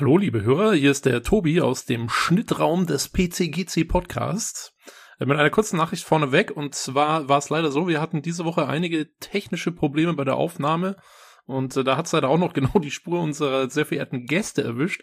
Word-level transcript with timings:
Hallo, 0.00 0.16
liebe 0.16 0.42
Hörer, 0.42 0.72
hier 0.72 0.92
ist 0.92 1.04
der 1.04 1.22
Tobi 1.22 1.60
aus 1.60 1.84
dem 1.84 2.08
Schnittraum 2.08 2.86
des 2.86 3.10
PCGC 3.10 3.84
Podcasts. 3.84 4.74
Äh, 5.18 5.26
mit 5.26 5.38
einer 5.38 5.50
kurzen 5.50 5.76
Nachricht 5.76 6.04
vorneweg. 6.04 6.52
Und 6.52 6.74
zwar 6.74 7.28
war 7.28 7.36
es 7.36 7.50
leider 7.50 7.70
so, 7.70 7.86
wir 7.86 8.00
hatten 8.00 8.22
diese 8.22 8.46
Woche 8.46 8.66
einige 8.66 9.14
technische 9.18 9.72
Probleme 9.72 10.14
bei 10.14 10.24
der 10.24 10.36
Aufnahme. 10.36 10.96
Und 11.44 11.76
äh, 11.76 11.84
da 11.84 11.98
hat 11.98 12.06
es 12.06 12.12
leider 12.12 12.30
auch 12.30 12.38
noch 12.38 12.52
genau 12.54 12.78
die 12.78 12.90
Spur 12.90 13.20
unserer 13.20 13.68
sehr 13.68 13.84
verehrten 13.84 14.24
Gäste 14.24 14.64
erwischt, 14.64 15.02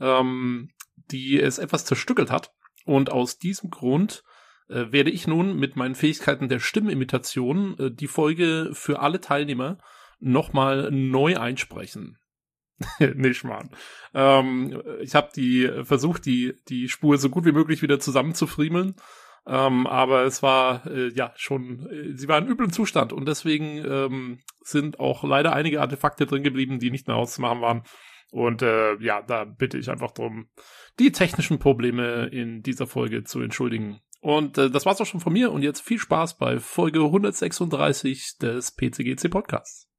ähm, 0.00 0.70
die 0.96 1.38
es 1.38 1.58
etwas 1.58 1.84
zerstückelt 1.84 2.32
hat. 2.32 2.50
Und 2.84 3.12
aus 3.12 3.38
diesem 3.38 3.70
Grund 3.70 4.24
äh, 4.68 4.86
werde 4.90 5.12
ich 5.12 5.28
nun 5.28 5.54
mit 5.56 5.76
meinen 5.76 5.94
Fähigkeiten 5.94 6.48
der 6.48 6.58
Stimmimitation 6.58 7.78
äh, 7.78 7.90
die 7.92 8.08
Folge 8.08 8.70
für 8.72 8.98
alle 8.98 9.20
Teilnehmer 9.20 9.78
nochmal 10.18 10.90
neu 10.90 11.38
einsprechen. 11.38 12.18
nicht 13.14 13.44
mal. 13.44 13.68
Ähm, 14.14 14.82
ich 15.00 15.14
habe 15.14 15.30
die 15.34 15.70
versucht, 15.84 16.26
die 16.26 16.54
die 16.68 16.88
Spur 16.88 17.18
so 17.18 17.28
gut 17.30 17.44
wie 17.44 17.52
möglich 17.52 17.82
wieder 17.82 18.00
zusammenzufriemeln. 18.00 18.94
Ähm, 19.44 19.86
aber 19.88 20.22
es 20.22 20.42
war 20.42 20.86
äh, 20.86 21.08
ja 21.08 21.32
schon, 21.36 21.88
äh, 21.90 22.16
sie 22.16 22.28
war 22.28 22.38
in 22.38 22.46
üblem 22.46 22.72
Zustand 22.72 23.12
und 23.12 23.26
deswegen 23.26 23.78
ähm, 23.84 24.38
sind 24.60 25.00
auch 25.00 25.24
leider 25.24 25.52
einige 25.52 25.80
Artefakte 25.80 26.26
drin 26.26 26.44
geblieben, 26.44 26.78
die 26.78 26.92
nicht 26.92 27.08
mehr 27.08 27.16
auszumachen 27.16 27.60
waren. 27.60 27.82
Und 28.30 28.62
äh, 28.62 28.94
ja, 29.00 29.20
da 29.20 29.44
bitte 29.44 29.78
ich 29.78 29.90
einfach 29.90 30.12
drum, 30.12 30.48
die 30.98 31.12
technischen 31.12 31.58
Probleme 31.58 32.26
in 32.26 32.62
dieser 32.62 32.86
Folge 32.86 33.24
zu 33.24 33.40
entschuldigen. 33.40 34.00
Und 34.20 34.56
äh, 34.58 34.70
das 34.70 34.86
war's 34.86 35.00
auch 35.00 35.06
schon 35.06 35.20
von 35.20 35.32
mir 35.32 35.50
und 35.50 35.62
jetzt 35.62 35.80
viel 35.80 35.98
Spaß 35.98 36.38
bei 36.38 36.60
Folge 36.60 37.00
136 37.00 38.38
des 38.38 38.70
PCGC 38.76 39.28
Podcasts. 39.28 39.91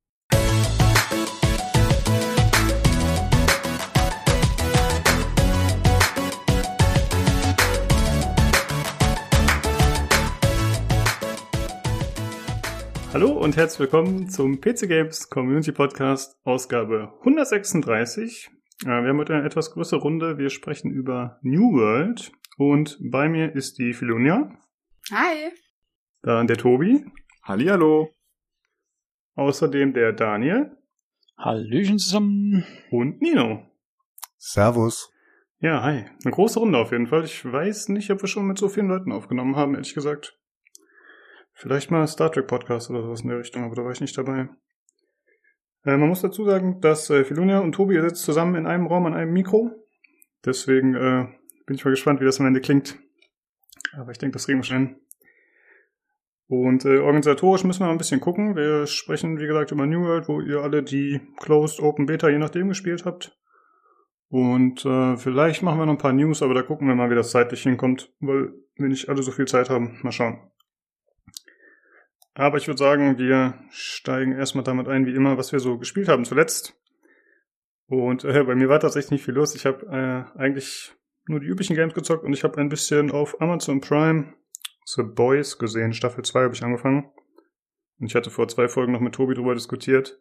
Hallo 13.13 13.29
und 13.29 13.57
herzlich 13.57 13.79
willkommen 13.79 14.27
zum 14.27 14.59
PC 14.59 14.87
Games 14.87 15.29
Community 15.29 15.71
Podcast 15.71 16.35
Ausgabe 16.45 17.13
136. 17.19 18.49
Äh, 18.81 18.87
wir 18.87 19.09
haben 19.09 19.19
heute 19.19 19.35
eine 19.35 19.45
etwas 19.45 19.69
größere 19.69 19.99
Runde. 19.99 20.39
Wir 20.39 20.49
sprechen 20.49 20.89
über 20.89 21.37
New 21.43 21.73
World 21.73 22.31
und 22.57 22.97
bei 22.99 23.29
mir 23.29 23.53
ist 23.53 23.77
die 23.77 23.93
Filonia. 23.93 24.49
Hi. 25.11 25.51
Dann 26.23 26.47
der 26.47 26.57
Tobi. 26.57 27.05
Hallihallo. 27.43 28.09
Außerdem 29.35 29.93
der 29.93 30.13
Daniel. 30.13 30.75
Hallöchen 31.37 31.99
zusammen. 31.99 32.65
Und 32.89 33.21
Nino. 33.21 33.69
Servus. 34.37 35.13
Ja, 35.59 35.84
hi. 35.84 36.05
Eine 36.23 36.31
große 36.31 36.59
Runde 36.59 36.79
auf 36.79 36.91
jeden 36.91 37.05
Fall. 37.05 37.25
Ich 37.25 37.45
weiß 37.45 37.89
nicht, 37.89 38.09
ob 38.09 38.23
wir 38.23 38.27
schon 38.27 38.47
mit 38.47 38.57
so 38.57 38.69
vielen 38.69 38.87
Leuten 38.87 39.11
aufgenommen 39.11 39.55
haben, 39.55 39.75
ehrlich 39.75 39.93
gesagt. 39.93 40.35
Vielleicht 41.54 41.91
mal 41.91 42.07
Star 42.07 42.32
Trek 42.32 42.48
Podcast 42.48 42.90
oder 42.90 43.01
sowas 43.01 43.21
in 43.21 43.29
der 43.29 43.40
Richtung, 43.40 43.63
aber 43.63 43.76
da 43.76 43.84
war 43.84 43.91
ich 43.91 44.01
nicht 44.01 44.18
dabei. 44.18 44.49
Äh, 45.85 45.98
man 45.98 46.09
muss 46.09 46.21
dazu 46.21 46.46
sagen, 46.46 46.82
dass 46.82 47.09
äh, 47.09 47.23
Filunia 47.23 47.59
und 47.59 47.73
Tobi 47.73 47.99
sitzen 48.01 48.15
zusammen 48.15 48.55
in 48.55 48.68
einem 48.68 48.87
Raum 48.87 49.05
an 49.05 49.13
einem 49.13 49.34
Mikro. 49.34 49.71
Deswegen 50.46 50.96
äh, 50.96 51.27
bin 51.65 51.76
ich 51.76 51.85
mal 51.85 51.91
gespannt, 51.91 52.20
wie 52.21 52.26
das 52.26 52.40
am 52.40 52.48
Ende 52.48 52.62
klingt. 52.62 52.98
Aber 53.96 54.12
ich 54.12 54.18
denke, 54.18 54.34
das 54.34 54.46
kriegen 54.46 54.59
wir 54.59 54.63
schon. 54.63 54.98
Und 56.48 56.85
äh, 56.85 56.98
organisatorisch 56.98 57.63
müssen 57.63 57.81
wir 57.81 57.85
mal 57.87 57.93
ein 57.93 57.98
bisschen 57.98 58.20
gucken. 58.20 58.55
Wir 58.55 58.85
sprechen, 58.85 59.40
wie 59.40 59.48
gesagt, 59.48 59.71
über 59.71 59.85
New 59.85 60.04
World, 60.04 60.27
wo 60.27 60.41
ihr 60.41 60.59
alle 60.62 60.84
die 60.84 61.21
Closed 61.37 61.79
Open 61.79 62.05
Beta 62.05 62.29
je 62.29 62.37
nachdem 62.37 62.70
gespielt 62.70 63.05
habt. 63.05 63.37
Und 64.29 64.85
äh, 64.85 65.16
vielleicht 65.16 65.62
machen 65.62 65.79
wir 65.79 65.85
noch 65.85 65.94
ein 65.94 66.00
paar 66.00 66.13
News, 66.13 66.41
aber 66.41 66.53
da 66.53 66.63
gucken 66.63 66.88
wir 66.88 66.96
mal, 66.96 67.09
wie 67.09 67.16
das 67.16 67.31
zeitlich 67.31 67.63
hinkommt, 67.63 68.12
weil 68.19 68.51
wir 68.75 68.88
nicht 68.88 69.07
alle 69.07 69.24
so 69.24 69.31
viel 69.31 69.46
Zeit 69.46 69.69
haben. 69.69 70.00
Mal 70.01 70.12
schauen. 70.12 70.40
Aber 72.36 72.58
ich 72.58 72.68
würde 72.68 72.80
sagen, 72.80 73.18
wir 73.18 73.60
steigen 73.70 74.32
erstmal 74.32 74.64
damit 74.64 74.88
ein, 74.88 75.06
wie 75.06 75.14
immer, 75.14 75.38
was 75.38 75.52
wir 75.52 75.60
so 75.60 75.78
gespielt 75.78 76.08
haben 76.08 76.26
zuletzt. 76.26 76.76
Und 77.86 78.24
äh, 78.24 78.44
bei 78.44 78.56
mir 78.56 78.70
war 78.70 78.80
tatsächlich 78.80 79.12
nicht 79.12 79.26
viel 79.26 79.36
los. 79.36 79.56
Ich 79.56 79.66
habe 79.66 79.86
äh, 79.86 80.40
eigentlich 80.40 80.94
nur 81.28 81.40
die 81.40 81.46
üblichen 81.46 81.76
Games 81.76 81.94
gezockt 81.94 82.24
und 82.24 82.34
ich 82.34 82.44
habe 82.44 82.60
ein 82.60 82.70
bisschen 82.70 83.12
auf 83.12 83.40
Amazon 83.40 83.82
Prime 83.82 84.34
The 84.86 85.04
Boys 85.04 85.58
gesehen. 85.58 85.94
Staffel 85.94 86.24
2 86.24 86.44
habe 86.44 86.56
ich 86.56 86.64
angefangen. 86.64 87.12
Und 88.00 88.08
ich 88.08 88.16
hatte 88.16 88.32
vor 88.32 88.48
zwei 88.48 88.68
Folgen 88.68 88.92
noch 88.92 89.00
mit 89.00 89.16
Tobi 89.16 89.36
drüber 89.36 89.54
diskutiert, 89.54 90.20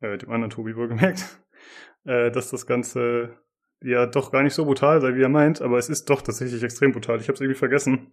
äh, 0.00 0.18
dem 0.18 0.30
anderen 0.30 0.50
Tobi 0.50 0.76
wohlgemerkt, 0.76 1.42
äh, 2.04 2.30
dass 2.30 2.50
das 2.50 2.66
Ganze 2.66 3.40
ja 3.80 4.06
doch 4.06 4.30
gar 4.30 4.42
nicht 4.42 4.54
so 4.54 4.64
brutal 4.64 5.00
sei, 5.00 5.14
wie 5.14 5.22
er 5.22 5.28
meint, 5.28 5.62
aber 5.62 5.78
es 5.78 5.88
ist 5.88 6.10
doch 6.10 6.20
tatsächlich 6.20 6.62
extrem 6.62 6.92
brutal. 6.92 7.20
Ich 7.20 7.28
habe 7.28 7.34
es 7.34 7.40
irgendwie 7.40 7.58
vergessen. 7.58 8.12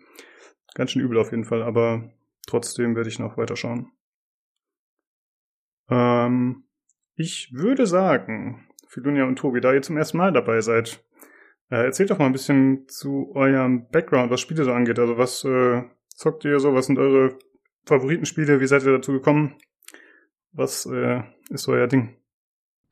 Ganz 0.74 0.92
schön 0.92 1.02
übel 1.02 1.18
auf 1.18 1.32
jeden 1.32 1.44
Fall, 1.44 1.64
aber 1.64 2.12
Trotzdem 2.48 2.96
werde 2.96 3.10
ich 3.10 3.20
noch 3.20 3.38
weiterschauen. 3.38 3.92
Ähm, 5.90 6.66
ich 7.16 7.52
würde 7.54 7.86
sagen, 7.88 8.68
Filunia 8.88 9.26
und 9.26 9.38
Tobi, 9.38 9.62
da 9.62 9.74
ihr 9.74 9.82
zum 9.82 9.98
ersten 9.98 10.18
Mal 10.18 10.32
dabei 10.32 10.62
seid, 10.62 11.04
äh, 11.70 11.86
erzählt 11.86 12.12
doch 12.12 12.20
mal 12.20 12.28
ein 12.28 12.32
bisschen 12.32 12.88
zu 12.88 13.32
eurem 13.34 13.88
Background, 13.90 14.32
was 14.32 14.42
Spiele 14.42 14.64
so 14.64 14.74
angeht. 14.74 15.00
Also 15.00 15.18
was 15.18 15.44
äh, 15.44 15.84
zockt 16.10 16.46
ihr 16.46 16.60
so? 16.60 16.74
Was 16.74 16.88
sind 16.88 17.00
eure 17.00 17.38
Favoritenspiele? 17.86 18.60
Wie 18.60 18.68
seid 18.68 18.84
ihr 18.84 18.94
dazu 18.94 19.14
gekommen? 19.14 19.58
Was 20.52 20.86
äh, 20.86 21.24
ist 21.50 21.68
euer 21.68 21.88
Ding? 21.88 22.18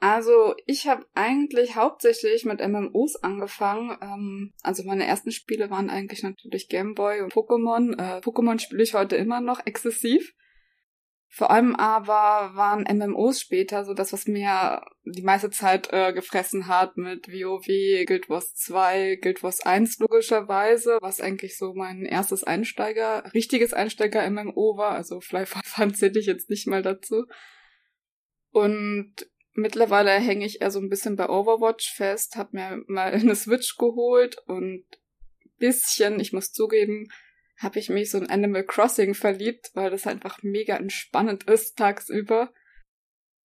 Also 0.04 0.54
ich 0.66 0.86
habe 0.90 1.06
eigentlich 1.14 1.78
hauptsächlich 1.78 2.44
mit 2.44 2.60
MMOs 2.60 3.16
angefangen. 3.24 3.98
Ähm, 4.02 4.54
also 4.62 4.84
meine 4.84 5.08
ersten 5.08 5.32
Spiele 5.32 5.70
waren 5.70 5.90
eigentlich 5.90 6.24
natürlich 6.24 6.68
Gameboy 6.68 7.22
und 7.22 7.32
Pokémon. 7.32 7.94
Äh, 7.98 8.20
Pokémon 8.20 8.60
spiele 8.60 8.84
ich 8.84 8.96
heute 8.96 9.16
immer 9.16 9.40
noch 9.40 9.66
exzessiv. 9.66 10.34
Vor 11.30 11.52
allem 11.52 11.74
aber 11.78 12.54
waren 12.54 12.84
MMOs 12.84 13.40
später 13.40 13.86
so 13.86 13.94
das, 13.94 14.12
was 14.12 14.28
mir 14.28 14.82
die 15.06 15.22
meiste 15.22 15.52
Zeit 15.52 15.88
äh, 15.94 16.12
gefressen 16.12 16.68
hat 16.68 16.98
mit 16.98 17.30
WoW, 17.30 18.06
Guild 18.06 18.28
Wars 18.28 18.54
2, 18.56 19.20
Guild 19.22 19.42
Wars 19.42 19.62
1 19.62 20.00
logischerweise, 20.00 20.98
was 21.00 21.22
eigentlich 21.22 21.58
so 21.58 21.74
mein 21.76 22.04
erstes 22.04 22.44
Einsteiger, 22.44 23.32
richtiges 23.34 23.72
Einsteiger-MMO 23.72 24.76
war. 24.76 24.96
Also 24.96 25.22
Fly 25.22 25.46
Fun 25.46 25.94
zähle 25.96 26.20
ich 26.20 26.26
jetzt 26.26 26.50
nicht 26.50 26.68
mal 26.68 26.82
dazu. 26.82 27.24
Und 28.52 29.28
Mittlerweile 29.56 30.12
hänge 30.12 30.46
ich 30.46 30.62
eher 30.62 30.72
so 30.72 30.80
ein 30.80 30.90
bisschen 30.90 31.16
bei 31.16 31.30
Overwatch 31.30 31.94
fest, 31.94 32.36
hab 32.36 32.54
mir 32.54 32.84
mal 32.88 33.12
eine 33.14 33.36
Switch 33.36 33.78
geholt 33.78 34.38
und 34.48 34.86
bisschen, 35.60 36.20
ich 36.20 36.34
muss 36.34 36.52
zugeben, 36.52 37.08
habe 37.58 37.80
ich 37.80 37.90
mich 37.90 38.10
so 38.10 38.18
in 38.18 38.30
Animal 38.30 38.66
Crossing 38.66 39.14
verliebt, 39.14 39.72
weil 39.76 39.92
das 39.92 40.08
einfach 40.08 40.40
mega 40.42 40.76
entspannend 40.76 41.44
ist 41.50 41.78
tagsüber. 41.78 42.52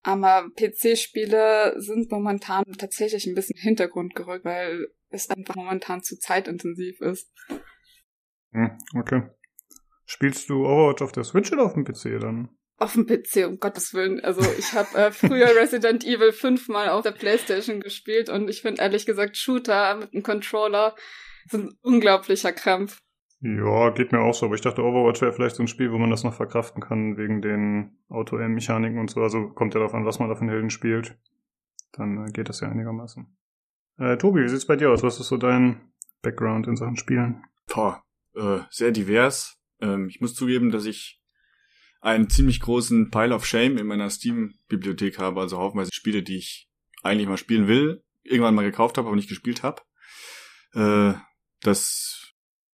Aber 0.02 0.48
PC-Spiele 0.56 1.74
sind 1.78 2.10
momentan 2.10 2.64
tatsächlich 2.78 3.26
ein 3.26 3.34
bisschen 3.34 3.58
Hintergrund 3.58 4.14
gerückt, 4.14 4.44
weil 4.44 4.88
es 5.10 5.28
einfach 5.28 5.56
momentan 5.56 6.02
zu 6.02 6.18
zeitintensiv 6.18 7.00
ist. 7.00 7.30
Hm, 8.52 8.78
okay. 8.96 9.22
Spielst 10.06 10.48
du 10.48 10.64
Overwatch 10.64 11.02
auf 11.02 11.12
der 11.12 11.24
Switch 11.24 11.52
oder 11.52 11.64
auf 11.64 11.74
dem 11.74 11.84
PC 11.84 12.20
dann? 12.20 12.57
Auf 12.80 12.92
dem 12.94 13.06
PC, 13.06 13.46
um 13.46 13.58
Gottes 13.58 13.92
Willen. 13.92 14.20
Also 14.20 14.40
ich 14.56 14.72
habe 14.72 14.96
äh, 14.96 15.10
früher 15.10 15.48
Resident 15.56 16.04
Evil 16.04 16.32
5 16.32 16.68
mal 16.68 16.90
auf 16.90 17.02
der 17.02 17.10
Playstation 17.10 17.80
gespielt 17.80 18.30
und 18.30 18.48
ich 18.48 18.62
finde 18.62 18.82
ehrlich 18.82 19.04
gesagt 19.04 19.36
Shooter 19.36 19.96
mit 19.96 20.14
einem 20.14 20.22
Controller 20.22 20.94
sind 21.50 21.64
ein 21.66 21.78
unglaublicher 21.82 22.52
Krampf. 22.52 23.00
Ja, 23.40 23.90
geht 23.90 24.10
mir 24.10 24.20
auch 24.20 24.34
so, 24.34 24.46
aber 24.46 24.56
ich 24.56 24.60
dachte, 24.60 24.82
Overwatch 24.82 25.20
wäre 25.20 25.32
vielleicht 25.32 25.56
so 25.56 25.62
ein 25.62 25.68
Spiel, 25.68 25.92
wo 25.92 25.98
man 25.98 26.10
das 26.10 26.24
noch 26.24 26.34
verkraften 26.34 26.82
kann, 26.82 27.16
wegen 27.16 27.40
den 27.40 27.98
Auto-M-Mechaniken 28.08 28.98
und 28.98 29.10
so. 29.10 29.20
Also 29.20 29.48
kommt 29.50 29.74
ja 29.74 29.80
darauf 29.80 29.94
an, 29.94 30.04
was 30.04 30.18
man 30.18 30.28
da 30.28 30.34
für 30.34 30.40
einen 30.40 30.50
Helden 30.50 30.70
spielt. 30.70 31.16
Dann 31.92 32.26
äh, 32.26 32.32
geht 32.32 32.48
das 32.48 32.60
ja 32.60 32.68
einigermaßen. 32.68 33.26
Äh, 33.98 34.16
Tobi, 34.16 34.42
wie 34.42 34.48
sieht's 34.48 34.66
bei 34.66 34.76
dir 34.76 34.90
aus? 34.90 35.02
Was 35.02 35.20
ist 35.20 35.28
so 35.28 35.36
dein 35.36 35.92
Background 36.22 36.66
in 36.66 36.76
Sachen 36.76 36.96
Spielen? 36.96 37.44
Boah, 37.72 38.02
äh, 38.34 38.60
sehr 38.70 38.90
divers. 38.90 39.56
Ähm, 39.80 40.08
ich 40.08 40.20
muss 40.20 40.34
zugeben, 40.34 40.70
dass 40.70 40.84
ich 40.84 41.17
einen 42.00 42.30
ziemlich 42.30 42.60
großen 42.60 43.10
Pile 43.10 43.34
of 43.34 43.46
Shame 43.46 43.78
in 43.78 43.86
meiner 43.86 44.10
Steam-Bibliothek 44.10 45.18
habe, 45.18 45.40
also 45.40 45.58
haufenweise 45.58 45.90
Spiele, 45.92 46.22
die 46.22 46.36
ich 46.36 46.68
eigentlich 47.02 47.28
mal 47.28 47.36
spielen 47.36 47.68
will, 47.68 48.02
irgendwann 48.22 48.54
mal 48.54 48.62
gekauft 48.62 48.98
habe, 48.98 49.08
aber 49.08 49.16
nicht 49.16 49.28
gespielt 49.28 49.62
habe. 49.62 49.82
Äh, 50.74 51.14
das 51.60 52.18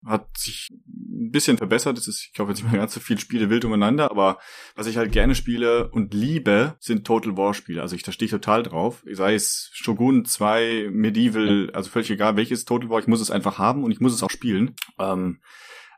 hat 0.05 0.37
sich 0.37 0.69
ein 0.71 1.31
bisschen 1.31 1.57
verbessert. 1.57 1.97
Es 1.97 2.09
ist, 2.09 2.27
ich 2.27 2.33
glaube, 2.35 2.51
jetzt 2.51 2.63
nicht 2.63 2.71
mehr 2.71 2.81
ganz 2.81 2.93
so 2.93 3.01
viele 3.01 3.21
Spiele 3.21 3.49
wild 3.49 3.65
umeinander, 3.65 4.11
aber 4.11 4.39
was 4.75 4.87
ich 4.87 4.97
halt 4.97 5.13
gerne 5.13 5.35
spiele 5.35 5.89
und 5.91 6.13
liebe, 6.13 6.77
sind 6.79 7.07
Total 7.07 7.37
War 7.37 7.55
Spiele. 7.55 7.81
Also 7.81 7.97
ich, 7.97 8.03
da 8.03 8.13
stehe 8.13 8.27
ich 8.27 8.31
total 8.31 8.63
drauf. 8.63 9.03
Sei 9.11 9.35
es 9.35 9.71
Shogun 9.73 10.25
2, 10.25 10.89
Medieval, 10.93 11.71
also 11.73 11.91
völlig 11.91 12.11
egal 12.11 12.37
welches 12.37 12.65
Total 12.65 12.91
War, 12.91 13.01
ich 13.01 13.07
muss 13.07 13.21
es 13.21 13.31
einfach 13.31 13.59
haben 13.59 13.85
und 13.85 13.91
ich 13.91 14.01
muss 14.01 14.13
es 14.13 14.23
auch 14.23 14.31
spielen. 14.31 14.75
Ähm, 14.99 15.41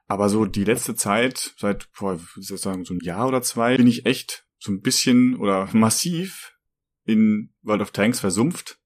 aber 0.06 0.29
so 0.29 0.44
die 0.44 0.64
letzte 0.64 0.94
Zeit, 0.94 1.55
seit, 1.58 1.88
boah, 1.99 2.19
sagen, 2.37 2.85
so 2.85 2.94
ein 2.94 3.00
Jahr 3.00 3.26
oder 3.26 3.43
zwei, 3.43 3.76
bin 3.76 3.88
ich 3.88 4.06
echt 4.06 4.47
so 4.58 4.73
ein 4.73 4.81
bisschen 4.81 5.37
oder 5.37 5.69
massiv 5.73 6.55
in 7.05 7.53
World 7.62 7.82
of 7.82 7.91
Tanks 7.91 8.20
versumpft. 8.20 8.79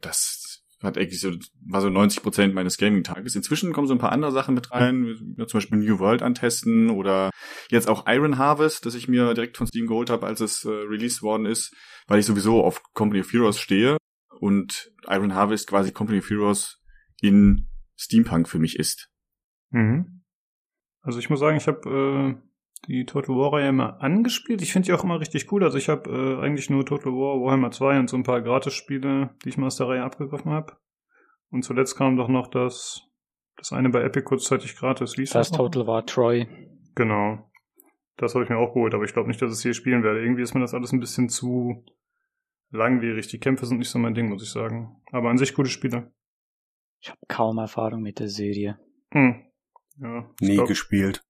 Das 0.00 0.62
hat 0.82 0.96
eigentlich 0.96 1.20
so, 1.20 1.32
war 1.66 1.80
so 1.80 1.90
90 1.90 2.22
Prozent 2.22 2.54
meines 2.54 2.78
Gaming-Tages. 2.78 3.36
Inzwischen 3.36 3.72
kommen 3.72 3.86
so 3.86 3.94
ein 3.94 3.98
paar 3.98 4.12
andere 4.12 4.32
Sachen 4.32 4.54
mit 4.54 4.70
rein, 4.70 5.36
zum 5.36 5.58
Beispiel 5.58 5.78
New 5.78 5.98
World 5.98 6.22
antesten 6.22 6.90
oder 6.90 7.30
jetzt 7.70 7.88
auch 7.88 8.06
Iron 8.06 8.38
Harvest, 8.38 8.86
das 8.86 8.94
ich 8.94 9.08
mir 9.08 9.34
direkt 9.34 9.58
von 9.58 9.66
Steam 9.66 9.86
geholt 9.86 10.08
habe, 10.08 10.26
als 10.26 10.40
es 10.40 10.64
äh, 10.64 10.70
released 10.70 11.22
worden 11.22 11.44
ist, 11.44 11.74
weil 12.06 12.18
ich 12.18 12.26
sowieso 12.26 12.64
auf 12.64 12.82
Company 12.94 13.20
of 13.20 13.32
Heroes 13.32 13.58
stehe 13.58 13.98
und 14.38 14.90
Iron 15.06 15.34
Harvest 15.34 15.66
quasi 15.66 15.92
Company 15.92 16.20
of 16.20 16.30
Heroes 16.30 16.78
in 17.20 17.68
Steampunk 17.96 18.48
für 18.48 18.58
mich 18.58 18.78
ist. 18.78 19.10
Mhm. 19.70 20.19
Also 21.02 21.18
ich 21.18 21.30
muss 21.30 21.40
sagen, 21.40 21.56
ich 21.56 21.66
habe 21.66 22.38
äh, 22.38 22.50
die 22.88 23.04
Total 23.04 23.34
War-Reihe 23.34 23.68
immer 23.68 24.00
angespielt. 24.00 24.62
Ich 24.62 24.72
finde 24.72 24.86
die 24.86 24.92
auch 24.92 25.04
immer 25.04 25.20
richtig 25.20 25.50
cool. 25.52 25.64
Also 25.64 25.78
ich 25.78 25.88
habe 25.88 26.10
äh, 26.10 26.44
eigentlich 26.44 26.70
nur 26.70 26.84
Total 26.84 27.12
War, 27.12 27.40
Warhammer 27.40 27.70
2 27.70 27.98
und 27.98 28.10
so 28.10 28.16
ein 28.16 28.22
paar 28.22 28.40
Gratis-Spiele, 28.40 29.30
die 29.44 29.48
ich 29.48 29.56
mal 29.56 29.66
aus 29.66 29.76
der 29.76 29.88
Reihe 29.88 30.02
abgegriffen 30.02 30.50
habe. 30.50 30.76
Und 31.50 31.62
zuletzt 31.62 31.96
kam 31.96 32.16
doch 32.16 32.28
noch 32.28 32.48
das, 32.48 33.02
das 33.56 33.72
eine 33.72 33.90
bei 33.90 34.02
Epic 34.02 34.24
kurzzeitig 34.24 34.76
gratis. 34.76 35.18
Wie 35.18 35.24
das, 35.24 35.32
das 35.32 35.50
Total 35.50 35.86
War 35.86 36.06
Troy. 36.06 36.46
Genau. 36.94 37.50
Das 38.16 38.34
habe 38.34 38.44
ich 38.44 38.50
mir 38.50 38.58
auch 38.58 38.74
geholt, 38.74 38.94
aber 38.94 39.04
ich 39.04 39.12
glaube 39.12 39.28
nicht, 39.28 39.40
dass 39.40 39.50
ich 39.50 39.56
es 39.56 39.62
hier 39.62 39.74
spielen 39.74 40.02
werde. 40.02 40.20
Irgendwie 40.22 40.42
ist 40.42 40.54
mir 40.54 40.60
das 40.60 40.74
alles 40.74 40.92
ein 40.92 41.00
bisschen 41.00 41.28
zu 41.28 41.84
langwierig. 42.70 43.28
Die 43.28 43.38
Kämpfe 43.38 43.66
sind 43.66 43.78
nicht 43.78 43.90
so 43.90 43.98
mein 43.98 44.14
Ding, 44.14 44.28
muss 44.28 44.42
ich 44.42 44.50
sagen. 44.50 45.00
Aber 45.10 45.30
an 45.30 45.38
sich 45.38 45.54
gute 45.54 45.70
Spiele. 45.70 46.12
Ich 47.00 47.08
habe 47.08 47.20
kaum 47.28 47.58
Erfahrung 47.58 48.02
mit 48.02 48.20
der 48.20 48.28
Serie. 48.28 48.78
Hm. 49.12 49.46
Ja, 50.00 50.28
Nie 50.40 50.54
glaub... 50.54 50.68
gespielt. 50.68 51.22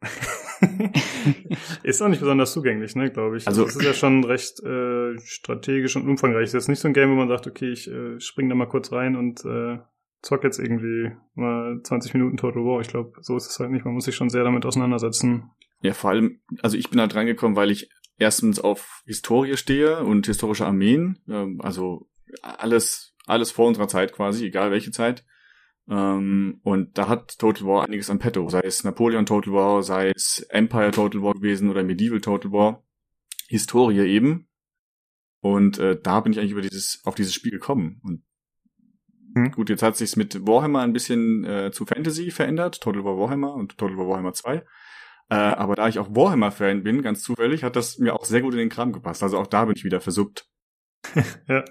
ist 1.82 2.02
auch 2.02 2.08
nicht 2.08 2.20
besonders 2.20 2.52
zugänglich, 2.52 2.94
ne, 2.94 3.10
glaube 3.10 3.36
ich. 3.38 3.46
Also 3.46 3.66
es 3.66 3.76
ist 3.76 3.82
ja 3.82 3.94
schon 3.94 4.24
recht 4.24 4.60
äh, 4.62 5.18
strategisch 5.24 5.96
und 5.96 6.08
umfangreich. 6.08 6.44
Es 6.44 6.50
ist 6.50 6.54
jetzt 6.54 6.68
nicht 6.68 6.80
so 6.80 6.88
ein 6.88 6.94
Game, 6.94 7.10
wo 7.10 7.14
man 7.14 7.28
sagt, 7.28 7.46
okay, 7.46 7.72
ich 7.72 7.90
äh, 7.90 8.20
spring 8.20 8.48
da 8.48 8.54
mal 8.54 8.68
kurz 8.68 8.92
rein 8.92 9.16
und 9.16 9.44
äh, 9.44 9.78
zock 10.22 10.44
jetzt 10.44 10.58
irgendwie 10.58 11.10
mal 11.34 11.80
20 11.82 12.14
Minuten 12.14 12.36
Total 12.36 12.62
War. 12.62 12.80
Ich 12.80 12.88
glaube, 12.88 13.12
so 13.20 13.36
ist 13.36 13.48
es 13.48 13.58
halt 13.58 13.70
nicht. 13.70 13.84
Man 13.84 13.94
muss 13.94 14.04
sich 14.04 14.14
schon 14.14 14.30
sehr 14.30 14.44
damit 14.44 14.64
auseinandersetzen. 14.66 15.50
Ja, 15.80 15.94
vor 15.94 16.10
allem, 16.10 16.40
also 16.60 16.76
ich 16.76 16.90
bin 16.90 17.00
halt 17.00 17.14
reingekommen, 17.14 17.56
weil 17.56 17.70
ich 17.70 17.90
erstens 18.18 18.60
auf 18.60 19.02
Historie 19.06 19.56
stehe 19.56 20.04
und 20.04 20.26
historische 20.26 20.66
Armeen, 20.66 21.20
ähm, 21.28 21.60
also 21.60 22.08
alles, 22.42 23.14
alles 23.26 23.52
vor 23.52 23.66
unserer 23.66 23.88
Zeit 23.88 24.12
quasi, 24.12 24.46
egal 24.46 24.70
welche 24.70 24.90
Zeit. 24.90 25.24
Ähm, 25.90 26.60
und 26.62 26.98
da 26.98 27.08
hat 27.08 27.38
Total 27.38 27.66
War 27.66 27.84
einiges 27.84 28.10
an 28.10 28.18
petto, 28.18 28.48
sei 28.48 28.60
es 28.60 28.84
Napoleon 28.84 29.26
Total 29.26 29.52
War, 29.52 29.82
sei 29.82 30.10
es 30.14 30.46
Empire 30.50 30.90
Total 30.90 31.22
War 31.22 31.34
gewesen 31.34 31.70
oder 31.70 31.82
Medieval 31.82 32.20
Total 32.20 32.52
War. 32.52 32.84
Historie 33.48 34.06
eben. 34.06 34.48
Und 35.40 35.78
äh, 35.78 35.98
da 36.00 36.20
bin 36.20 36.32
ich 36.32 36.38
eigentlich 36.38 36.52
über 36.52 36.60
dieses, 36.60 37.00
auf 37.04 37.14
dieses 37.14 37.32
Spiel 37.32 37.52
gekommen. 37.52 38.00
Und 38.02 38.22
hm. 39.34 39.52
gut, 39.52 39.70
jetzt 39.70 39.82
hat 39.82 39.96
sich's 39.96 40.16
mit 40.16 40.46
Warhammer 40.46 40.80
ein 40.80 40.92
bisschen 40.92 41.44
äh, 41.44 41.70
zu 41.72 41.86
Fantasy 41.86 42.30
verändert, 42.30 42.80
Total 42.80 43.04
War 43.04 43.16
Warhammer 43.16 43.54
und 43.54 43.78
Total 43.78 43.96
War 43.96 44.08
Warhammer 44.08 44.34
2. 44.34 44.64
Äh, 45.30 45.34
aber 45.34 45.74
da 45.76 45.88
ich 45.88 45.98
auch 45.98 46.14
Warhammer-Fan 46.14 46.82
bin, 46.82 47.02
ganz 47.02 47.22
zufällig, 47.22 47.62
hat 47.62 47.76
das 47.76 47.98
mir 47.98 48.14
auch 48.14 48.24
sehr 48.24 48.40
gut 48.40 48.54
in 48.54 48.58
den 48.58 48.70
Kram 48.70 48.92
gepasst. 48.92 49.22
Also 49.22 49.38
auch 49.38 49.46
da 49.46 49.64
bin 49.66 49.76
ich 49.76 49.84
wieder 49.84 50.00
versuppt. 50.00 50.48
ja. 51.48 51.64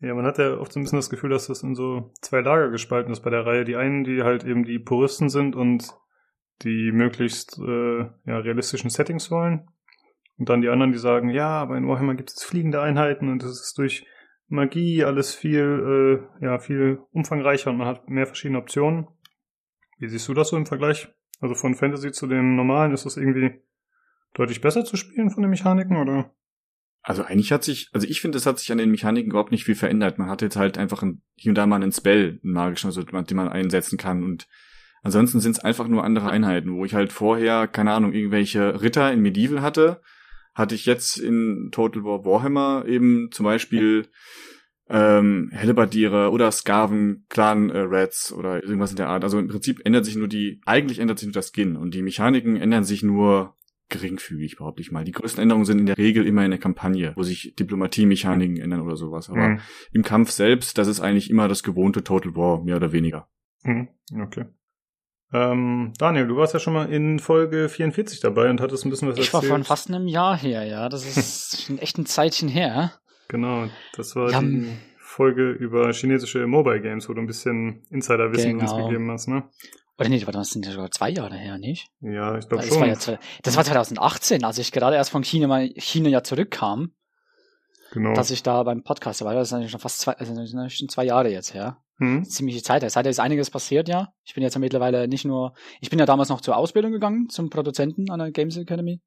Ja, 0.00 0.14
man 0.14 0.26
hat 0.26 0.38
ja 0.38 0.56
oft 0.56 0.72
so 0.72 0.78
ein 0.78 0.84
bisschen 0.84 0.98
das 0.98 1.10
Gefühl, 1.10 1.30
dass 1.30 1.48
das 1.48 1.62
in 1.62 1.74
so 1.74 2.12
zwei 2.20 2.40
Lager 2.40 2.70
gespalten 2.70 3.12
ist 3.12 3.20
bei 3.20 3.30
der 3.30 3.44
Reihe. 3.44 3.64
Die 3.64 3.76
einen, 3.76 4.04
die 4.04 4.22
halt 4.22 4.44
eben 4.44 4.64
die 4.64 4.78
Puristen 4.78 5.28
sind 5.28 5.56
und 5.56 5.92
die 6.62 6.92
möglichst 6.92 7.58
äh, 7.58 7.98
ja, 8.24 8.38
realistischen 8.38 8.90
Settings 8.90 9.30
wollen. 9.30 9.68
Und 10.38 10.48
dann 10.48 10.60
die 10.60 10.68
anderen, 10.68 10.92
die 10.92 10.98
sagen, 10.98 11.30
ja, 11.30 11.48
aber 11.48 11.76
in 11.76 11.88
Warhammer 11.88 12.14
gibt 12.14 12.30
es 12.30 12.44
fliegende 12.44 12.80
Einheiten 12.80 13.28
und 13.28 13.42
es 13.42 13.60
ist 13.60 13.78
durch 13.78 14.06
Magie 14.46 15.04
alles 15.04 15.34
viel, 15.34 16.30
äh, 16.40 16.44
ja, 16.44 16.58
viel 16.58 17.00
umfangreicher 17.10 17.70
und 17.70 17.78
man 17.78 17.88
hat 17.88 18.08
mehr 18.08 18.26
verschiedene 18.26 18.58
Optionen. 18.58 19.08
Wie 19.98 20.08
siehst 20.08 20.28
du 20.28 20.34
das 20.34 20.48
so 20.48 20.56
im 20.56 20.66
Vergleich? 20.66 21.08
Also 21.40 21.54
von 21.54 21.74
Fantasy 21.74 22.12
zu 22.12 22.26
den 22.26 22.54
normalen, 22.56 22.92
ist 22.92 23.04
das 23.04 23.16
irgendwie 23.16 23.60
deutlich 24.34 24.60
besser 24.60 24.84
zu 24.84 24.96
spielen 24.96 25.30
von 25.30 25.42
den 25.42 25.50
Mechaniken 25.50 25.96
oder? 25.96 26.32
Also 27.02 27.22
eigentlich 27.22 27.52
hat 27.52 27.64
sich, 27.64 27.88
also 27.92 28.06
ich 28.06 28.20
finde, 28.20 28.38
es 28.38 28.46
hat 28.46 28.58
sich 28.58 28.70
an 28.72 28.78
den 28.78 28.90
Mechaniken 28.90 29.30
überhaupt 29.30 29.52
nicht 29.52 29.64
viel 29.64 29.74
verändert. 29.74 30.18
Man 30.18 30.28
hat 30.28 30.42
jetzt 30.42 30.56
halt 30.56 30.78
einfach 30.78 31.02
ein, 31.02 31.22
hier 31.36 31.50
und 31.50 31.54
da 31.54 31.66
mal 31.66 31.76
einen 31.76 31.92
Spell, 31.92 32.40
einen 32.42 32.52
magischen, 32.52 32.88
also 32.88 33.02
den 33.02 33.36
man 33.36 33.48
einsetzen 33.48 33.98
kann 33.98 34.24
und 34.24 34.46
ansonsten 35.02 35.40
sind 35.40 35.52
es 35.52 35.60
einfach 35.60 35.88
nur 35.88 36.04
andere 36.04 36.30
Einheiten, 36.30 36.74
wo 36.74 36.84
ich 36.84 36.94
halt 36.94 37.12
vorher, 37.12 37.66
keine 37.68 37.92
Ahnung, 37.92 38.12
irgendwelche 38.12 38.82
Ritter 38.82 39.12
in 39.12 39.20
Medieval 39.20 39.62
hatte, 39.62 40.02
hatte 40.54 40.74
ich 40.74 40.86
jetzt 40.86 41.18
in 41.18 41.70
Total 41.70 42.02
War 42.04 42.24
Warhammer 42.24 42.84
eben 42.86 43.30
zum 43.30 43.44
Beispiel 43.44 44.08
ähm, 44.90 45.50
Hellebardiere 45.52 46.30
oder 46.30 46.50
Skaven, 46.50 47.26
Clan 47.28 47.70
äh, 47.70 47.84
Rats 47.86 48.32
oder 48.32 48.62
irgendwas 48.62 48.90
in 48.90 48.96
der 48.96 49.08
Art. 49.08 49.22
Also 49.22 49.38
im 49.38 49.48
Prinzip 49.48 49.84
ändert 49.84 50.04
sich 50.04 50.16
nur 50.16 50.28
die, 50.28 50.60
eigentlich 50.64 50.98
ändert 50.98 51.18
sich 51.18 51.26
nur 51.26 51.34
das 51.34 51.52
Skin 51.54 51.76
und 51.76 51.94
die 51.94 52.02
Mechaniken 52.02 52.56
ändern 52.56 52.84
sich 52.84 53.02
nur 53.02 53.54
geringfügig, 53.88 54.56
behaupte 54.56 54.82
ich 54.82 54.90
mal. 54.90 55.04
Die 55.04 55.12
größten 55.12 55.42
Änderungen 55.42 55.64
sind 55.64 55.78
in 55.78 55.86
der 55.86 55.98
Regel 55.98 56.26
immer 56.26 56.44
in 56.44 56.50
der 56.50 56.60
Kampagne, 56.60 57.12
wo 57.16 57.22
sich 57.22 57.54
Diplomatie-Mechaniken 57.58 58.56
mhm. 58.56 58.62
ändern 58.62 58.80
oder 58.80 58.96
sowas. 58.96 59.30
Aber 59.30 59.48
mhm. 59.48 59.60
im 59.92 60.02
Kampf 60.02 60.30
selbst, 60.30 60.78
das 60.78 60.88
ist 60.88 61.00
eigentlich 61.00 61.30
immer 61.30 61.48
das 61.48 61.62
gewohnte 61.62 62.04
Total 62.04 62.34
War, 62.36 62.62
mehr 62.62 62.76
oder 62.76 62.92
weniger. 62.92 63.28
Mhm. 63.62 63.88
Okay. 64.20 64.46
Ähm, 65.32 65.92
Daniel, 65.98 66.26
du 66.26 66.36
warst 66.36 66.54
ja 66.54 66.60
schon 66.60 66.72
mal 66.72 66.90
in 66.90 67.18
Folge 67.18 67.68
44 67.68 68.20
dabei 68.20 68.48
und 68.48 68.60
hattest 68.60 68.86
ein 68.86 68.90
bisschen 68.90 69.08
was 69.08 69.18
ich 69.18 69.26
erzählt. 69.26 69.44
Ich 69.44 69.50
war 69.50 69.56
von 69.56 69.64
fast 69.64 69.90
einem 69.90 70.06
Jahr 70.06 70.36
her, 70.36 70.64
ja. 70.64 70.88
Das 70.88 71.04
ist 71.04 71.62
schon 71.66 71.78
echt 71.78 71.98
ein 71.98 72.06
Zeitchen 72.06 72.48
her. 72.48 72.92
Genau, 73.28 73.68
das 73.94 74.16
war 74.16 74.30
ja, 74.30 74.40
die 74.40 74.66
Folge 74.98 75.50
über 75.50 75.92
chinesische 75.92 76.46
Mobile 76.46 76.80
Games, 76.80 77.08
wo 77.08 77.12
du 77.12 77.20
ein 77.20 77.26
bisschen 77.26 77.82
Insiderwissen 77.90 78.58
genau. 78.58 78.74
uns 78.74 78.84
gegeben 78.84 79.10
hast, 79.10 79.28
ne? 79.28 79.44
Oder 79.98 80.08
nee, 80.08 80.18
das 80.20 80.50
sind 80.50 80.64
ja 80.64 80.72
sogar 80.72 80.90
zwei 80.90 81.10
Jahre 81.10 81.36
her, 81.36 81.58
nicht? 81.58 81.88
Ja, 82.00 82.38
ich 82.38 82.48
glaube 82.48 82.64
schon. 82.64 82.80
War 82.80 82.86
ja, 82.86 83.18
das 83.42 83.56
war 83.56 83.64
2018, 83.64 84.44
als 84.44 84.58
ich 84.58 84.70
gerade 84.70 84.96
erst 84.96 85.10
von 85.10 85.24
China 85.24 85.48
mal 85.48 85.68
China 85.76 86.08
ja 86.08 86.22
zurückkam. 86.22 86.92
Genau. 87.92 88.14
Dass 88.14 88.30
ich 88.30 88.42
da 88.42 88.62
beim 88.62 88.84
Podcast 88.84 89.24
war. 89.24 89.34
Das 89.34 89.48
ist 89.48 89.54
eigentlich 89.54 89.70
schon 89.70 89.80
fast 89.80 90.00
zwei, 90.00 90.12
also 90.12 90.34
schon 90.68 90.88
zwei 90.88 91.04
Jahre 91.04 91.30
jetzt 91.30 91.54
her. 91.54 91.78
Hm. 91.96 92.24
Ziemliche 92.24 92.62
Zeit. 92.62 92.88
Seitdem 92.88 93.10
ist 93.10 93.18
einiges 93.18 93.50
passiert, 93.50 93.88
ja. 93.88 94.12
Ich 94.24 94.34
bin 94.34 94.42
jetzt 94.42 94.54
ja 94.54 94.60
mittlerweile 94.60 95.08
nicht 95.08 95.24
nur, 95.24 95.54
ich 95.80 95.90
bin 95.90 95.98
ja 95.98 96.06
damals 96.06 96.28
noch 96.28 96.42
zur 96.42 96.56
Ausbildung 96.56 96.92
gegangen, 96.92 97.28
zum 97.28 97.50
Produzenten 97.50 98.10
an 98.10 98.20
der 98.20 98.30
Games 98.30 98.56
Academy. 98.56 99.00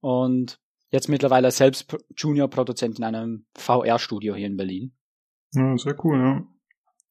Und 0.00 0.60
jetzt 0.90 1.08
mittlerweile 1.08 1.50
selbst 1.50 1.96
Junior-Produzent 2.16 2.98
in 2.98 3.04
einem 3.04 3.46
VR-Studio 3.54 4.36
hier 4.36 4.46
in 4.46 4.56
Berlin. 4.56 4.94
Ja, 5.52 5.76
sehr 5.76 5.96
cool, 6.04 6.18
ja. 6.18 6.44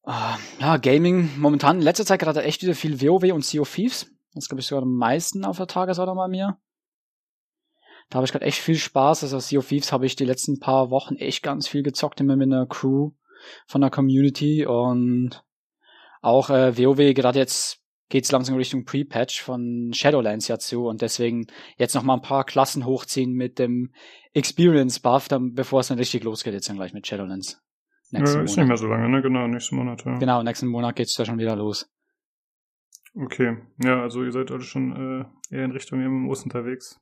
Uh, 0.04 0.36
ja, 0.58 0.78
Gaming 0.78 1.38
momentan 1.38 1.76
in 1.76 1.82
letzter 1.82 2.04
Zeit 2.04 2.20
gerade 2.20 2.42
echt 2.42 2.62
wieder 2.62 2.74
viel 2.74 3.00
WoW 3.00 3.32
und 3.32 3.44
Sea 3.44 3.60
of 3.60 3.72
Thieves. 3.72 4.10
Das 4.34 4.48
glaube 4.48 4.60
ich 4.60 4.66
sogar 4.66 4.82
am 4.82 4.96
meisten 4.96 5.44
auf 5.44 5.58
der 5.58 5.68
Tagesordnung 5.68 6.16
bei 6.16 6.28
mir. 6.28 6.58
Da 8.10 8.16
habe 8.16 8.24
ich 8.24 8.32
gerade 8.32 8.44
echt 8.44 8.58
viel 8.58 8.76
Spaß. 8.76 9.22
Also 9.22 9.38
Sea 9.38 9.60
of 9.60 9.68
Thieves 9.68 9.92
habe 9.92 10.06
ich 10.06 10.16
die 10.16 10.24
letzten 10.24 10.58
paar 10.58 10.90
Wochen 10.90 11.14
echt 11.16 11.42
ganz 11.42 11.68
viel 11.68 11.82
gezockt, 11.82 12.20
immer 12.20 12.36
mit 12.36 12.52
einer 12.52 12.66
Crew 12.66 13.12
von 13.66 13.80
der 13.80 13.90
Community 13.90 14.66
und 14.66 15.44
auch 16.20 16.50
äh, 16.50 16.76
WoW 16.76 17.14
gerade 17.14 17.38
jetzt 17.38 17.80
geht's 18.08 18.30
langsam 18.30 18.56
Richtung 18.56 18.84
Pre-Patch 18.84 19.40
von 19.40 19.92
Shadowlands 19.94 20.46
ja 20.46 20.58
zu 20.58 20.86
und 20.86 21.00
deswegen 21.00 21.46
jetzt 21.78 21.94
noch 21.94 22.02
mal 22.02 22.14
ein 22.14 22.22
paar 22.22 22.44
Klassen 22.44 22.84
hochziehen 22.84 23.32
mit 23.32 23.58
dem 23.58 23.92
Experience 24.34 25.00
Buff, 25.00 25.28
dann 25.28 25.54
bevor 25.54 25.80
es 25.80 25.88
dann 25.88 25.98
richtig 25.98 26.22
losgeht 26.22 26.52
jetzt 26.52 26.68
dann 26.68 26.76
gleich 26.76 26.92
mit 26.92 27.06
Shadowlands. 27.06 27.62
Nächsten 28.12 28.38
ja, 28.38 28.44
ist 28.44 28.50
Monat. 28.50 28.58
nicht 28.58 28.68
mehr 28.68 28.76
so 28.76 28.86
lange, 28.88 29.08
ne? 29.08 29.22
Genau, 29.22 29.46
nächsten 29.48 29.76
Monat, 29.76 30.04
ja. 30.04 30.18
Genau, 30.18 30.42
nächsten 30.42 30.68
Monat 30.68 30.96
geht's 30.96 31.14
da 31.14 31.24
schon 31.24 31.38
wieder 31.38 31.56
los. 31.56 31.90
Okay, 33.14 33.56
ja, 33.82 34.02
also 34.02 34.22
ihr 34.22 34.32
seid 34.32 34.50
alle 34.50 34.62
schon 34.62 34.92
äh, 35.50 35.54
eher 35.54 35.64
in 35.64 35.70
Richtung 35.70 35.98
MMOs 35.98 36.44
unterwegs. 36.44 37.00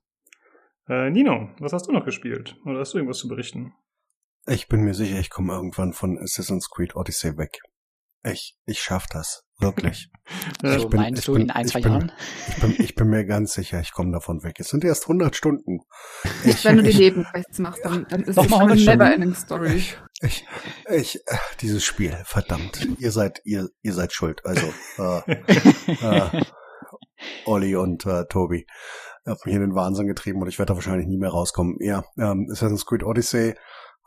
Äh, 0.89 1.11
Nino, 1.11 1.51
was 1.59 1.73
hast 1.73 1.89
du 1.89 1.93
noch 1.93 2.05
gespielt? 2.05 2.57
Oder 2.65 2.81
hast 2.81 2.95
du 2.95 2.99
irgendwas 2.99 3.19
zu 3.19 3.29
berichten? 3.29 3.73
Ich 4.47 4.69
bin 4.69 4.83
mir 4.83 4.95
sicher, 4.95 5.19
ich 5.19 5.31
komme 5.31 5.53
irgendwann 5.53 5.93
von 5.93 6.19
Assassin's 6.19 6.71
Creed 6.71 6.97
Odyssey 6.97 7.37
weg. 7.37 7.59
Ich, 8.25 8.57
ich 8.65 8.81
schaff 8.81 9.07
das. 9.07 9.45
Wirklich. 9.61 10.11
so 10.63 10.89
bin, 10.89 11.01
meinst 11.01 11.29
du 11.29 11.35
bin, 11.35 11.43
in 11.43 11.51
ein, 11.51 11.67
zwei 11.67 11.81
bin, 11.81 11.93
Jahren? 11.93 12.13
Ich 12.49 12.57
bin, 12.57 12.75
ich 12.79 12.95
bin 12.95 13.09
mir 13.09 13.25
ganz 13.25 13.53
sicher, 13.53 13.81
ich 13.81 13.93
komme 13.93 14.13
davon 14.13 14.43
weg. 14.43 14.57
Es 14.59 14.69
sind 14.69 14.85
erst 14.85 15.05
100 15.05 15.37
Stunden. 15.37 15.81
Ich, 16.45 16.65
Wenn 16.65 16.77
du 16.77 16.83
die 16.83 16.97
Nebenquests 16.97 17.59
machst, 17.59 17.85
dann, 17.85 18.07
dann 18.09 18.23
ist 18.23 18.39
es 18.39 18.53
eine 18.53 18.75
never-ending 18.75 19.35
Story. 19.35 19.83
Ich, 20.23 20.47
ich, 20.91 21.17
äh, 21.27 21.37
dieses 21.61 21.85
Spiel, 21.85 22.17
verdammt. 22.25 22.87
Ihr 22.99 23.13
seid, 23.13 23.41
ihr, 23.45 23.69
ihr 23.83 23.93
seid 23.93 24.13
schuld. 24.13 24.45
Also, 24.45 24.73
äh, 24.99 25.33
äh, 26.03 26.43
Olli 27.45 27.77
und 27.77 28.07
äh, 28.07 28.25
Tobi. 28.27 28.67
Habt 29.27 29.45
mich 29.47 29.55
in 29.55 29.61
den 29.61 29.75
Wahnsinn 29.75 30.07
getrieben 30.07 30.41
und 30.41 30.49
ich 30.49 30.59
werde 30.59 30.71
da 30.71 30.75
wahrscheinlich 30.75 31.07
nie 31.07 31.19
mehr 31.19 31.31
rauskommen. 31.31 31.77
Ja, 31.81 32.05
ähm, 32.19 32.49
Assassin's 32.51 32.87
Creed 32.87 33.05
Odyssey, 33.05 33.55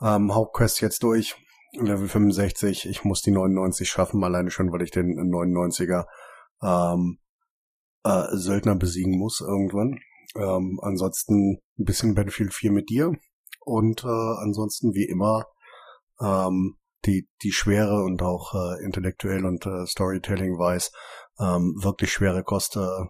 ähm, 0.02 0.34
Hauptquest 0.34 0.82
jetzt 0.82 1.04
durch. 1.04 1.36
Level 1.74 2.08
65, 2.08 2.88
ich 2.88 3.04
muss 3.04 3.22
die 3.22 3.32
99 3.32 3.90
schaffen, 3.90 4.24
alleine 4.24 4.52
schon, 4.52 4.72
weil 4.72 4.84
ich 4.84 4.92
den 4.92 5.16
99er 5.18 6.06
ähm, 6.62 7.20
äh, 8.04 8.26
Söldner 8.32 8.76
besiegen 8.76 9.18
muss 9.18 9.42
irgendwann. 9.42 10.00
Ähm, 10.36 10.80
ansonsten 10.82 11.60
ein 11.78 11.86
bisschen 11.86 12.16
Battlefield 12.16 12.54
4 12.54 12.72
mit 12.72 12.90
dir 12.90 13.12
und 13.62 14.04
äh, 14.04 14.08
ansonsten 14.08 14.94
wie 14.94 15.06
immer 15.06 15.46
ähm, 16.22 16.78
die, 17.06 17.28
die 17.42 17.52
schwere 17.52 18.04
und 18.04 18.22
auch 18.22 18.54
äh, 18.54 18.84
intellektuell 18.84 19.46
und 19.46 19.66
äh, 19.66 19.86
Storytelling 19.86 20.58
weiß, 20.58 20.92
ähm, 21.40 21.76
wirklich 21.82 22.12
schwere 22.12 22.44
Kost 22.44 22.76
äh, 22.78 23.06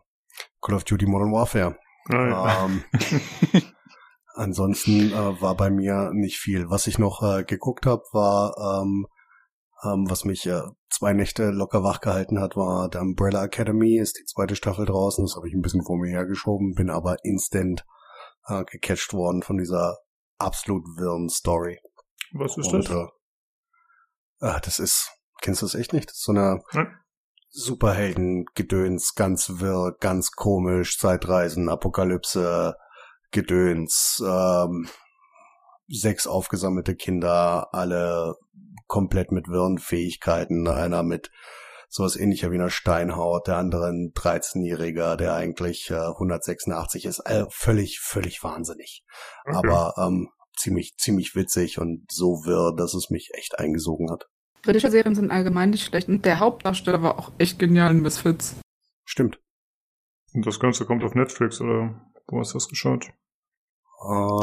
Call 0.61 0.75
of 0.75 0.83
Duty 0.83 1.05
Modern 1.05 1.31
Warfare. 1.31 1.77
Ah, 2.09 2.27
ja. 2.27 2.65
Ähm, 2.65 2.83
ansonsten 4.33 5.11
äh, 5.11 5.41
war 5.41 5.55
bei 5.55 5.69
mir 5.69 6.11
nicht 6.13 6.37
viel. 6.37 6.69
Was 6.69 6.87
ich 6.87 6.97
noch 6.99 7.21
äh, 7.23 7.43
geguckt 7.43 7.85
habe, 7.85 8.03
war, 8.11 8.81
ähm, 8.81 9.07
ähm, 9.83 10.05
was 10.09 10.25
mich 10.25 10.45
äh, 10.45 10.61
zwei 10.89 11.13
Nächte 11.13 11.51
locker 11.51 11.83
wach 11.83 12.01
gehalten 12.01 12.39
hat, 12.39 12.55
war 12.55 12.89
The 12.91 12.99
Umbrella 12.99 13.43
Academy, 13.43 13.97
ist 13.97 14.17
die 14.17 14.25
zweite 14.25 14.55
Staffel 14.55 14.85
draußen. 14.85 15.23
Das 15.25 15.35
habe 15.35 15.47
ich 15.47 15.53
ein 15.53 15.61
bisschen 15.61 15.83
vor 15.83 15.97
mir 15.97 16.09
hergeschoben, 16.09 16.73
bin 16.73 16.89
aber 16.89 17.17
instant 17.23 17.85
äh, 18.47 18.63
gecatcht 18.65 19.13
worden 19.13 19.43
von 19.43 19.57
dieser 19.57 19.97
absolut 20.37 20.83
wirren 20.97 21.29
Story. 21.29 21.79
Was 22.33 22.57
ist 22.57 22.73
Und, 22.73 22.89
das? 22.89 22.95
Äh, 22.95 23.07
ah, 24.45 24.59
das 24.59 24.79
ist, 24.79 25.11
kennst 25.41 25.61
du 25.61 25.65
das 25.65 25.75
echt 25.75 25.93
nicht? 25.93 26.09
Das 26.09 26.17
ist 26.17 26.23
so 26.23 26.31
eine 26.31 26.61
Nein. 26.73 26.87
Superhelden-Gedöns, 27.49 29.13
ganz 29.15 29.59
wirr, 29.59 29.95
ganz 29.99 30.31
komisch, 30.31 30.97
Zeitreisen, 30.97 31.69
Apokalypse, 31.69 32.75
Gedöns, 33.33 34.23
ähm, 34.25 34.87
sechs 35.87 36.25
aufgesammelte 36.27 36.95
Kinder, 36.95 37.73
alle 37.73 38.35
komplett 38.87 39.31
mit 39.31 39.49
wirren 39.49 39.79
Fähigkeiten, 39.79 40.67
einer 40.67 41.03
mit 41.03 41.29
sowas 41.89 42.15
ähnlicher 42.15 42.51
wie 42.51 42.55
einer 42.55 42.69
Steinhaut, 42.69 43.47
der 43.47 43.57
andere 43.57 43.87
ein 43.87 44.13
13-Jähriger, 44.15 45.15
der 45.15 45.35
eigentlich 45.35 45.91
äh, 45.91 45.95
186 45.95 47.05
ist, 47.05 47.19
äh, 47.19 47.45
völlig, 47.49 47.99
völlig 47.99 48.43
wahnsinnig. 48.43 49.03
Okay. 49.45 49.57
Aber 49.57 49.93
ähm, 49.97 50.29
ziemlich, 50.57 50.95
ziemlich 50.97 51.35
witzig 51.35 51.79
und 51.79 52.05
so 52.11 52.45
wirr, 52.45 52.73
dass 52.75 52.93
es 52.93 53.09
mich 53.09 53.29
echt 53.33 53.59
eingesogen 53.59 54.09
hat. 54.11 54.27
Britische 54.63 54.89
Serien 54.89 55.13
sind 55.13 55.29
allgemein 55.29 55.71
nicht 55.71 55.85
schlecht 55.85 56.07
und 56.07 56.25
der 56.25 56.39
Hauptdarsteller 56.39 57.03
war 57.03 57.19
auch 57.19 57.31
echt 57.37 57.59
genial 57.59 57.91
in 57.91 58.01
Misfits. 58.01 58.55
Stimmt. 59.03 59.39
Und 60.33 60.47
das 60.47 60.59
Ganze 60.59 60.85
kommt 60.85 61.03
auf 61.03 61.13
Netflix, 61.13 61.61
oder 61.61 62.01
wo 62.27 62.39
hast 62.39 62.53
du 62.53 62.57
das 62.57 62.69
geschaut? 62.69 63.11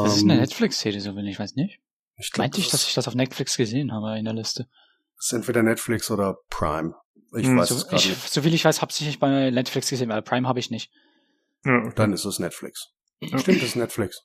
Das 0.03 0.15
ist 0.17 0.23
eine 0.23 0.33
Ähm, 0.33 0.39
Netflix-Serie, 0.39 1.01
so 1.01 1.15
will 1.15 1.27
ich 1.27 1.39
weiß 1.39 1.55
nicht. 1.55 1.79
Ich 2.17 2.31
glaub, 2.31 2.45
Meinte 2.45 2.59
ich, 2.59 2.69
dass 2.69 2.87
ich 2.87 2.93
das 2.93 3.07
auf 3.07 3.15
Netflix 3.15 3.57
gesehen 3.57 3.91
habe 3.91 4.17
in 4.17 4.25
der 4.25 4.33
Liste. 4.33 4.67
ist 5.19 5.33
entweder 5.33 5.63
Netflix 5.63 6.09
oder 6.11 6.37
Prime. 6.49 6.95
Ich 7.35 7.45
Hm, 7.47 7.57
weiß 7.57 7.69
So, 7.69 7.75
es 7.75 7.87
gerade 7.87 8.01
ich, 8.03 8.09
nicht. 8.09 8.29
so 8.29 8.41
viel 8.41 8.53
ich 8.53 8.65
weiß, 8.65 8.81
hauptsächlich 8.81 9.19
bei 9.19 9.49
Netflix 9.51 9.89
gesehen, 9.89 10.09
weil 10.09 10.21
Prime 10.21 10.47
habe 10.47 10.59
ich 10.59 10.69
nicht. 10.71 10.91
Ja, 11.63 11.77
okay. 11.77 11.93
Dann 11.95 12.13
ist 12.13 12.25
es 12.25 12.39
Netflix. 12.39 12.89
Ja. 13.21 13.37
Stimmt, 13.37 13.61
das 13.61 13.69
ist 13.69 13.75
Netflix. 13.75 14.23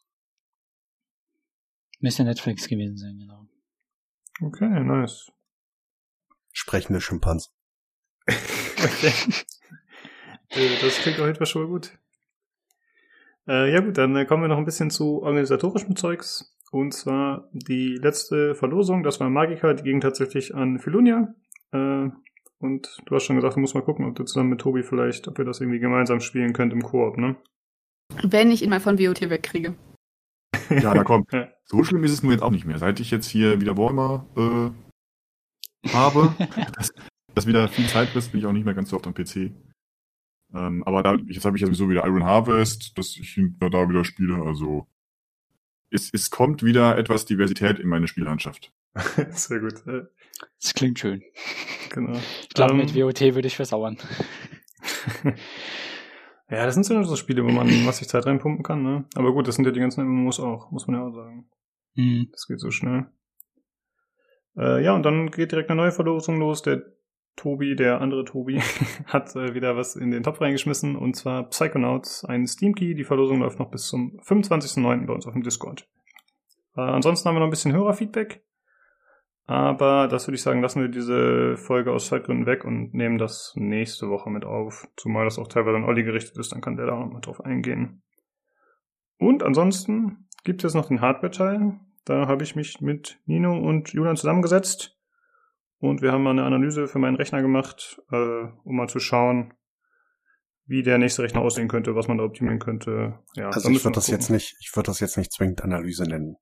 Müsste 2.00 2.24
Netflix 2.24 2.68
gewesen 2.68 2.96
sein, 2.96 3.18
genau. 3.18 3.46
okay, 4.42 4.68
nice. 4.80 5.30
Sprechende 6.52 7.00
Schimpansen. 7.00 7.52
Okay. 8.78 9.12
Äh, 10.50 10.78
das 10.80 10.98
klingt 10.98 11.18
auf 11.18 11.26
jeden 11.26 11.36
Fall 11.36 11.46
schon 11.46 11.62
mal 11.62 11.68
gut. 11.68 11.98
Äh, 13.48 13.72
ja 13.72 13.80
gut, 13.80 13.96
dann 13.98 14.16
äh, 14.16 14.24
kommen 14.24 14.42
wir 14.42 14.48
noch 14.48 14.58
ein 14.58 14.64
bisschen 14.64 14.90
zu 14.90 15.22
organisatorischem 15.22 15.96
Zeugs. 15.96 16.56
Und 16.72 16.92
zwar 16.92 17.48
die 17.52 17.96
letzte 18.00 18.54
Verlosung, 18.54 19.02
das 19.02 19.20
war 19.20 19.30
Magica, 19.30 19.72
die 19.72 19.84
ging 19.84 20.00
tatsächlich 20.00 20.54
an 20.54 20.78
Filunia. 20.78 21.34
Äh, 21.72 22.10
und 22.58 22.96
du 23.04 23.14
hast 23.14 23.24
schon 23.24 23.36
gesagt, 23.36 23.56
du 23.56 23.60
musst 23.60 23.74
mal 23.74 23.82
gucken, 23.82 24.06
ob 24.06 24.14
du 24.16 24.24
zusammen 24.24 24.50
mit 24.50 24.60
Tobi 24.60 24.82
vielleicht, 24.82 25.28
ob 25.28 25.38
ihr 25.38 25.44
das 25.44 25.60
irgendwie 25.60 25.78
gemeinsam 25.78 26.20
spielen 26.20 26.52
könnt 26.52 26.72
im 26.72 26.82
Koop, 26.82 27.18
ne? 27.18 27.36
Wenn 28.22 28.50
ich 28.50 28.62
ihn 28.62 28.70
mal 28.70 28.80
von 28.80 28.98
WOT 28.98 29.28
wegkriege. 29.28 29.74
Ja, 30.70 30.94
da 30.94 31.04
kommt. 31.04 31.30
So 31.68 31.82
schlimm 31.82 32.04
ist 32.04 32.12
es 32.12 32.22
nur 32.22 32.30
jetzt 32.30 32.42
auch 32.42 32.52
nicht 32.52 32.64
mehr. 32.64 32.78
Seit 32.78 33.00
ich 33.00 33.10
jetzt 33.10 33.26
hier 33.26 33.60
wieder 33.60 33.76
Warhammer 33.76 34.24
äh, 34.36 35.90
habe, 35.92 36.32
dass 36.76 36.94
das 37.34 37.46
wieder 37.48 37.66
viel 37.66 37.88
Zeit 37.88 38.08
frisst, 38.10 38.30
bin 38.30 38.38
ich 38.38 38.46
auch 38.46 38.52
nicht 38.52 38.64
mehr 38.64 38.74
ganz 38.74 38.90
so 38.90 38.96
oft 38.96 39.06
am 39.08 39.14
PC. 39.14 39.50
Ähm, 40.54 40.82
aber 40.84 41.02
da, 41.02 41.14
jetzt 41.26 41.44
habe 41.44 41.56
ich 41.56 41.60
ja 41.60 41.66
sowieso 41.66 41.88
wieder 41.88 42.04
Iron 42.06 42.24
Harvest, 42.24 42.96
dass 42.96 43.16
ich 43.16 43.30
hinter 43.30 43.70
da 43.70 43.88
wieder 43.88 44.04
spiele. 44.04 44.42
Also 44.42 44.86
es, 45.90 46.10
es 46.12 46.30
kommt 46.30 46.62
wieder 46.62 46.96
etwas 46.98 47.24
Diversität 47.26 47.78
in 47.78 47.88
meine 47.88 48.08
Spiellandschaft. 48.08 48.72
Sehr 49.30 49.60
gut. 49.60 49.74
Das 50.60 50.74
klingt 50.74 50.98
schön. 50.98 51.22
genau. 51.90 52.18
Ich 52.42 52.48
glaube, 52.50 52.72
Ähm, 52.72 52.78
mit 52.78 52.94
WOT 52.94 53.20
würde 53.20 53.46
ich 53.48 53.56
versauern. 53.56 53.98
Ja, 56.48 56.64
das 56.64 56.74
sind 56.74 56.84
so 56.84 57.02
so 57.02 57.16
Spiele, 57.16 57.44
wo 57.44 57.50
man 57.50 57.84
massig 57.84 58.08
Zeit 58.08 58.24
reinpumpen 58.26 58.62
kann, 58.62 58.82
ne? 58.82 59.04
Aber 59.16 59.32
gut, 59.32 59.48
das 59.48 59.56
sind 59.56 59.64
ja 59.64 59.72
die 59.72 59.80
ganzen 59.80 60.06
MMOs 60.06 60.38
auch, 60.38 60.70
muss 60.70 60.86
man 60.86 61.00
ja 61.00 61.06
auch 61.06 61.12
sagen. 61.12 61.50
Hm. 61.96 62.28
Das 62.30 62.46
geht 62.46 62.60
so 62.60 62.70
schnell. 62.70 63.06
Äh, 64.56 64.84
ja, 64.84 64.94
und 64.94 65.02
dann 65.02 65.30
geht 65.30 65.50
direkt 65.50 65.70
eine 65.70 65.80
neue 65.82 65.90
Verlosung 65.92 66.38
los. 66.38 66.62
Der 66.62 66.84
Tobi, 67.36 67.76
der 67.76 68.00
andere 68.00 68.24
Tobi, 68.24 68.60
hat 69.06 69.36
äh, 69.36 69.54
wieder 69.54 69.76
was 69.76 69.94
in 69.94 70.10
den 70.10 70.22
Topf 70.22 70.40
reingeschmissen, 70.40 70.96
und 70.96 71.14
zwar 71.14 71.48
Psychonauts, 71.50 72.24
ein 72.24 72.46
Steam 72.46 72.74
Key. 72.74 72.94
Die 72.94 73.04
Verlosung 73.04 73.40
läuft 73.40 73.58
noch 73.58 73.70
bis 73.70 73.86
zum 73.86 74.18
25.09. 74.20 75.06
bei 75.06 75.12
uns 75.12 75.26
auf 75.26 75.34
dem 75.34 75.42
Discord. 75.42 75.88
Äh, 76.76 76.80
ansonsten 76.80 77.28
haben 77.28 77.36
wir 77.36 77.40
noch 77.40 77.46
ein 77.46 77.50
bisschen 77.50 77.72
Hörerfeedback. 77.72 78.42
Aber 79.48 80.08
das 80.08 80.26
würde 80.26 80.34
ich 80.34 80.42
sagen, 80.42 80.60
lassen 80.60 80.80
wir 80.80 80.88
diese 80.88 81.56
Folge 81.56 81.92
aus 81.92 82.08
Zeitgründen 82.08 82.46
weg 82.46 82.64
und 82.64 82.94
nehmen 82.94 83.16
das 83.16 83.52
nächste 83.54 84.08
Woche 84.08 84.28
mit 84.28 84.44
auf. 84.44 84.88
Zumal 84.96 85.24
das 85.24 85.38
auch 85.38 85.46
teilweise 85.46 85.76
an 85.76 85.84
Olli 85.84 86.02
gerichtet 86.02 86.36
ist, 86.38 86.52
dann 86.52 86.60
kann 86.60 86.76
der 86.76 86.86
da 86.86 86.96
noch 86.96 87.12
mal 87.12 87.20
drauf 87.20 87.40
eingehen. 87.44 88.02
Und 89.18 89.44
ansonsten 89.44 90.28
gibt 90.42 90.64
es 90.64 90.72
jetzt 90.72 90.74
noch 90.74 90.88
den 90.88 91.00
Hardware-Teil. 91.00 91.78
Da 92.04 92.26
habe 92.26 92.42
ich 92.42 92.56
mich 92.56 92.80
mit 92.80 93.20
Nino 93.26 93.56
und 93.56 93.92
Julian 93.92 94.16
zusammengesetzt 94.16 94.95
und 95.78 96.02
wir 96.02 96.12
haben 96.12 96.22
mal 96.22 96.30
eine 96.30 96.44
Analyse 96.44 96.88
für 96.88 96.98
meinen 96.98 97.16
Rechner 97.16 97.42
gemacht, 97.42 98.00
äh, 98.10 98.16
um 98.64 98.76
mal 98.76 98.88
zu 98.88 98.98
schauen, 98.98 99.54
wie 100.64 100.82
der 100.82 100.98
nächste 100.98 101.22
Rechner 101.22 101.42
aussehen 101.42 101.68
könnte, 101.68 101.94
was 101.94 102.08
man 102.08 102.18
da 102.18 102.24
optimieren 102.24 102.58
könnte. 102.58 103.18
Ja, 103.34 103.50
Also 103.50 103.70
ich 103.70 103.84
würde 103.84 103.94
das 103.94 104.06
gucken. 104.06 104.18
jetzt 104.20 104.30
nicht, 104.30 104.56
ich 104.60 104.74
würde 104.74 104.86
das 104.88 105.00
jetzt 105.00 105.16
nicht 105.16 105.32
zwingend 105.32 105.62
Analyse 105.62 106.04
nennen. 106.04 106.36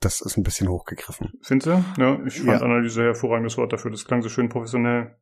Das 0.00 0.20
ist 0.20 0.36
ein 0.36 0.42
bisschen 0.42 0.68
hochgegriffen. 0.68 1.32
Findest 1.42 1.66
du? 1.68 2.02
Ja, 2.02 2.18
ich 2.26 2.38
fand 2.40 2.60
Ja. 2.60 2.66
Analyse 2.66 3.04
hervorragendes 3.04 3.56
Wort 3.56 3.72
dafür. 3.72 3.90
Das 3.90 4.04
klang 4.04 4.20
so 4.20 4.28
schön 4.28 4.48
professionell. 4.48 5.16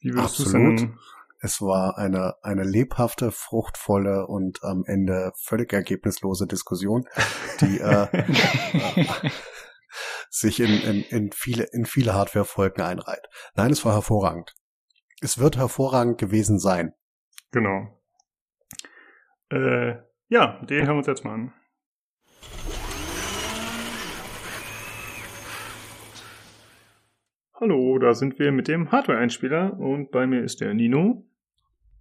Wie 0.00 0.12
würdest 0.12 0.38
du 0.38 0.42
es 0.42 0.52
nennen? 0.52 0.98
Es 1.42 1.62
war 1.62 1.96
eine, 1.96 2.34
eine 2.42 2.64
lebhafte, 2.64 3.30
fruchtvolle 3.30 4.26
und 4.26 4.62
am 4.62 4.84
Ende 4.84 5.32
völlig 5.42 5.72
ergebnislose 5.72 6.46
Diskussion, 6.46 7.06
die 7.62 7.78
äh, 7.78 8.08
äh, 8.12 9.06
sich 10.30 10.60
in, 10.60 10.70
in, 10.70 11.02
in 11.02 11.32
viele, 11.32 11.64
in 11.72 11.84
viele 11.84 12.14
Hardware-Folgen 12.14 12.80
einreiht. 12.80 13.26
Nein, 13.56 13.72
es 13.72 13.84
war 13.84 13.94
hervorragend. 13.94 14.54
Es 15.20 15.38
wird 15.38 15.58
hervorragend 15.58 16.18
gewesen 16.18 16.58
sein. 16.58 16.94
Genau. 17.50 18.00
Äh, 19.50 19.96
ja, 20.28 20.62
den 20.64 20.86
hören 20.86 20.94
wir 20.94 20.98
uns 20.98 21.06
jetzt 21.08 21.24
mal 21.24 21.34
an. 21.34 21.52
Hallo, 27.54 27.98
da 27.98 28.14
sind 28.14 28.38
wir 28.38 28.52
mit 28.52 28.68
dem 28.68 28.90
Hardware-Einspieler 28.90 29.78
und 29.78 30.10
bei 30.10 30.26
mir 30.26 30.42
ist 30.42 30.62
der 30.62 30.72
Nino 30.72 31.26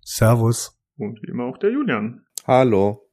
Servus. 0.02 0.80
und 0.96 1.22
wie 1.22 1.30
immer 1.30 1.46
auch 1.46 1.58
der 1.58 1.72
Julian. 1.72 2.26
Hallo. 2.48 3.09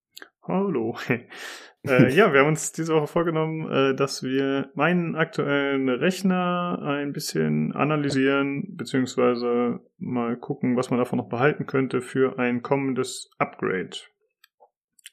Hallo. 0.48 0.96
äh, 1.88 2.14
ja, 2.14 2.32
wir 2.32 2.40
haben 2.40 2.48
uns 2.48 2.70
diese 2.70 2.94
Woche 2.94 3.08
vorgenommen, 3.08 3.68
äh, 3.68 3.96
dass 3.96 4.22
wir 4.22 4.70
meinen 4.74 5.16
aktuellen 5.16 5.88
Rechner 5.88 6.78
ein 6.82 7.12
bisschen 7.12 7.72
analysieren, 7.72 8.76
beziehungsweise 8.76 9.80
mal 9.98 10.36
gucken, 10.36 10.76
was 10.76 10.90
man 10.90 11.00
davon 11.00 11.18
noch 11.18 11.28
behalten 11.28 11.66
könnte 11.66 12.00
für 12.00 12.38
ein 12.38 12.62
kommendes 12.62 13.28
Upgrade. 13.38 13.96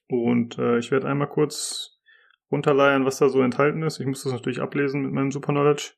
Und 0.07 0.59
äh, 0.59 0.77
ich 0.77 0.91
werde 0.91 1.07
einmal 1.07 1.29
kurz 1.29 1.99
runterleiern, 2.51 3.05
was 3.05 3.17
da 3.17 3.29
so 3.29 3.41
enthalten 3.41 3.81
ist. 3.81 3.99
Ich 3.99 4.05
muss 4.05 4.21
das 4.21 4.33
natürlich 4.33 4.61
ablesen 4.61 5.01
mit 5.01 5.13
meinem 5.13 5.31
Super 5.31 5.53
Knowledge. 5.53 5.93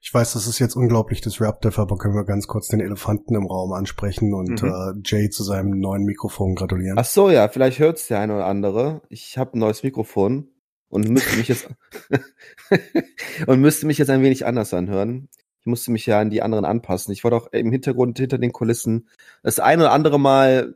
Ich 0.00 0.12
weiß, 0.12 0.34
das 0.34 0.46
ist 0.46 0.58
jetzt 0.58 0.76
unglaublich 0.76 1.20
disruptive, 1.20 1.80
aber 1.80 1.96
können 1.96 2.14
wir 2.14 2.24
ganz 2.24 2.46
kurz 2.46 2.68
den 2.68 2.80
Elefanten 2.80 3.34
im 3.34 3.46
Raum 3.46 3.72
ansprechen 3.72 4.34
und 4.34 4.62
Mhm. 4.62 4.68
äh, 4.68 4.92
Jay 5.04 5.30
zu 5.30 5.42
seinem 5.42 5.78
neuen 5.80 6.04
Mikrofon 6.04 6.54
gratulieren. 6.54 6.98
Ach 6.98 7.04
so, 7.04 7.30
ja, 7.30 7.48
vielleicht 7.48 7.78
hört's 7.78 8.06
der 8.08 8.20
eine 8.20 8.34
oder 8.34 8.46
andere. 8.46 9.02
Ich 9.08 9.38
habe 9.38 9.56
ein 9.56 9.60
neues 9.60 9.82
Mikrofon 9.82 10.48
und 10.88 11.08
müsste 11.08 11.36
mich 11.36 11.48
jetzt 11.48 11.68
und 13.46 13.60
müsste 13.60 13.86
mich 13.86 13.98
jetzt 13.98 14.10
ein 14.10 14.22
wenig 14.22 14.46
anders 14.46 14.74
anhören. 14.74 15.28
Ich 15.60 15.66
musste 15.66 15.90
mich 15.92 16.04
ja 16.06 16.20
an 16.20 16.30
die 16.30 16.42
anderen 16.42 16.64
anpassen. 16.66 17.12
Ich 17.12 17.24
wurde 17.24 17.36
auch 17.36 17.46
im 17.52 17.72
Hintergrund 17.72 18.18
hinter 18.18 18.36
den 18.38 18.52
Kulissen 18.52 19.08
das 19.42 19.60
eine 19.60 19.84
oder 19.84 19.92
andere 19.92 20.20
Mal 20.20 20.74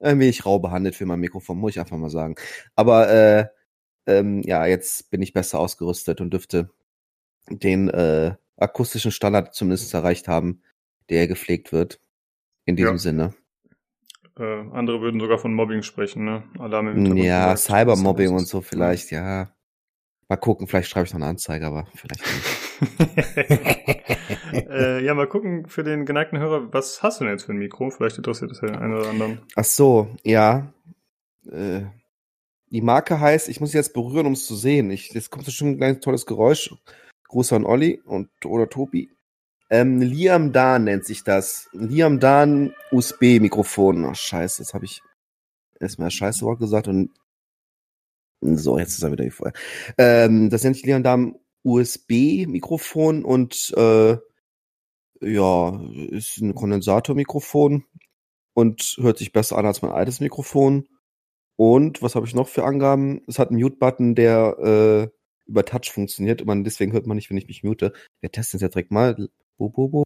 ein 0.00 0.18
wenig 0.20 0.44
rau 0.44 0.58
behandelt 0.58 0.96
für 0.96 1.06
mein 1.06 1.20
Mikrofon, 1.20 1.58
muss 1.58 1.70
ich 1.72 1.80
einfach 1.80 1.96
mal 1.96 2.10
sagen. 2.10 2.34
Aber 2.74 3.08
äh, 3.08 3.46
ähm, 4.06 4.42
ja, 4.44 4.66
jetzt 4.66 5.10
bin 5.10 5.22
ich 5.22 5.32
besser 5.32 5.60
ausgerüstet 5.60 6.20
und 6.20 6.30
dürfte 6.32 6.70
den 7.48 7.88
äh, 7.88 8.34
akustischen 8.56 9.10
Standard 9.10 9.54
zumindest 9.54 9.92
erreicht 9.94 10.28
haben, 10.28 10.62
der 11.10 11.26
gepflegt 11.26 11.72
wird. 11.72 12.00
In 12.64 12.76
diesem 12.76 12.92
Ja. 12.92 12.98
Sinne. 12.98 13.34
Äh, 14.38 14.60
andere 14.70 15.00
würden 15.00 15.20
sogar 15.20 15.38
von 15.38 15.52
Mobbing 15.52 15.82
sprechen, 15.82 16.24
ne? 16.24 16.44
Alarm 16.58 17.16
Ja. 17.16 17.56
Cybermobbing 17.56 18.30
und 18.30 18.46
so 18.46 18.60
vielleicht, 18.60 19.10
ja. 19.10 19.52
Mal 20.28 20.36
gucken, 20.36 20.66
vielleicht 20.68 20.88
schreibe 20.88 21.06
ich 21.06 21.12
noch 21.12 21.20
eine 21.20 21.28
Anzeige, 21.28 21.66
aber 21.66 21.86
vielleicht 21.94 22.22
nicht. 22.24 22.62
äh, 24.70 25.04
ja, 25.04 25.14
mal 25.14 25.26
gucken 25.26 25.66
für 25.66 25.84
den 25.84 26.06
geneigten 26.06 26.38
Hörer, 26.38 26.72
was 26.72 27.02
hast 27.02 27.20
du 27.20 27.24
denn 27.24 27.34
jetzt 27.34 27.44
für 27.44 27.52
ein 27.52 27.58
Mikro? 27.58 27.90
Vielleicht 27.90 28.16
interessiert 28.16 28.50
das 28.50 28.60
ja 28.60 28.68
den 28.68 28.76
einen 28.76 28.94
oder 28.94 29.10
anderen. 29.10 29.42
Ach 29.56 29.64
so, 29.64 30.08
ja. 30.22 30.72
Äh, 31.50 31.82
die 32.70 32.80
Marke 32.80 33.20
heißt, 33.20 33.48
ich 33.48 33.60
muss 33.60 33.72
sie 33.72 33.76
jetzt 33.76 33.92
berühren, 33.92 34.26
um 34.26 34.32
es 34.32 34.46
zu 34.46 34.54
sehen. 34.56 34.90
Ich, 34.90 35.12
jetzt 35.12 35.30
kommt 35.30 35.44
bestimmt 35.44 35.72
ein 35.72 35.76
kleines 35.78 36.00
tolles 36.00 36.24
Geräusch. 36.24 36.74
Gruß 37.32 37.54
an 37.54 37.64
Olli 37.64 37.98
und 38.04 38.28
oder 38.44 38.68
Tobi. 38.68 39.10
Ähm, 39.70 40.02
Liam 40.02 40.52
Dan 40.52 40.84
nennt 40.84 41.06
sich 41.06 41.24
das. 41.24 41.70
Liam 41.72 42.20
Dan 42.20 42.74
USB-Mikrofon. 42.90 44.04
Ach, 44.04 44.14
scheiße, 44.14 44.62
jetzt 44.62 44.74
habe 44.74 44.84
ich 44.84 45.00
erstmal 45.80 46.10
scheiße 46.10 46.44
Wort 46.44 46.60
gesagt 46.60 46.88
und 46.88 47.10
so, 48.42 48.78
jetzt 48.78 48.98
ist 48.98 49.02
er 49.02 49.12
wieder 49.12 49.30
voll. 49.30 49.52
Ähm, 49.96 50.50
das 50.50 50.62
nennt 50.62 50.76
sich 50.76 50.84
Liam 50.84 51.02
Dan 51.02 51.36
USB-Mikrofon 51.62 53.24
und 53.24 53.72
äh, 53.78 54.18
ja, 55.22 55.80
ist 56.10 56.38
ein 56.38 56.54
Kondensatormikrofon 56.54 57.84
und 58.52 58.96
hört 59.00 59.16
sich 59.16 59.32
besser 59.32 59.56
an 59.56 59.64
als 59.64 59.80
mein 59.80 59.92
altes 59.92 60.20
Mikrofon. 60.20 60.86
Und 61.56 62.02
was 62.02 62.14
habe 62.14 62.26
ich 62.26 62.34
noch 62.34 62.48
für 62.48 62.64
Angaben? 62.64 63.22
Es 63.26 63.38
hat 63.38 63.48
einen 63.48 63.60
Mute-Button, 63.60 64.16
der 64.16 64.58
äh, 64.58 65.21
über 65.52 65.64
Touch 65.64 65.92
funktioniert 65.92 66.40
und 66.40 66.46
man, 66.48 66.64
deswegen 66.64 66.92
hört 66.92 67.06
man 67.06 67.16
nicht, 67.16 67.30
wenn 67.30 67.36
ich 67.36 67.46
mich 67.46 67.62
mute. 67.62 67.92
Wir 68.20 68.32
testen 68.32 68.58
es 68.58 68.62
jetzt 68.62 68.74
direkt 68.74 68.90
mal. 68.90 69.28
Bo, 69.58 69.68
bo, 69.68 69.88
bo. 69.88 70.04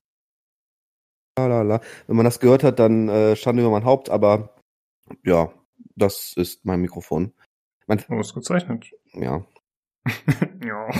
Lalala. 1.38 1.80
Wenn 2.06 2.16
man 2.16 2.24
das 2.24 2.40
gehört 2.40 2.64
hat, 2.64 2.78
dann 2.78 3.08
äh, 3.08 3.36
stand 3.36 3.58
über 3.58 3.70
mein 3.70 3.84
Haupt, 3.84 4.10
aber 4.10 4.56
ja, 5.24 5.52
das 5.94 6.32
ist 6.36 6.64
mein 6.64 6.80
Mikrofon. 6.80 7.32
Mein, 7.86 8.04
Ausgezeichnet. 8.08 8.90
ja. 9.14 9.46
Ja. 10.66 10.90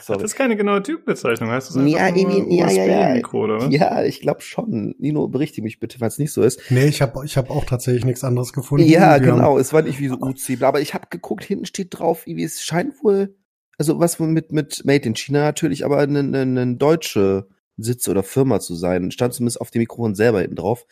Sorry. 0.00 0.22
Das 0.22 0.32
ist 0.32 0.36
keine 0.36 0.56
genaue 0.56 0.82
Typbezeichnung, 0.82 1.50
heißt 1.50 1.70
das 1.70 1.76
einfach 1.76 1.90
Ja, 1.90 2.10
nur 2.10 2.50
ja, 2.50 2.70
ja, 2.70 3.24
oder 3.32 3.60
was? 3.60 3.72
Ja, 3.72 4.04
ich 4.04 4.20
glaube 4.20 4.40
schon. 4.40 4.94
Nino, 4.98 5.28
berichtige 5.28 5.64
mich 5.64 5.80
bitte, 5.80 6.00
wenn 6.00 6.08
es 6.08 6.18
nicht 6.18 6.32
so 6.32 6.42
ist. 6.42 6.60
Nee, 6.70 6.86
ich 6.86 7.02
habe 7.02 7.24
ich 7.24 7.36
hab 7.36 7.50
auch 7.50 7.64
tatsächlich 7.64 8.04
nichts 8.04 8.24
anderes 8.24 8.52
gefunden. 8.52 8.86
Ja, 8.86 9.18
genau. 9.18 9.54
Haben, 9.54 9.60
Es 9.60 9.72
war 9.72 9.82
nicht 9.82 10.00
wie 10.00 10.08
so 10.08 10.16
UC, 10.16 10.62
aber 10.62 10.80
ich 10.80 10.94
habe 10.94 11.06
geguckt, 11.10 11.44
hinten 11.44 11.66
steht 11.66 11.98
drauf, 11.98 12.26
wie 12.26 12.42
es 12.42 12.62
scheint 12.62 13.02
wohl, 13.02 13.36
also 13.76 14.00
was 14.00 14.18
mit 14.18 14.52
mit 14.52 14.84
Made 14.84 15.06
in 15.06 15.14
China 15.14 15.40
natürlich, 15.40 15.84
aber 15.84 15.98
eine, 15.98 16.20
eine, 16.20 16.40
eine 16.40 16.76
deutsche 16.76 17.48
Sitz 17.76 18.08
oder 18.08 18.22
Firma 18.22 18.60
zu 18.60 18.74
sein. 18.74 19.10
Stand 19.10 19.34
zumindest 19.34 19.60
auf 19.60 19.70
dem 19.70 19.80
Mikrofon 19.80 20.14
selber 20.14 20.40
hinten 20.40 20.56
drauf. 20.56 20.86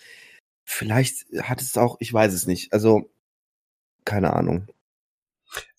Vielleicht 0.64 1.26
hat 1.42 1.60
es 1.60 1.76
auch, 1.76 1.96
ich 2.00 2.12
weiß 2.12 2.32
es 2.32 2.46
nicht. 2.46 2.72
Also 2.72 3.10
keine 4.04 4.34
Ahnung. 4.34 4.68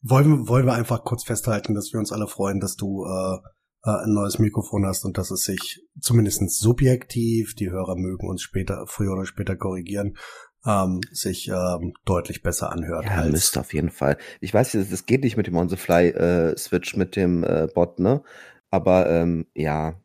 Wollen, 0.01 0.27
wir- 0.29 0.47
wollen 0.47 0.65
wir 0.65 0.73
einfach 0.73 1.03
kurz 1.03 1.23
festhalten, 1.23 1.73
dass 1.75 1.91
wir 1.93 1.99
uns 1.99 2.11
alle 2.11 2.27
freuen, 2.27 2.59
dass 2.59 2.75
du 2.75 3.05
äh, 3.05 3.37
äh, 3.85 4.03
ein 4.05 4.13
neues 4.13 4.39
Mikrofon 4.39 4.85
hast 4.85 5.05
und 5.05 5.17
dass 5.17 5.31
es 5.31 5.43
sich 5.43 5.81
zumindest 5.99 6.41
subjektiv, 6.59 7.55
die 7.55 7.69
Hörer 7.69 7.95
mögen 7.95 8.27
uns 8.27 8.41
später, 8.41 8.85
früher 8.87 9.13
oder 9.13 9.25
später 9.25 9.55
korrigieren, 9.55 10.17
ähm, 10.65 10.99
sich 11.11 11.47
ähm, 11.49 11.93
deutlich 12.05 12.41
besser 12.41 12.71
anhört. 12.71 13.05
Ja, 13.05 13.11
als- 13.17 13.31
müsste 13.31 13.59
auf 13.61 13.73
jeden 13.73 13.91
Fall. 13.91 14.17
Ich 14.41 14.53
weiß, 14.53 14.71
das 14.73 14.89
das 14.89 15.05
geht 15.05 15.23
nicht 15.23 15.37
mit 15.37 15.47
dem 15.47 15.55
On 15.55 15.69
the 15.69 15.77
Fly 15.77 16.09
äh, 16.09 16.57
Switch 16.57 16.95
mit 16.97 17.15
dem 17.15 17.43
äh, 17.43 17.67
Bot, 17.73 17.99
ne? 17.99 18.23
Aber 18.69 19.09
ähm, 19.09 19.45
ja. 19.53 20.01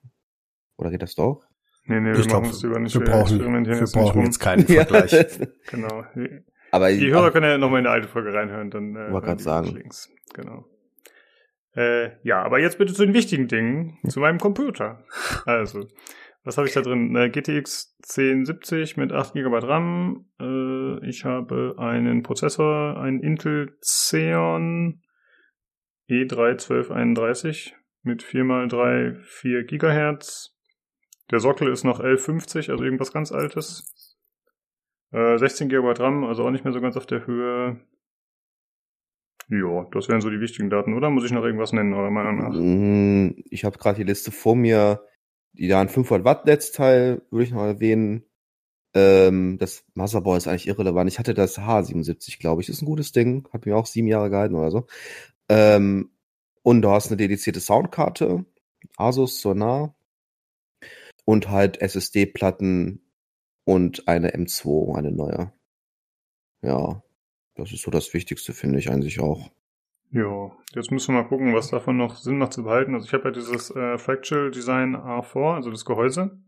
Oder 0.76 0.90
geht 0.90 1.02
das 1.02 1.14
doch? 1.16 1.42
Nee, 1.86 2.00
nee, 2.00 2.12
wir 2.12 2.20
ich 2.20 2.28
glaube, 2.28 2.46
machen 2.46 2.54
es 2.56 2.62
lieber 2.62 2.78
nicht. 2.78 2.94
wir 2.94 3.04
brauchen, 3.04 3.40
wir 3.40 3.60
jetzt 3.72 3.80
nicht 3.80 3.92
brauchen 3.92 4.22
jetzt 4.24 4.38
keinen 4.38 4.66
Vergleich. 4.66 5.12
Genau. 5.70 6.04
Die, 6.72 6.76
aber 6.76 6.90
die 6.90 7.12
Hörer 7.12 7.30
können 7.30 7.50
ja 7.50 7.58
nochmal 7.58 7.80
in 7.80 7.86
eine 7.86 7.94
alte 7.94 8.08
Folge 8.08 8.32
reinhören, 8.32 8.70
dann 8.70 8.96
äh, 8.96 9.12
Wollte 9.12 9.36
die 9.36 9.42
sagen. 9.42 9.74
Links. 9.74 10.10
Genau. 10.32 10.64
Äh, 11.74 12.10
ja, 12.22 12.42
aber 12.42 12.60
jetzt 12.60 12.78
bitte 12.78 12.94
zu 12.94 13.04
den 13.04 13.14
wichtigen 13.14 13.48
Dingen, 13.48 13.98
zu 14.08 14.20
meinem 14.20 14.38
Computer. 14.38 15.04
Also, 15.46 15.86
was 16.44 16.56
habe 16.56 16.66
ich 16.66 16.74
da 16.74 16.80
drin? 16.80 17.14
Äh, 17.14 17.30
GTX 17.30 17.96
1070 18.02 18.96
mit 18.96 19.12
8 19.12 19.34
GB 19.34 19.58
RAM. 19.58 20.26
Äh, 20.40 21.06
ich 21.08 21.24
habe 21.24 21.74
einen 21.78 22.22
Prozessor, 22.22 22.98
einen 22.98 23.20
Intel 23.20 23.76
Xeon 23.80 25.02
E 26.08 26.24
E31231 26.24 27.72
mit 28.02 28.22
4x3 28.22 29.22
4 29.22 29.64
Gigahertz. 29.64 30.58
Der 31.30 31.40
Sockel 31.40 31.68
ist 31.68 31.84
noch 31.84 32.00
1150, 32.00 32.70
also 32.70 32.84
irgendwas 32.84 33.12
ganz 33.12 33.32
Altes. 33.32 34.11
Äh, 35.12 35.38
16 35.38 35.68
GB 35.68 35.92
RAM, 35.98 36.24
also 36.24 36.44
auch 36.44 36.50
nicht 36.50 36.64
mehr 36.64 36.72
so 36.72 36.80
ganz 36.80 36.96
auf 36.96 37.06
der 37.06 37.26
Höhe. 37.26 37.80
Ja, 39.48 39.86
das 39.92 40.08
wären 40.08 40.20
so 40.20 40.30
die 40.30 40.40
wichtigen 40.40 40.70
Daten, 40.70 40.94
oder? 40.94 41.10
Muss 41.10 41.24
ich 41.24 41.32
noch 41.32 41.44
irgendwas 41.44 41.72
nennen, 41.72 41.92
eurer 41.92 42.10
Meinung 42.10 42.38
nach? 42.38 42.54
Mm, 42.54 43.42
Ich 43.50 43.64
habe 43.64 43.76
gerade 43.78 43.98
die 43.98 44.04
Liste 44.04 44.30
vor 44.32 44.56
mir. 44.56 45.06
Die 45.54 45.68
da 45.68 45.82
ein 45.82 45.90
500 45.90 46.24
Watt 46.24 46.46
Netzteil 46.46 47.20
würde 47.30 47.44
ich 47.44 47.50
noch 47.50 47.62
erwähnen. 47.62 48.24
Ähm, 48.94 49.58
das 49.58 49.84
Motherboard 49.94 50.38
ist 50.38 50.48
eigentlich 50.48 50.66
irrelevant. 50.68 51.10
Ich 51.10 51.18
hatte 51.18 51.34
das 51.34 51.58
H77, 51.58 52.38
glaube 52.38 52.62
ich. 52.62 52.70
Ist 52.70 52.80
ein 52.80 52.86
gutes 52.86 53.12
Ding. 53.12 53.46
Hat 53.52 53.66
mir 53.66 53.76
auch 53.76 53.84
sieben 53.84 54.08
Jahre 54.08 54.30
gehalten 54.30 54.54
oder 54.54 54.70
so. 54.70 54.86
Ähm, 55.50 56.10
und 56.62 56.80
du 56.80 56.88
hast 56.90 57.08
eine 57.08 57.18
dedizierte 57.18 57.60
Soundkarte. 57.60 58.46
Asus 58.96 59.42
Sonar. 59.42 59.94
Und 61.26 61.50
halt 61.50 61.82
SSD-Platten 61.82 63.01
und 63.64 64.08
eine 64.08 64.34
M2, 64.34 64.96
eine 64.96 65.12
neue. 65.12 65.52
Ja. 66.62 67.02
Das 67.54 67.70
ist 67.70 67.82
so 67.82 67.90
das 67.90 68.14
Wichtigste, 68.14 68.54
finde 68.54 68.78
ich 68.78 68.90
eigentlich 68.90 69.20
auch. 69.20 69.50
Ja, 70.10 70.52
jetzt 70.74 70.90
müssen 70.90 71.14
wir 71.14 71.22
mal 71.22 71.28
gucken, 71.28 71.54
was 71.54 71.68
davon 71.68 71.96
noch 71.98 72.16
Sinn 72.16 72.38
macht 72.38 72.54
zu 72.54 72.62
behalten. 72.64 72.94
Also 72.94 73.06
ich 73.06 73.12
habe 73.12 73.24
ja 73.24 73.30
dieses 73.30 73.70
äh, 73.70 73.98
Fractal 73.98 74.50
Design 74.50 74.96
A4, 74.96 75.54
also 75.56 75.70
das 75.70 75.84
Gehäuse, 75.84 76.38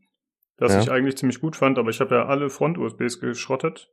das 0.57 0.72
Ja. 0.72 0.81
ich 0.81 0.90
eigentlich 0.90 1.16
ziemlich 1.16 1.40
gut 1.40 1.57
fand, 1.57 1.79
aber 1.79 1.90
ich 1.90 2.00
habe 2.00 2.14
ja 2.14 2.27
alle 2.27 2.48
Front-USBs 2.48 3.20
geschrottet. 3.20 3.92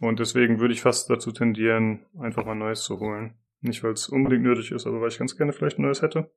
Und 0.00 0.18
deswegen 0.18 0.58
würde 0.58 0.74
ich 0.74 0.80
fast 0.80 1.08
dazu 1.10 1.32
tendieren, 1.32 2.06
einfach 2.18 2.44
mal 2.44 2.52
ein 2.52 2.58
neues 2.58 2.82
zu 2.82 2.98
holen. 2.98 3.34
Nicht, 3.60 3.82
weil 3.84 3.92
es 3.92 4.08
unbedingt 4.08 4.42
nötig 4.42 4.72
ist, 4.72 4.86
aber 4.86 5.00
weil 5.00 5.08
ich 5.08 5.18
ganz 5.18 5.36
gerne 5.36 5.52
vielleicht 5.52 5.78
ein 5.78 5.82
neues 5.82 6.02
hätte. 6.02 6.30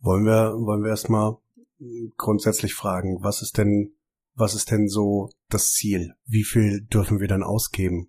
Wollen 0.00 0.24
wir, 0.24 0.54
wollen 0.54 0.82
wir 0.82 0.90
erstmal 0.90 1.36
grundsätzlich 2.16 2.74
fragen, 2.74 3.22
was 3.22 3.42
ist 3.42 3.58
denn, 3.58 3.94
was 4.34 4.54
ist 4.54 4.70
denn 4.70 4.88
so 4.88 5.30
das 5.50 5.72
Ziel? 5.72 6.14
Wie 6.26 6.44
viel 6.44 6.86
dürfen 6.92 7.20
wir 7.20 7.28
dann 7.28 7.42
ausgeben? 7.42 8.08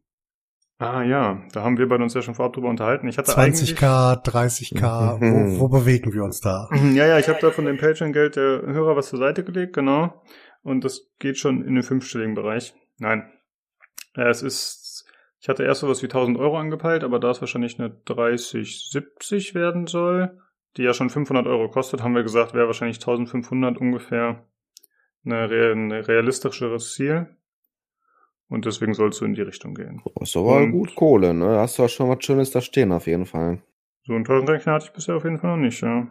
Ah 0.79 1.03
ja, 1.03 1.41
da 1.53 1.63
haben 1.63 1.77
wir 1.77 1.87
bei 1.87 1.95
uns 1.95 2.13
ja 2.13 2.21
schon 2.21 2.35
vorab 2.35 2.53
drüber 2.53 2.69
unterhalten. 2.69 3.07
Ich 3.07 3.17
hatte 3.17 3.37
eigentlich 3.37 3.73
20k, 3.77 4.23
30k, 4.25 5.17
Mhm. 5.19 5.59
wo, 5.59 5.61
wo 5.61 5.67
bewegen 5.69 6.11
wir 6.13 6.23
uns 6.23 6.41
da? 6.41 6.67
Ja, 6.73 7.05
ja, 7.07 7.19
ich 7.19 7.29
habe 7.29 7.39
da 7.39 7.51
von 7.51 7.65
dem 7.65 7.77
Patreon-Geld 7.77 8.35
der 8.35 8.63
Hörer 8.63 8.95
was 8.95 9.07
zur 9.09 9.19
Seite 9.19 9.43
gelegt, 9.43 9.73
genau. 9.73 10.21
Und 10.61 10.83
das 10.83 11.09
geht 11.19 11.37
schon 11.37 11.63
in 11.63 11.75
den 11.75 11.83
fünfstelligen 11.83 12.35
Bereich. 12.35 12.73
Nein. 12.97 13.31
Äh, 14.15 14.29
Es 14.29 14.41
ist, 14.41 15.05
ich 15.39 15.47
hatte 15.47 15.63
erst 15.63 15.81
sowas 15.81 16.01
wie 16.01 16.07
1000 16.07 16.37
Euro 16.37 16.57
angepeilt, 16.57 17.03
aber 17.03 17.19
da 17.19 17.29
es 17.31 17.39
wahrscheinlich 17.41 17.79
eine 17.79 17.91
3070 18.05 19.55
werden 19.55 19.87
soll, 19.87 20.37
die 20.77 20.83
ja 20.83 20.93
schon 20.93 21.09
500 21.09 21.45
Euro 21.47 21.69
kostet, 21.69 22.01
haben 22.03 22.15
wir 22.15 22.23
gesagt, 22.23 22.53
wäre 22.53 22.67
wahrscheinlich 22.67 22.97
1500 22.97 23.77
ungefähr 23.77 24.47
ein 25.25 25.91
realistischeres 25.91 26.93
Ziel. 26.93 27.27
Und 28.49 28.65
deswegen 28.65 28.93
soll 28.93 29.09
es 29.09 29.17
so 29.17 29.25
in 29.25 29.33
die 29.33 29.41
Richtung 29.41 29.73
gehen. 29.73 30.01
Das 30.15 30.29
ist 30.29 30.37
aber 30.37 30.67
gut 30.67 30.93
Kohle, 30.95 31.33
ne? 31.33 31.57
Hast 31.57 31.79
du 31.79 31.83
auch 31.83 31.89
schon 31.89 32.09
was 32.09 32.23
Schönes 32.23 32.51
da 32.51 32.61
stehen, 32.61 32.91
auf 32.91 33.07
jeden 33.07 33.25
Fall. 33.25 33.63
So 34.05 34.13
einen 34.13 34.25
teuren 34.25 34.47
Rechner 34.47 34.73
hatte 34.73 34.85
ich 34.85 34.93
bisher 34.93 35.15
auf 35.15 35.23
jeden 35.23 35.39
Fall 35.39 35.51
noch 35.57 35.63
nicht, 35.63 35.81
ja. 35.81 36.07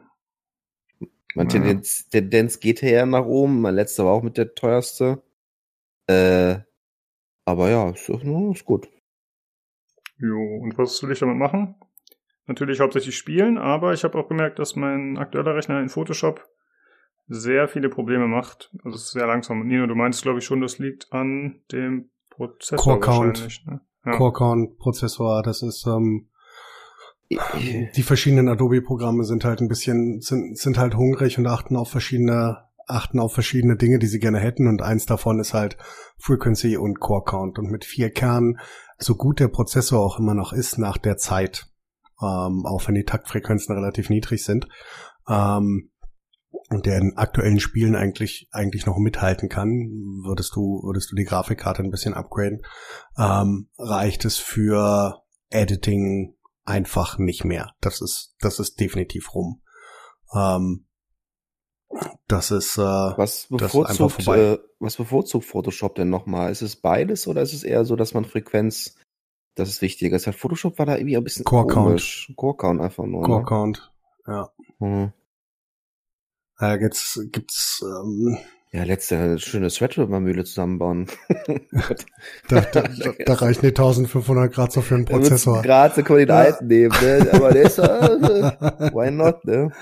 Meine 1.34 1.48
Ja. 1.48 1.60
Tendenz, 1.60 2.08
Tendenz 2.08 2.58
geht 2.58 2.82
ja 2.82 3.06
nach 3.06 3.24
oben. 3.24 3.60
Mein 3.60 3.74
letzter 3.74 4.04
war 4.04 4.12
auch 4.12 4.22
mit 4.22 4.38
der 4.38 4.54
teuerste. 4.54 5.22
Äh, 6.08 6.58
aber 7.44 7.70
ja, 7.70 7.90
ist, 7.90 8.08
ist 8.08 8.24
ist 8.24 8.64
gut. 8.64 8.88
Jo, 10.18 10.38
und 10.62 10.76
was 10.78 11.02
will 11.02 11.12
ich 11.12 11.18
damit 11.18 11.36
machen? 11.36 11.74
Natürlich 12.46 12.80
hauptsächlich 12.80 13.16
spielen, 13.16 13.56
aber 13.56 13.92
ich 13.92 14.04
habe 14.04 14.18
auch 14.18 14.28
gemerkt, 14.28 14.58
dass 14.58 14.76
mein 14.76 15.16
aktueller 15.16 15.54
Rechner 15.54 15.80
in 15.80 15.88
Photoshop 15.88 16.48
sehr 17.28 17.68
viele 17.68 17.88
Probleme 17.88 18.26
macht. 18.26 18.70
Also 18.84 18.96
es 18.96 19.04
ist 19.04 19.12
sehr 19.12 19.26
langsam. 19.26 19.60
Und 19.60 19.68
Nino, 19.68 19.86
du 19.86 19.94
meinst, 19.94 20.22
glaube 20.22 20.38
ich, 20.38 20.44
schon, 20.44 20.60
das 20.60 20.78
liegt 20.78 21.12
an 21.12 21.60
dem 21.70 22.10
Prozessor 22.30 22.78
Core 22.78 23.00
Count. 23.00 23.66
Ne? 23.66 23.80
Ja. 24.04 24.16
Core 24.16 24.32
Count 24.32 24.78
Prozessor, 24.78 25.42
das 25.42 25.62
ist 25.62 25.86
ähm, 25.86 26.28
die 27.96 28.02
verschiedenen 28.02 28.48
Adobe-Programme 28.48 29.24
sind 29.24 29.44
halt 29.44 29.60
ein 29.60 29.68
bisschen, 29.68 30.20
sind, 30.20 30.58
sind 30.58 30.78
halt 30.78 30.94
hungrig 30.94 31.38
und 31.38 31.46
achten 31.46 31.76
auf 31.76 31.90
verschiedene, 31.90 32.64
achten 32.86 33.18
auf 33.18 33.32
verschiedene 33.32 33.76
Dinge, 33.76 33.98
die 33.98 34.06
sie 34.06 34.18
gerne 34.18 34.38
hätten. 34.38 34.68
Und 34.68 34.82
eins 34.82 35.06
davon 35.06 35.40
ist 35.40 35.54
halt 35.54 35.76
Frequency 36.18 36.76
und 36.76 37.00
Core 37.00 37.24
Count. 37.24 37.58
Und 37.58 37.70
mit 37.70 37.84
vier 37.84 38.10
Kernen, 38.10 38.58
so 38.98 39.14
gut 39.14 39.40
der 39.40 39.48
Prozessor 39.48 40.00
auch 40.00 40.18
immer 40.18 40.34
noch 40.34 40.52
ist 40.52 40.78
nach 40.78 40.98
der 40.98 41.16
Zeit, 41.16 41.66
ähm, 42.20 42.64
auch 42.66 42.86
wenn 42.86 42.94
die 42.94 43.04
Taktfrequenzen 43.04 43.74
relativ 43.74 44.10
niedrig 44.10 44.44
sind, 44.44 44.68
ähm, 45.28 45.91
und 46.70 46.86
der 46.86 46.98
in 46.98 47.16
aktuellen 47.16 47.60
Spielen 47.60 47.96
eigentlich 47.96 48.48
eigentlich 48.52 48.86
noch 48.86 48.98
mithalten 48.98 49.48
kann, 49.48 49.88
würdest 50.24 50.54
du 50.54 50.82
würdest 50.82 51.10
du 51.10 51.16
die 51.16 51.24
Grafikkarte 51.24 51.82
ein 51.82 51.90
bisschen 51.90 52.14
upgraden, 52.14 52.62
ähm, 53.18 53.68
reicht 53.78 54.24
es 54.24 54.38
für 54.38 55.22
Editing 55.50 56.34
einfach 56.64 57.18
nicht 57.18 57.44
mehr. 57.44 57.72
Das 57.80 58.00
ist, 58.00 58.36
das 58.40 58.58
ist 58.58 58.80
definitiv 58.80 59.34
rum. 59.34 59.62
Ähm, 60.34 60.86
das 62.26 62.50
ist, 62.50 62.78
äh, 62.78 62.82
Was 62.82 63.40
ist 63.44 63.48
bevorzugt, 63.50 64.22
vorbei. 64.22 64.38
äh, 64.54 64.58
was 64.78 64.96
bevorzugt 64.96 65.44
Photoshop 65.44 65.94
denn 65.94 66.08
nochmal? 66.08 66.50
Ist 66.50 66.62
es 66.62 66.76
beides 66.76 67.26
oder 67.28 67.42
ist 67.42 67.52
es 67.52 67.64
eher 67.64 67.84
so, 67.84 67.96
dass 67.96 68.14
man 68.14 68.24
Frequenz, 68.24 68.96
das 69.56 69.68
ist 69.68 69.82
wichtiger 69.82 70.16
ist? 70.16 70.26
Halt 70.26 70.36
Photoshop 70.36 70.78
war 70.78 70.86
da 70.86 70.96
irgendwie 70.96 71.16
ein 71.16 71.24
bisschen 71.24 71.44
Core 71.44 71.66
Count. 71.66 71.86
komisch. 71.88 72.32
Core 72.36 72.56
Count 72.56 72.80
einfach 72.80 73.04
nur. 73.04 73.22
Core 73.24 73.40
Ne? 73.40 73.44
Count. 73.44 73.92
Ja. 74.26 74.50
Hm. 74.78 75.12
Äh, 76.62 76.78
gibt's, 76.78 77.20
gibt's, 77.32 77.82
ähm, 77.84 78.38
Ja, 78.70 78.84
letzte 78.84 79.38
schöne 79.38 79.68
Threadripper-Mühle 79.68 80.44
zusammenbauen. 80.44 81.08
da, 82.48 82.60
da, 82.60 82.82
da, 82.82 83.12
da 83.26 83.34
reichen 83.34 83.62
die 83.62 83.66
1500 83.68 84.52
Grad 84.52 84.72
so 84.72 84.80
für 84.80 84.94
einen 84.94 85.04
Prozessor. 85.04 85.60
Gerade 85.62 85.94
so 85.94 86.02
können 86.02 86.20
wir 86.20 86.26
den 86.26 86.36
alten 86.36 86.66
nehmen, 86.68 86.94
ne? 87.02 87.28
Aber 87.32 87.52
der 87.52 87.64
ist 87.64 87.78
äh, 87.78 87.82
why 88.94 89.10
not, 89.10 89.44
ne? 89.44 89.72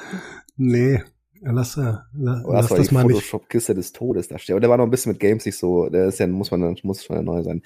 Nee, 0.57 1.03
lass, 1.43 1.77
äh, 1.77 1.83
la- 2.15 2.43
Oh, 2.47 2.53
lass 2.53 2.69
das 2.69 2.79
das 2.79 2.89
die 2.89 2.95
mal 2.95 3.05
nicht. 3.05 3.17
Photoshop-Kiste 3.17 3.75
des 3.75 3.93
Todes 3.93 4.29
da 4.29 4.39
steht. 4.39 4.55
Und 4.57 4.63
der 4.63 4.71
war 4.71 4.77
noch 4.79 4.85
ein 4.85 4.91
bisschen 4.91 5.13
mit 5.13 5.21
Games 5.21 5.45
nicht 5.45 5.59
so, 5.59 5.89
der 5.91 6.07
ist 6.09 6.19
ja, 6.19 6.27
muss 6.27 6.51
man, 6.51 6.77
muss 6.83 7.05
schon 7.05 7.25
neu 7.25 7.43
sein. 7.43 7.63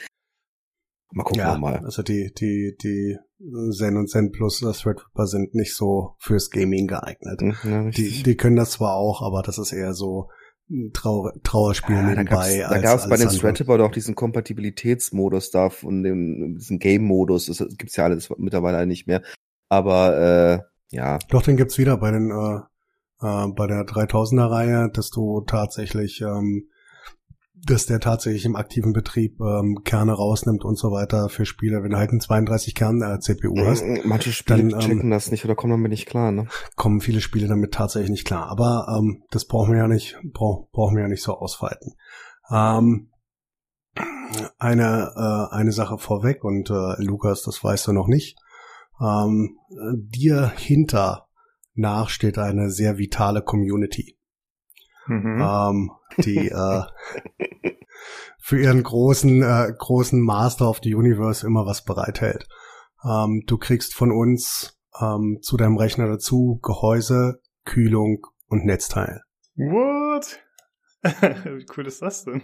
Mal 1.13 1.23
gucken 1.23 1.41
Ja, 1.41 1.55
wir 1.55 1.59
mal. 1.59 1.79
also 1.85 2.03
die, 2.03 2.33
die, 2.35 2.77
die 2.83 3.17
Zen 3.71 3.97
und 3.97 4.09
Zen 4.09 4.31
Plus 4.33 4.63
äh, 4.63 4.73
Threadripper 4.73 5.27
sind 5.27 5.55
nicht 5.55 5.75
so 5.75 6.15
fürs 6.19 6.51
Gaming 6.51 6.87
geeignet. 6.87 7.41
Hm, 7.41 7.55
Ja, 7.71 7.91
Die, 7.91 8.23
die 8.23 8.37
können 8.37 8.57
das 8.57 8.73
zwar 8.73 8.95
auch, 8.95 9.23
aber 9.23 9.43
das 9.43 9.59
ist 9.59 9.73
eher 9.73 9.95
so 9.95 10.29
ein 10.71 10.93
Trauer, 10.95 11.33
Trauerspiel 11.43 11.95
Ja, 11.97 12.03
da 12.03 12.09
nebenbei. 12.09 12.67
da 12.69 12.79
gab's 12.79 13.09
bei 13.09 13.17
den 13.17 13.27
andere. 13.29 13.41
Threadripper 13.41 13.79
doch 13.79 13.91
diesen 13.93 14.15
Kompatibilitätsmodus 14.15 15.51
da 15.51 15.71
und 15.83 16.03
dem, 16.05 16.57
diesen 16.59 16.79
Game-Modus. 16.79 17.47
Das 17.47 17.59
gibt's 17.77 17.97
ja 17.97 18.05
alles 18.05 18.31
mittlerweile 18.39 18.87
nicht 18.87 19.07
mehr. 19.07 19.23
Aber, 19.69 20.17
äh, 20.91 20.97
ja. 20.97 21.19
Doch, 21.29 21.43
den 21.43 21.57
gibt's 21.57 21.77
wieder 21.79 21.97
bei 21.99 22.11
den, 22.13 22.31
äh, 22.31 22.61
äh, 23.27 23.49
bei 23.49 23.67
der 23.67 23.85
3000er 23.85 24.51
Reihe, 24.51 24.91
dass 24.91 25.11
du 25.11 25.43
tatsächlich, 25.43 26.23
ähm, 26.23 26.69
dass 27.65 27.87
der 27.87 28.01
tatsächlich 28.01 28.45
im 28.45 28.57
aktiven 28.57 28.93
Betrieb 28.93 29.41
ähm, 29.41 29.81
Kerne 29.85 30.13
rausnimmt 30.13 30.65
und 30.65 30.77
so 30.77 30.91
weiter 30.91 31.29
für 31.29 31.47
Spiele. 31.47 31.83
Wenn 31.83 31.91
du 31.91 31.97
halt 31.97 32.11
einen 32.11 32.21
32 32.21 32.75
Kern 32.75 33.03
äh, 33.03 33.19
CPU 33.19 33.55
hast, 33.65 33.85
Manche 34.05 34.33
Spiele 34.33 34.69
dann, 34.69 34.71
ähm, 34.71 34.81
checken 34.81 35.11
das 35.11 35.31
nicht 35.31 35.45
oder 35.45 35.55
kommen 35.55 35.73
damit 35.73 35.91
nicht 35.91 36.07
klar, 36.07 36.33
ne? 36.33 36.47
kommen 36.77 37.01
viele 37.01 37.21
Spiele 37.21 37.49
damit 37.49 37.73
tatsächlich 37.73 38.11
nicht 38.11 38.27
klar. 38.27 38.49
Aber 38.49 38.87
ähm, 38.97 39.23
das 39.31 39.47
brauchen 39.47 39.73
wir 39.73 39.79
ja 39.79 39.89
nicht, 39.89 40.19
brauch, 40.33 40.71
brauchen 40.73 40.97
wir 40.97 41.03
ja 41.03 41.09
nicht 41.09 41.23
so 41.23 41.35
ausweiten. 41.35 41.95
Ähm, 42.51 43.11
eine, 44.59 45.13
äh, 45.17 45.55
eine 45.55 45.73
Sache 45.73 45.99
vorweg 45.99 46.45
und 46.45 46.71
äh, 46.71 47.03
Lukas, 47.03 47.43
das 47.43 47.63
weißt 47.63 47.87
du 47.89 47.93
noch 47.93 48.09
nicht. 48.09 48.39
Ähm, 49.01 49.59
dir 49.95 50.53
hinter 50.57 51.27
nach 51.75 52.09
steht 52.09 52.39
eine 52.39 52.71
sehr 52.71 52.99
vitale 52.99 53.43
Community, 53.43 54.17
Mhm. 55.07 55.41
ähm, 55.41 55.91
die 56.19 56.49
äh, 56.49 56.83
für 58.39 58.61
ihren 58.61 58.83
großen 58.83 59.43
äh, 59.43 59.73
großen 59.77 60.21
Master 60.21 60.69
of 60.69 60.81
the 60.83 60.95
Universe 60.95 61.47
immer 61.47 61.67
was 61.67 61.85
bereithält. 61.85 62.47
Ähm, 63.05 63.43
du 63.47 63.59
kriegst 63.59 63.95
von 63.95 64.13
uns 64.13 64.79
ähm, 65.01 65.39
zu 65.43 65.57
deinem 65.57 65.77
Rechner 65.77 66.09
dazu 66.09 66.59
Gehäuse, 66.63 67.41
Kühlung 67.65 68.27
und 68.49 68.65
Netzteil. 68.65 69.23
What? 69.57 70.41
Wie 71.03 71.67
cool 71.77 71.87
ist 71.87 72.03
das 72.03 72.25
denn? 72.25 72.43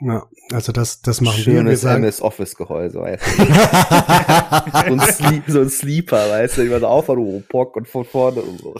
Ja, 0.00 0.26
also 0.52 0.70
das 0.72 1.00
das 1.02 1.20
machen 1.20 1.38
wir. 1.38 1.46
Wir 1.46 1.60
Schönes 1.60 1.80
sagen, 1.80 2.04
MS 2.04 2.22
Office 2.22 2.54
Gehäuse, 2.54 3.00
weißt 3.00 3.24
du? 3.26 3.44
so, 3.46 4.92
ein 4.94 5.00
Sleep, 5.00 5.42
so 5.48 5.60
ein 5.60 5.70
Sleeper, 5.70 6.30
weißt 6.30 6.58
du, 6.58 6.62
immer 6.66 6.78
so 6.80 6.86
auf 6.86 7.08
und 7.08 7.18
oh, 7.18 7.42
Pock 7.48 7.76
und 7.76 7.88
von 7.88 8.04
vorne 8.04 8.40
und 8.42 8.60
so. 8.60 8.74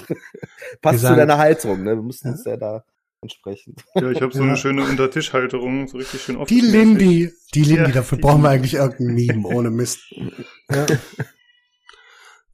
Passt 0.81 1.01
sagen- 1.01 1.15
zu 1.15 1.19
deiner 1.21 1.39
Haltung, 1.39 1.83
ne? 1.83 1.97
Wir 1.97 2.03
müssen 2.03 2.31
uns 2.31 2.45
ja 2.45 2.57
da 2.57 2.85
ansprechen. 3.21 3.75
Ja, 3.97 4.11
ich 4.13 4.23
habe 4.23 4.33
so 4.33 4.41
Ja. 4.43 4.47
eine 4.47 4.57
schöne 4.57 4.85
Untertischhalterung, 4.85 5.89
so 5.89 5.97
richtig 5.99 6.23
schön 6.23 6.37
offen. 6.37 6.47
die 6.55 6.61
Lindy, 6.61 7.33
die 7.53 7.63
Lindy, 7.65 7.83
Ja, 7.83 7.89
dafür 7.89 8.17
die 8.19 8.23
brauchen 8.23 8.43
wir 8.43 8.51
eigentlich 8.51 8.75
irgendein 8.75 9.15
Meme 9.15 9.49
ohne 9.49 9.71
Mist. 9.71 9.99
Ja. 10.71 10.87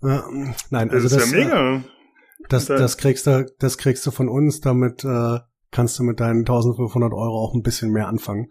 Ja, 0.03 0.25
nein, 0.71 0.89
Das 0.89 1.03
also 1.05 1.17
ist 1.17 1.17
das, 1.17 1.31
ja 1.33 1.37
mega. 1.39 1.85
Das, 2.49 2.67
Da- 2.67 2.77
das 2.77 2.97
kriegst 2.99 3.27
du, 3.27 3.47
das 3.59 3.79
kriegst 3.79 4.07
du 4.07 4.11
von 4.11 4.29
uns, 4.29 4.61
damit 4.61 5.05
äh, 5.05 5.39
kannst 5.75 5.99
du 5.99 6.05
mit 6.05 6.21
deinen 6.21 6.41
1500 6.41 7.13
Euro 7.13 7.45
auch 7.45 7.53
ein 7.53 7.63
bisschen 7.63 7.91
mehr 7.91 8.09
anfangen 8.09 8.49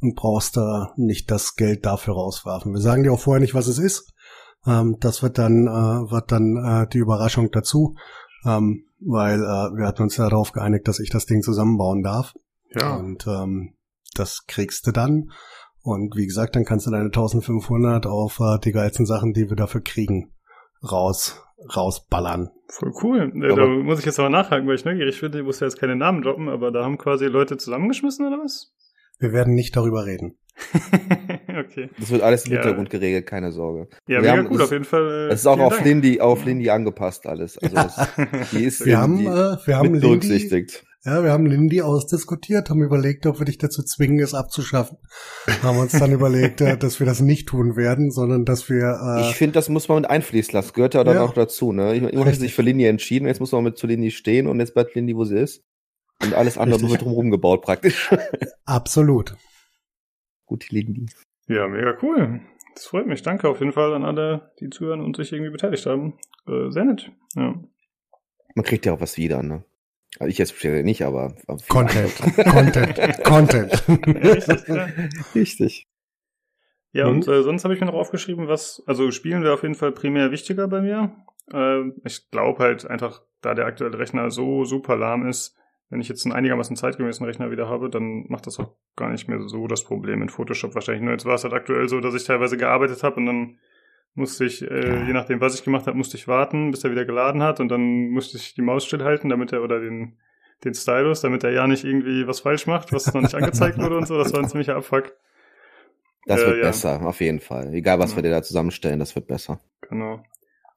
und 0.00 0.16
brauchst 0.16 0.56
da 0.56 0.92
nicht 0.96 1.30
das 1.30 1.54
Geld 1.54 1.84
dafür 1.84 2.14
rauswerfen. 2.14 2.72
Wir 2.72 2.80
sagen 2.80 3.02
dir 3.02 3.12
auch 3.12 3.20
vorher 3.20 3.40
nicht, 3.40 3.54
was 3.54 3.66
es 3.66 3.78
ist. 3.78 4.12
Ähm, 4.66 4.96
das 4.98 5.22
wird 5.22 5.38
dann, 5.38 5.66
äh, 5.66 6.10
wird 6.10 6.32
dann 6.32 6.56
äh, 6.56 6.88
die 6.88 6.98
Überraschung 6.98 7.50
dazu, 7.50 7.94
ähm, 8.46 8.86
weil 9.00 9.38
äh, 9.38 9.76
wir 9.76 9.86
hatten 9.86 10.02
uns 10.02 10.16
ja 10.16 10.28
darauf 10.28 10.52
geeinigt, 10.52 10.88
dass 10.88 10.98
ich 10.98 11.10
das 11.10 11.26
Ding 11.26 11.42
zusammenbauen 11.42 12.02
darf. 12.02 12.34
Ja. 12.74 12.96
Und 12.96 13.26
ähm, 13.26 13.74
das 14.14 14.46
kriegst 14.46 14.86
du 14.86 14.92
dann. 14.92 15.30
Und 15.82 16.16
wie 16.16 16.26
gesagt, 16.26 16.56
dann 16.56 16.64
kannst 16.64 16.86
du 16.86 16.90
deine 16.90 17.06
1500 17.06 18.06
auf 18.06 18.40
äh, 18.40 18.58
die 18.64 18.72
geilsten 18.72 19.04
Sachen, 19.04 19.34
die 19.34 19.50
wir 19.50 19.56
dafür 19.56 19.82
kriegen, 19.82 20.32
raus, 20.90 21.42
rausballern. 21.76 22.50
Voll 22.68 22.92
cool. 23.02 23.32
Äh, 23.34 23.48
da 23.48 23.52
Aber- 23.62 23.68
muss 23.68 23.98
ich 24.00 24.06
jetzt 24.06 24.18
aber 24.18 24.30
nachhaken, 24.30 24.66
weil 24.66 24.74
ich 24.76 24.84
neugierig 24.84 25.18
finde. 25.18 25.38
Ich 25.40 25.44
muss 25.44 25.60
ja 25.60 25.66
jetzt 25.66 25.78
keine 25.78 25.96
Namen 25.96 26.22
droppen, 26.22 26.48
aber 26.48 26.70
da 26.70 26.84
haben 26.84 26.98
quasi 26.98 27.26
Leute 27.26 27.56
zusammengeschmissen 27.56 28.26
oder 28.26 28.38
was? 28.42 28.72
Wir 29.18 29.32
werden 29.32 29.54
nicht 29.54 29.76
darüber 29.76 30.06
reden. 30.06 30.38
okay. 31.48 31.90
Das 31.98 32.10
wird 32.10 32.22
alles 32.22 32.46
im 32.46 32.52
Ja. 32.52 32.58
Hintergrund 32.60 32.90
geregelt, 32.90 33.26
keine 33.26 33.52
Sorge. 33.52 33.88
Ja, 34.06 34.16
Wir 34.16 34.20
mega 34.20 34.32
haben- 34.36 34.46
cool, 34.48 34.58
das- 34.58 34.66
auf 34.66 34.72
jeden 34.72 34.84
Fall. 34.84 35.28
Äh, 35.30 35.32
Es 35.32 35.40
ist 35.40 35.46
auch 35.46 35.58
auf 35.58 35.74
Dank. 35.74 35.86
Lindy, 35.86 36.20
auf 36.20 36.44
Lindy 36.44 36.70
angepasst 36.70 37.26
alles. 37.26 37.58
Also 37.58 37.74
das, 37.74 38.08
die 38.52 38.64
ist 38.64 38.84
Wir 38.84 38.98
haben, 38.98 39.18
die 39.18 39.26
äh, 39.26 39.56
wir 39.64 39.76
haben 39.76 39.92
mit 39.92 40.02
Lindy, 40.02 40.06
berücksichtigt. 40.28 40.84
Ja, 41.04 41.24
wir 41.24 41.32
haben 41.32 41.46
Lindy 41.46 41.82
ausdiskutiert, 41.82 42.70
haben 42.70 42.82
überlegt, 42.82 43.26
ob 43.26 43.40
wir 43.40 43.44
dich 43.44 43.58
dazu 43.58 43.82
zwingen, 43.82 44.20
es 44.20 44.34
abzuschaffen. 44.34 44.98
haben 45.62 45.78
uns 45.78 45.92
dann 45.92 46.12
überlegt, 46.12 46.60
äh, 46.60 46.76
dass 46.76 47.00
wir 47.00 47.06
das 47.06 47.20
nicht 47.20 47.48
tun 47.48 47.74
werden, 47.76 48.10
sondern 48.10 48.44
dass 48.44 48.68
wir, 48.70 48.98
äh, 49.18 49.30
Ich 49.30 49.36
finde, 49.36 49.54
das 49.54 49.68
muss 49.68 49.88
man 49.88 50.02
mit 50.02 50.10
einfließen 50.10 50.52
lassen. 50.54 50.72
Gehört 50.74 50.94
ja 50.94 51.02
dann 51.04 51.16
Ja. 51.16 51.22
auch 51.24 51.34
dazu. 51.34 51.72
Ne? 51.72 51.94
Ich, 51.96 52.02
ich 52.02 52.16
habe 52.18 52.32
sich 52.34 52.54
für 52.54 52.62
Lindy 52.62 52.86
entschieden, 52.86 53.26
jetzt 53.26 53.40
muss 53.40 53.50
man 53.52 53.64
mit 53.64 53.78
zu 53.78 53.86
Lindy 53.86 54.10
stehen 54.12 54.46
und 54.46 54.60
jetzt 54.60 54.74
bleibt 54.74 54.94
Lindy, 54.94 55.16
wo 55.16 55.24
sie 55.24 55.38
ist. 55.38 55.64
Und 56.22 56.34
alles 56.34 56.56
andere 56.56 56.76
Richtig. 56.76 56.90
wird 56.92 57.02
drumherum 57.02 57.30
gebaut 57.32 57.62
praktisch. 57.62 58.08
absolut. 58.64 59.34
Gut, 60.46 60.70
Lindy. 60.70 61.06
Ja, 61.48 61.66
mega 61.66 61.96
cool. 62.02 62.40
Das 62.74 62.86
freut 62.86 63.06
mich. 63.08 63.22
Danke 63.22 63.48
auf 63.48 63.58
jeden 63.58 63.72
Fall 63.72 63.92
an 63.92 64.04
alle, 64.04 64.52
die 64.60 64.70
zuhören 64.70 65.00
und 65.00 65.16
sich 65.16 65.32
irgendwie 65.32 65.50
beteiligt 65.50 65.84
haben. 65.86 66.14
Äh, 66.46 66.70
sehr 66.70 66.84
nett. 66.84 67.10
Ja. 67.34 67.54
Man 68.54 68.64
kriegt 68.64 68.86
ja 68.86 68.92
auch 68.92 69.00
was 69.00 69.16
wieder, 69.16 69.42
ne? 69.42 69.64
Also 70.18 70.30
ich 70.30 70.38
jetzt 70.38 70.50
speziell 70.50 70.82
nicht, 70.84 71.02
aber. 71.02 71.34
Content, 71.68 72.14
Content, 72.50 72.96
Content. 73.24 73.84
Richtig, 73.88 74.68
ja. 74.68 74.88
Richtig. 75.34 75.86
Ja, 76.92 77.06
Mhm. 77.08 77.16
und 77.16 77.28
äh, 77.28 77.42
sonst 77.42 77.64
habe 77.64 77.74
ich 77.74 77.80
mir 77.80 77.86
noch 77.86 77.94
aufgeschrieben, 77.94 78.48
was, 78.48 78.82
also 78.86 79.10
Spielen 79.10 79.42
wäre 79.42 79.54
auf 79.54 79.62
jeden 79.62 79.74
Fall 79.74 79.92
primär 79.92 80.30
wichtiger 80.30 80.68
bei 80.68 80.82
mir. 80.82 81.12
Äh, 81.52 81.84
ich 82.04 82.30
glaube 82.30 82.62
halt 82.62 82.86
einfach, 82.86 83.22
da 83.40 83.54
der 83.54 83.64
aktuelle 83.66 83.98
Rechner 83.98 84.30
so 84.30 84.64
super 84.64 84.96
lahm 84.96 85.26
ist, 85.26 85.56
wenn 85.88 86.00
ich 86.00 86.08
jetzt 86.08 86.24
einen 86.26 86.34
einigermaßen 86.34 86.76
zeitgemäßen 86.76 87.24
Rechner 87.24 87.50
wieder 87.50 87.68
habe, 87.68 87.88
dann 87.90 88.24
macht 88.28 88.46
das 88.46 88.58
auch 88.60 88.76
gar 88.96 89.08
nicht 89.10 89.28
mehr 89.28 89.40
so 89.48 89.66
das 89.66 89.84
Problem 89.84 90.22
in 90.22 90.28
Photoshop 90.28 90.74
wahrscheinlich. 90.74 91.02
Nur 91.02 91.12
jetzt 91.12 91.24
war 91.24 91.34
es 91.34 91.44
halt 91.44 91.52
aktuell 91.54 91.88
so, 91.88 92.00
dass 92.00 92.14
ich 92.14 92.24
teilweise 92.24 92.56
gearbeitet 92.58 93.02
habe 93.02 93.16
und 93.16 93.26
dann 93.26 93.58
musste 94.14 94.44
ich, 94.44 94.62
äh, 94.62 94.88
Ja. 94.88 95.06
je 95.06 95.12
nachdem, 95.12 95.40
was 95.40 95.54
ich 95.54 95.64
gemacht 95.64 95.86
habe, 95.86 95.96
musste 95.96 96.16
ich 96.16 96.28
warten, 96.28 96.70
bis 96.70 96.84
er 96.84 96.90
wieder 96.90 97.04
geladen 97.04 97.42
hat 97.42 97.60
und 97.60 97.68
dann 97.68 98.10
musste 98.10 98.36
ich 98.36 98.54
die 98.54 98.62
Maus 98.62 98.84
stillhalten, 98.86 99.30
damit 99.30 99.52
er 99.52 99.62
oder 99.62 99.80
den 99.80 100.18
den 100.64 100.74
Stylus, 100.74 101.22
damit 101.22 101.42
er 101.42 101.50
ja 101.50 101.66
nicht 101.66 101.82
irgendwie 101.82 102.28
was 102.28 102.38
falsch 102.38 102.68
macht, 102.68 102.92
was 102.92 103.12
noch 103.12 103.20
nicht 103.20 103.34
angezeigt 103.34 103.78
wurde 103.78 103.96
und 103.96 104.06
so. 104.06 104.16
Das 104.16 104.32
war 104.32 104.38
ein 104.40 104.48
ziemlicher 104.48 104.76
Abfuck. 104.76 105.12
Das 106.26 106.40
Äh, 106.40 106.46
wird 106.46 106.56
ja. 106.58 106.62
besser, 106.62 107.02
auf 107.04 107.20
jeden 107.20 107.40
Fall. 107.40 107.74
Egal, 107.74 107.98
was 107.98 108.10
Ja. 108.12 108.18
wir 108.18 108.22
dir 108.22 108.30
da 108.30 108.42
zusammenstellen, 108.44 109.00
das 109.00 109.16
wird 109.16 109.26
besser. 109.26 109.60
Genau. 109.88 110.22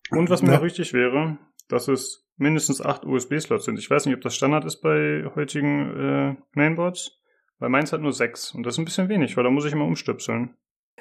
Und 0.10 0.32
was 0.32 0.42
mir 0.42 0.50
noch 0.54 0.64
wichtig 0.64 0.94
wäre, 0.94 1.38
dass 1.70 1.88
es 1.88 2.28
mindestens 2.38 2.82
acht 2.82 3.06
USB-Slots 3.06 3.66
sind. 3.66 3.78
Ich 3.78 3.88
weiß 3.90 4.08
nicht, 4.08 4.16
ob 4.16 4.22
das 4.22 4.36
Standard 4.36 4.66
ist 4.66 4.82
bei 4.82 5.24
heutigen 5.36 5.96
äh, 5.96 6.36
Mainboards. 6.54 7.20
Bei 7.60 7.70
meins 7.70 7.94
hat 7.94 8.02
nur 8.02 8.12
sechs. 8.12 8.56
Und 8.56 8.64
das 8.66 8.74
ist 8.74 8.80
ein 8.80 8.86
bisschen 8.86 9.08
wenig, 9.08 9.38
weil 9.38 9.44
da 9.44 9.52
muss 9.52 9.66
ich 9.66 9.74
immer 9.74 9.86
umstöpseln. 9.86 10.56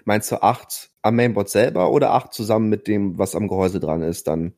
Meinst 0.05 0.31
du 0.33 0.43
acht 0.43 0.91
am 1.03 1.17
Mainboard 1.17 1.49
selber 1.49 1.91
oder 1.91 2.13
acht 2.13 2.33
zusammen 2.33 2.69
mit 2.69 2.89
dem, 2.89 3.19
was 3.19 3.35
am 3.35 3.49
Gehäuse 3.49 3.81
dran 3.81 4.03
ist, 4.03 4.27
dann? 4.29 4.55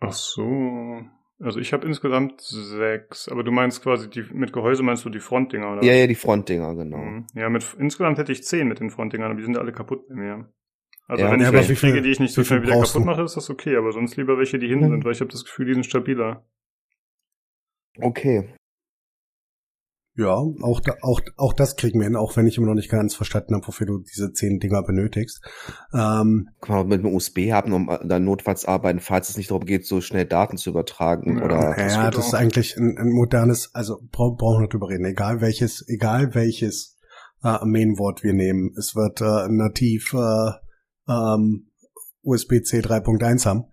Ach 0.00 0.12
so. 0.12 1.02
Also 1.38 1.58
ich 1.60 1.72
habe 1.72 1.86
insgesamt 1.86 2.40
sechs. 2.40 3.28
Aber 3.28 3.42
du 3.44 3.52
meinst 3.52 3.82
quasi 3.82 4.08
die 4.10 4.22
mit 4.32 4.52
Gehäuse 4.52 4.82
meinst 4.82 5.04
du 5.04 5.10
die 5.10 5.20
Frontdinger, 5.20 5.72
oder? 5.72 5.82
Ja, 5.82 5.92
ja, 5.94 6.06
die 6.06 6.14
Frontdinger, 6.14 6.74
genau. 6.74 6.98
Mhm. 6.98 7.26
Ja, 7.34 7.48
mit 7.48 7.74
insgesamt 7.78 8.18
hätte 8.18 8.32
ich 8.32 8.44
zehn 8.44 8.68
mit 8.68 8.80
den 8.80 8.90
Frontdingern, 8.90 9.30
aber 9.30 9.38
die 9.40 9.44
sind 9.44 9.56
alle 9.58 9.72
kaputt 9.72 10.08
bei 10.08 10.14
mir. 10.14 10.52
Also 11.08 11.24
Ja, 11.24 11.30
wenn 11.32 11.40
ja, 11.40 11.48
ich 11.48 11.48
aber 11.48 11.58
welche 11.58 11.74
kriege, 11.76 12.02
die 12.02 12.10
ich 12.10 12.20
nicht 12.20 12.34
so 12.34 12.44
schnell 12.44 12.62
wieder 12.62 12.76
kaputt 12.76 12.94
du? 12.94 13.00
mache, 13.04 13.22
ist 13.22 13.36
das 13.36 13.50
okay. 13.50 13.76
Aber 13.76 13.92
sonst 13.92 14.16
lieber 14.16 14.38
welche, 14.38 14.58
die 14.58 14.68
hinten 14.68 14.86
Mhm. 14.86 14.90
sind, 14.90 15.04
weil 15.04 15.12
ich 15.12 15.20
habe 15.20 15.30
das 15.32 15.44
Gefühl, 15.44 15.66
die 15.66 15.74
sind 15.74 15.86
stabiler. 15.86 16.44
Okay. 18.02 18.48
Ja, 20.14 20.34
auch, 20.34 20.80
da, 20.80 20.92
auch, 21.00 21.20
auch 21.38 21.54
das 21.54 21.76
kriegen 21.76 21.98
wir 21.98 22.04
hin, 22.04 22.16
auch 22.16 22.36
wenn 22.36 22.46
ich 22.46 22.58
immer 22.58 22.66
noch 22.66 22.74
nicht 22.74 22.90
ganz 22.90 23.14
verstanden 23.14 23.54
habe, 23.54 23.66
wofür 23.66 23.86
du 23.86 23.98
diese 24.00 24.30
zehn 24.32 24.58
Dinger 24.60 24.82
benötigst. 24.82 25.40
Ähm, 25.94 26.48
Kann 26.60 26.76
man 26.76 26.88
mit 26.88 27.00
einem 27.00 27.14
USB 27.14 27.50
haben, 27.50 27.72
um 27.72 27.90
dann 28.04 28.24
notfalls 28.24 28.66
arbeiten, 28.66 29.00
falls 29.00 29.30
es 29.30 29.38
nicht 29.38 29.50
darum 29.50 29.64
geht, 29.64 29.86
so 29.86 30.02
schnell 30.02 30.26
Daten 30.26 30.58
zu 30.58 30.68
übertragen 30.68 31.38
Ja, 31.38 31.44
oder. 31.44 31.74
das 31.76 31.94
ja, 31.94 32.04
wird 32.04 32.16
das 32.18 32.26
ist 32.26 32.34
auch- 32.34 32.38
eigentlich 32.38 32.76
ein, 32.76 32.98
ein 32.98 33.10
modernes, 33.10 33.74
also 33.74 34.00
bra 34.10 34.28
brauchen 34.36 34.56
wir 34.58 34.60
nicht 34.62 34.74
drüber 34.74 34.90
reden, 34.90 35.06
egal 35.06 35.40
welches, 35.40 35.82
egal 35.88 36.34
welches 36.34 36.98
äh, 37.42 37.64
Mainwort 37.64 38.22
wir 38.22 38.34
nehmen, 38.34 38.72
es 38.78 38.94
wird 38.94 39.20
äh, 39.22 39.48
nativ 39.48 40.12
äh, 40.12 40.50
ähm, 41.10 41.70
USB-C 42.22 42.80
3.1 42.80 43.46
haben. 43.46 43.64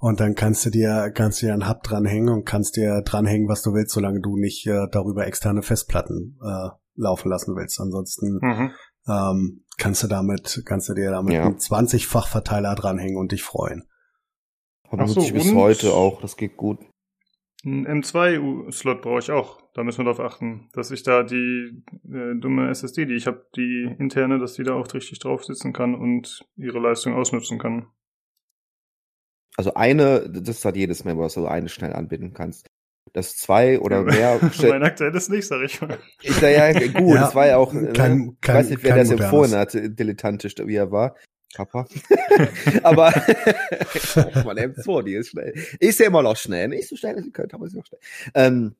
Und 0.00 0.20
dann 0.20 0.34
kannst 0.36 0.64
du 0.64 0.70
dir, 0.70 1.10
kannst 1.12 1.42
du 1.42 1.46
dir 1.46 1.52
einen 1.52 1.68
Hub 1.68 1.82
dranhängen 1.82 2.28
und 2.28 2.44
kannst 2.44 2.76
dir 2.76 3.02
dranhängen, 3.02 3.48
was 3.48 3.62
du 3.62 3.74
willst, 3.74 3.92
solange 3.92 4.20
du 4.20 4.36
nicht 4.36 4.66
äh, 4.66 4.86
darüber 4.92 5.26
externe 5.26 5.62
Festplatten 5.62 6.38
äh, 6.42 6.68
laufen 6.94 7.28
lassen 7.28 7.56
willst. 7.56 7.80
Ansonsten 7.80 8.38
Mhm. 8.40 8.70
ähm, 9.08 9.64
kannst 9.76 10.02
du 10.04 10.06
damit, 10.06 10.62
kannst 10.66 10.88
du 10.88 10.94
dir 10.94 11.10
damit 11.10 11.34
Ja. 11.34 11.46
einen 11.46 11.56
20-fach 11.58 12.28
Verteiler 12.28 12.74
dranhängen 12.76 13.16
und 13.16 13.32
dich 13.32 13.42
freuen. 13.42 13.84
Ach 14.84 14.90
so, 14.90 14.96
benutze 15.14 15.20
ich 15.20 15.32
bis 15.32 15.50
und- 15.50 15.56
heute 15.56 15.92
auch, 15.92 16.20
das 16.20 16.36
geht 16.36 16.56
gut. 16.56 16.78
Ein 17.64 17.84
M2-Slot 17.88 19.02
brauche 19.02 19.18
ich 19.18 19.32
auch. 19.32 19.58
Da 19.74 19.82
müssen 19.82 19.98
wir 19.98 20.04
darauf 20.12 20.20
achten, 20.20 20.68
dass 20.74 20.92
ich 20.92 21.02
da 21.02 21.24
die 21.24 21.82
äh, 22.08 22.38
dumme 22.40 22.68
SSD, 22.70 23.04
die 23.06 23.14
ich 23.14 23.26
habe, 23.26 23.46
die 23.56 23.96
interne, 23.98 24.38
dass 24.38 24.54
die 24.54 24.62
da 24.62 24.74
auch 24.74 24.92
richtig 24.94 25.18
drauf 25.18 25.44
sitzen 25.44 25.72
kann 25.72 25.96
und 25.96 26.44
ihre 26.56 26.78
Leistung 26.78 27.14
ausnutzen 27.14 27.58
kann. 27.58 27.86
Also 29.58 29.74
eine, 29.74 30.30
das 30.30 30.64
hat 30.64 30.76
jedes 30.76 31.04
Mal, 31.04 31.18
was 31.18 31.34
du 31.34 31.46
eine 31.46 31.68
schnell 31.68 31.92
anbinden 31.92 32.32
kannst. 32.32 32.66
Das 33.12 33.36
zwei 33.36 33.80
oder 33.80 34.02
mehr. 34.02 34.38
mein 34.62 34.82
aktuelles 34.84 35.28
nicht, 35.28 35.48
sag 35.48 35.62
ich 35.64 35.80
mal. 35.80 35.98
Ich 36.22 36.32
sag 36.34 36.50
ja, 36.52 36.72
gut, 37.00 37.14
Ja, 37.16 37.22
das 37.22 37.34
war 37.34 37.46
ja 37.48 37.56
auch, 37.56 37.72
kein- 37.72 38.34
ich 38.34 38.40
kein- 38.40 38.56
weiß 38.56 38.70
nicht, 38.70 38.82
wer 38.84 38.90
kein 38.94 39.08
das 39.08 39.10
empfohlen 39.10 39.52
hat, 39.56 39.74
dilettantisch, 39.74 40.54
wie 40.64 40.76
er 40.76 40.92
war. 40.92 41.16
Papa. 41.54 41.88
aber, 42.84 43.08
oh, 43.16 44.44
man, 44.44 44.58
M2, 44.58 45.02
die 45.02 45.14
ist 45.14 45.30
schnell. 45.30 45.54
Ist 45.80 45.98
ja 45.98 46.06
immer 46.06 46.22
noch 46.22 46.36
schnell, 46.36 46.68
nicht 46.68 46.88
so 46.88 46.94
schnell, 46.94 47.16
wie 47.16 47.22
sie 47.22 47.32
könnte, 47.32 47.56
aber 47.56 47.66
ist 47.66 47.74
noch 47.74 47.86
schnell. 47.86 48.00
Ähm, 48.34 48.76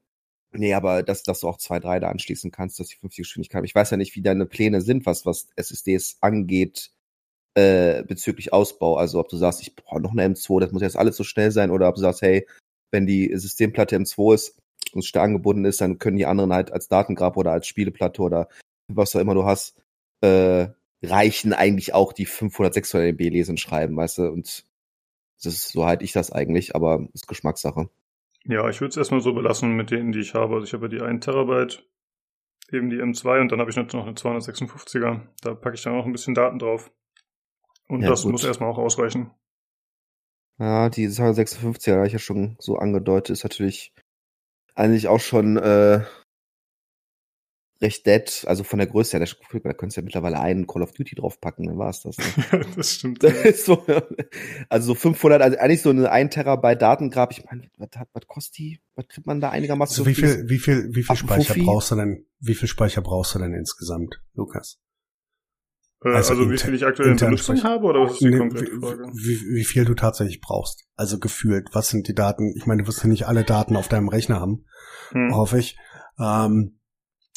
nee, 0.53 0.75
aber 0.75 1.03
dass, 1.03 1.25
dass 1.25 1.41
du 1.41 1.49
auch 1.49 1.57
zwei, 1.59 1.81
drei 1.81 1.99
da 1.99 2.09
anschließen 2.11 2.51
kannst, 2.53 2.79
dass 2.79 2.89
die 2.89 2.97
50 2.97 3.25
Geschwindigkeit. 3.25 3.65
Ich 3.65 3.75
weiß 3.75 3.91
ja 3.91 3.97
nicht, 3.97 4.15
wie 4.15 4.23
deine 4.23 4.47
Pläne 4.47 4.83
sind, 4.83 5.07
was, 5.07 5.27
was 5.27 5.49
SSDs 5.57 6.19
angeht, 6.21 6.91
äh, 7.55 8.03
bezüglich 8.05 8.53
Ausbau. 8.53 8.97
Also, 8.97 9.21
ob 9.21 9.29
du 9.29 9.37
sagst, 9.37 9.63
ich 9.63 9.75
brauche 9.75 10.01
noch 10.01 10.13
eine 10.13 10.27
M2, 10.35 10.61
das 10.61 10.73
muss 10.73 10.83
jetzt 10.83 10.97
alles 10.97 11.17
so 11.17 11.25
schnell 11.25 11.51
sein, 11.51 11.71
oder 11.71 11.89
ob 11.89 11.95
du 11.97 12.01
sagst, 12.01 12.23
hey, 12.23 12.47
wenn 12.91 13.07
die 13.07 13.31
Systemplatte 13.37 13.97
M2 13.97 14.35
ist 14.35 14.59
und 14.93 15.05
stark 15.05 15.27
angebunden 15.27 15.65
ist, 15.65 15.81
dann 15.81 15.99
können 15.99 16.17
die 16.17 16.27
anderen 16.27 16.53
halt 16.53 16.73
als 16.73 16.89
Datengrab 16.89 17.37
oder 17.37 17.53
als 17.53 17.67
Spieleplatte 17.67 18.23
oder 18.23 18.49
was 18.89 19.15
auch 19.15 19.21
immer 19.21 19.35
du 19.35 19.45
hast, 19.45 19.77
äh, 20.23 20.69
reichen 21.03 21.53
eigentlich 21.53 21.95
auch 21.95 22.13
die 22.13 22.27
500, 22.27 22.75
600 22.75 23.09
MB 23.11 23.21
lesen 23.31 23.53
und 23.53 23.61
schreiben, 23.61 23.97
weißt 23.97 24.19
du, 24.19 24.23
und 24.31 24.65
das 25.43 25.53
ist, 25.53 25.69
so 25.69 25.85
halte 25.87 26.05
ich 26.05 26.13
das 26.13 26.33
eigentlich, 26.33 26.75
aber 26.75 27.07
ist 27.13 27.29
Geschmackssache. 27.29 27.89
Ja, 28.45 28.69
ich 28.69 28.81
würde 28.81 28.91
es 28.91 28.97
erstmal 28.97 29.21
so 29.21 29.35
belassen 29.35 29.77
mit 29.77 29.91
denen, 29.91 30.11
die 30.11 30.21
ich 30.21 30.35
habe. 30.35 30.55
Also 30.55 30.67
ich 30.67 30.73
habe 30.73 30.89
die 30.89 31.01
1 31.01 31.25
Terabyte, 31.25 31.87
eben 32.73 32.91
die 32.91 32.97
M2 32.97 33.41
und 33.43 33.53
dann 33.53 33.61
habe 33.61 33.71
ich 33.71 33.77
noch 33.77 33.93
eine 33.93 34.15
256er. 34.15 35.21
Da 35.43 35.55
packe 35.55 35.77
ich 35.77 35.83
dann 35.83 35.95
auch 35.95 36.07
ein 36.07 36.13
bisschen 36.13 36.35
Daten 36.35 36.59
drauf. 36.59 36.91
Und 37.89 38.03
Ja, 38.03 38.09
das 38.11 38.23
gut. 38.23 38.33
muss 38.33 38.45
erstmal 38.45 38.71
auch 38.71 38.79
ausreichen. 38.79 39.31
Ja, 40.59 40.89
die 40.91 41.09
256er, 41.09 41.97
habe 41.97 42.07
ich 42.07 42.13
ja 42.13 42.19
schon 42.19 42.57
so 42.59 42.77
angedeutet, 42.77 43.31
ist 43.31 43.45
natürlich 43.45 43.93
eigentlich 44.75 45.09
auch 45.09 45.21
schon 45.21 45.57
äh, 45.57 46.05
recht 47.81 48.07
dead, 48.07 48.45
also 48.47 48.65
von 48.65 48.79
der 48.81 48.89
Größe 48.89 49.17
her, 49.19 49.25
da, 49.27 49.59
da 49.61 49.73
könntest 49.73 49.97
du 49.97 50.01
ja 50.01 50.05
mittlerweile 50.05 50.41
einen 50.41 50.67
Call 50.67 50.83
of 50.83 50.93
Duty 50.93 51.15
draufpacken, 51.15 51.67
dann 51.67 51.79
war's 51.79 52.03
das. 52.03 52.17
Ne? 52.19 52.67
das 52.77 52.95
stimmt. 52.95 53.23
So, 53.55 53.85
also 54.69 54.87
so 54.89 54.95
500, 54.97 55.41
also 55.43 55.59
eigentlich 55.59 55.83
so 55.83 55.91
eine 55.91 56.11
1 56.11 56.35
Terabyte 56.35 56.83
Datengrab. 56.83 57.31
Ich 57.33 57.45
meine, 57.45 57.71
was, 57.77 57.91
hat- 57.97 58.09
was 58.13 58.27
kostet 58.27 58.59
die? 58.59 58.81
Was 58.97 59.07
kriegt 59.07 59.27
man 59.29 59.41
da 59.41 59.51
einigermaßen? 59.51 59.93
Also 59.95 60.07
wie 60.07 60.15
so 60.15 60.21
viel? 60.21 60.29
viel, 60.29 60.49
wie 60.49 60.59
viel, 60.59 60.95
wie 60.95 61.03
viel 61.05 61.17
Speicher 61.17 61.55
brauchst 61.55 61.93
du 61.93 61.97
denn, 61.97 62.27
wie 62.41 62.55
viel 62.55 62.69
Speicher 62.69 63.01
brauchst 63.01 63.35
du 63.35 63.39
denn 63.39 63.55
insgesamt, 63.55 64.21
Lukas? 64.35 64.79
Äh, 66.05 66.11
Also 66.11 66.35
also, 66.35 66.51
wie 66.51 66.59
viel 66.59 66.75
ich 66.75 66.85
aktuell 66.87 67.11
in 67.11 67.17
Benutzung 67.17 67.63
habe 67.65 67.85
oder 67.85 68.01
was 68.03 68.13
ist 68.13 68.21
die 68.23 68.37
komplette 68.37 68.73
wie, 68.73 68.81
Frage? 68.81 69.03
wie, 69.15 69.41
wie 69.57 69.65
viel 69.65 69.85
du 69.85 69.95
tatsächlich 69.95 70.41
brauchst. 70.41 70.87
Also 70.97 71.19
gefühlt, 71.19 71.69
was 71.73 71.89
sind 71.89 72.09
die 72.09 72.15
Daten? 72.15 72.53
Ich 72.57 72.67
meine, 72.67 72.83
du 72.83 72.89
wirst 72.89 73.03
ja 73.03 73.09
nicht 73.09 73.27
alle 73.27 73.45
Daten 73.45 73.77
auf 73.77 73.89
deinem 73.89 74.09
Rechner 74.09 74.41
haben, 74.41 74.65
Hm. 75.11 75.35
hoffe 75.35 75.59
ich. 75.59 75.77
Ähm, 76.21 76.79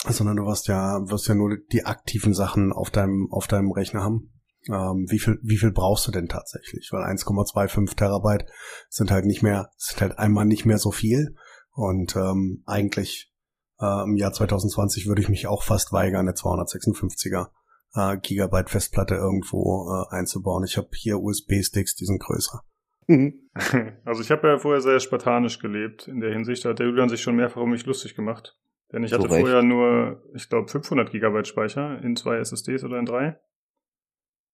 sondern 0.08 0.38
du 0.38 0.45
wirst 0.45 0.67
ja, 0.67 1.00
wirst 1.10 1.28
ja 1.28 1.36
nur 1.36 1.58
die 1.71 1.86
aktiven 1.86 2.34
Sachen 2.34 2.74
auf 2.74 2.89
deinem, 2.89 3.28
auf 3.32 3.47
deinem 3.47 3.71
Rechner 3.71 4.02
haben. 4.02 4.32
Ähm, 4.67 5.06
wie 5.10 5.19
viel, 5.19 5.39
wie 5.43 5.58
viel 5.58 5.71
brauchst 5.71 6.08
du 6.08 6.12
denn 6.12 6.28
tatsächlich? 6.28 6.89
Weil 6.91 7.04
1,25 7.04 7.95
Terabyte 7.95 8.45
sind 8.89 9.12
halt 9.12 9.26
nicht 9.26 9.41
mehr, 9.43 9.69
sind 9.78 10.02
halt 10.02 10.17
einmal 10.19 10.45
nicht 10.45 10.65
mehr 10.65 10.78
so 10.80 10.91
viel. 10.91 11.36
Und 11.74 12.15
ähm, 12.15 12.63
eigentlich 12.65 13.32
äh, 13.80 14.04
im 14.04 14.17
Jahr 14.17 14.34
2020 14.34 15.08
würde 15.08 15.21
ich 15.21 15.30
mich 15.30 15.47
auch 15.47 15.63
fast 15.63 15.93
weigern, 15.93 16.28
eine 16.28 16.34
256er 16.34 17.47
äh, 17.93 18.17
Gigabyte 18.17 18.69
Festplatte 18.69 19.15
irgendwo 19.15 19.89
äh, 19.89 20.15
einzubauen. 20.15 20.63
Ich 20.63 20.77
habe 20.77 20.89
hier 20.93 21.19
USB-Sticks, 21.19 21.95
die 21.95 22.06
sind 22.06 22.21
größer. 22.21 22.62
Mhm. 23.08 23.49
Also 24.06 24.21
ich 24.21 24.32
habe 24.32 24.47
ja 24.47 24.58
vorher 24.58 24.82
sehr 24.82 24.99
spartanisch 24.99 25.60
gelebt. 25.60 26.08
In 26.08 26.19
der 26.19 26.32
Hinsicht 26.32 26.65
da 26.65 26.69
hat 26.69 26.80
der 26.80 26.88
Julian 26.88 27.10
sich 27.10 27.21
schon 27.21 27.36
mehrfach 27.36 27.62
um 27.62 27.71
mich 27.71 27.86
lustig 27.86 28.15
gemacht. 28.15 28.58
Denn 28.91 29.04
ich 29.04 29.13
hatte 29.13 29.30
Recht. 29.30 29.41
vorher 29.41 29.63
nur, 29.63 30.23
ich 30.34 30.49
glaube, 30.49 30.67
500 30.67 31.12
Gigabyte 31.12 31.47
Speicher 31.47 32.01
in 32.04 32.15
zwei 32.15 32.38
SSDs 32.38 32.84
oder 32.84 32.99
in 32.99 33.06
drei. 33.06 33.39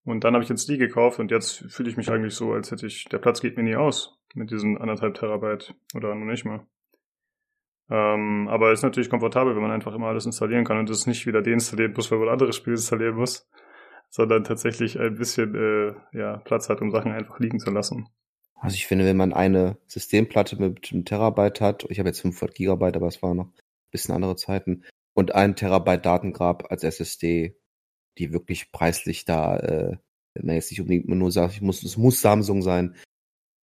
Und 0.04 0.24
dann 0.24 0.34
habe 0.34 0.44
ich 0.44 0.50
jetzt 0.50 0.70
die 0.70 0.78
gekauft 0.78 1.20
und 1.20 1.32
jetzt 1.32 1.66
fühle 1.70 1.90
ich 1.90 1.98
mich 1.98 2.10
eigentlich 2.10 2.36
so, 2.36 2.54
als 2.54 2.72
hätte 2.72 2.88
ich, 2.88 3.06
der 3.06 3.18
Platz 3.18 3.42
geht 3.42 3.58
mir 3.58 3.64
nie 3.64 3.76
aus 3.76 4.18
mit 4.36 4.52
diesen 4.52 4.78
anderthalb 4.78 5.16
Terabyte 5.16 5.76
oder 5.96 6.16
noch 6.16 6.26
nicht 6.26 6.46
mal. 6.46 6.66
Ähm, 7.90 8.48
aber 8.50 8.72
ist 8.72 8.84
natürlich 8.84 9.10
komfortabel, 9.10 9.56
wenn 9.56 9.62
man 9.62 9.72
einfach 9.72 9.94
immer 9.94 10.08
alles 10.08 10.26
installieren 10.26 10.66
kann 10.66 10.78
und 10.78 10.90
es 10.90 11.08
nicht 11.08 11.26
wieder 11.26 11.42
deinstallieren 11.42 11.94
muss, 11.94 12.12
weil 12.12 12.20
man 12.20 12.30
andere 12.30 12.52
Spiele 12.54 12.76
installieren 12.76 13.16
muss, 13.16 13.50
sondern 14.10 14.44
tatsächlich 14.44 15.00
ein 15.00 15.16
bisschen 15.16 15.56
äh, 15.56 15.94
ja, 16.18 16.38
Platz 16.38 16.70
hat, 16.70 16.82
um 16.82 16.92
Sachen 16.92 17.12
einfach 17.12 17.40
liegen 17.40 17.60
zu 17.60 17.72
lassen. 17.72 18.08
Also 18.60 18.76
ich 18.76 18.88
finde, 18.88 19.06
wenn 19.06 19.18
man 19.18 19.34
eine 19.34 19.78
Systemplatte 19.86 20.60
mit 20.60 20.92
einem 20.92 21.06
Terabyte 21.06 21.62
hat, 21.62 21.86
ich 21.90 22.00
habe 22.00 22.10
jetzt 22.10 22.22
500 22.22 22.56
Gigabyte, 22.56 22.98
aber 22.98 23.08
es 23.08 23.22
waren 23.22 23.38
noch 23.38 23.46
ein 23.46 23.54
bisschen 23.92 24.16
andere 24.16 24.36
Zeiten, 24.36 24.84
und 25.14 25.34
ein 25.34 25.56
Terabyte 25.56 26.06
Datengrab 26.06 26.70
als 26.72 26.84
SSD, 26.84 27.58
die 28.20 28.34
wirklich 28.34 28.72
preislich 28.72 29.26
da, 29.26 29.58
äh, 29.58 29.98
wenn 30.36 30.46
man 30.46 30.56
jetzt 30.56 30.70
nicht 30.70 30.80
unbedingt 30.80 31.08
nur 31.08 31.32
sagt, 31.32 31.54
ich 31.54 31.62
muss, 31.62 31.82
es 31.82 31.98
muss 31.98 32.22
Samsung 32.22 32.62
sein, 32.62 32.96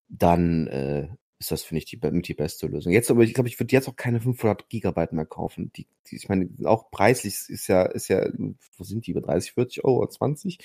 dann 0.08 0.66
äh, 0.66 1.08
ist 1.38 1.50
das, 1.50 1.62
finde 1.62 1.78
ich, 1.78 1.84
die, 1.86 1.98
mit 2.10 2.28
die 2.28 2.34
beste 2.34 2.66
Lösung. 2.66 2.92
Jetzt 2.92 3.10
aber, 3.10 3.22
ich 3.22 3.34
glaube, 3.34 3.48
ich 3.48 3.58
würde 3.58 3.72
jetzt 3.72 3.88
auch 3.88 3.96
keine 3.96 4.20
500 4.20 4.68
Gigabyte 4.68 5.12
mehr 5.12 5.26
kaufen. 5.26 5.72
Die, 5.72 5.86
die, 6.06 6.16
ich 6.16 6.28
meine, 6.28 6.48
auch 6.64 6.90
preislich 6.90 7.34
ist 7.48 7.66
ja, 7.66 7.82
ist 7.82 8.08
ja, 8.08 8.26
wo 8.76 8.84
sind 8.84 9.06
die, 9.06 9.10
über 9.10 9.20
30, 9.20 9.52
40 9.52 9.84
Euro, 9.84 10.06
20? 10.06 10.58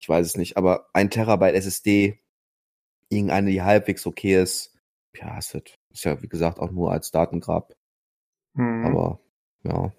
Ich 0.00 0.08
weiß 0.08 0.26
es 0.26 0.36
nicht, 0.36 0.56
aber 0.56 0.88
ein 0.92 1.10
Terabyte 1.10 1.54
SSD, 1.54 2.20
irgendeine, 3.08 3.50
die 3.50 3.62
halbwegs 3.62 4.06
okay 4.06 4.40
ist, 4.42 4.76
ja, 5.14 5.38
es 5.38 5.54
wird, 5.54 5.74
ist 5.90 6.04
ja, 6.04 6.20
wie 6.22 6.28
gesagt, 6.28 6.58
auch 6.58 6.70
nur 6.70 6.92
als 6.92 7.10
Datengrab, 7.10 7.74
Mhm. 8.54 8.86
aber, 8.86 9.20
ja. 9.64 9.92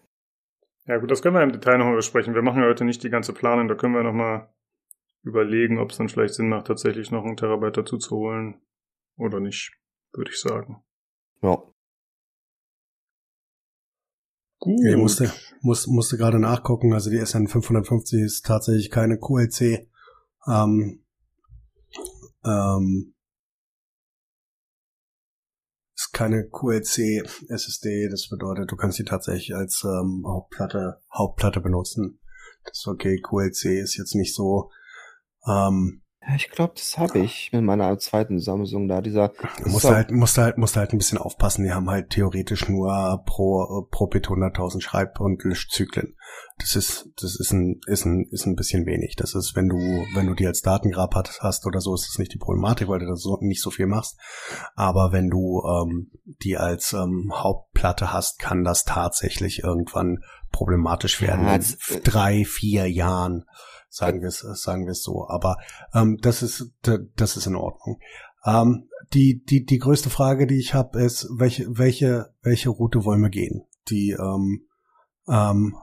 Ja 0.86 0.98
gut, 0.98 1.12
das 1.12 1.22
können 1.22 1.36
wir 1.36 1.44
im 1.44 1.52
Detail 1.52 1.78
nochmal 1.78 1.96
besprechen. 1.96 2.34
Wir 2.34 2.42
machen 2.42 2.62
ja 2.62 2.68
heute 2.68 2.84
nicht 2.84 3.04
die 3.04 3.10
ganze 3.10 3.34
Planung, 3.34 3.68
da 3.68 3.76
können 3.76 3.94
wir 3.94 4.04
nochmal 4.04 4.50
überlegen, 5.24 5.80
ob 5.80 5.92
es 5.92 5.98
dann 5.98 6.10
vielleicht 6.10 6.34
Sinn 6.34 6.50
macht, 6.50 6.68
tatsächlich 6.68 7.12
noch 7.12 7.24
einen 7.24 7.38
Terabyte 7.38 7.78
dazu 7.78 7.98
zu 7.98 8.18
holen 8.18 8.62
oder 9.18 9.40
nicht, 9.40 9.79
würde 10.13 10.32
ich 10.32 10.39
sagen. 10.39 10.84
Ja. 11.41 11.63
Gut. 14.60 14.80
Ich 14.86 14.98
musste, 14.98 15.32
muss, 15.62 15.88
musste 15.88 16.17
gerade 16.17 16.39
nachgucken, 16.39 16.93
also 16.93 17.10
die 17.10 17.17
SN 17.17 17.48
550 17.48 18.22
ist 18.22 18.45
tatsächlich 18.45 18.91
keine 18.91 19.17
QLC. 19.17 19.88
Ähm, 20.48 21.06
ähm, 22.43 23.15
ist 25.95 26.13
keine 26.13 26.48
QLC 26.50 27.26
SSD, 27.50 28.10
das 28.10 28.30
bedeutet, 28.30 28.72
du 28.72 28.76
kannst 28.76 28.98
sie 28.98 29.04
tatsächlich 29.04 29.56
als 29.56 29.84
ähm, 29.84 30.24
Hauptplatte, 30.26 31.02
Hauptplatte 31.13 31.60
benutzen. 31.62 32.19
Das 32.63 32.80
ist 32.80 32.88
okay, 32.88 33.22
QLC 33.22 33.82
ist 33.82 33.98
jetzt 33.98 34.15
nicht 34.15 34.36
so, 34.36 34.72
ähm, 35.48 36.04
ich 36.36 36.50
glaube, 36.50 36.74
das 36.76 36.98
habe 36.98 37.20
ich 37.20 37.50
mit 37.52 37.63
meiner 37.63 37.98
zweiten 37.98 38.39
Samsung 38.39 38.88
da, 38.88 39.02
dieser, 39.02 39.32
musst 39.65 39.86
du 39.86 39.89
halt, 39.89 40.12
musst 40.12 40.38
halt, 40.38 40.58
musst 40.58 40.76
halt 40.76 40.94
ein 40.94 40.98
bisschen 40.98 41.18
aufpassen. 41.18 41.63
Die 41.63 41.72
haben 41.72 41.89
halt 41.89 42.10
theoretisch 42.10 42.68
nur 42.68 43.24
pro, 43.26 43.88
pro 43.89 44.08
Bit 44.08 44.28
100.000 44.28 44.82
Schreib- 44.82 45.20
und 45.20 45.44
Löschzyklen. 45.44 46.15
Das 46.58 46.76
ist, 46.76 47.10
das 47.22 47.39
ist 47.39 47.52
ein, 47.54 47.80
ist 47.88 48.06
ein, 48.06 48.28
ist 48.32 48.46
ein 48.46 48.56
bisschen 48.56 48.86
wenig. 48.86 49.15
Das 49.15 49.34
ist, 49.34 49.56
wenn 49.56 49.70
du, 49.70 49.78
wenn 50.13 50.28
du 50.28 50.34
die 50.34 50.46
als 50.46 50.62
Datengrab 50.62 51.15
hast 51.39 51.65
oder 51.65 51.80
so, 51.80 51.94
ist 51.96 52.08
das 52.08 52.18
nicht 52.20 52.34
die 52.34 52.38
Problematik, 52.38 52.88
weil 52.89 53.00
du 53.00 53.06
da 53.06 53.15
so, 53.15 53.38
nicht 53.42 53.62
so 53.62 53.72
viel 53.72 53.88
machst. 53.88 54.18
Aber 54.76 55.12
wenn 55.12 55.30
du, 55.30 55.63
ähm, 55.65 56.12
die 56.44 56.58
als, 56.58 56.94
ähm, 56.94 57.32
Haupt, 57.34 57.72
Platte 57.74 58.12
hast, 58.12 58.39
kann 58.39 58.63
das 58.65 58.84
tatsächlich 58.84 59.63
irgendwann 59.63 60.20
problematisch 60.52 61.22
werden. 61.22 61.46
Ja, 61.46 61.56
in 61.56 61.62
das- 61.62 62.02
drei, 62.04 62.44
vier 62.44 62.89
Jahren, 62.92 63.46
sagen 63.89 64.21
wir 64.21 64.28
es, 64.30 64.39
sagen 64.39 64.86
wir 64.86 64.91
es 64.91 65.04
so. 65.04 65.28
Aber 65.28 65.58
ähm, 65.93 66.17
das 66.21 66.41
ist 66.43 66.71
das 67.15 67.38
ist 67.38 67.45
in 67.47 67.56
Ordnung. 67.56 67.99
Ähm, 68.45 68.88
die 69.13 69.43
die 69.43 69.65
die 69.65 69.80
größte 69.80 70.10
Frage, 70.10 70.47
die 70.47 70.60
ich 70.60 70.73
habe, 70.73 71.02
ist 71.02 71.28
welche 71.38 71.65
welche 71.78 72.34
welche 72.41 72.69
Route 72.69 73.04
wollen 73.06 73.21
wir 73.21 73.30
gehen? 73.30 73.65
Die 73.89 74.12
ähm, 74.12 74.67
ähm, 75.28 75.75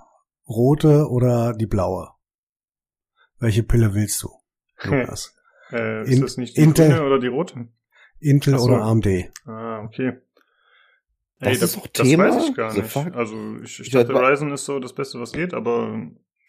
rote 0.48 1.08
oder 1.10 1.52
die 1.52 1.66
blaue? 1.66 2.10
Welche 3.38 3.62
Pille 3.62 3.94
willst 3.94 4.22
du? 4.22 4.30
Lukas? 4.84 5.34
Äh, 5.72 6.04
ist 6.04 6.14
In- 6.14 6.20
das 6.22 6.36
nicht 6.36 6.56
die 6.56 6.60
Intel- 6.62 6.88
grüne 6.88 7.02
oder 7.04 7.18
die 7.18 7.26
rote? 7.26 7.68
Intel 8.20 8.58
so. 8.58 8.64
oder 8.66 8.82
AMD? 8.82 9.06
Ah, 9.44 9.82
okay. 9.84 10.18
Das 11.40 11.60
ist 11.60 11.76
das 11.76 11.92
Thema? 11.92 12.24
weiß 12.30 12.48
ich 12.48 12.54
gar 12.54 12.70
The 12.70 12.80
nicht. 12.80 12.96
Also 13.14 13.56
ich, 13.62 13.80
ich 13.80 13.86
Ich 13.88 13.90
dachte, 13.90 14.14
Ryzen 14.14 14.50
ist 14.52 14.64
so 14.64 14.78
das 14.80 14.94
Beste, 14.94 15.20
was 15.20 15.32
geht, 15.32 15.52
aber 15.52 15.92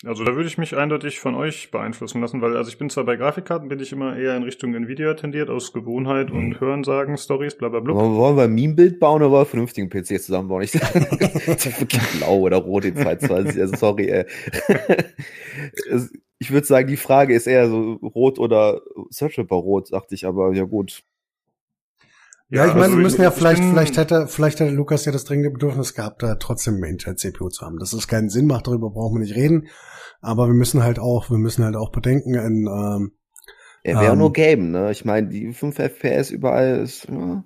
also 0.05 0.23
da 0.23 0.35
würde 0.35 0.47
ich 0.47 0.57
mich 0.59 0.75
eindeutig 0.77 1.19
von 1.19 1.33
euch 1.35 1.71
beeinflussen 1.71 2.21
lassen, 2.21 2.41
weil 2.41 2.55
also 2.55 2.69
ich 2.69 2.77
bin 2.77 2.89
zwar 2.89 3.03
bei 3.03 3.15
Grafikkarten, 3.15 3.67
bin 3.67 3.79
ich 3.79 3.91
immer 3.91 4.15
eher 4.15 4.35
in 4.37 4.43
Richtung 4.43 4.73
Nvidia 4.75 5.15
tendiert, 5.15 5.49
aus 5.49 5.73
Gewohnheit 5.73 6.31
Mhm. 6.31 6.37
und 6.37 6.59
Hörensagen, 6.59 7.17
Stories, 7.17 7.55
bla 7.57 7.69
bla 7.69 7.79
bla. 7.79 7.95
Wollen 7.95 8.15
wollen 8.15 8.37
wir 8.37 8.43
ein 8.43 8.53
Meme-Bild 8.53 8.99
bauen 8.99 9.21
oder 9.21 9.31
wollen 9.31 9.41
wir 9.41 9.45
vernünftigen 9.47 9.89
PC 9.89 10.21
zusammenbauen? 10.21 10.61
Ich 10.63 10.73
wirklich 10.73 12.01
blau 12.19 12.39
oder 12.39 12.57
rot 12.57 12.85
in 12.85 12.95
22. 12.95 13.59
Also 13.59 13.75
sorry, 13.75 14.07
ey. 14.09 14.25
Ich 16.39 16.51
würde 16.51 16.67
sagen, 16.67 16.87
die 16.87 16.97
Frage 16.97 17.33
ist 17.33 17.47
eher 17.47 17.67
so 17.67 17.93
rot 17.93 18.37
oder 18.37 18.81
Searchable 19.09 19.57
rot, 19.57 19.91
dachte 19.91 20.13
ich, 20.13 20.25
aber 20.27 20.53
ja 20.53 20.65
gut. 20.65 21.01
Ja, 22.49 22.65
ich 22.65 22.73
meine, 22.73 22.83
also 22.85 22.97
wir 22.97 23.03
müssen 23.03 23.21
ja 23.21 23.29
ich 23.29 23.35
vielleicht, 23.35 23.61
vielleicht 23.61 23.97
hätte, 23.97 24.27
vielleicht 24.27 24.59
hätte 24.61 24.71
Lukas 24.71 25.03
ja 25.03 25.11
das 25.11 25.25
dringende 25.25 25.51
Bedürfnis 25.51 25.93
gehabt, 25.93 26.23
da 26.23 26.35
trotzdem 26.35 26.75
eine 26.75 26.87
Intel-CPU 26.87 27.49
zu 27.49 27.65
haben. 27.65 27.77
Dass 27.77 27.91
es 27.91 28.07
keinen 28.07 28.29
Sinn 28.29 28.47
macht, 28.47 28.67
darüber 28.67 28.89
brauchen 28.89 29.15
wir 29.15 29.21
nicht 29.25 29.35
reden. 29.35 29.67
Aber 30.21 30.47
wir 30.47 30.53
müssen 30.53 30.81
halt 30.81 30.97
auch, 30.97 31.29
wir 31.29 31.37
müssen 31.37 31.65
halt 31.65 31.75
auch 31.75 31.91
bedenken, 31.91 32.35
in, 32.35 32.67
ähm, 32.67 33.11
Er 33.83 33.99
wäre 33.99 34.13
Ähm. 34.13 34.19
nur 34.19 34.31
Game, 34.31 34.71
ne? 34.71 34.91
Ich 34.91 35.03
meine, 35.03 35.27
die 35.27 35.51
5 35.51 35.77
FPS 35.77 36.31
überall 36.31 36.79
ist, 36.79 37.09
ja. 37.09 37.43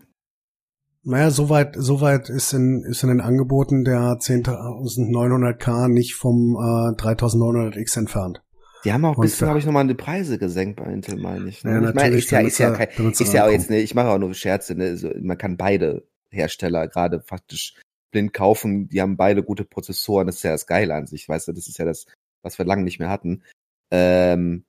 naja, 1.04 1.32
soweit, 1.32 1.76
soweit 1.78 2.30
ist 2.30 2.54
in, 2.54 2.84
ist 2.88 3.02
in 3.02 3.10
den 3.10 3.22
Angeboten 3.22 3.84
der 3.84 4.20
10.900K 4.20 5.88
nicht 5.88 6.14
vom 6.14 6.56
äh, 6.56 6.96
3900X 7.02 7.98
entfernt. 7.98 8.44
Die 8.84 8.92
haben 8.92 9.06
auch 9.06 9.18
ein 9.18 9.22
bisschen, 9.22 9.48
habe 9.48 9.60
ich 9.60 9.66
nochmal 9.66 9.88
die 9.88 9.94
Preise 9.94 10.40
gesenkt 10.40 10.78
bei 10.78 10.92
Intel, 10.92 11.18
meine 11.18 11.50
ich. 11.50 11.64
Ne? 11.64 11.72
Ja, 11.72 11.90
ich 11.90 11.96
meine, 11.96 12.16
ist 12.16 12.32
ja, 12.32 12.40
ist 12.40 12.58
ja, 12.58 12.72
kein, 12.72 13.12
ist 13.12 13.34
ja 13.34 13.46
auch 13.46 13.52
jetzt, 13.52 13.70
ne, 13.70 13.80
ich 13.80 13.94
mache 13.94 14.10
auch 14.10 14.18
nur 14.18 14.34
Scherze, 14.34 14.76
ne? 14.76 14.86
Also, 14.86 15.12
man 15.22 15.38
kann 15.38 15.58
beide 15.58 16.08
Hersteller 16.32 16.88
gerade 16.88 17.22
faktisch 17.22 17.76
blind 18.12 18.34
kaufen, 18.34 18.90
die 18.90 19.02
haben 19.02 19.18
beide 19.18 19.44
gute 19.44 19.66
Prozessoren, 19.66 20.28
das 20.28 20.38
ist 20.38 20.44
ja 20.44 20.52
das 20.52 20.68
Geile 20.68 20.96
an 20.96 21.08
sich, 21.08 21.30
weißt 21.30 21.48
du, 21.48 21.54
das 21.54 21.68
ist 21.68 21.78
ja 21.78 21.86
das, 21.86 22.06
was 22.44 22.58
wir 22.58 22.66
lange 22.66 22.84
nicht 22.84 23.00
mehr 23.00 23.10
hatten. 23.10 23.44
Ähm, 23.92 24.66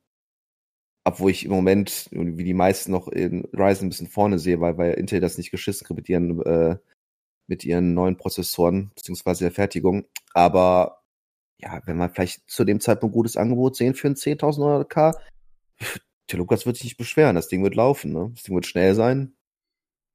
obwohl 1.04 1.30
ich 1.30 1.44
im 1.44 1.50
Moment, 1.50 2.08
wie 2.12 2.44
die 2.44 2.54
meisten 2.54 2.92
noch 2.92 3.08
in 3.08 3.44
Ryzen 3.52 3.86
ein 3.86 3.90
bisschen 3.90 4.08
vorne 4.08 4.38
sehe, 4.38 4.60
weil, 4.60 4.78
weil 4.78 4.94
Intel 4.94 5.20
das 5.20 5.38
nicht 5.38 5.50
geschissen 5.50 5.86
kriegt 5.86 5.98
mit 5.98 6.08
ihren, 6.08 6.40
äh, 6.42 6.76
mit 7.48 7.64
ihren 7.64 7.94
neuen 7.94 8.16
Prozessoren, 8.16 8.92
beziehungsweise 8.94 9.44
der 9.44 9.52
Fertigung. 9.52 10.04
Aber 10.32 11.01
ja, 11.62 11.80
wenn 11.86 11.96
wir 11.96 12.08
vielleicht 12.08 12.48
zu 12.50 12.64
dem 12.64 12.80
Zeitpunkt 12.80 13.12
ein 13.12 13.18
gutes 13.18 13.36
Angebot 13.36 13.76
sehen 13.76 13.94
für 13.94 14.08
ein 14.08 14.14
10.000 14.14 14.84
K, 14.84 15.12
der 16.30 16.38
Lukas 16.38 16.66
wird 16.66 16.76
sich 16.76 16.84
nicht 16.84 16.96
beschweren, 16.96 17.36
das 17.36 17.48
Ding 17.48 17.62
wird 17.62 17.74
laufen, 17.74 18.12
ne? 18.12 18.30
Das 18.34 18.42
Ding 18.42 18.54
wird 18.54 18.66
schnell 18.66 18.94
sein. 18.94 19.34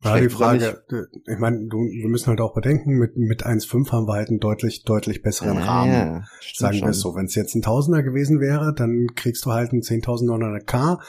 Ja, 0.04 0.14
die 0.14 0.30
Schlecht 0.30 0.36
Frage, 0.36 0.84
äh, 0.92 1.32
ich 1.32 1.40
meine, 1.40 1.68
du, 1.68 1.78
wir 1.78 2.08
müssen 2.08 2.28
halt 2.28 2.42
auch 2.42 2.54
bedenken, 2.54 2.98
mit, 2.98 3.18
mit 3.18 3.46
1.5 3.46 3.92
haben 3.92 4.08
wir 4.08 4.14
halt 4.14 4.30
einen 4.30 4.40
deutlich, 4.40 4.84
deutlich 4.84 5.24
besseren 5.24 5.58
Rahmen. 5.58 5.92
Ja, 5.92 6.24
Sagen 6.54 6.82
wir 6.82 6.90
es 6.90 7.00
so. 7.00 7.16
Wenn 7.16 7.26
es 7.26 7.36
jetzt 7.36 7.56
ein 7.56 7.64
Tausender 7.64 8.04
gewesen 8.04 8.40
wäre, 8.40 8.76
dann 8.76 9.08
kriegst 9.16 9.46
du 9.46 9.52
halt 9.52 9.74
ein 9.74 9.82
10.900K 9.82 11.00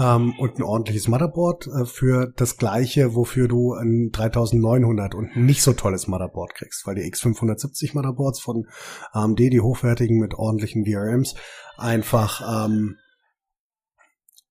ähm, 0.00 0.34
und 0.38 0.58
ein 0.58 0.62
ordentliches 0.62 1.08
Motherboard 1.08 1.66
äh, 1.66 1.84
für 1.84 2.32
das 2.36 2.56
gleiche, 2.56 3.14
wofür 3.14 3.48
du 3.48 3.74
ein 3.74 4.10
3900 4.12 5.14
und 5.14 5.36
nicht 5.36 5.62
so 5.62 5.72
tolles 5.74 6.06
Motherboard 6.08 6.54
kriegst, 6.54 6.86
weil 6.86 6.94
die 6.94 7.02
X570 7.02 7.94
Motherboards 7.94 8.40
von 8.40 8.66
AMD, 9.12 9.38
die 9.38 9.60
hochwertigen 9.60 10.18
mit 10.18 10.34
ordentlichen 10.34 10.84
VRMs, 10.86 11.34
einfach 11.76 12.64
ähm, 12.66 12.96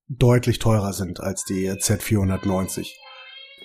deutlich 0.07 0.59
teurer 0.59 0.93
sind 0.93 1.19
als 1.19 1.43
die 1.45 1.69
Z490. 1.69 2.87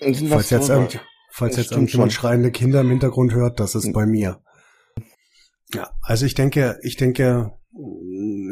Sind 0.01 0.29
Falls 0.29 0.51
jetzt, 0.51 0.69
irgend, 0.69 1.01
falls 1.31 1.57
jetzt 1.57 1.73
irgendjemand 1.73 2.13
schon. 2.13 2.21
schreiende 2.21 2.51
Kinder 2.51 2.81
im 2.83 2.91
Hintergrund 2.91 3.33
hört, 3.33 3.61
das 3.61 3.75
ist 3.75 3.87
Mhm. 3.87 3.93
bei 3.93 4.07
mir. 4.07 4.41
Ja, 5.73 5.91
also 6.03 6.27
ich 6.27 6.35
denke, 6.35 6.79
ich 6.83 6.97
denke, 6.97 7.53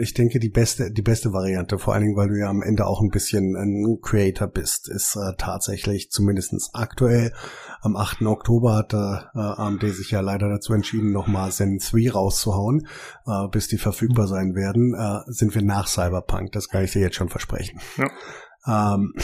ich 0.00 0.14
denke, 0.14 0.40
die 0.40 0.48
beste, 0.48 0.90
die 0.90 1.02
beste 1.02 1.32
Variante, 1.32 1.78
vor 1.78 1.94
allen 1.94 2.02
Dingen, 2.02 2.16
weil 2.16 2.28
du 2.28 2.38
ja 2.38 2.48
am 2.48 2.60
Ende 2.60 2.86
auch 2.86 3.00
ein 3.00 3.10
bisschen 3.10 3.54
ein 3.56 3.98
Creator 4.02 4.48
bist, 4.48 4.88
ist 4.88 5.14
äh, 5.14 5.34
tatsächlich 5.38 6.10
zumindestens 6.10 6.70
aktuell. 6.72 7.32
Am 7.82 7.96
8. 7.96 8.22
Oktober 8.22 8.74
hat 8.74 8.94
äh, 8.94 8.96
AMD 8.96 9.82
sich 9.94 10.10
ja 10.10 10.20
leider 10.20 10.48
dazu 10.48 10.72
entschieden, 10.72 11.12
nochmal 11.12 11.52
Zen 11.52 11.78
3 11.78 12.10
rauszuhauen, 12.10 12.88
äh, 13.26 13.48
bis 13.48 13.68
die 13.68 13.78
verfügbar 13.78 14.26
sein 14.26 14.56
werden, 14.56 14.94
äh, 14.94 15.20
sind 15.30 15.54
wir 15.54 15.62
nach 15.62 15.86
Cyberpunk. 15.86 16.50
Das 16.50 16.68
kann 16.68 16.84
ich 16.84 16.92
dir 16.92 17.02
jetzt 17.02 17.16
schon 17.16 17.28
versprechen. 17.28 17.80
Ähm, 18.66 19.14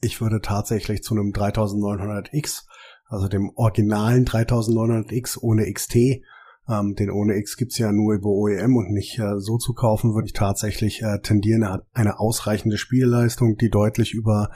ich 0.00 0.20
würde 0.20 0.40
tatsächlich 0.40 1.02
zu 1.02 1.14
einem 1.14 1.32
3900X, 1.32 2.62
also 3.08 3.26
dem 3.26 3.50
originalen 3.56 4.24
3900X 4.24 5.36
ohne 5.40 5.70
XT, 5.72 6.22
ähm, 6.70 6.94
den 6.94 7.10
ohne 7.10 7.36
X 7.36 7.56
gibt's 7.56 7.78
ja 7.78 7.90
nur 7.92 8.14
über 8.14 8.28
OEM 8.28 8.76
und 8.76 8.90
nicht 8.92 9.18
äh, 9.18 9.38
so 9.38 9.58
zu 9.58 9.74
kaufen, 9.74 10.14
würde 10.14 10.26
ich 10.26 10.32
tatsächlich 10.32 11.02
äh, 11.02 11.20
tendieren. 11.20 11.62
Er 11.62 11.72
hat 11.72 11.86
eine 11.92 12.20
ausreichende 12.20 12.78
Spielleistung, 12.78 13.56
die 13.56 13.70
deutlich 13.70 14.14
über 14.14 14.50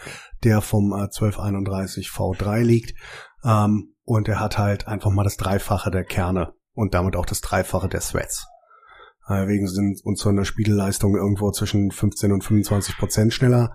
der 0.44 0.60
vom 0.60 0.92
äh, 0.92 1.04
1231 1.04 2.08
V3 2.08 2.62
liegt. 2.62 2.94
Ähm, 3.44 3.94
und 4.04 4.28
er 4.28 4.38
hat 4.38 4.58
halt 4.58 4.86
einfach 4.86 5.10
mal 5.10 5.24
das 5.24 5.36
Dreifache 5.36 5.90
der 5.90 6.04
Kerne 6.04 6.52
und 6.74 6.94
damit 6.94 7.16
auch 7.16 7.26
das 7.26 7.40
Dreifache 7.40 7.88
der. 7.88 8.46
Äh, 9.28 9.48
wegen 9.48 9.66
sind 9.66 10.00
uns 10.04 10.20
so 10.20 10.28
eine 10.28 10.44
Spielleistung 10.44 11.16
irgendwo 11.16 11.50
zwischen 11.50 11.90
15 11.90 12.32
und 12.32 12.44
25 12.44 12.96
Prozent 12.98 13.32
schneller. 13.32 13.74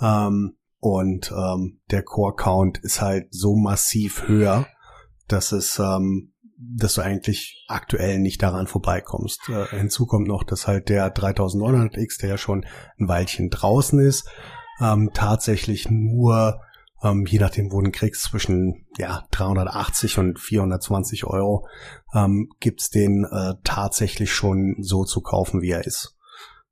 Ähm, 0.00 0.56
und 0.78 1.32
ähm, 1.32 1.80
der 1.90 2.02
Core 2.02 2.34
Count 2.34 2.78
ist 2.78 3.00
halt 3.00 3.28
so 3.30 3.56
massiv 3.56 4.28
höher, 4.28 4.66
dass 5.28 5.52
es, 5.52 5.78
ähm, 5.78 6.29
dass 6.60 6.94
du 6.94 7.00
eigentlich 7.00 7.64
aktuell 7.68 8.18
nicht 8.18 8.42
daran 8.42 8.66
vorbeikommst. 8.66 9.48
Äh, 9.48 9.66
hinzu 9.76 10.06
kommt 10.06 10.28
noch, 10.28 10.44
dass 10.44 10.66
halt 10.66 10.88
der 10.88 11.14
3900X, 11.14 12.20
der 12.20 12.30
ja 12.30 12.38
schon 12.38 12.66
ein 12.98 13.08
Weilchen 13.08 13.48
draußen 13.48 13.98
ist, 13.98 14.28
ähm, 14.80 15.10
tatsächlich 15.14 15.90
nur, 15.90 16.60
ähm, 17.02 17.24
je 17.26 17.38
nachdem, 17.38 17.72
wo 17.72 17.80
du 17.80 17.86
ihn 17.86 17.92
kriegst, 17.92 18.24
zwischen 18.24 18.86
ja 18.98 19.24
380 19.30 20.18
und 20.18 20.38
420 20.38 21.24
Euro, 21.24 21.66
ähm, 22.14 22.50
gibt's 22.60 22.90
den 22.90 23.24
äh, 23.24 23.54
tatsächlich 23.64 24.32
schon 24.32 24.76
so 24.80 25.04
zu 25.04 25.22
kaufen, 25.22 25.62
wie 25.62 25.70
er 25.70 25.86
ist. 25.86 26.16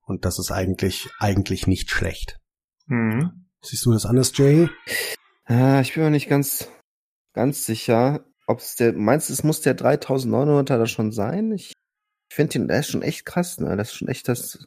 Und 0.02 0.24
das 0.24 0.38
ist 0.38 0.50
eigentlich 0.50 1.08
eigentlich 1.18 1.66
nicht 1.66 1.90
schlecht. 1.90 2.38
Mhm. 2.86 3.46
Siehst 3.62 3.84
du 3.86 3.92
das 3.92 4.06
anders, 4.06 4.32
Jay? 4.36 4.68
Ah, 5.44 5.80
ich 5.80 5.94
bin 5.94 6.04
mir 6.04 6.10
nicht 6.10 6.28
ganz, 6.28 6.68
ganz 7.32 7.64
sicher, 7.64 8.24
ob 8.48 8.60
es 8.60 8.76
der, 8.76 8.94
meinst 8.94 9.28
du, 9.28 9.34
es 9.34 9.44
muss 9.44 9.60
der 9.60 9.76
3900er 9.76 10.78
da 10.78 10.86
schon 10.86 11.12
sein? 11.12 11.52
Ich 11.52 11.74
finde 12.32 12.52
den, 12.54 12.68
der 12.68 12.80
ist 12.80 12.90
schon 12.90 13.02
echt 13.02 13.26
krass, 13.26 13.60
ne? 13.60 13.76
Das 13.76 13.88
ist 13.88 13.96
schon 13.96 14.08
echt 14.08 14.26
das 14.26 14.66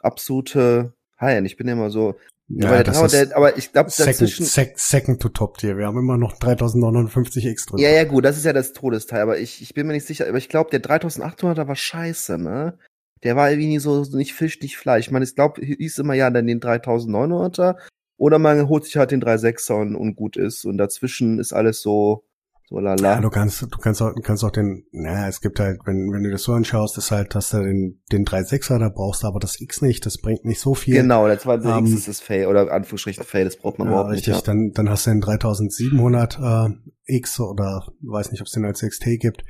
absolute 0.00 0.92
High-End. 1.18 1.46
Ich 1.46 1.56
bin 1.56 1.66
ja 1.66 1.72
immer 1.72 1.90
so, 1.90 2.16
ja, 2.48 2.68
aber, 2.68 2.84
das 2.84 2.98
aber, 2.98 3.06
ist 3.06 3.12
der, 3.14 3.36
aber 3.36 3.56
ich 3.56 3.72
glaube, 3.72 3.90
second, 3.90 4.20
dazwischen, 4.20 4.44
sec, 4.44 4.78
second 4.78 5.20
to 5.20 5.30
top 5.30 5.56
tier. 5.58 5.78
Wir 5.78 5.86
haben 5.86 5.98
immer 5.98 6.18
noch 6.18 6.38
3950X 6.38 7.70
drin. 7.70 7.78
ja, 7.78 7.90
ja, 7.90 8.04
gut, 8.04 8.24
das 8.24 8.36
ist 8.36 8.44
ja 8.44 8.52
das 8.52 8.74
Todesteil, 8.74 9.22
aber 9.22 9.38
ich, 9.38 9.62
ich 9.62 9.72
bin 9.72 9.86
mir 9.86 9.94
nicht 9.94 10.06
sicher, 10.06 10.28
aber 10.28 10.38
ich 10.38 10.50
glaube, 10.50 10.70
der 10.70 10.82
3800er 10.82 11.66
war 11.66 11.76
scheiße, 11.76 12.38
ne? 12.38 12.78
Der 13.22 13.34
war 13.34 13.50
irgendwie 13.50 13.68
nie 13.68 13.78
so, 13.78 14.02
nicht 14.02 14.34
Fisch, 14.34 14.60
nicht 14.60 14.76
Fleisch. 14.76 15.06
Ich 15.06 15.10
meine, 15.10 15.24
ich 15.24 15.34
glaube, 15.34 15.64
hieß 15.64 15.98
immer 15.98 16.14
ja 16.14 16.30
dann 16.30 16.46
den 16.46 16.60
3900er 16.60 17.76
oder 18.18 18.38
man 18.38 18.68
holt 18.68 18.84
sich 18.84 18.98
halt 18.98 19.10
den 19.10 19.22
3.6er 19.22 19.80
und, 19.80 19.96
und 19.96 20.16
gut 20.16 20.36
ist 20.36 20.66
und 20.66 20.76
dazwischen 20.76 21.38
ist 21.38 21.54
alles 21.54 21.80
so, 21.80 22.24
so 22.68 22.78
lala. 22.80 23.14
Ja, 23.14 23.20
du 23.20 23.30
kannst, 23.30 23.62
du 23.62 23.78
kannst 23.78 24.02
auch, 24.02 24.12
du 24.14 24.20
kannst 24.22 24.42
auch 24.44 24.50
den, 24.50 24.84
naja, 24.92 25.28
es 25.28 25.40
gibt 25.40 25.60
halt, 25.60 25.78
wenn, 25.84 26.10
wenn 26.12 26.22
du 26.24 26.30
das 26.30 26.42
so 26.42 26.52
anschaust, 26.52 26.98
ist 26.98 27.10
halt, 27.10 27.34
dass 27.34 27.50
du 27.50 27.62
den, 27.62 28.00
den 28.10 28.24
3.6er, 28.26 28.78
da 28.78 28.88
brauchst 28.88 29.22
du 29.22 29.28
aber 29.28 29.38
das 29.38 29.60
X 29.60 29.82
nicht, 29.82 30.04
das 30.04 30.18
bringt 30.18 30.44
nicht 30.44 30.60
so 30.60 30.74
viel. 30.74 30.94
Genau, 30.94 31.26
der 31.28 31.38
zweite 31.38 31.68
Ähm, 31.68 31.84
X 31.86 31.92
ist 31.94 32.08
das 32.08 32.20
Fail 32.20 32.46
oder 32.46 32.72
Anführungsstrichen 32.72 33.24
Fail, 33.24 33.44
das 33.44 33.56
braucht 33.56 33.78
man 33.78 33.86
Ja, 33.88 33.92
überhaupt 33.94 34.12
richtig, 34.12 34.34
nicht. 34.34 34.48
dann, 34.48 34.72
dann 34.74 34.90
hast 34.90 35.06
du 35.06 35.10
den 35.10 35.20
3700 35.20 36.38
äh, 36.38 36.74
X 37.06 37.40
oder 37.40 37.86
weiß 38.02 38.32
nicht, 38.32 38.40
ob 38.40 38.46
es 38.46 38.52
den 38.52 38.64
als 38.64 38.80
XT 38.80 39.18
gibt, 39.18 39.44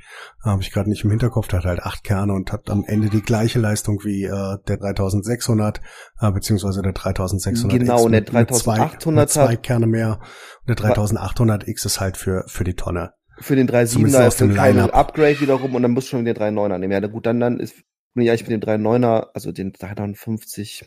habe 0.45 0.63
ich 0.63 0.71
gerade 0.71 0.89
nicht 0.89 1.05
im 1.05 1.11
Hinterkopf, 1.11 1.49
der 1.49 1.61
hat 1.61 1.67
halt 1.67 1.83
acht 1.83 2.05
Kerne 2.05 2.33
und 2.33 2.53
hat 2.53 2.71
am 2.71 2.85
Ende 2.87 3.09
die 3.09 3.23
gleiche 3.23 3.59
Leistung 3.59 4.05
wie 4.05 4.25
äh, 4.25 4.59
der 4.69 4.77
3600 4.77 5.81
äh, 6.21 6.31
beziehungsweise 6.33 6.83
der 6.83 6.93
3600 6.93 7.79
Genau, 7.79 7.95
X 7.95 8.05
und 8.05 8.13
der 8.13 8.21
mit, 8.21 8.33
mit 8.33 8.55
zwei, 8.55 8.79
3800er 8.79 9.11
mit 9.13 9.31
zwei 9.31 9.57
Kerne 9.57 9.87
mehr. 9.87 10.21
Und 10.61 10.69
der 10.69 10.77
3800 10.77 11.67
X 11.67 11.85
ist 11.85 12.01
halt 12.01 12.17
für 12.17 12.45
für 12.47 12.65
die 12.65 12.75
Tonne. 12.75 13.13
Für 13.39 13.57
den 13.57 13.69
3.7er 13.69 13.87
Zumindest 13.87 14.21
aus 14.21 14.35
ist 14.35 14.43
ein 14.43 14.49
dem 14.49 14.55
kleines 14.55 14.77
Line-Up. 14.77 14.95
Upgrade 14.95 15.41
wiederum 15.41 15.75
und 15.75 15.83
dann 15.83 15.91
musst 15.91 16.09
du 16.09 16.11
schon 16.13 16.25
den 16.25 16.37
3.9er 16.37 16.79
nehmen. 16.79 16.93
Ja, 16.93 17.01
na 17.01 17.09
gut, 17.09 17.27
dann, 17.27 17.41
dann 17.41 17.61
ist, 17.61 17.75
bin 18.15 18.27
ich 18.27 18.49
mit 18.49 18.51
dem 18.51 18.61
3.9er, 18.61 19.29
also 19.35 19.53
den 19.53 19.73
350. 19.73 20.85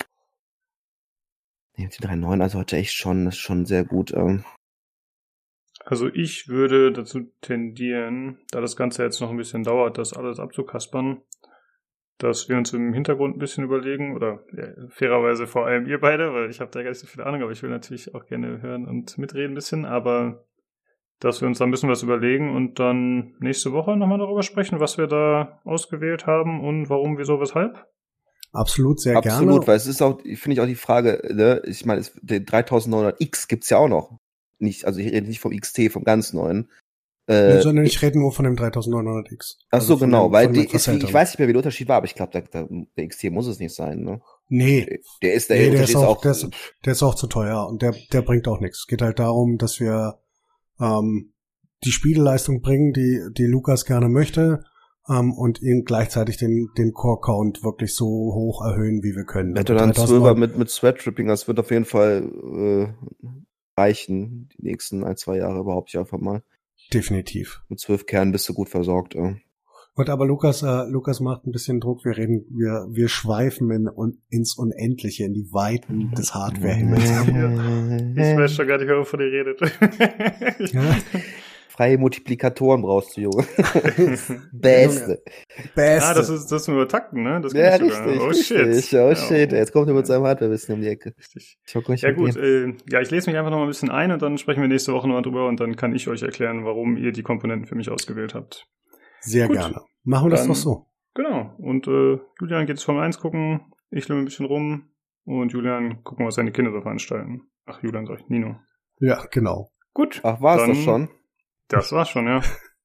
Nee, 1.78 1.86
mit 1.86 2.04
dem 2.04 2.10
3.9er 2.10 2.50
sollte 2.50 2.78
echt 2.78 2.94
schon, 2.94 3.26
das 3.26 3.36
ist 3.36 3.40
schon 3.40 3.66
sehr 3.66 3.84
gut. 3.84 4.12
Ähm. 4.14 4.44
Also 5.92 6.08
ich 6.08 6.48
würde 6.48 6.92
dazu 6.92 7.32
tendieren, 7.42 8.38
da 8.52 8.62
das 8.62 8.76
Ganze 8.76 9.02
jetzt 9.04 9.20
noch 9.22 9.32
ein 9.32 9.38
bisschen 9.38 9.64
dauert, 9.64 9.98
das 9.98 10.14
alles 10.14 10.40
abzukaspern, 10.40 11.22
dass 12.20 12.48
wir 12.48 12.58
uns 12.58 12.74
im 12.74 12.94
Hintergrund 12.94 13.36
ein 13.36 13.40
bisschen 13.40 13.64
überlegen, 13.64 14.16
oder 14.16 14.44
ja, 14.56 14.68
fairerweise 14.90 15.48
vor 15.48 15.66
allem 15.66 15.88
ihr 15.88 16.00
beide, 16.00 16.32
weil 16.32 16.52
ich 16.52 16.60
habe 16.60 16.70
da 16.70 16.84
gar 16.84 16.90
nicht 16.90 17.00
so 17.00 17.08
viel 17.08 17.24
Ahnung, 17.24 17.42
aber 17.42 17.52
ich 17.52 17.64
will 17.64 17.72
natürlich 17.72 18.14
auch 18.14 18.28
gerne 18.28 18.62
hören 18.62 18.86
und 18.88 19.18
mitreden 19.18 19.54
ein 19.54 19.56
bisschen, 19.56 19.86
aber 19.86 20.46
dass 21.20 21.42
wir 21.42 21.48
uns 21.48 21.58
da 21.58 21.66
ein 21.66 21.72
bisschen 21.72 21.90
was 21.90 22.04
überlegen 22.04 22.56
und 22.56 22.78
dann 22.78 23.34
nächste 23.40 23.72
Woche 23.72 23.98
nochmal 23.98 24.20
darüber 24.20 24.44
sprechen, 24.44 24.80
was 24.80 25.00
wir 25.00 25.08
da 25.08 25.60
ausgewählt 25.64 26.28
haben 26.28 26.64
und 26.64 26.88
warum, 26.92 27.18
wieso, 27.18 27.40
weshalb. 27.40 27.88
Absolut, 28.52 29.00
sehr 29.00 29.18
Absolut, 29.18 29.62
gerne. 29.62 29.68
weil 29.68 29.76
es 29.78 29.88
ist 29.88 30.04
auch, 30.04 30.22
finde 30.22 30.52
ich 30.54 30.62
auch 30.62 30.66
die 30.68 30.76
Frage, 30.76 31.20
ne, 31.34 31.64
ich 31.66 31.84
meine, 31.86 32.02
es- 32.02 32.14
den 32.22 32.46
3900X 32.46 33.48
gibt's 33.48 33.72
ja 33.72 33.78
auch 33.78 33.88
noch. 33.90 34.20
Nicht, 34.60 34.86
also 34.86 35.00
ich 35.00 35.12
rede 35.12 35.28
nicht 35.28 35.40
vom 35.40 35.56
XT, 35.56 35.92
vom 35.92 36.04
ganz 36.04 36.34
neuen. 36.34 36.70
Nee, 37.28 37.36
Äh, 37.36 37.62
sondern 37.62 37.86
ich 37.86 38.02
rede 38.02 38.18
nur 38.18 38.32
von 38.32 38.44
dem 38.46 38.56
3900X. 38.56 39.58
ach 39.70 39.74
Also 39.78 39.88
so, 39.94 39.98
genau, 40.00 40.28
dem- 40.28 40.34
weil 40.34 40.48
die 40.52 40.66
ist, 40.66 40.88
ich 40.88 41.14
weiß 41.14 41.30
nicht 41.30 41.40
mehr, 41.40 41.48
wie 41.48 41.54
der 41.54 41.60
Unterschied 41.60 41.88
war, 41.88 41.98
aber 41.98 42.06
ich 42.08 42.16
glaube, 42.16 42.32
der, 42.32 42.42
der, 42.42 42.68
der 42.98 43.08
XT 43.08 43.26
muss 43.30 43.46
es 43.48 43.60
nicht 43.60 43.76
sein, 43.76 44.00
ne? 44.02 44.20
Nee, 44.48 45.00
Der 45.22 45.34
ist, 45.36 45.50
der, 45.52 45.58
Nee, 45.58 45.70
der 45.72 45.84
ist 45.84 45.96
auch- 45.96 46.22
der 46.22 46.32
ist- 46.32 46.50
der 46.86 46.94
ist 46.94 47.04
auch 47.04 47.14
zu 47.14 47.28
teuer 47.28 47.68
und 47.68 47.82
der, 47.84 47.94
der 48.12 48.24
bringt 48.24 48.48
auch 48.48 48.60
nichts. 48.60 48.80
Es 48.80 48.88
geht 48.88 49.02
halt 49.04 49.20
darum, 49.20 49.58
dass 49.60 49.80
wir 49.80 50.20
ähm, 50.80 51.34
die 51.84 51.92
Spieleleistung 51.92 52.62
bringen, 52.62 52.94
die, 52.94 53.22
die 53.38 53.46
Lukas 53.46 53.86
gerne 53.86 54.10
möchte 54.10 54.64
ähm, 55.08 55.32
und 55.34 55.62
ihn 55.62 55.84
gleichzeitig 55.86 56.38
den, 56.38 56.70
den 56.80 56.94
Core-Count 56.94 57.64
wirklich 57.64 57.94
so 57.96 58.06
hoch 58.08 58.66
erhöhen, 58.66 59.04
wie 59.04 59.16
wir 59.16 59.26
können. 59.26 59.56
Hätte 59.56 59.76
dann 59.76 59.92
12er 59.92 60.36
mit, 60.36 60.58
mit 60.58 60.70
Sweat-Tripping, 60.70 61.28
das 61.28 61.48
wird 61.48 61.60
auf 61.60 61.70
jeden 61.70 61.86
Fall 61.86 62.24
äh, 62.24 62.88
reichen, 63.80 64.50
die 64.58 64.64
nächsten 64.64 65.04
ein, 65.04 65.18
zwei 65.18 65.38
Jahre 65.38 65.60
überhaupt 65.60 65.90
ich 65.90 65.98
einfach 65.98 66.20
mal. 66.20 66.44
Definitiv. 66.94 67.62
Mit 67.70 67.80
zwölf 67.80 68.06
Kernen 68.06 68.32
bist 68.32 68.48
du 68.50 68.54
gut 68.54 68.70
versorgt. 68.70 69.16
Äh. 69.16 69.36
Und 69.96 70.10
aber 70.10 70.26
Lukas, 70.26 70.64
äh, 70.64 70.84
Lukas 70.90 71.20
macht 71.20 71.46
ein 71.46 71.52
bisschen 71.52 71.80
Druck. 71.80 72.06
Wir 72.06 72.18
reden, 72.18 72.46
wir, 72.50 72.88
wir 72.90 73.10
schweifen 73.10 73.70
in, 73.72 73.90
un, 73.90 74.22
ins 74.30 74.56
Unendliche, 74.58 75.26
in 75.26 75.34
die 75.34 75.52
Weiten 75.52 76.12
des 76.12 76.34
Hardware-Himmels. 76.34 77.04
Ich 77.04 78.38
weiß 78.38 78.54
schon 78.54 78.68
gar 78.68 78.78
nicht, 78.78 78.88
mehr, 78.88 78.98
wovon 78.98 79.20
ihr 79.20 79.32
redet. 79.32 79.62
Ja? 80.74 80.98
Freie 81.80 81.98
Multiplikatoren 81.98 82.82
brauchst 82.82 83.16
du, 83.16 83.22
Junge. 83.22 83.46
Beste. 84.52 85.24
Beste. 85.76 86.08
ah, 86.10 86.14
das 86.14 86.28
ist 86.30 86.52
das 86.52 86.64
ist 86.64 86.68
nur 86.68 86.86
Takten, 86.90 87.24
ne? 87.24 87.40
Das 87.42 87.54
Ja, 87.54 87.76
ich 87.76 87.82
sogar. 87.94 88.06
richtig, 88.06 88.22
Oh 88.22 88.34
shit. 88.34 88.58
richtig. 88.68 89.00
Oh 89.00 89.16
shit, 89.16 89.52
jetzt 89.54 89.72
kommt 89.72 89.88
er 89.88 89.94
mit 89.94 90.06
seinem 90.06 90.26
Hardwarewissen 90.26 90.76
um 90.76 90.82
die 90.82 90.88
Ecke. 90.90 91.14
Richtig. 91.18 91.58
Ich 91.66 92.02
Ja 92.02 92.12
gut, 92.12 92.36
äh, 92.36 92.74
ja, 92.92 93.00
ich 93.00 93.10
lese 93.12 93.30
mich 93.30 93.38
einfach 93.38 93.50
noch 93.52 93.60
mal 93.60 93.64
ein 93.64 93.70
bisschen 93.70 93.90
ein 93.92 94.12
und 94.12 94.22
dann 94.22 94.38
sprechen 94.38 94.60
wir 94.62 94.68
nächste 94.68 94.92
Woche 94.92 95.08
nochmal 95.08 95.22
drüber 95.22 95.48
und 95.48 95.62
dann 95.62 95.78
kann 95.78 95.96
ich 95.96 96.10
euch 96.10 96.22
erklären, 96.22 96.66
warum 96.66 96.98
ihr 96.98 97.14
die 97.14 97.24
Komponenten 97.24 97.66
für 97.66 97.76
mich 97.76 97.90
ausgewählt 97.90 98.34
habt. 98.36 98.68
Sehr 99.22 99.48
Gut. 99.48 99.56
gerne. 99.56 99.80
Machen 100.04 100.26
wir 100.26 100.32
das 100.32 100.42
Dann- 100.42 100.50
doch 100.50 100.56
so. 100.56 100.86
Genau. 101.14 101.54
Und 101.60 101.88
äh, 101.88 102.20
Julian 102.42 102.66
geht 102.66 102.76
jetzt 102.76 102.84
Formel 102.84 103.04
1 103.04 103.20
gucken, 103.20 103.62
ich 103.90 104.06
lümmel 104.10 104.24
ein 104.24 104.26
bisschen 104.26 104.48
rum 104.48 104.90
und 105.24 105.54
Julian 105.54 106.04
gucken, 106.04 106.26
was 106.26 106.36
seine 106.36 106.52
Kinder 106.52 106.72
so 106.74 106.82
veranstalten. 106.82 107.44
Ach, 107.66 107.82
Julian 107.82 108.06
sag 108.06 108.20
ich, 108.20 108.28
Nino. 108.28 108.58
Ja, 109.00 109.26
genau. 109.32 109.70
Gut, 109.94 110.20
Ach, 110.24 110.42
war's 110.42 110.60
dann- 110.62 110.70
das 110.72 110.80
schon? 110.84 111.10
Das 111.70 111.92
war's 111.92 112.10
schon, 112.10 112.28
ja. 112.28 112.42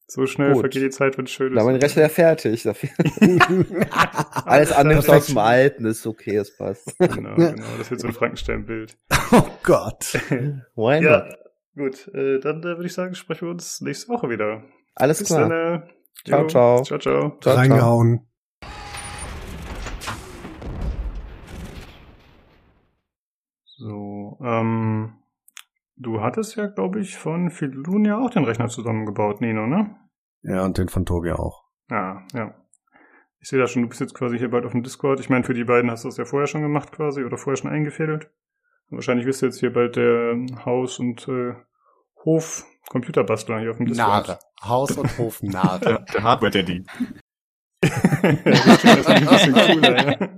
So 0.06 0.26
schnell 0.26 0.52
Gut. 0.52 0.60
vergeht 0.60 0.82
die 0.82 0.90
Zeit, 0.90 1.16
wenn 1.16 1.24
es 1.24 1.30
schön 1.30 1.52
ist. 1.52 1.58
Da 1.58 1.64
mein 1.64 1.76
Rechner 1.76 2.10
fertig. 2.10 2.62
Dafür. 2.62 2.90
Alles 4.44 4.70
andere 4.70 4.98
ist 4.98 5.08
aus 5.08 5.26
dem 5.26 5.38
Alten, 5.38 5.86
ist 5.86 6.06
okay, 6.06 6.36
es 6.36 6.56
passt. 6.56 6.96
Genau, 6.98 7.34
genau. 7.34 7.64
Das 7.78 7.90
wird 7.90 8.00
so 8.00 8.08
ein 8.08 8.12
Frankenstein-Bild. 8.12 8.98
oh 9.32 9.48
Gott. 9.62 10.14
Why 10.76 11.00
not? 11.00 11.02
Ja, 11.02 11.28
gut. 11.74 12.08
Äh, 12.14 12.38
dann 12.40 12.60
äh, 12.60 12.64
würde 12.64 12.86
ich 12.86 12.92
sagen, 12.92 13.14
sprechen 13.14 13.48
wir 13.48 13.52
uns 13.52 13.80
nächste 13.80 14.08
Woche 14.08 14.28
wieder. 14.28 14.62
Alles 14.94 15.20
Bis 15.20 15.28
klar. 15.28 15.48
dann. 15.48 15.82
Äh, 15.82 15.88
ciao. 16.26 16.46
Ciao, 16.48 16.82
ciao. 16.82 16.98
Ciao, 16.98 16.98
ciao. 17.40 17.54
Reingehauen. 17.54 18.28
So, 23.64 24.38
ähm, 24.44 25.14
du 25.96 26.20
hattest 26.20 26.56
ja, 26.56 26.66
glaube 26.66 27.00
ich, 27.00 27.16
von 27.16 27.50
Filun 27.50 28.04
ja 28.04 28.18
auch 28.18 28.30
den 28.30 28.44
Rechner 28.44 28.68
zusammengebaut, 28.68 29.40
Nino, 29.40 29.66
ne? 29.66 29.96
Ja, 30.42 30.64
und 30.64 30.78
den 30.78 30.88
von 30.88 31.06
Tobi 31.06 31.32
auch. 31.32 31.64
Ja, 31.90 32.22
ja. 32.34 32.54
Ich 33.40 33.48
sehe 33.48 33.58
da 33.58 33.66
schon, 33.66 33.82
du 33.82 33.88
bist 33.88 34.00
jetzt 34.00 34.14
quasi 34.14 34.38
hier 34.38 34.50
bald 34.50 34.64
auf 34.64 34.72
dem 34.72 34.82
Discord. 34.82 35.20
Ich 35.20 35.28
meine, 35.28 35.44
für 35.44 35.52
die 35.54 35.64
beiden 35.64 35.90
hast 35.90 36.04
du 36.04 36.08
das 36.08 36.16
ja 36.16 36.24
vorher 36.24 36.46
schon 36.46 36.62
gemacht 36.62 36.92
quasi 36.92 37.24
oder 37.24 37.36
vorher 37.36 37.56
schon 37.58 37.70
eingefädelt. 37.70 38.30
Und 38.90 38.98
wahrscheinlich 38.98 39.26
bist 39.26 39.42
du 39.42 39.46
jetzt 39.46 39.60
hier 39.60 39.72
bald 39.72 39.96
der 39.96 40.34
Haus- 40.64 40.98
und 40.98 41.26
äh, 41.28 41.54
Hof-Computerbastler 42.24 43.60
hier 43.60 43.70
auf 43.70 43.76
dem 43.76 43.86
Discord. 43.86 44.28
Nare. 44.28 44.38
Haus 44.62 44.96
und 44.96 45.18
Hof 45.18 45.40
Der, 45.42 45.50
Nare. 45.50 46.04
der 46.12 46.22
Hardware-Daddy. 46.22 46.84
das 47.80 49.52
cooler, 49.52 50.06
ja. 50.06 50.28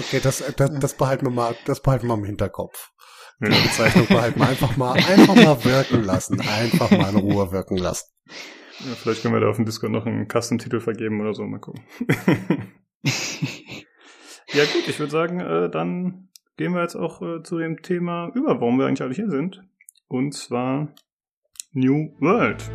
Okay, 0.00 0.20
das, 0.22 0.54
das, 0.56 0.78
das 0.78 0.94
behalten 0.96 1.26
wir 1.26 1.30
mal, 1.32 1.56
das 1.66 1.80
behalten 1.80 2.06
wir 2.06 2.14
im 2.14 2.24
Hinterkopf. 2.24 2.92
Ja. 3.40 3.48
Die 3.48 3.62
Bezeichnung 3.62 4.06
behalten 4.06 4.42
einfach 4.42 4.76
mal, 4.76 4.92
einfach 4.92 5.34
mal 5.34 5.64
wirken 5.64 6.04
lassen. 6.04 6.40
Einfach 6.40 6.90
mal 6.90 7.10
in 7.10 7.16
Ruhe 7.16 7.50
wirken 7.52 7.76
lassen. 7.76 8.12
Ja, 8.80 8.94
vielleicht 8.94 9.22
können 9.22 9.34
wir 9.34 9.40
da 9.40 9.48
auf 9.48 9.56
dem 9.56 9.64
Discord 9.64 9.92
noch 9.92 10.06
einen 10.06 10.28
Custom-Titel 10.28 10.80
vergeben 10.80 11.20
oder 11.20 11.34
so, 11.34 11.44
mal 11.44 11.60
gucken. 11.60 11.84
ja 14.52 14.64
gut, 14.64 14.88
ich 14.88 14.98
würde 14.98 15.12
sagen, 15.12 15.40
äh, 15.40 15.70
dann 15.70 16.28
gehen 16.56 16.74
wir 16.74 16.82
jetzt 16.82 16.96
auch 16.96 17.22
äh, 17.22 17.42
zu 17.42 17.58
dem 17.58 17.82
Thema 17.82 18.30
über, 18.34 18.60
warum 18.60 18.78
wir 18.78 18.86
eigentlich 18.86 19.02
alle 19.02 19.14
hier 19.14 19.30
sind. 19.30 19.62
Und 20.08 20.32
zwar 20.34 20.94
New 21.72 22.14
World. 22.20 22.70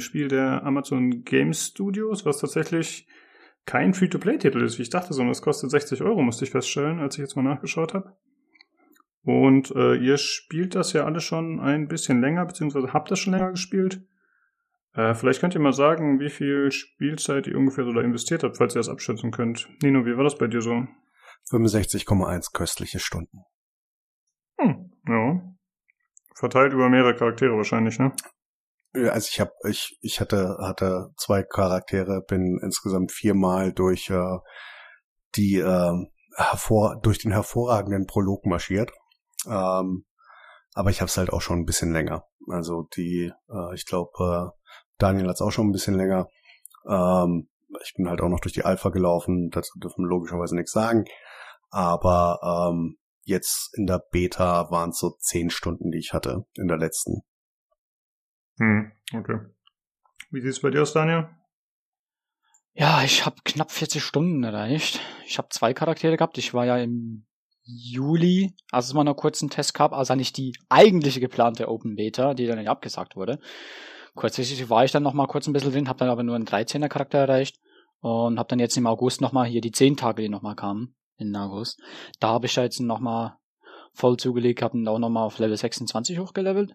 Dem 0.00 0.04
Spiel 0.04 0.28
der 0.28 0.64
Amazon 0.64 1.24
Game 1.24 1.52
Studios, 1.52 2.24
was 2.24 2.38
tatsächlich 2.38 3.06
kein 3.66 3.92
Free-to-Play-Titel 3.92 4.62
ist, 4.62 4.78
wie 4.78 4.82
ich 4.82 4.90
dachte, 4.90 5.12
sondern 5.12 5.32
es 5.32 5.42
kostet 5.42 5.70
60 5.70 6.02
Euro, 6.02 6.22
musste 6.22 6.44
ich 6.44 6.50
feststellen, 6.50 6.98
als 6.98 7.16
ich 7.16 7.20
jetzt 7.20 7.36
mal 7.36 7.42
nachgeschaut 7.42 7.94
habe. 7.94 8.16
Und 9.22 9.70
äh, 9.76 9.96
ihr 9.96 10.16
spielt 10.16 10.74
das 10.74 10.94
ja 10.94 11.04
alle 11.04 11.20
schon 11.20 11.60
ein 11.60 11.88
bisschen 11.88 12.22
länger, 12.22 12.46
beziehungsweise 12.46 12.94
habt 12.94 13.10
das 13.10 13.18
schon 13.18 13.34
länger 13.34 13.50
gespielt. 13.50 14.02
Äh, 14.94 15.14
vielleicht 15.14 15.40
könnt 15.40 15.54
ihr 15.54 15.60
mal 15.60 15.74
sagen, 15.74 16.18
wie 16.20 16.30
viel 16.30 16.72
Spielzeit 16.72 17.46
ihr 17.46 17.58
ungefähr 17.58 17.84
so 17.84 17.92
da 17.92 18.00
investiert 18.00 18.42
habt, 18.42 18.56
falls 18.56 18.74
ihr 18.74 18.80
das 18.80 18.88
abschätzen 18.88 19.30
könnt. 19.30 19.68
Nino, 19.82 20.06
wie 20.06 20.16
war 20.16 20.24
das 20.24 20.38
bei 20.38 20.46
dir 20.46 20.62
so? 20.62 20.86
65,1 21.50 22.52
köstliche 22.54 22.98
Stunden. 22.98 23.44
Hm, 24.58 24.90
ja. 25.06 25.42
Verteilt 26.34 26.72
über 26.72 26.88
mehrere 26.88 27.14
Charaktere 27.14 27.54
wahrscheinlich, 27.56 27.98
ne? 27.98 28.12
Ja, 28.94 29.12
Also 29.12 29.28
ich 29.30 29.40
habe, 29.40 29.52
ich, 29.68 29.98
ich 30.00 30.20
hatte, 30.20 30.56
hatte 30.60 31.10
zwei 31.16 31.42
Charaktere, 31.42 32.22
bin 32.26 32.58
insgesamt 32.62 33.12
viermal 33.12 33.72
durch 33.72 34.10
äh, 34.10 34.38
die 35.36 35.58
äh, 35.58 36.06
hervor, 36.36 36.98
durch 37.02 37.18
den 37.18 37.32
hervorragenden 37.32 38.06
Prolog 38.06 38.46
marschiert. 38.46 38.90
Ähm, 39.46 40.04
aber 40.74 40.90
ich 40.90 41.00
habe 41.00 41.08
es 41.08 41.16
halt 41.16 41.32
auch 41.32 41.40
schon 41.40 41.60
ein 41.60 41.66
bisschen 41.66 41.92
länger. 41.92 42.24
Also 42.48 42.88
die, 42.96 43.32
äh, 43.48 43.74
ich 43.74 43.86
glaube, 43.86 44.10
äh, 44.18 44.72
Daniel 44.98 45.28
hat 45.28 45.36
es 45.36 45.42
auch 45.42 45.50
schon 45.50 45.68
ein 45.68 45.72
bisschen 45.72 45.94
länger. 45.94 46.28
Ähm, 46.88 47.48
ich 47.82 47.94
bin 47.94 48.08
halt 48.08 48.20
auch 48.20 48.28
noch 48.28 48.40
durch 48.40 48.52
die 48.52 48.64
Alpha 48.64 48.88
gelaufen, 48.90 49.50
dazu 49.50 49.78
dürfen 49.78 50.04
wir 50.04 50.08
logischerweise 50.08 50.56
nichts 50.56 50.72
sagen. 50.72 51.04
Aber 51.70 52.40
ähm, 52.42 52.98
jetzt 53.22 53.70
in 53.74 53.86
der 53.86 54.02
Beta 54.10 54.70
waren 54.70 54.90
es 54.90 54.98
so 54.98 55.10
zehn 55.20 55.50
Stunden, 55.50 55.90
die 55.92 55.98
ich 55.98 56.12
hatte, 56.12 56.44
in 56.54 56.66
der 56.66 56.78
letzten. 56.78 57.22
Hm, 58.60 58.92
okay. 59.14 59.38
Wie 60.30 60.40
sieht's 60.40 60.60
bei 60.60 60.70
dir 60.70 60.82
aus, 60.82 60.92
Daniel? 60.92 61.28
Ja, 62.74 63.02
ich 63.02 63.26
habe 63.26 63.36
knapp 63.44 63.72
40 63.72 64.02
Stunden 64.02 64.44
erreicht. 64.44 65.00
Ich 65.26 65.38
habe 65.38 65.48
zwei 65.48 65.72
Charaktere 65.74 66.16
gehabt. 66.16 66.38
Ich 66.38 66.54
war 66.54 66.66
ja 66.66 66.76
im 66.76 67.26
Juli, 67.62 68.54
als 68.70 68.86
es 68.86 68.94
mal 68.94 69.06
einen 69.06 69.50
Test 69.50 69.74
gab, 69.74 69.92
also 69.92 70.12
eigentlich 70.12 70.32
die 70.32 70.56
eigentliche 70.68 71.20
geplante 71.20 71.68
Open 71.68 71.96
Beta, 71.96 72.34
die 72.34 72.46
dann 72.46 72.58
nicht 72.58 72.68
abgesagt 72.68 73.16
wurde. 73.16 73.38
Kurzfristig 74.14 74.68
war 74.68 74.84
ich 74.84 74.92
dann 74.92 75.02
noch 75.02 75.14
mal 75.14 75.26
kurz 75.26 75.46
ein 75.46 75.52
bisschen 75.52 75.72
drin, 75.72 75.88
habe 75.88 75.98
dann 75.98 76.10
aber 76.10 76.22
nur 76.22 76.34
einen 76.34 76.46
13er 76.46 76.88
Charakter 76.88 77.18
erreicht 77.18 77.58
und 78.00 78.38
habe 78.38 78.48
dann 78.48 78.58
jetzt 78.58 78.76
im 78.76 78.86
August 78.86 79.20
noch 79.20 79.32
mal 79.32 79.46
hier 79.46 79.60
die 79.60 79.72
10 79.72 79.96
Tage, 79.96 80.22
die 80.22 80.28
noch 80.28 80.42
mal 80.42 80.54
kamen, 80.54 80.94
in 81.16 81.34
August. 81.34 81.80
Da 82.18 82.28
habe 82.28 82.46
ich 82.46 82.56
jetzt 82.56 82.80
noch 82.80 83.00
mal 83.00 83.38
voll 83.94 84.16
zugelegt, 84.16 84.62
habe 84.62 84.76
dann 84.78 84.88
auch 84.88 84.98
noch 84.98 85.10
mal 85.10 85.24
auf 85.24 85.38
Level 85.38 85.56
26 85.56 86.18
hochgelevelt. 86.18 86.74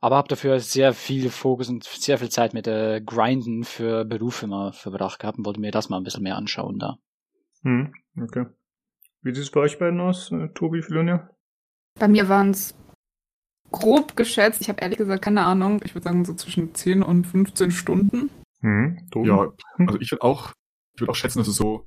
Aber 0.00 0.16
habe 0.16 0.28
dafür 0.28 0.60
sehr 0.60 0.92
viel 0.94 1.30
Fokus 1.30 1.68
und 1.68 1.84
sehr 1.84 2.18
viel 2.18 2.28
Zeit 2.28 2.54
mit 2.54 2.66
äh, 2.66 3.00
Grinden 3.04 3.64
für 3.64 4.04
Berufe 4.04 4.46
mal 4.46 4.72
verbracht 4.72 5.20
gehabt 5.20 5.38
und 5.38 5.46
wollte 5.46 5.60
mir 5.60 5.70
das 5.70 5.88
mal 5.88 5.98
ein 5.98 6.04
bisschen 6.04 6.22
mehr 6.22 6.36
anschauen 6.36 6.78
da. 6.78 6.98
Hm, 7.62 7.92
okay. 8.20 8.46
Wie 9.22 9.34
sieht 9.34 9.44
es 9.44 9.50
bei 9.50 9.60
euch 9.60 9.78
beiden 9.78 10.00
aus, 10.00 10.32
äh, 10.32 10.48
Tobi, 10.48 10.82
Filonia? 10.82 11.30
Bei 11.98 12.08
mir 12.08 12.28
waren 12.28 12.50
es 12.50 12.74
grob 13.70 14.16
geschätzt, 14.16 14.60
ich 14.60 14.68
habe 14.68 14.80
ehrlich 14.82 14.98
gesagt 14.98 15.22
keine 15.22 15.44
Ahnung, 15.44 15.80
ich 15.84 15.94
würde 15.94 16.04
sagen 16.04 16.24
so 16.24 16.34
zwischen 16.34 16.74
10 16.74 17.02
und 17.02 17.26
15 17.26 17.70
Stunden. 17.70 18.30
Hm, 18.60 19.08
Tobi? 19.10 19.28
Ja, 19.28 19.52
also 19.78 20.00
ich 20.00 20.10
würde 20.10 20.22
auch, 20.22 20.52
ich 20.94 21.00
würde 21.00 21.12
auch 21.12 21.16
schätzen, 21.16 21.38
dass 21.38 21.48
es 21.48 21.56
so 21.56 21.86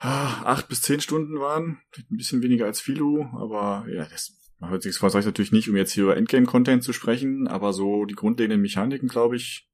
ah, 0.00 0.42
acht 0.44 0.68
bis 0.68 0.82
zehn 0.82 1.00
Stunden 1.00 1.38
waren. 1.40 1.80
Ein 1.96 2.16
bisschen 2.16 2.42
weniger 2.42 2.66
als 2.66 2.80
Filu, 2.80 3.24
aber 3.34 3.86
ja, 3.88 4.04
das 4.04 4.36
hört 4.60 4.82
sich 4.82 4.98
das 4.98 5.14
ich 5.14 5.24
natürlich 5.26 5.52
nicht, 5.52 5.68
um 5.68 5.76
jetzt 5.76 5.92
hier 5.92 6.04
über 6.04 6.16
Endgame-Content 6.16 6.82
zu 6.82 6.92
sprechen, 6.92 7.46
aber 7.46 7.72
so 7.72 8.04
die 8.04 8.14
grundlegenden 8.14 8.60
Mechaniken, 8.60 9.08
glaube 9.08 9.36
ich, 9.36 9.68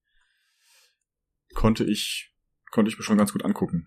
konnte 1.54 1.84
ich, 1.84 2.34
konnte 2.70 2.90
ich 2.90 2.98
mir 2.98 3.04
schon 3.04 3.18
ganz 3.18 3.32
gut 3.32 3.44
angucken. 3.44 3.86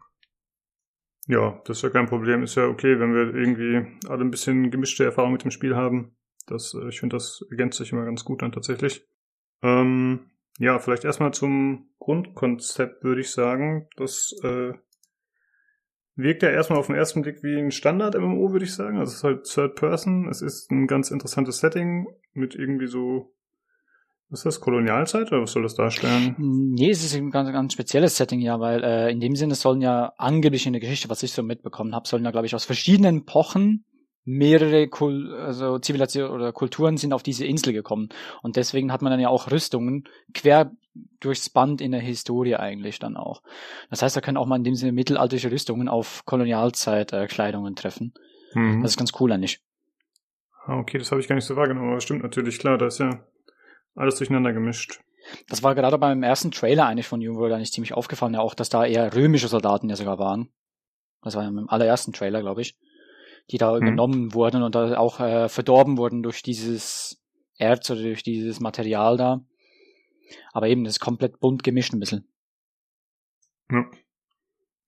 Ja, 1.28 1.62
das 1.66 1.78
ist 1.78 1.84
ja 1.84 1.90
kein 1.90 2.08
Problem. 2.08 2.44
Ist 2.44 2.56
ja 2.56 2.68
okay, 2.68 3.00
wenn 3.00 3.14
wir 3.14 3.36
irgendwie 3.36 3.86
alle 4.08 4.24
ein 4.24 4.32
bisschen 4.32 4.72
gemischte 4.72 5.04
Erfahrung 5.04 5.34
mit 5.34 5.44
dem 5.44 5.52
Spiel 5.52 5.76
haben. 5.76 6.16
Das, 6.48 6.74
äh, 6.74 6.88
ich 6.88 7.00
finde, 7.00 7.18
das 7.18 7.46
ergänzt 7.52 7.78
sich 7.78 7.92
immer 7.92 8.06
ganz 8.06 8.24
gut 8.24 8.42
dann 8.42 8.54
tatsächlich. 8.54 9.06
Ähm, 9.62 10.32
ja, 10.58 10.80
vielleicht 10.80 11.04
erstmal 11.04 11.34
zum 11.34 11.90
Grundkonzept 12.00 13.04
würde 13.04 13.22
ich 13.22 13.32
sagen. 13.32 13.90
Das 13.98 14.34
äh, 14.44 14.74
wirkt 16.18 16.44
ja 16.44 16.50
erstmal 16.50 16.80
auf 16.80 16.88
den 16.88 16.96
ersten 16.96 17.22
Blick 17.22 17.44
wie 17.44 17.58
ein 17.58 17.72
Standard-MMO, 17.72 18.52
würde 18.52 18.66
ich 18.66 18.74
sagen. 18.74 18.98
Also 18.98 19.12
es 19.12 19.18
ist 19.18 19.24
halt 19.24 19.44
Third 19.46 19.76
Person. 19.76 20.28
Es 20.30 20.42
ist 20.42 20.72
ein 20.72 20.88
ganz 20.88 21.12
interessantes 21.12 21.60
Setting 21.60 22.08
mit 22.34 22.56
irgendwie 22.56 22.88
so 22.88 23.34
ist 24.30 24.46
das 24.46 24.60
Kolonialzeit 24.60 25.32
oder 25.32 25.42
was 25.42 25.54
soll 25.54 25.64
das 25.64 25.76
darstellen? 25.76 26.36
Nee, 26.38 26.90
es 26.90 27.04
ist 27.04 27.16
ein 27.16 27.32
ganz, 27.32 27.50
ganz 27.52 27.72
spezielles 27.72 28.18
Setting, 28.18 28.42
ja, 28.42 28.60
weil 28.60 28.84
äh, 28.84 29.10
in 29.10 29.22
dem 29.22 29.38
Sinne 29.38 29.56
sollen 29.56 29.80
ja 29.80 30.12
angeblich 30.18 30.68
in 30.68 30.74
der 30.74 30.82
Geschichte, 30.82 31.10
was 31.10 31.24
ich 31.24 31.32
so 31.32 31.44
mitbekommen 31.44 31.96
habe, 31.96 32.08
sollen 32.08 32.26
ja, 32.26 32.32
glaube 32.32 32.46
ich, 32.46 32.54
aus 32.54 32.66
verschiedenen 32.66 33.20
Epochen 33.20 33.86
mehrere 34.28 34.90
Kul 34.90 35.34
also 35.34 35.80
Zivilisationen 35.80 36.30
oder 36.30 36.52
Kulturen 36.52 36.98
sind 36.98 37.14
auf 37.14 37.24
diese 37.24 37.46
Insel 37.46 37.72
gekommen. 37.72 38.10
Und 38.42 38.58
deswegen 38.58 38.92
hat 38.92 39.02
man 39.02 39.10
dann 39.10 39.22
ja 39.22 39.30
auch 39.30 39.50
Rüstungen 39.50 40.04
quer 40.34 40.72
durchs 41.22 41.50
Band 41.50 41.80
in 41.80 41.92
der 41.92 42.02
Historie 42.02 42.56
eigentlich 42.58 43.00
dann 43.00 43.16
auch. 43.16 43.42
Das 43.90 44.02
heißt, 44.02 44.18
da 44.18 44.22
können 44.22 44.36
auch 44.36 44.46
mal 44.46 44.58
in 44.58 44.66
dem 44.66 44.76
Sinne 44.76 44.92
mittelalterliche 44.92 45.50
Rüstungen 45.50 45.88
auf 45.88 46.26
Kolonialzeit-Kleidungen 46.26 47.74
äh, 47.74 47.76
treffen. 47.76 48.14
Mhm. 48.54 48.82
Das 48.82 48.92
ist 48.92 48.98
ganz 48.98 49.14
cool 49.20 49.32
eigentlich. 49.32 49.62
Ah, 50.66 50.78
okay, 50.78 50.98
das 50.98 51.12
habe 51.12 51.22
ich 51.22 51.30
gar 51.30 51.36
nicht 51.36 51.46
so 51.46 51.56
wahrgenommen, 51.56 51.92
aber 51.92 52.02
stimmt 52.02 52.24
natürlich, 52.24 52.60
klar, 52.60 52.78
da 52.78 52.88
ist 52.88 53.00
ja 53.00 53.24
alles 53.96 54.16
durcheinander 54.16 54.52
gemischt. 54.52 55.00
Das 55.48 55.64
war 55.64 55.74
gerade 55.74 55.98
beim 55.98 56.22
ersten 56.22 56.52
Trailer 56.52 56.86
eigentlich 56.86 57.08
von 57.08 57.22
New 57.22 57.36
World 57.36 57.54
eigentlich 57.54 57.72
ziemlich 57.72 57.94
aufgefallen, 57.94 58.34
ja 58.34 58.42
auch, 58.42 58.56
dass 58.56 58.68
da 58.68 58.86
eher 58.86 59.16
römische 59.16 59.48
Soldaten 59.48 59.90
ja 59.90 59.96
sogar 59.96 60.20
waren. 60.20 60.50
Das 61.22 61.36
war 61.36 61.44
ja 61.44 61.50
im 61.50 61.70
allerersten 61.70 62.12
Trailer, 62.12 62.42
glaube 62.42 62.62
ich, 62.62 62.78
die 63.52 63.58
da 63.58 63.76
hm. 63.76 63.82
übernommen 63.82 64.34
wurden 64.34 64.64
und 64.64 64.76
da 64.76 64.98
auch 64.98 65.20
äh, 65.20 65.50
verdorben 65.50 65.98
wurden 65.98 66.24
durch 66.24 66.44
dieses 66.44 67.24
Erz 67.58 67.90
oder 67.90 68.02
durch 68.02 68.24
dieses 68.24 68.60
Material 68.60 69.18
da. 69.18 69.42
Aber 70.52 70.68
eben, 70.68 70.84
das 70.84 70.96
ist 70.96 71.00
komplett 71.00 71.40
bunt 71.40 71.64
gemischt 71.64 71.94
ein 71.94 72.00
bisschen. 72.00 72.28
Ja. 73.72 73.86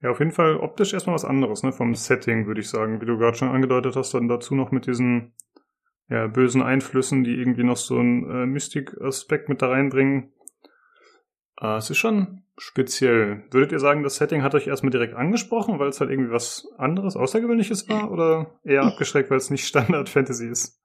Ja, 0.02 0.12
auf 0.12 0.20
jeden 0.20 0.32
Fall 0.32 0.56
optisch 0.56 0.94
erstmal 0.94 1.16
was 1.16 1.26
anderes, 1.26 1.62
ne, 1.62 1.74
vom 1.74 1.94
Setting, 1.94 2.46
würde 2.48 2.62
ich 2.62 2.70
sagen. 2.70 3.02
Wie 3.02 3.06
du 3.06 3.18
gerade 3.18 3.36
schon 3.36 3.50
angedeutet 3.50 3.98
hast, 3.98 4.14
dann 4.14 4.30
dazu 4.30 4.56
noch 4.56 4.72
mit 4.72 4.88
diesen 4.88 5.34
ja, 6.08 6.28
bösen 6.28 6.62
Einflüssen, 6.62 7.26
die 7.26 7.36
irgendwie 7.36 7.64
noch 7.64 7.76
so 7.76 8.00
einen 8.00 8.30
äh, 8.30 8.46
Mystik-Aspekt 8.46 9.50
mit 9.50 9.62
da 9.62 9.68
reinbringen. 9.68 10.32
Äh, 11.60 11.78
es 11.78 11.90
ist 11.90 11.98
schon 11.98 12.44
speziell. 12.60 13.44
Würdet 13.52 13.72
ihr 13.72 13.80
sagen, 13.80 14.04
das 14.04 14.18
Setting 14.18 14.44
hat 14.44 14.54
euch 14.54 14.68
erstmal 14.68 14.92
direkt 14.92 15.16
angesprochen, 15.16 15.80
weil 15.80 15.90
es 15.90 16.00
halt 16.00 16.12
irgendwie 16.12 16.32
was 16.32 16.68
anderes, 16.78 17.16
Außergewöhnliches 17.16 17.90
war? 17.90 18.12
Oder 18.12 18.60
eher 18.64 18.84
abgeschreckt, 18.84 19.30
weil 19.30 19.38
es 19.38 19.50
nicht 19.50 19.66
Standard-Fantasy 19.68 20.48
ist? 20.48 20.80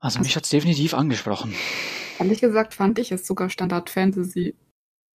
Also 0.00 0.20
mich 0.20 0.34
hat 0.34 0.44
es 0.44 0.50
definitiv 0.50 0.94
angesprochen. 0.94 1.54
Ehrlich 2.18 2.40
gesagt 2.40 2.74
fand 2.74 2.98
ich 2.98 3.12
es 3.12 3.26
sogar 3.26 3.50
Standard-Fantasy. 3.50 4.56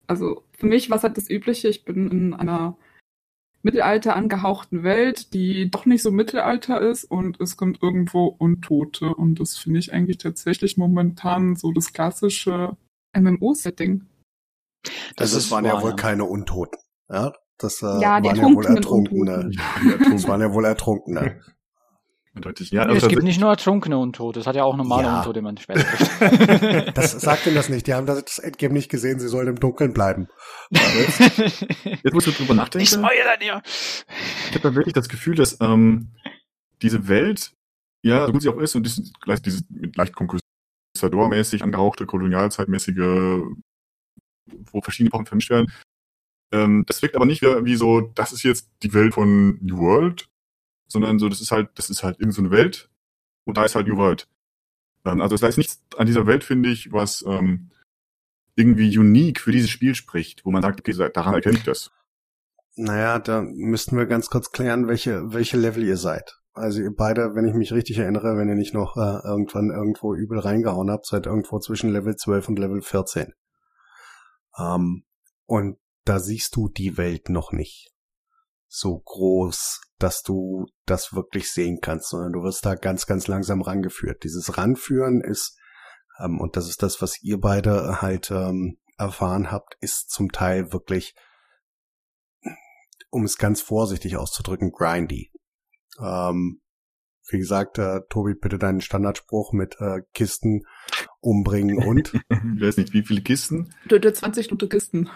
Also 0.08 0.43
für 0.51 0.68
mich 0.68 0.89
war 0.89 0.97
es 0.97 1.03
halt 1.03 1.18
das 1.18 1.30
Übliche. 1.30 1.68
Ich 1.68 1.84
bin 1.84 2.10
in 2.12 2.34
einer 2.34 2.78
Mittelalter 3.64 4.16
angehauchten 4.16 4.84
Welt, 4.84 5.34
die 5.34 5.72
doch 5.72 5.88
nicht 5.88 6.03
so 6.03 6.12
Mittelalter 6.12 6.82
ist 6.82 7.03
und 7.06 7.41
es 7.41 7.58
kommt 7.58 7.82
irgendwo 7.82 8.28
Untote. 8.28 9.08
Und 9.16 9.39
das 9.39 9.58
finde 9.58 9.80
ich 9.80 9.91
eigentlich 9.91 10.20
tatsächlich 10.20 10.78
momentan 10.78 11.56
so 11.56 11.72
das 11.72 11.91
klassische 11.91 12.78
MMO-Setting. 13.18 14.06
Das, 15.15 15.33
das 15.33 15.51
waren 15.51 15.65
ja 15.65 15.81
wohl 15.81 15.91
ja. 15.91 15.95
keine 15.95 16.25
Untoten. 16.25 16.79
Ja, 17.09 17.33
das 17.57 17.81
äh, 17.81 17.86
ja, 18.01 18.23
waren 18.23 18.36
ja 18.36 18.43
wohl 18.43 18.65
Ertrunkene. 18.65 19.51
Das 20.11 20.27
waren 20.27 20.41
ja 20.41 20.53
wohl 20.53 20.65
Ertrunkene. 20.65 21.41
Eindeutig. 22.36 22.71
Ja, 22.71 22.83
also 22.83 23.05
es 23.05 23.07
gibt 23.07 23.23
nicht 23.23 23.39
nur 23.39 23.49
Ertrunkene 23.49 23.97
Untote, 23.97 24.41
es 24.41 24.47
hat 24.47 24.57
ja 24.57 24.65
auch 24.65 24.75
normale 24.75 25.07
ja. 25.07 25.17
Untote, 25.19 25.39
die 25.39 25.43
man 25.43 25.57
später 25.57 25.86
das 26.93 27.11
sagt 27.21 27.45
denn 27.45 27.55
das 27.55 27.69
nicht. 27.69 27.88
Die 27.88 27.93
haben 27.93 28.05
das 28.05 28.39
Endgame 28.39 28.73
nicht 28.73 28.89
gesehen, 28.89 29.19
sie 29.19 29.29
sollen 29.29 29.47
im 29.47 29.59
Dunkeln 29.59 29.93
bleiben. 29.93 30.27
Jetzt, 30.69 31.19
jetzt 32.03 32.13
musst 32.13 32.27
du 32.27 32.31
drüber 32.31 32.53
nachdenken. 32.53 32.83
Ich 32.83 32.89
spoilere 32.89 33.38
dir. 33.39 33.61
Ich 34.49 34.55
habe 34.55 34.69
da 34.69 34.75
wirklich 34.75 34.93
das 34.93 35.07
Gefühl, 35.07 35.36
dass 35.36 35.61
ähm, 35.61 36.11
diese 36.81 37.07
Welt, 37.07 37.53
ja, 38.01 38.25
so 38.25 38.33
gut 38.33 38.41
sie 38.41 38.49
auch 38.49 38.59
ist, 38.59 38.75
und 38.75 38.83
diese, 38.83 39.03
diese 39.45 39.63
mit 39.69 39.95
leicht 39.95 40.13
Konquistador-mäßig 40.13 41.63
angehauchte, 41.63 42.05
kolonialzeitmäßige, 42.05 43.43
wo 44.72 44.82
verschiedene 44.82 45.10
Epochen 45.10 45.26
vermischt 45.26 45.50
werden, 45.50 45.72
ähm, 46.52 46.84
das 46.88 47.02
wirkt 47.02 47.16
aber 47.16 47.26
nicht 47.26 47.41
wie, 47.41 47.76
so, 47.76 48.02
das 48.02 48.32
ist 48.32 48.43
jetzt 48.43 48.70
die 48.84 48.93
Welt 48.93 49.14
von 49.14 49.58
New 49.62 49.78
World, 49.78 50.30
sondern 50.88 51.20
so, 51.20 51.30
das 51.30 51.41
ist 51.41 51.52
halt, 51.52 51.70
das 51.76 51.89
ist 51.89 52.04
halt 52.04 52.20
irgendeine 52.20 52.50
so 52.50 52.56
Welt 52.56 52.89
und 53.46 53.58
da 53.58 53.66
ist 53.66 53.76
halt 53.76 53.88
New 53.88 53.98
World. 53.98 54.28
Ähm, 55.06 55.22
also 55.22 55.36
da 55.36 55.48
ist 55.48 55.58
nichts 55.58 55.82
an 55.98 56.08
dieser 56.08 56.28
Welt, 56.28 56.43
finde 56.43 56.70
ich, 56.70 56.91
was 56.91 57.24
ähm, 57.28 57.70
irgendwie 58.56 58.98
unique 58.98 59.41
für 59.41 59.52
dieses 59.52 59.70
Spiel 59.70 59.96
spricht, 59.96 60.46
wo 60.46 60.52
man 60.52 60.62
sagt, 60.62 60.80
okay, 60.80 60.93
daran 61.14 61.34
erkenne 61.34 61.58
ich 61.58 61.64
das. 61.64 61.91
Naja, 62.78 63.20
da 63.20 63.41
müssten 63.41 63.98
wir 63.98 64.06
ganz 64.06 64.30
kurz 64.30 64.52
klären, 64.52 64.88
welche, 64.88 65.34
welche 65.34 65.58
Level 65.58 65.84
ihr 65.84 65.98
seid. 65.98 66.38
Also 66.54 66.82
ihr 66.82 66.93
beide, 66.93 67.36
wenn 67.36 67.46
ich 67.46 67.54
mich 67.54 67.74
richtig 67.74 67.98
erinnere, 67.98 68.38
wenn 68.38 68.48
ihr 68.48 68.56
nicht 68.56 68.74
noch 68.74 68.96
äh, 68.96 69.28
irgendwann 69.28 69.72
irgendwo 69.72 70.16
übel 70.16 70.39
reingehauen 70.39 70.89
habt, 70.89 71.06
seid 71.06 71.26
irgendwo 71.26 71.60
zwischen 71.60 71.89
Level 71.89 72.16
12 72.16 72.50
und 72.50 72.60
Level 72.60 72.82
14. 72.82 73.34
Ähm, 74.58 75.06
und 75.45 75.78
da 76.06 76.20
siehst 76.20 76.56
du 76.56 76.70
die 76.70 76.97
Welt 76.97 77.30
noch 77.30 77.51
nicht 77.51 77.91
so 78.68 78.99
groß, 78.99 79.82
dass 79.97 80.22
du 80.22 80.66
das 80.86 81.14
wirklich 81.14 81.51
sehen 81.51 81.80
kannst, 81.82 82.10
sondern 82.10 82.34
du 82.34 82.43
wirst 82.43 82.66
da 82.66 82.76
ganz, 82.76 83.06
ganz 83.06 83.28
langsam 83.28 83.62
rangeführt. 83.62 84.24
Dieses 84.24 84.58
Ranführen 84.58 85.22
ist, 85.22 85.58
ähm, 86.20 86.39
und 86.39 86.58
das 86.58 86.68
ist 86.68 86.84
das, 86.84 87.01
was 87.01 87.22
ihr 87.22 87.39
beide 87.39 88.01
halt 88.01 88.32
ähm, 88.32 88.78
erfahren 88.97 89.51
habt, 89.51 89.78
ist 89.80 90.10
zum 90.10 90.32
Teil 90.32 90.74
wirklich, 90.74 91.16
um 93.10 93.24
es 93.24 93.38
ganz 93.38 93.62
vorsichtig 93.62 94.18
auszudrücken, 94.18 94.72
grindy. 94.72 95.32
Ähm, 95.99 96.62
wie 97.30 97.38
gesagt, 97.38 97.78
äh, 97.78 98.01
Tobi, 98.09 98.34
bitte 98.36 98.59
deinen 98.59 98.82
Standardspruch 98.82 99.53
mit 99.53 99.78
äh, 99.80 100.01
Kisten 100.13 100.65
umbringen 101.19 101.78
und. 101.78 102.13
ich 102.30 102.61
weiß 102.61 102.78
nicht, 102.78 102.93
wie 102.93 103.03
viele 103.03 103.21
Kisten? 103.21 103.73
Töte 103.89 104.13
20 104.13 104.47
tote 104.47 104.67
Kisten. 104.67 105.09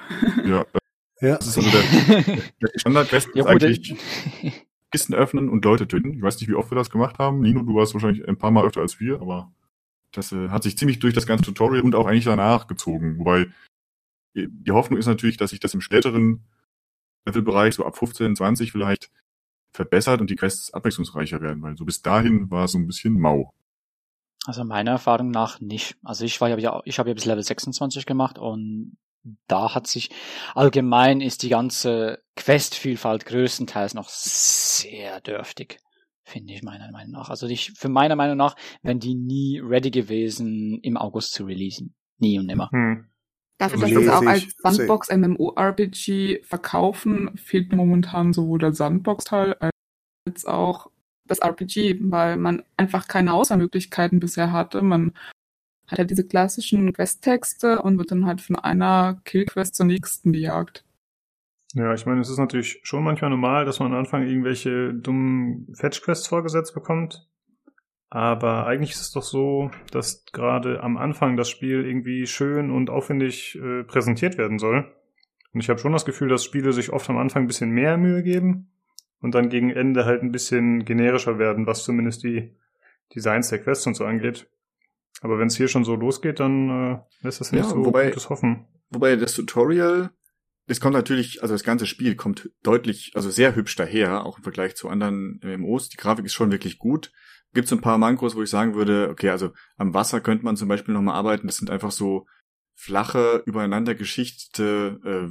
ja, 0.45 0.65
ja. 1.21 1.37
Das 1.37 1.47
ist 1.47 1.57
also 1.57 1.69
der, 1.69 2.23
der 2.61 2.69
Standard-Quest 2.75 3.29
ja, 3.35 3.43
ist 3.43 3.47
eigentlich 3.47 3.95
Kisten 4.91 5.13
öffnen 5.13 5.49
und 5.49 5.63
Leute 5.65 5.87
töten. 5.87 6.13
Ich 6.13 6.21
weiß 6.21 6.39
nicht, 6.39 6.49
wie 6.49 6.55
oft 6.55 6.71
wir 6.71 6.75
das 6.75 6.89
gemacht 6.89 7.19
haben. 7.19 7.41
Nino, 7.41 7.61
du 7.61 7.75
warst 7.75 7.93
wahrscheinlich 7.93 8.27
ein 8.27 8.37
paar 8.37 8.51
Mal 8.51 8.65
öfter 8.65 8.81
als 8.81 8.99
wir, 8.99 9.21
aber 9.21 9.51
das 10.11 10.31
äh, 10.31 10.49
hat 10.49 10.63
sich 10.63 10.77
ziemlich 10.77 10.99
durch 10.99 11.13
das 11.13 11.27
ganze 11.27 11.45
Tutorial 11.45 11.83
und 11.83 11.93
auch 11.93 12.07
eigentlich 12.07 12.25
danach 12.25 12.67
gezogen. 12.67 13.19
Wobei 13.19 13.47
die 14.35 14.71
Hoffnung 14.71 14.99
ist 14.99 15.07
natürlich, 15.07 15.37
dass 15.37 15.51
sich 15.51 15.59
das 15.59 15.73
im 15.73 15.81
späteren 15.81 16.45
Levelbereich, 17.25 17.75
so 17.75 17.85
ab 17.85 17.97
15, 17.97 18.35
20 18.35 18.71
vielleicht, 18.71 19.11
verbessert 19.71 20.21
und 20.21 20.29
die 20.29 20.35
Quests 20.35 20.73
abwechslungsreicher 20.73 21.41
werden, 21.41 21.61
weil 21.61 21.77
so 21.77 21.85
bis 21.85 22.01
dahin 22.01 22.49
war 22.49 22.65
es 22.65 22.71
so 22.71 22.77
ein 22.77 22.87
bisschen 22.87 23.19
mau. 23.19 23.53
Also 24.45 24.63
meiner 24.63 24.91
Erfahrung 24.91 25.31
nach 25.31 25.59
nicht. 25.59 25.97
Also 26.03 26.25
ich 26.25 26.39
war 26.41 26.49
ja, 26.49 26.81
ich 26.85 26.99
habe 26.99 27.09
ja 27.09 27.13
bis 27.13 27.25
Level 27.25 27.43
26 27.43 28.05
gemacht 28.05 28.39
und 28.39 28.97
da 29.47 29.75
hat 29.75 29.85
sich 29.85 30.09
allgemein 30.55 31.21
ist 31.21 31.43
die 31.43 31.49
ganze 31.49 32.23
Questvielfalt 32.35 33.25
größtenteils 33.25 33.93
noch 33.93 34.09
sehr 34.09 35.19
dürftig, 35.21 35.79
Finde 36.29 36.53
ich 36.53 36.61
meiner 36.61 36.91
Meinung 36.91 37.13
nach. 37.13 37.31
Also 37.31 37.47
ich, 37.47 37.71
für 37.75 37.89
meiner 37.89 38.15
Meinung 38.15 38.37
nach 38.37 38.55
wären 38.83 38.99
die 38.99 39.15
nie 39.15 39.59
ready 39.59 39.89
gewesen, 39.89 40.79
im 40.83 40.95
August 40.95 41.33
zu 41.33 41.45
releasen. 41.45 41.95
Nie 42.19 42.37
und 42.37 42.45
nimmer. 42.45 42.69
Hm. 42.71 43.09
Dafür, 43.59 43.79
dass 43.81 43.89
Nee, 43.89 44.05
das 44.05 44.15
auch 44.15 44.25
als 44.25 44.55
Sandbox 44.57 45.09
MMORPG 45.11 46.43
verkaufen, 46.43 47.37
fehlt 47.37 47.69
mir 47.71 47.75
momentan 47.75 48.31
sowohl 48.31 48.57
der 48.57 48.73
Sandbox-Teil 48.73 49.57
als 49.59 50.45
auch 50.45 50.89
das 51.25 51.39
RPG, 51.39 51.99
weil 52.01 52.37
man 52.37 52.63
einfach 52.77 53.07
keine 53.09 53.33
Auswahlmöglichkeiten 53.33 54.21
bisher 54.21 54.53
hatte. 54.53 54.81
Man 54.81 55.13
hat 55.87 55.99
ja 55.99 56.05
diese 56.05 56.25
klassischen 56.25 56.93
Quest-Texte 56.93 57.81
und 57.81 57.97
wird 57.97 58.11
dann 58.11 58.25
halt 58.25 58.39
von 58.39 58.55
einer 58.55 59.21
Kill-Quest 59.25 59.75
zur 59.75 59.87
nächsten 59.87 60.31
gejagt. 60.31 60.85
Ja, 61.73 61.93
ich 61.93 62.05
meine, 62.05 62.21
es 62.21 62.29
ist 62.29 62.39
natürlich 62.39 62.79
schon 62.83 63.03
manchmal 63.03 63.29
normal, 63.29 63.65
dass 63.65 63.79
man 63.79 63.91
am 63.91 63.99
Anfang 63.99 64.25
irgendwelche 64.25 64.93
dummen 64.93 65.67
Fetch-Quests 65.75 66.27
vorgesetzt 66.27 66.73
bekommt. 66.73 67.28
Aber 68.11 68.65
eigentlich 68.65 68.91
ist 68.91 69.01
es 69.01 69.11
doch 69.11 69.21
so, 69.23 69.69
dass 69.91 70.25
gerade 70.31 70.81
am 70.81 70.97
Anfang 70.97 71.37
das 71.37 71.49
Spiel 71.49 71.85
irgendwie 71.85 72.25
schön 72.25 72.71
und 72.71 72.89
aufwendig 72.89 73.55
äh, 73.61 73.83
präsentiert 73.83 74.37
werden 74.37 74.57
soll. 74.57 74.91
Und 75.53 75.61
ich 75.61 75.69
habe 75.69 75.79
schon 75.79 75.91
das 75.93 76.05
Gefühl, 76.05 76.27
dass 76.29 76.43
Spiele 76.43 76.73
sich 76.73 76.91
oft 76.91 77.09
am 77.09 77.17
Anfang 77.17 77.43
ein 77.43 77.47
bisschen 77.47 77.69
mehr 77.71 77.97
Mühe 77.97 78.23
geben 78.23 78.71
und 79.21 79.35
dann 79.35 79.49
gegen 79.49 79.69
Ende 79.69 80.05
halt 80.05 80.23
ein 80.23 80.31
bisschen 80.31 80.85
generischer 80.85 81.37
werden, 81.37 81.67
was 81.67 81.83
zumindest 81.83 82.23
die 82.23 82.55
Designs 83.15 83.49
der 83.49 83.59
Quests 83.59 83.85
und 83.87 83.95
so 83.95 84.05
angeht. 84.05 84.47
Aber 85.21 85.37
wenn 85.37 85.47
es 85.47 85.57
hier 85.57 85.67
schon 85.67 85.83
so 85.83 85.95
losgeht, 85.95 86.39
dann 86.39 86.69
äh, 86.69 86.99
lässt 87.25 87.41
das 87.41 87.51
nicht 87.51 87.63
Ja, 87.63 87.69
so 87.69 87.85
wobei- 87.85 88.07
gutes 88.07 88.29
hoffen. 88.29 88.65
Wobei 88.91 89.15
das 89.17 89.33
Tutorial, 89.33 90.09
das 90.65 90.79
kommt 90.79 90.93
natürlich, 90.95 91.43
also 91.43 91.53
das 91.53 91.63
ganze 91.63 91.85
Spiel 91.85 92.15
kommt 92.15 92.49
deutlich, 92.63 93.11
also 93.13 93.29
sehr 93.29 93.55
hübsch 93.55 93.75
daher, 93.75 94.25
auch 94.25 94.37
im 94.37 94.43
Vergleich 94.43 94.75
zu 94.75 94.89
anderen 94.89 95.39
MMOs. 95.43 95.89
Die 95.89 95.97
Grafik 95.97 96.25
ist 96.25 96.33
schon 96.33 96.51
wirklich 96.51 96.79
gut. 96.79 97.11
Gibt 97.53 97.67
so 97.67 97.75
ein 97.75 97.81
paar 97.81 97.97
Mankos, 97.97 98.35
wo 98.35 98.43
ich 98.43 98.49
sagen 98.49 98.75
würde, 98.75 99.09
okay, 99.09 99.29
also 99.29 99.51
am 99.77 99.93
Wasser 99.93 100.21
könnte 100.21 100.45
man 100.45 100.57
zum 100.57 100.67
Beispiel 100.67 100.93
nochmal 100.93 101.15
arbeiten. 101.15 101.47
Das 101.47 101.57
sind 101.57 101.69
einfach 101.69 101.91
so 101.91 102.27
flache, 102.75 103.43
übereinander 103.45 103.95
geschichtete, 103.95 104.99
äh, 105.03 105.29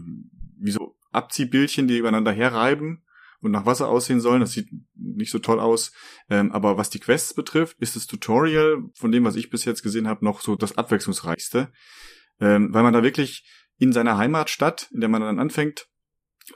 wie 0.60 0.70
so 0.70 0.96
Abziehbildchen, 1.12 1.88
die 1.88 1.98
übereinander 1.98 2.32
herreiben 2.32 3.04
und 3.40 3.52
nach 3.52 3.66
Wasser 3.66 3.88
aussehen 3.88 4.20
sollen. 4.20 4.40
Das 4.40 4.52
sieht 4.52 4.68
nicht 4.94 5.30
so 5.30 5.38
toll 5.38 5.60
aus. 5.60 5.92
Ähm, 6.28 6.52
aber 6.52 6.76
was 6.76 6.90
die 6.90 6.98
Quests 6.98 7.34
betrifft, 7.34 7.78
ist 7.80 7.96
das 7.96 8.06
Tutorial 8.06 8.82
von 8.94 9.12
dem, 9.12 9.24
was 9.24 9.36
ich 9.36 9.50
bis 9.50 9.64
jetzt 9.64 9.82
gesehen 9.82 10.08
habe, 10.08 10.24
noch 10.24 10.40
so 10.40 10.56
das 10.56 10.76
abwechslungsreichste. 10.76 11.72
Ähm, 12.40 12.72
weil 12.72 12.82
man 12.82 12.92
da 12.92 13.02
wirklich 13.02 13.48
in 13.78 13.92
seiner 13.92 14.18
Heimatstadt, 14.18 14.90
in 14.92 15.00
der 15.00 15.08
man 15.08 15.22
dann 15.22 15.38
anfängt, 15.38 15.88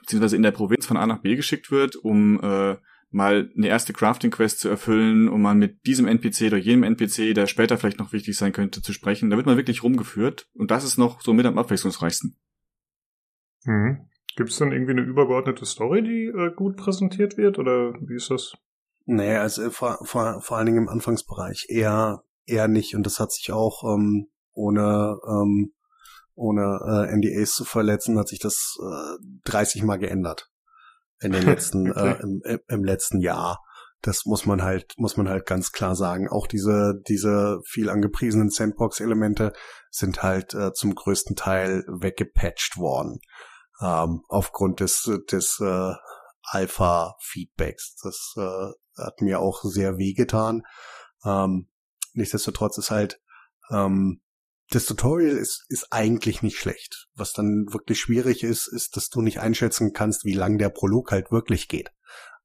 beziehungsweise 0.01 0.37
in 0.37 0.43
der 0.43 0.51
Provinz 0.51 0.87
von 0.87 0.97
A 0.97 1.07
nach 1.07 1.21
B 1.21 1.37
geschickt 1.37 1.71
wird, 1.71 1.97
um 1.97 2.41
äh, 2.43 2.77
mal 3.13 3.51
eine 3.57 3.69
erste 3.69 3.93
Crafting-Quest 3.93 4.59
zu 4.59 4.69
erfüllen, 4.69 5.29
um 5.29 5.43
mal 5.43 5.55
mit 5.55 5.87
diesem 5.87 6.07
NPC 6.07 6.47
oder 6.47 6.57
jenem 6.57 6.83
NPC, 6.85 7.35
der 7.35 7.47
später 7.47 7.79
vielleicht 7.79 7.99
noch 7.99 8.13
wichtig 8.13 8.37
sein 8.37 8.53
könnte, 8.53 8.83
zu 8.83 8.93
sprechen. 8.93 9.31
Da 9.31 9.37
wird 9.37 9.47
man 9.47 9.57
wirklich 9.57 9.83
rumgeführt 9.83 10.49
und 10.55 10.71
das 10.71 10.85
ist 10.85 10.99
noch 10.99 11.21
so 11.21 11.33
mit 11.33 11.47
am 11.47 11.59
abwechslungsreichsten. 11.59 12.37
Mhm. 13.65 14.09
Gibt 14.37 14.51
es 14.51 14.57
dann 14.57 14.73
irgendwie 14.73 14.93
eine 14.93 15.03
übergeordnete 15.03 15.67
Story, 15.67 16.03
die 16.03 16.25
äh, 16.27 16.55
gut 16.55 16.77
präsentiert 16.77 17.37
wird? 17.37 17.59
Oder 17.59 17.95
wie 18.01 18.17
ist 18.17 18.31
das? 18.31 18.55
Nee, 19.05 19.37
also 19.37 19.71
vor, 19.71 19.99
vor, 20.05 20.41
vor 20.41 20.57
allen 20.57 20.67
Dingen 20.67 20.79
im 20.79 20.89
Anfangsbereich 20.89 21.67
eher, 21.69 22.23
eher 22.47 22.69
nicht. 22.69 22.95
Und 22.95 23.05
das 23.05 23.21
hat 23.21 23.33
sich 23.33 23.53
auch 23.53 23.85
ähm, 23.85 24.29
ohne, 24.53 25.19
ähm, 25.29 25.75
ohne 26.35 27.09
äh, 27.11 27.15
NDAs 27.15 27.55
zu 27.55 27.65
verletzen, 27.65 28.19
hat 28.19 28.29
sich 28.29 28.39
das 28.39 28.79
äh, 28.81 29.19
30 29.45 29.83
Mal 29.83 29.99
geändert. 29.99 30.52
In 31.23 31.33
den 31.33 31.45
letzten, 31.45 31.91
Okay. 31.91 32.11
äh, 32.19 32.23
im, 32.23 32.43
im, 32.69 32.85
letzten 32.85 33.21
Jahr. 33.21 33.63
Das 34.01 34.25
muss 34.27 34.47
man 34.47 34.63
halt, 34.63 34.95
muss 34.97 35.17
man 35.17 35.29
halt 35.29 35.47
ganz 35.47 35.71
klar 35.71 35.95
sagen. 35.95 36.29
Auch 36.29 36.49
diese, 36.49 37.01
diese 37.07 37.61
viel 37.65 37.89
angepriesenen 37.89 38.51
Sandbox-Elemente 38.51 39.53
sind 39.91 40.23
halt 40.23 40.55
äh, 40.55 40.73
zum 40.73 40.95
größten 40.95 41.37
Teil 41.37 41.85
weggepatcht 41.87 42.79
worden. 42.79 43.21
Ähm, 43.81 44.23
aufgrund 44.29 44.81
des, 44.81 45.09
des 45.31 45.61
äh, 45.61 45.93
Alpha-Feedbacks. 46.43 47.97
Das 48.03 48.35
äh, 48.37 49.03
hat 49.03 49.21
mir 49.21 49.41
auch 49.41 49.63
sehr 49.63 49.99
wehgetan. 49.99 50.63
Ähm, 51.25 51.69
nichtsdestotrotz 52.15 52.79
ist 52.79 52.91
halt, 52.91 53.21
ähm, 53.71 54.22
das 54.75 54.87
Tutorial 54.87 55.37
ist, 55.37 55.65
ist 55.69 55.89
eigentlich 55.91 56.43
nicht 56.43 56.59
schlecht. 56.59 57.09
Was 57.15 57.33
dann 57.33 57.67
wirklich 57.71 58.01
schwierig 58.01 58.43
ist, 58.43 58.67
ist, 58.67 58.97
dass 58.97 59.09
du 59.09 59.21
nicht 59.21 59.41
einschätzen 59.41 59.93
kannst, 59.93 60.25
wie 60.25 60.35
lang 60.35 60.59
der 60.59 60.71
Prolog 60.71 61.13
halt 61.13 61.31
wirklich 61.31 61.69
geht. 61.69 61.91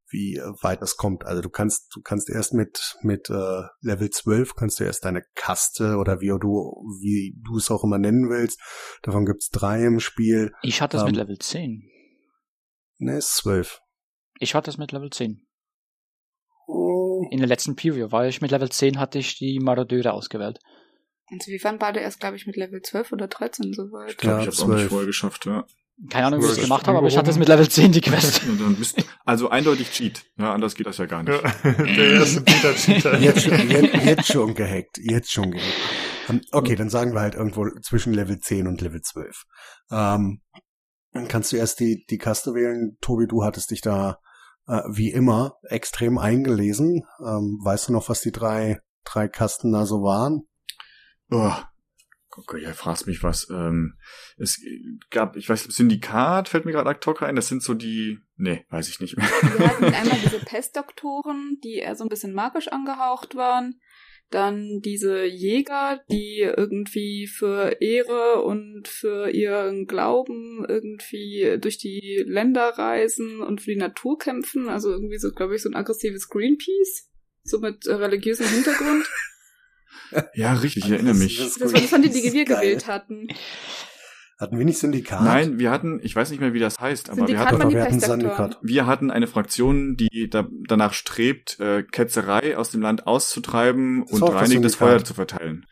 Wie 0.10 0.36
äh, 0.38 0.54
weit 0.62 0.82
das 0.82 0.98
kommt. 0.98 1.26
Also 1.26 1.42
du 1.42 1.50
kannst, 1.50 1.94
du 1.96 2.02
kannst 2.02 2.30
erst 2.30 2.54
mit, 2.54 2.96
mit 3.02 3.30
äh, 3.30 3.64
Level 3.82 4.10
12 4.10 4.56
kannst 4.56 4.80
du 4.80 4.84
erst 4.84 5.06
deine 5.06 5.24
Kaste 5.36 5.98
oder 5.98 6.22
wie 6.22 6.28
du, 6.28 6.84
wie 7.02 7.36
du 7.46 7.58
es 7.58 7.72
auch 7.72 7.84
immer 7.84 7.98
nennen 7.98 8.30
willst. 8.30 8.60
Davon 9.04 9.26
gibt's 9.26 9.50
drei 9.50 9.84
im 9.84 10.00
Spiel. 10.00 10.52
Ich 10.62 10.82
hatte 10.82 10.98
es 10.98 11.04
mit 11.04 11.14
Ähm, 11.14 11.20
Level 11.20 11.38
10. 11.38 11.90
Ne, 13.00 13.18
ist 13.18 13.36
12. 13.36 13.80
Ich 14.40 14.56
hatte 14.56 14.70
es 14.70 14.78
mit 14.78 14.92
Level 14.92 15.10
10. 15.10 15.46
Oh. 16.68 17.28
In 17.32 17.40
der 17.40 17.48
letzten 17.48 17.76
Preview 17.76 18.12
war 18.12 18.28
ich 18.28 18.42
mit 18.42 18.52
Level 18.52 18.70
10 18.70 19.00
hatte 19.00 19.20
ich 19.20 19.38
die 19.38 19.60
Marodeure 19.60 20.14
ausgewählt. 20.14 20.60
Und 21.30 21.46
wir 21.48 21.64
waren 21.64 21.78
beide 21.78 22.00
erst, 22.00 22.20
glaube 22.20 22.38
ich, 22.38 22.48
mit 22.48 22.56
Level 22.56 22.82
12 22.82 23.12
oder 23.12 23.28
13 23.28 23.74
soweit. 23.74 24.12
Ich 24.12 24.18
glaube, 24.18 24.38
Ja, 24.38 24.42
ich 24.42 24.48
habe 24.48 24.56
es 24.56 24.62
auch 24.62 24.68
nicht 24.68 24.78
12. 24.80 24.90
vorher 24.90 25.08
geschafft, 25.08 25.46
ja. 25.46 25.66
Keine 26.10 26.28
Ahnung, 26.28 26.42
wie 26.42 26.46
ich 26.46 26.52
es 26.52 26.62
gemacht 26.62 26.88
habe, 26.88 27.00
aber 27.00 27.08
ich 27.08 27.18
hatte 27.18 27.32
es 27.32 27.40
mit 27.40 27.48
Level 27.48 27.68
10 27.68 27.92
die 27.92 28.02
Quest. 28.02 28.44
Bist, 28.78 29.04
also 29.26 29.50
eindeutig 29.50 29.90
Cheat. 29.92 30.24
Ja, 30.38 30.54
anders 30.54 30.76
geht 30.76 30.86
das 30.86 30.98
ja 31.00 31.08
gar 31.08 31.24
nicht. 31.24 31.42
Ja, 31.42 31.72
der 31.72 32.12
erste 32.12 32.42
Beta-Cheater. 32.42 33.18
Jetzt 33.20 33.42
schon, 33.42 33.70
jetzt, 33.70 34.06
jetzt 34.06 34.28
schon 34.28 34.54
gehackt. 34.54 35.00
Jetzt 35.00 35.32
schon 35.32 35.52
gehackt. 35.52 35.74
Ähm, 36.30 36.42
Okay, 36.52 36.76
dann 36.76 36.90
sagen 36.90 37.14
wir 37.14 37.22
halt 37.22 37.34
irgendwo 37.34 37.66
zwischen 37.82 38.14
Level 38.14 38.38
10 38.38 38.68
und 38.68 38.80
Level 38.82 39.02
12. 39.02 39.44
Ähm, 39.90 40.42
dann 41.14 41.28
kannst 41.28 41.52
du 41.52 41.56
erst 41.58 41.80
die, 41.80 42.06
die 42.10 42.20
Kaste 42.20 42.54
wählen. 42.54 42.98
Tobi, 43.02 43.26
du 43.28 43.44
hattest 43.44 43.72
dich 43.72 43.82
da 43.82 44.20
äh, 44.68 44.82
wie 44.92 45.10
immer 45.10 45.56
extrem 45.64 46.20
eingelesen. 46.20 47.02
Ähm, 47.26 47.60
weißt 47.64 47.88
du 47.88 47.94
noch, 47.94 48.08
was 48.08 48.22
die 48.22 48.32
drei, 48.32 48.80
drei 49.04 49.28
Kasten 49.28 49.72
da 49.72 49.88
so 49.88 50.04
waren? 50.04 50.44
Oh. 51.30 51.54
Okay, 52.40 52.62
ja, 52.62 52.74
fragst 52.74 53.08
mich 53.08 53.24
was. 53.24 53.50
Ähm, 53.50 53.98
es 54.38 54.62
gab, 55.10 55.36
ich 55.38 55.50
weiß, 55.50 55.64
Syndikat 55.64 56.50
fällt 56.50 56.66
mir 56.66 56.72
gerade 56.72 56.90
ad 56.90 57.26
ein. 57.26 57.36
Das 57.36 57.48
sind 57.48 57.64
so 57.64 57.74
die, 57.74 58.20
nee, 58.36 58.64
weiß 58.70 58.90
ich 58.90 59.00
nicht 59.00 59.18
mehr. 59.18 59.26
Wir 59.26 59.68
hatten 59.68 59.84
einmal 59.86 60.20
diese 60.24 60.40
Pestdoktoren, 60.40 61.60
die 61.64 61.76
eher 61.76 61.96
so 61.96 62.06
ein 62.06 62.10
bisschen 62.10 62.34
magisch 62.34 62.68
angehaucht 62.68 63.36
waren. 63.36 63.80
Dann 64.30 64.82
diese 64.84 65.26
Jäger, 65.26 66.02
die 66.12 66.42
irgendwie 66.42 67.28
für 67.28 67.82
Ehre 67.82 68.44
und 68.44 68.88
für 68.88 69.30
ihren 69.30 69.88
Glauben 69.88 70.66
irgendwie 70.68 71.58
durch 71.60 71.78
die 71.78 72.24
Länder 72.28 72.78
reisen 72.78 73.42
und 73.42 73.62
für 73.62 73.72
die 73.72 73.78
Natur 73.78 74.20
kämpfen. 74.20 74.68
Also 74.70 74.92
irgendwie 74.92 75.18
so, 75.18 75.32
glaube 75.32 75.56
ich, 75.56 75.64
so 75.64 75.70
ein 75.70 75.76
aggressives 75.76 76.28
Greenpeace. 76.28 77.10
So 77.44 77.60
mit 77.60 77.88
äh, 77.88 77.94
religiösem 77.94 78.48
Hintergrund. 78.48 79.06
Ja, 80.34 80.54
richtig, 80.54 80.86
ich 80.86 80.92
erinnere 80.92 81.16
mich. 81.16 81.38
Das 81.38 81.60
war, 81.60 81.80
das 81.80 81.92
waren 81.92 82.02
die, 82.02 82.10
die 82.10 82.34
wir 82.34 82.46
gewählt 82.46 82.88
hatten. 82.88 83.28
Hatten 84.40 84.58
wir 84.60 84.66
nicht 84.66 84.78
Syndikat? 84.78 85.24
Nein, 85.24 85.58
wir 85.58 85.72
hatten, 85.72 86.00
ich 86.04 86.16
weiß 86.16 86.30
nicht 86.30 86.40
mehr, 86.40 86.54
wie 86.54 86.60
das 86.60 86.80
heißt, 86.80 87.10
aber 87.10 87.22
wir 87.22 87.28
Syndikat 87.28 87.48
hatten, 87.48 87.72
wir 87.72 87.82
hatten 87.82 87.94
Pestdoktoren. 87.94 88.22
Syndikat. 88.22 88.60
wir 88.62 88.86
hatten 88.86 89.12
eine 89.12 89.28
Fraktion, 89.28 89.96
die 89.96 90.30
da, 90.30 90.48
danach 90.68 90.94
strebt, 90.94 91.60
äh, 91.60 91.82
Ketzerei 91.84 92.56
aus 92.56 92.70
dem 92.70 92.82
Land 92.82 93.08
auszutreiben 93.08 94.06
Das 94.06 94.14
und 94.14 94.22
das 94.22 94.36
reinigendes. 94.36 94.76
Feuer 94.76 95.04
zu 95.04 95.16
verteilen. 95.16 95.66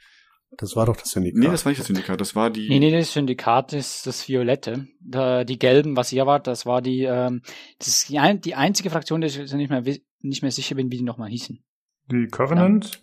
Das 0.57 0.75
war 0.75 0.87
doch 0.87 0.95
das 0.95 1.11
Syndikat. 1.11 1.39
Nee, 1.39 1.47
das 1.47 1.65
war 1.65 1.71
nicht 1.71 1.79
das 1.79 1.87
Syndikat, 1.87 2.19
das 2.21 2.35
war 2.35 2.49
die. 2.49 2.67
Nee, 2.69 2.79
nee, 2.79 2.91
das 2.91 3.13
Syndikat 3.13 3.73
ist 3.73 4.07
das 4.07 4.27
Violette. 4.27 4.87
Da, 4.99 5.43
die 5.43 5.59
Gelben, 5.59 5.95
was 5.95 6.11
ihr 6.11 6.25
wart, 6.25 6.47
das 6.47 6.65
war 6.65 6.81
die, 6.81 7.03
ähm, 7.03 7.41
das 7.77 7.89
ist 7.89 8.09
die, 8.09 8.17
ein, 8.17 8.41
die 8.41 8.55
einzige 8.55 8.89
Fraktion, 8.89 9.21
die 9.21 9.27
ich 9.27 9.37
nicht 9.37 9.69
mehr, 9.69 9.83
nicht 10.21 10.41
mehr 10.41 10.51
sicher 10.51 10.73
bin, 10.75 10.91
wie 10.91 10.97
die 10.97 11.03
nochmal 11.03 11.29
hießen. 11.29 11.63
Die 12.11 12.27
Covenant? 12.27 12.99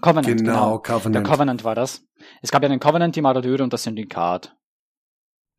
Covenant, 0.00 0.26
Genau, 0.26 0.78
genau. 0.78 0.78
Der 0.78 0.80
Covenant. 0.80 1.26
Covenant 1.26 1.64
war 1.64 1.74
das. 1.74 2.04
Es 2.42 2.50
gab 2.50 2.62
ja 2.62 2.68
den 2.68 2.80
Covenant, 2.80 3.14
die 3.16 3.22
Marodeure 3.22 3.62
und 3.62 3.72
das 3.72 3.82
Syndikat. 3.84 4.56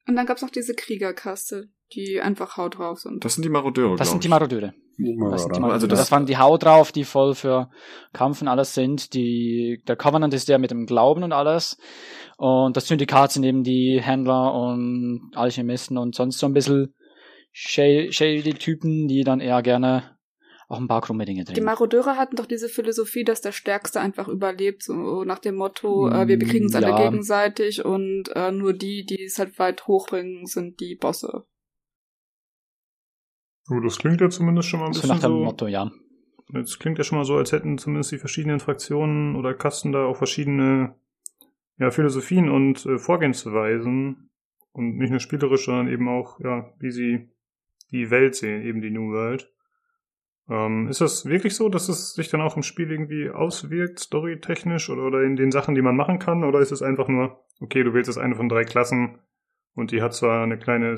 Und 0.07 0.15
dann 0.15 0.25
gab's 0.25 0.41
noch 0.41 0.49
diese 0.49 0.73
Kriegerkaste, 0.73 1.69
die 1.93 2.21
einfach 2.21 2.55
Haut 2.57 2.77
drauf 2.77 2.99
sind. 2.99 3.23
Das 3.25 3.35
sind 3.35 3.43
die 3.43 3.49
Marodeure, 3.49 3.95
Das 3.97 4.09
sind 4.09 4.23
die. 4.23 4.29
Marodeure. 4.29 4.73
Das, 4.97 5.41
sind 5.43 5.55
die 5.55 5.59
Marodeure. 5.59 5.73
Also 5.73 5.87
das, 5.87 5.99
das- 5.99 6.11
waren 6.11 6.25
die 6.25 6.37
Haut 6.37 6.63
drauf, 6.63 6.91
die 6.91 7.03
voll 7.03 7.35
für 7.35 7.69
Kampf 8.13 8.41
und 8.41 8.47
alles 8.47 8.73
sind. 8.73 9.13
Die, 9.13 9.81
der 9.87 9.95
Covenant 9.97 10.33
ist 10.33 10.47
der 10.49 10.59
mit 10.59 10.71
dem 10.71 10.85
Glauben 10.85 11.23
und 11.23 11.33
alles. 11.33 11.77
Und 12.37 12.77
das 12.77 12.87
Syndikat 12.87 13.31
sind 13.33 13.43
eben 13.43 13.63
die 13.63 13.99
Händler 14.01 14.53
und 14.53 15.31
Alchemisten 15.35 15.97
und 15.97 16.15
sonst 16.15 16.37
so 16.39 16.45
ein 16.47 16.53
bisschen 16.53 16.93
shady 17.51 18.53
Typen, 18.53 19.07
die 19.07 19.23
dann 19.23 19.39
eher 19.39 19.61
gerne 19.61 20.16
auch 20.67 20.79
ein 20.79 20.87
paar 20.87 21.01
krumme 21.01 21.25
Dinge 21.25 21.41
Die 21.41 21.53
trinken. 21.53 21.63
Marodeure 21.63 22.17
hatten 22.17 22.35
doch 22.35 22.45
diese 22.45 22.67
Philosophie, 22.67 23.23
dass 23.23 23.41
der 23.41 23.53
Stärkste 23.53 24.01
einfach 24.01 24.27
überlebt, 24.27 24.83
so 24.83 25.23
nach 25.23 25.39
dem 25.39 25.55
Motto, 25.55 26.09
äh, 26.09 26.27
wir 26.27 26.37
bekriegen 26.37 26.65
uns 26.65 26.75
alle 26.75 26.89
Ja. 26.89 27.09
gegenseitig 27.09 27.85
und 27.85 28.29
äh, 28.35 28.51
nur 28.51 28.73
die, 28.73 29.05
die 29.05 29.23
es 29.23 29.39
halt 29.39 29.57
weit 29.59 29.87
hochbringen, 29.87 30.45
sind 30.45 30.79
die 30.81 30.95
Bosse. 30.95 31.45
Oh, 33.69 33.79
das 33.79 33.97
klingt 33.97 34.21
ja 34.21 34.29
zumindest 34.29 34.69
schon 34.69 34.79
mal 34.79 34.87
ein 34.87 34.93
so 34.93 35.01
bisschen 35.01 35.15
nach 35.15 35.21
dem 35.21 35.31
so, 35.31 35.43
Motto, 35.43 35.67
ja. 35.67 35.91
es 36.53 36.79
klingt 36.79 36.97
ja 36.97 37.03
schon 37.03 37.17
mal 37.17 37.25
so, 37.25 37.35
als 37.35 37.51
hätten 37.51 37.77
zumindest 37.77 38.11
die 38.11 38.17
verschiedenen 38.17 38.59
Fraktionen 38.59 39.35
oder 39.35 39.53
Kasten 39.53 39.91
da 39.91 40.05
auch 40.05 40.17
verschiedene 40.17 40.95
ja, 41.77 41.91
Philosophien 41.91 42.49
und 42.49 42.85
äh, 42.85 42.97
Vorgehensweisen 42.97 44.29
und 44.71 44.97
nicht 44.97 45.11
nur 45.11 45.19
spielerisch, 45.19 45.65
sondern 45.65 45.87
eben 45.87 46.07
auch, 46.09 46.39
ja, 46.39 46.73
wie 46.79 46.91
sie 46.91 47.29
die 47.91 48.09
Welt 48.09 48.35
sehen, 48.35 48.63
eben 48.63 48.81
die 48.81 48.91
New 48.91 49.11
World. 49.11 49.51
Ähm, 50.49 50.87
ist 50.87 51.01
das 51.01 51.25
wirklich 51.25 51.55
so, 51.55 51.67
dass 51.69 51.89
es 51.89 52.13
sich 52.13 52.29
dann 52.29 52.41
auch 52.41 52.55
im 52.55 52.63
Spiel 52.63 52.89
irgendwie 52.89 53.29
auswirkt, 53.29 53.99
storytechnisch 53.99 54.89
oder, 54.89 55.03
oder 55.03 55.23
in 55.23 55.35
den 55.35 55.51
Sachen, 55.51 55.75
die 55.75 55.81
man 55.81 55.95
machen 55.95 56.19
kann? 56.19 56.43
Oder 56.43 56.59
ist 56.59 56.71
es 56.71 56.81
einfach 56.81 57.07
nur, 57.07 57.43
okay, 57.59 57.83
du 57.83 57.93
wählst 57.93 58.07
jetzt 58.07 58.17
eine 58.17 58.35
von 58.35 58.47
drei 58.47 58.63
Klassen 58.63 59.19
und 59.75 59.91
die 59.91 60.01
hat 60.01 60.13
zwar 60.13 60.43
eine 60.43 60.57
kleine 60.57 60.95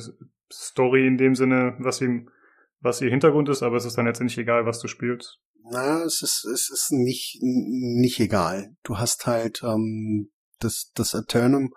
Story 0.51 1.07
in 1.07 1.17
dem 1.17 1.35
Sinne, 1.35 1.75
was 1.79 2.01
ihm, 2.01 2.29
was 2.79 3.01
ihr 3.01 3.09
Hintergrund 3.09 3.49
ist, 3.49 3.63
aber 3.63 3.77
es 3.77 3.85
ist 3.85 3.97
dann 3.97 4.05
letztendlich 4.05 4.37
egal, 4.37 4.65
was 4.65 4.79
du 4.79 4.87
spielst. 4.87 5.39
Na, 5.71 6.03
es 6.03 6.21
ist, 6.21 6.45
es 6.45 6.69
ist 6.71 6.91
nicht, 6.91 7.39
nicht 7.41 8.19
egal. 8.19 8.75
Du 8.83 8.97
hast 8.97 9.27
halt 9.27 9.61
ähm, 9.63 10.29
das, 10.59 10.91
das 10.95 11.13
Eternum, 11.13 11.73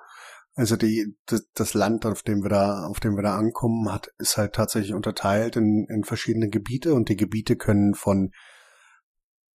also 0.54 0.76
die, 0.76 1.16
das, 1.54 1.74
Land, 1.74 2.04
auf 2.04 2.22
dem 2.22 2.42
wir 2.42 2.50
da, 2.50 2.86
auf 2.86 3.00
dem 3.00 3.16
wir 3.16 3.22
da 3.22 3.36
ankommen, 3.36 3.90
hat, 3.90 4.08
ist 4.18 4.36
halt 4.36 4.54
tatsächlich 4.54 4.92
unterteilt 4.92 5.56
in, 5.56 5.86
in 5.88 6.04
verschiedene 6.04 6.48
Gebiete 6.48 6.94
und 6.94 7.08
die 7.08 7.16
Gebiete 7.16 7.56
können 7.56 7.94
von 7.94 8.32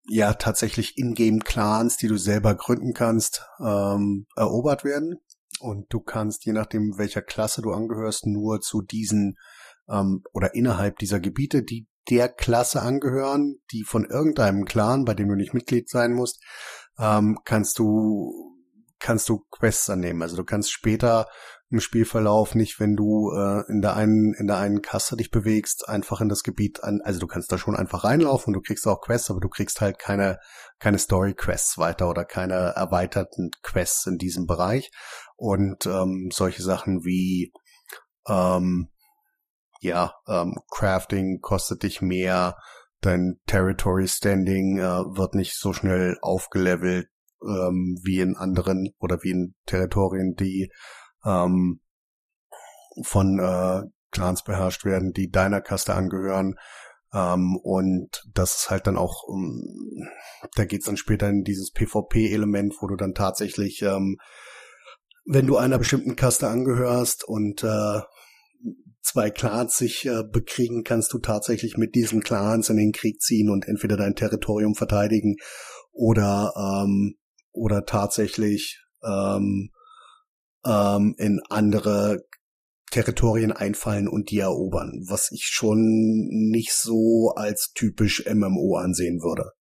ja 0.07 0.33
tatsächlich 0.33 0.97
Ingame-Clans, 0.97 1.97
die 1.97 2.07
du 2.07 2.17
selber 2.17 2.55
gründen 2.55 2.93
kannst, 2.93 3.45
ähm, 3.59 4.27
erobert 4.35 4.83
werden. 4.83 5.19
Und 5.59 5.91
du 5.91 5.99
kannst, 5.99 6.45
je 6.45 6.53
nachdem, 6.53 6.97
welcher 6.97 7.21
Klasse 7.21 7.61
du 7.61 7.71
angehörst, 7.71 8.25
nur 8.27 8.61
zu 8.61 8.81
diesen 8.81 9.37
ähm, 9.89 10.23
oder 10.31 10.53
innerhalb 10.53 10.97
dieser 10.97 11.19
Gebiete, 11.19 11.63
die 11.63 11.87
der 12.09 12.29
Klasse 12.29 12.81
angehören, 12.81 13.57
die 13.71 13.83
von 13.83 14.05
irgendeinem 14.05 14.65
Clan, 14.65 15.05
bei 15.05 15.13
dem 15.13 15.27
du 15.27 15.35
nicht 15.35 15.53
Mitglied 15.53 15.89
sein 15.89 16.13
musst, 16.13 16.43
ähm, 16.99 17.39
kannst 17.45 17.79
du 17.79 18.44
kannst 19.05 19.29
du 19.29 19.45
Quests 19.51 19.87
annehmen. 19.91 20.23
Also 20.23 20.35
du 20.35 20.43
kannst 20.43 20.71
später 20.71 21.27
im 21.69 21.79
Spielverlauf 21.79 22.55
nicht, 22.55 22.79
wenn 22.79 22.95
du 22.95 23.31
äh, 23.31 23.61
in 23.69 23.81
der 23.81 23.95
einen 23.95 24.33
in 24.33 24.47
der 24.47 24.57
einen 24.57 24.81
Kasse 24.81 25.15
dich 25.15 25.29
bewegst, 25.29 25.87
einfach 25.87 26.21
in 26.21 26.29
das 26.29 26.41
Gebiet 26.41 26.83
an. 26.83 27.01
Also 27.03 27.19
du 27.19 27.27
kannst 27.27 27.51
da 27.51 27.59
schon 27.59 27.75
einfach 27.75 28.03
reinlaufen 28.03 28.47
und 28.47 28.53
du 28.53 28.61
kriegst 28.61 28.87
auch 28.87 29.01
Quests, 29.01 29.29
aber 29.29 29.41
du 29.41 29.47
kriegst 29.47 29.79
halt 29.79 29.99
keine 29.99 30.39
keine 30.79 30.97
Story 30.97 31.35
Quests 31.35 31.77
weiter 31.77 32.09
oder 32.09 32.25
keine 32.25 32.55
erweiterten 32.75 33.51
Quests 33.61 34.07
in 34.07 34.17
diesem 34.17 34.47
Bereich 34.47 34.89
und 35.35 35.85
ähm, 35.85 36.31
solche 36.33 36.63
Sachen 36.63 37.05
wie 37.05 37.53
ähm, 38.27 38.89
ja 39.81 40.15
ähm, 40.27 40.55
Crafting 40.71 41.41
kostet 41.41 41.83
dich 41.83 42.01
mehr, 42.01 42.57
dein 43.01 43.39
Territory 43.45 44.07
Standing 44.07 44.79
äh, 44.79 45.15
wird 45.15 45.35
nicht 45.35 45.59
so 45.59 45.73
schnell 45.73 46.17
aufgelevelt 46.23 47.07
ähm, 47.41 47.99
wie 48.03 48.19
in 48.19 48.35
anderen 48.35 48.89
oder 48.99 49.19
wie 49.23 49.31
in 49.31 49.55
Territorien, 49.65 50.35
die 50.35 50.71
ähm, 51.25 51.81
von 53.03 53.39
äh, 53.39 53.81
Clans 54.11 54.43
beherrscht 54.43 54.85
werden, 54.85 55.11
die 55.11 55.29
deiner 55.29 55.61
Kaste 55.61 55.93
angehören. 55.93 56.55
Ähm, 57.13 57.57
und 57.61 58.23
das 58.33 58.55
ist 58.55 58.69
halt 58.69 58.87
dann 58.87 58.97
auch, 58.97 59.23
ähm, 59.29 60.07
da 60.55 60.65
geht's 60.65 60.85
dann 60.85 60.97
später 60.97 61.29
in 61.29 61.43
dieses 61.43 61.71
PvP-Element, 61.71 62.75
wo 62.79 62.87
du 62.87 62.95
dann 62.95 63.13
tatsächlich, 63.13 63.81
ähm, 63.81 64.17
wenn 65.25 65.47
du 65.47 65.57
einer 65.57 65.77
bestimmten 65.77 66.15
Kaste 66.15 66.47
angehörst 66.47 67.23
und 67.27 67.63
äh, 67.63 68.01
zwei 69.01 69.29
Clans 69.29 69.77
sich 69.77 70.05
äh, 70.05 70.23
bekriegen, 70.23 70.83
kannst 70.83 71.13
du 71.13 71.19
tatsächlich 71.19 71.77
mit 71.77 71.95
diesen 71.95 72.21
Clans 72.21 72.69
in 72.69 72.77
den 72.77 72.91
Krieg 72.91 73.21
ziehen 73.21 73.49
und 73.49 73.67
entweder 73.67 73.97
dein 73.97 74.15
Territorium 74.15 74.75
verteidigen 74.75 75.37
oder 75.91 76.53
ähm, 76.57 77.15
oder 77.55 77.85
tatsächlich 77.85 78.81
ähm, 79.03 79.71
ähm, 80.65 81.15
in 81.17 81.41
andere 81.49 82.23
Territorien 82.91 83.51
einfallen 83.51 84.07
und 84.07 84.31
die 84.31 84.39
erobern, 84.39 85.05
was 85.09 85.31
ich 85.31 85.45
schon 85.45 85.79
nicht 86.29 86.73
so 86.73 87.33
als 87.35 87.71
typisch 87.73 88.23
MMO 88.25 88.77
ansehen 88.77 89.21
würde. 89.21 89.51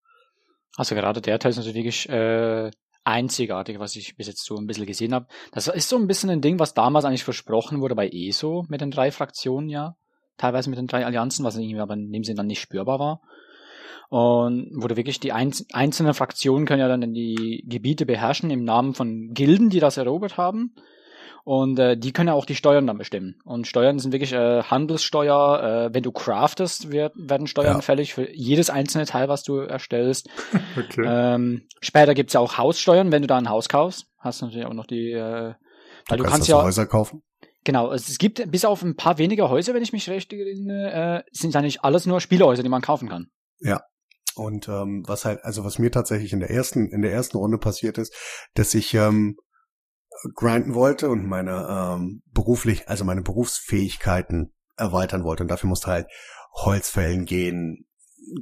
Also 0.77 0.95
gerade 0.95 1.21
der 1.21 1.39
Teil 1.39 1.51
ist 1.51 1.57
natürlich 1.57 1.75
wirklich 1.75 2.09
äh, 2.09 2.71
einzigartig, 3.03 3.79
was 3.79 3.95
ich 3.95 4.15
bis 4.15 4.27
jetzt 4.27 4.45
so 4.45 4.55
ein 4.55 4.67
bisschen 4.67 4.85
gesehen 4.85 5.13
habe. 5.13 5.27
Das 5.51 5.67
ist 5.67 5.89
so 5.89 5.97
ein 5.97 6.07
bisschen 6.07 6.29
ein 6.29 6.41
Ding, 6.41 6.59
was 6.59 6.73
damals 6.73 7.05
eigentlich 7.05 7.23
versprochen 7.23 7.81
wurde 7.81 7.95
bei 7.95 8.09
ESO 8.09 8.65
mit 8.67 8.81
den 8.81 8.91
drei 8.91 9.11
Fraktionen, 9.11 9.69
ja. 9.69 9.95
Teilweise 10.37 10.69
mit 10.69 10.77
den 10.77 10.87
drei 10.87 11.05
Allianzen, 11.05 11.45
was 11.45 11.55
irgendwie 11.55 11.79
aber 11.79 11.93
in 11.93 12.11
dem 12.11 12.23
Sinne 12.23 12.37
dann 12.37 12.47
nicht 12.47 12.59
spürbar 12.59 12.99
war. 12.99 13.21
Und 14.09 14.69
wo 14.75 14.87
du 14.87 14.95
wirklich 14.95 15.19
die 15.19 15.31
einz 15.31 15.65
einzelnen 15.73 16.13
Fraktionen 16.13 16.65
können 16.65 16.79
ja 16.79 16.87
dann 16.87 17.13
die 17.13 17.63
Gebiete 17.67 18.05
beherrschen 18.05 18.51
im 18.51 18.63
Namen 18.63 18.93
von 18.93 19.33
Gilden, 19.33 19.69
die 19.69 19.79
das 19.79 19.97
erobert 19.97 20.37
haben. 20.37 20.75
Und 21.45 21.77
äh, 21.77 21.95
die 21.95 22.11
können 22.11 22.29
ja 22.29 22.33
auch 22.33 22.45
die 22.45 22.55
Steuern 22.55 22.87
dann 22.87 22.97
bestimmen. 22.97 23.35
Und 23.45 23.67
Steuern 23.67 23.99
sind 23.99 24.11
wirklich 24.11 24.33
äh, 24.33 24.63
Handelssteuer. 24.63 25.89
Äh, 25.89 25.93
wenn 25.93 26.01
du 26.01 26.11
craftest, 26.11 26.91
wird, 26.91 27.13
werden 27.15 27.45
Steuern 27.45 27.75
ja. 27.75 27.81
fällig 27.81 28.15
für 28.15 28.27
jedes 28.33 28.71
einzelne 28.71 29.05
Teil, 29.05 29.29
was 29.29 29.43
du 29.43 29.57
erstellst. 29.57 30.29
Okay. 30.77 31.05
Ähm, 31.07 31.67
später 31.79 32.13
gibt's 32.13 32.33
ja 32.33 32.39
auch 32.41 32.57
Haussteuern, 32.57 33.11
wenn 33.11 33.21
du 33.21 33.27
da 33.27 33.37
ein 33.37 33.49
Haus 33.49 33.69
kaufst. 33.69 34.07
Hast 34.19 34.41
du 34.41 34.45
natürlich 34.45 34.65
auch 34.65 34.73
noch 34.73 34.85
die. 34.85 35.11
Äh, 35.11 35.53
weil 36.07 36.17
du, 36.17 36.23
du 36.23 36.29
kannst 36.29 36.47
ja 36.47 36.61
Häuser 36.61 36.85
kaufen. 36.85 37.23
Genau, 37.63 37.91
es 37.91 38.17
gibt 38.17 38.51
bis 38.51 38.65
auf 38.65 38.81
ein 38.81 38.95
paar 38.95 39.17
wenige 39.17 39.49
Häuser, 39.49 39.73
wenn 39.73 39.83
ich 39.83 39.93
mich 39.93 40.09
recht 40.09 40.33
erinnere, 40.33 41.23
äh, 41.25 41.29
sind 41.31 41.55
eigentlich 41.55 41.81
alles 41.83 42.05
nur 42.05 42.19
Spielehäuser, 42.19 42.61
die 42.61 42.69
man 42.69 42.81
kaufen 42.81 43.07
kann. 43.07 43.27
Ja, 43.59 43.81
und 44.35 44.67
ähm, 44.67 45.03
was 45.07 45.25
halt, 45.25 45.43
also 45.43 45.63
was 45.63 45.79
mir 45.79 45.91
tatsächlich 45.91 46.33
in 46.33 46.39
der 46.39 46.51
ersten, 46.51 46.89
in 46.89 47.01
der 47.01 47.13
ersten 47.13 47.37
Runde 47.37 47.57
passiert 47.57 47.97
ist, 47.97 48.13
dass 48.53 48.73
ich 48.73 48.93
ähm, 48.93 49.37
grinden 50.33 50.73
wollte 50.73 51.09
und 51.09 51.25
meine 51.25 51.67
ähm, 51.69 52.21
beruflich, 52.31 52.87
also 52.89 53.03
meine 53.05 53.21
Berufsfähigkeiten 53.21 54.53
erweitern 54.77 55.23
wollte. 55.23 55.43
Und 55.43 55.49
dafür 55.49 55.69
musste 55.69 55.87
halt 55.87 56.07
Holzfällen 56.53 57.25
gehen, 57.25 57.85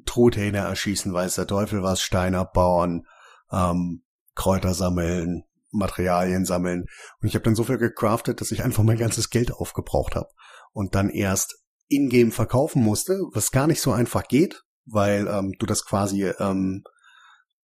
Truthähne 0.06 0.60
erschießen, 0.60 1.14
weiß 1.14 1.36
der 1.36 1.48
Teufel 1.48 1.84
was, 1.84 2.02
Steine 2.02 2.40
abbauen, 2.40 3.06
ähm, 3.52 4.04
Kräuter 4.36 4.74
sammeln, 4.74 5.44
Materialien 5.72 6.46
sammeln. 6.46 6.86
Und 7.22 7.28
ich 7.28 7.36
habe 7.36 7.44
dann 7.44 7.56
so 7.56 7.64
viel 7.64 7.78
gecraftet, 7.78 8.42
dass 8.42 8.52
ich 8.52 8.64
einfach 8.64 8.84
mein 8.84 8.98
ganzes 8.98 9.30
Geld 9.30 9.52
aufgebraucht 9.52 10.16
habe. 10.16 10.30
Und 10.72 10.96
dann 10.96 11.10
erst 11.10 11.60
in-game 11.88 12.32
verkaufen 12.32 12.82
musste, 12.82 13.20
was 13.34 13.52
gar 13.52 13.68
nicht 13.68 13.82
so 13.82 13.92
einfach 13.92 14.24
geht, 14.28 14.64
weil 14.86 15.28
ähm, 15.28 15.54
du 15.60 15.66
das 15.66 15.86
quasi 15.86 16.26
ähm, 16.40 16.84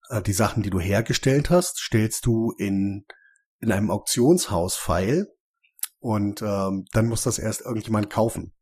äh, 0.10 0.22
die 0.22 0.34
Sachen, 0.34 0.64
die 0.64 0.70
du 0.70 0.80
hergestellt 0.80 1.50
hast, 1.50 1.78
stellst 1.78 2.26
du 2.26 2.54
in 2.58 3.06
in 3.62 3.72
einem 3.72 3.92
Auktionshaus-File 3.92 5.28
und 6.00 6.42
ähm, 6.42 6.86
dann 6.94 7.08
muss 7.08 7.24
das 7.24 7.40
erst 7.40 7.62
irgendjemand 7.62 8.10
kaufen. 8.10 8.54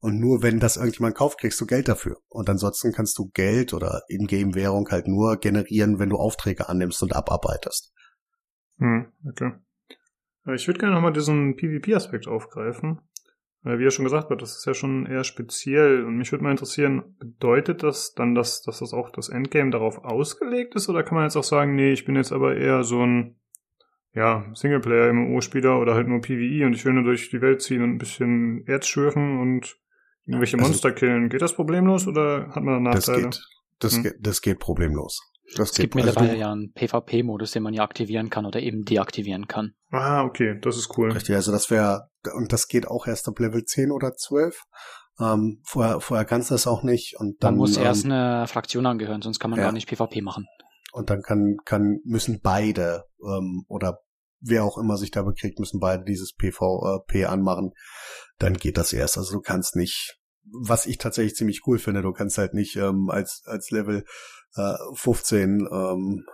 Und 0.00 0.18
nur 0.18 0.42
wenn 0.42 0.60
das 0.60 0.76
irgendjemand 0.76 1.16
kauft, 1.16 1.40
kriegst 1.40 1.60
du 1.60 1.66
Geld 1.66 1.88
dafür. 1.88 2.18
Und 2.28 2.48
ansonsten 2.48 2.92
kannst 2.92 3.18
du 3.18 3.30
Geld 3.30 3.74
oder 3.74 4.02
Ingame-Währung 4.08 4.88
halt 4.90 5.08
nur 5.08 5.36
generieren, 5.38 5.98
wenn 5.98 6.10
du 6.10 6.16
Aufträge 6.16 6.68
annimmst 6.68 7.02
und 7.02 7.14
abarbeitest. 7.14 7.92
Hm, 8.78 9.12
okay. 9.28 9.52
Ich 10.54 10.66
würde 10.66 10.78
gerne 10.78 10.94
nochmal 10.94 11.12
diesen 11.12 11.56
PvP-Aspekt 11.56 12.28
aufgreifen. 12.28 13.00
Wie 13.66 13.84
er 13.84 13.90
schon 13.90 14.04
gesagt 14.04 14.30
hat, 14.30 14.40
das 14.40 14.56
ist 14.56 14.64
ja 14.64 14.74
schon 14.74 15.06
eher 15.06 15.24
speziell. 15.24 16.04
Und 16.04 16.16
mich 16.16 16.30
würde 16.30 16.44
mal 16.44 16.52
interessieren, 16.52 17.16
bedeutet 17.18 17.82
das 17.82 18.14
dann, 18.14 18.34
dass, 18.34 18.62
dass 18.62 18.78
das 18.78 18.92
auch 18.92 19.10
das 19.10 19.28
Endgame 19.28 19.70
darauf 19.70 20.04
ausgelegt 20.04 20.76
ist? 20.76 20.88
Oder 20.88 21.02
kann 21.02 21.16
man 21.16 21.24
jetzt 21.24 21.36
auch 21.36 21.44
sagen, 21.44 21.74
nee, 21.74 21.92
ich 21.92 22.04
bin 22.04 22.14
jetzt 22.14 22.32
aber 22.32 22.56
eher 22.56 22.84
so 22.84 23.04
ein 23.04 23.36
ja, 24.14 24.46
Singleplayer-MMO-Spieler 24.54 25.78
oder 25.78 25.94
halt 25.94 26.08
nur 26.08 26.20
PvE 26.20 26.64
und 26.64 26.74
ich 26.74 26.84
will 26.84 26.94
nur 26.94 27.04
durch 27.04 27.28
die 27.30 27.42
Welt 27.42 27.60
ziehen 27.60 27.82
und 27.82 27.90
ein 27.90 27.98
bisschen 27.98 28.66
Erz 28.66 28.86
schürfen 28.86 29.40
und 29.40 29.76
irgendwelche 30.24 30.56
also 30.56 30.68
Monster 30.68 30.92
killen. 30.92 31.28
Geht 31.28 31.42
das 31.42 31.54
problemlos 31.54 32.06
oder 32.06 32.48
hat 32.48 32.62
man 32.62 32.82
Nachteile? 32.82 33.22
Das 33.22 33.36
geht, 33.36 33.40
das, 33.78 33.96
hm? 33.96 34.02
geht, 34.04 34.14
das 34.20 34.42
geht 34.42 34.58
problemlos. 34.58 35.20
Das 35.54 35.70
es 35.70 35.76
gibt 35.76 35.94
mittlerweile 35.94 36.30
also 36.30 36.40
ja 36.40 36.52
einen 36.52 36.72
PvP-Modus, 36.72 37.52
den 37.52 37.62
man 37.62 37.72
ja 37.72 37.82
aktivieren 37.82 38.30
kann 38.30 38.46
oder 38.46 38.60
eben 38.60 38.84
deaktivieren 38.84 39.46
kann. 39.46 39.74
Ah, 39.90 40.24
okay, 40.24 40.58
das 40.60 40.76
ist 40.76 40.96
cool. 40.98 41.12
Richtig, 41.12 41.34
also 41.34 41.52
das 41.52 41.70
wäre, 41.70 42.08
und 42.34 42.52
das 42.52 42.66
geht 42.68 42.88
auch 42.88 43.06
erst 43.06 43.28
ab 43.28 43.38
Level 43.38 43.64
10 43.64 43.92
oder 43.92 44.14
12. 44.14 44.60
Ähm, 45.20 45.60
vorher, 45.64 46.00
vorher 46.00 46.26
kannst 46.26 46.50
du 46.50 46.54
das 46.54 46.66
auch 46.66 46.82
nicht. 46.82 47.16
Und 47.18 47.42
dann, 47.42 47.54
man 47.54 47.58
muss 47.58 47.76
erst 47.76 48.04
ähm, 48.04 48.12
eine 48.12 48.46
Fraktion 48.48 48.86
angehören, 48.86 49.22
sonst 49.22 49.38
kann 49.38 49.50
man 49.50 49.60
ja. 49.60 49.66
gar 49.66 49.72
nicht 49.72 49.88
PvP 49.88 50.20
machen. 50.20 50.46
Und 50.92 51.10
dann 51.10 51.22
kann, 51.22 51.56
kann, 51.64 52.00
müssen 52.04 52.40
beide 52.42 53.04
ähm, 53.22 53.64
oder 53.68 54.00
wer 54.40 54.64
auch 54.64 54.78
immer 54.78 54.96
sich 54.96 55.10
da 55.10 55.22
bekriegt, 55.22 55.58
müssen 55.58 55.80
beide 55.80 56.04
dieses 56.04 56.34
PvP 56.34 57.26
anmachen. 57.26 57.72
Dann 58.38 58.54
geht 58.54 58.76
das 58.76 58.92
erst. 58.92 59.16
Also 59.18 59.34
du 59.34 59.40
kannst 59.40 59.76
nicht, 59.76 60.18
was 60.62 60.86
ich 60.86 60.98
tatsächlich 60.98 61.34
ziemlich 61.34 61.62
cool 61.66 61.78
finde, 61.78 62.02
du 62.02 62.12
kannst 62.12 62.38
halt 62.38 62.54
nicht 62.54 62.76
ähm, 62.76 63.08
als, 63.10 63.42
als 63.46 63.70
Level 63.70 64.04
äh, 64.56 64.74
15 64.94 65.68
ähm, 65.70 66.24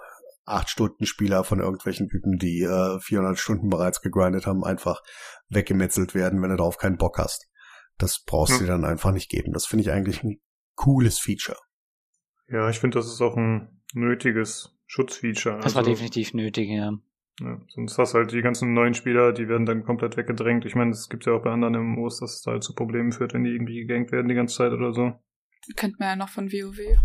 acht 0.44 0.68
Stunden 0.68 1.06
Spieler 1.06 1.44
von 1.44 1.60
irgendwelchen 1.60 2.08
Typen, 2.08 2.38
die 2.38 2.62
äh, 2.62 2.98
400 3.00 3.38
Stunden 3.38 3.68
bereits 3.68 4.00
gegrindet 4.00 4.46
haben, 4.46 4.64
einfach 4.64 5.02
weggemetzelt 5.48 6.14
werden, 6.14 6.42
wenn 6.42 6.50
du 6.50 6.56
darauf 6.56 6.78
keinen 6.78 6.96
Bock 6.96 7.18
hast. 7.18 7.48
Das 7.98 8.22
brauchst 8.24 8.54
du 8.54 8.58
hm. 8.58 8.66
dir 8.66 8.72
dann 8.72 8.84
einfach 8.84 9.12
nicht 9.12 9.30
geben. 9.30 9.52
Das 9.52 9.66
finde 9.66 9.84
ich 9.84 9.90
eigentlich 9.90 10.22
ein 10.22 10.40
cooles 10.74 11.18
Feature. 11.18 11.58
Ja, 12.48 12.68
ich 12.68 12.80
finde, 12.80 12.98
das 12.98 13.06
ist 13.06 13.20
auch 13.20 13.36
ein 13.36 13.82
nötiges 13.94 14.76
Schutzfeature. 14.86 15.58
Das 15.60 15.74
war 15.74 15.80
Also, 15.80 15.90
definitiv 15.90 16.34
nötig, 16.34 16.68
ja. 16.68 16.92
Ja, 17.40 17.60
sonst 17.68 17.96
hast 17.96 18.12
du 18.12 18.18
halt 18.18 18.32
die 18.32 18.42
ganzen 18.42 18.74
neuen 18.74 18.94
Spieler, 18.94 19.32
die 19.32 19.48
werden 19.48 19.64
dann 19.64 19.84
komplett 19.84 20.16
weggedrängt. 20.16 20.66
Ich 20.66 20.74
meine, 20.74 20.90
es 20.90 21.08
gibt 21.08 21.24
ja 21.24 21.32
auch 21.32 21.42
bei 21.42 21.50
anderen 21.50 21.74
MMOs, 21.74 22.20
dass 22.20 22.34
es 22.34 22.42
da 22.42 22.50
halt 22.50 22.62
zu 22.62 22.74
Problemen 22.74 23.12
führt, 23.12 23.32
wenn 23.32 23.44
die 23.44 23.50
irgendwie 23.50 23.80
gegankt 23.80 24.12
werden 24.12 24.28
die 24.28 24.34
ganze 24.34 24.56
Zeit 24.56 24.72
oder 24.72 24.92
so. 24.92 25.12
Kennt 25.76 25.98
man 25.98 26.08
ja 26.10 26.16
noch 26.16 26.28
von 26.28 26.52
WoW. 26.52 26.98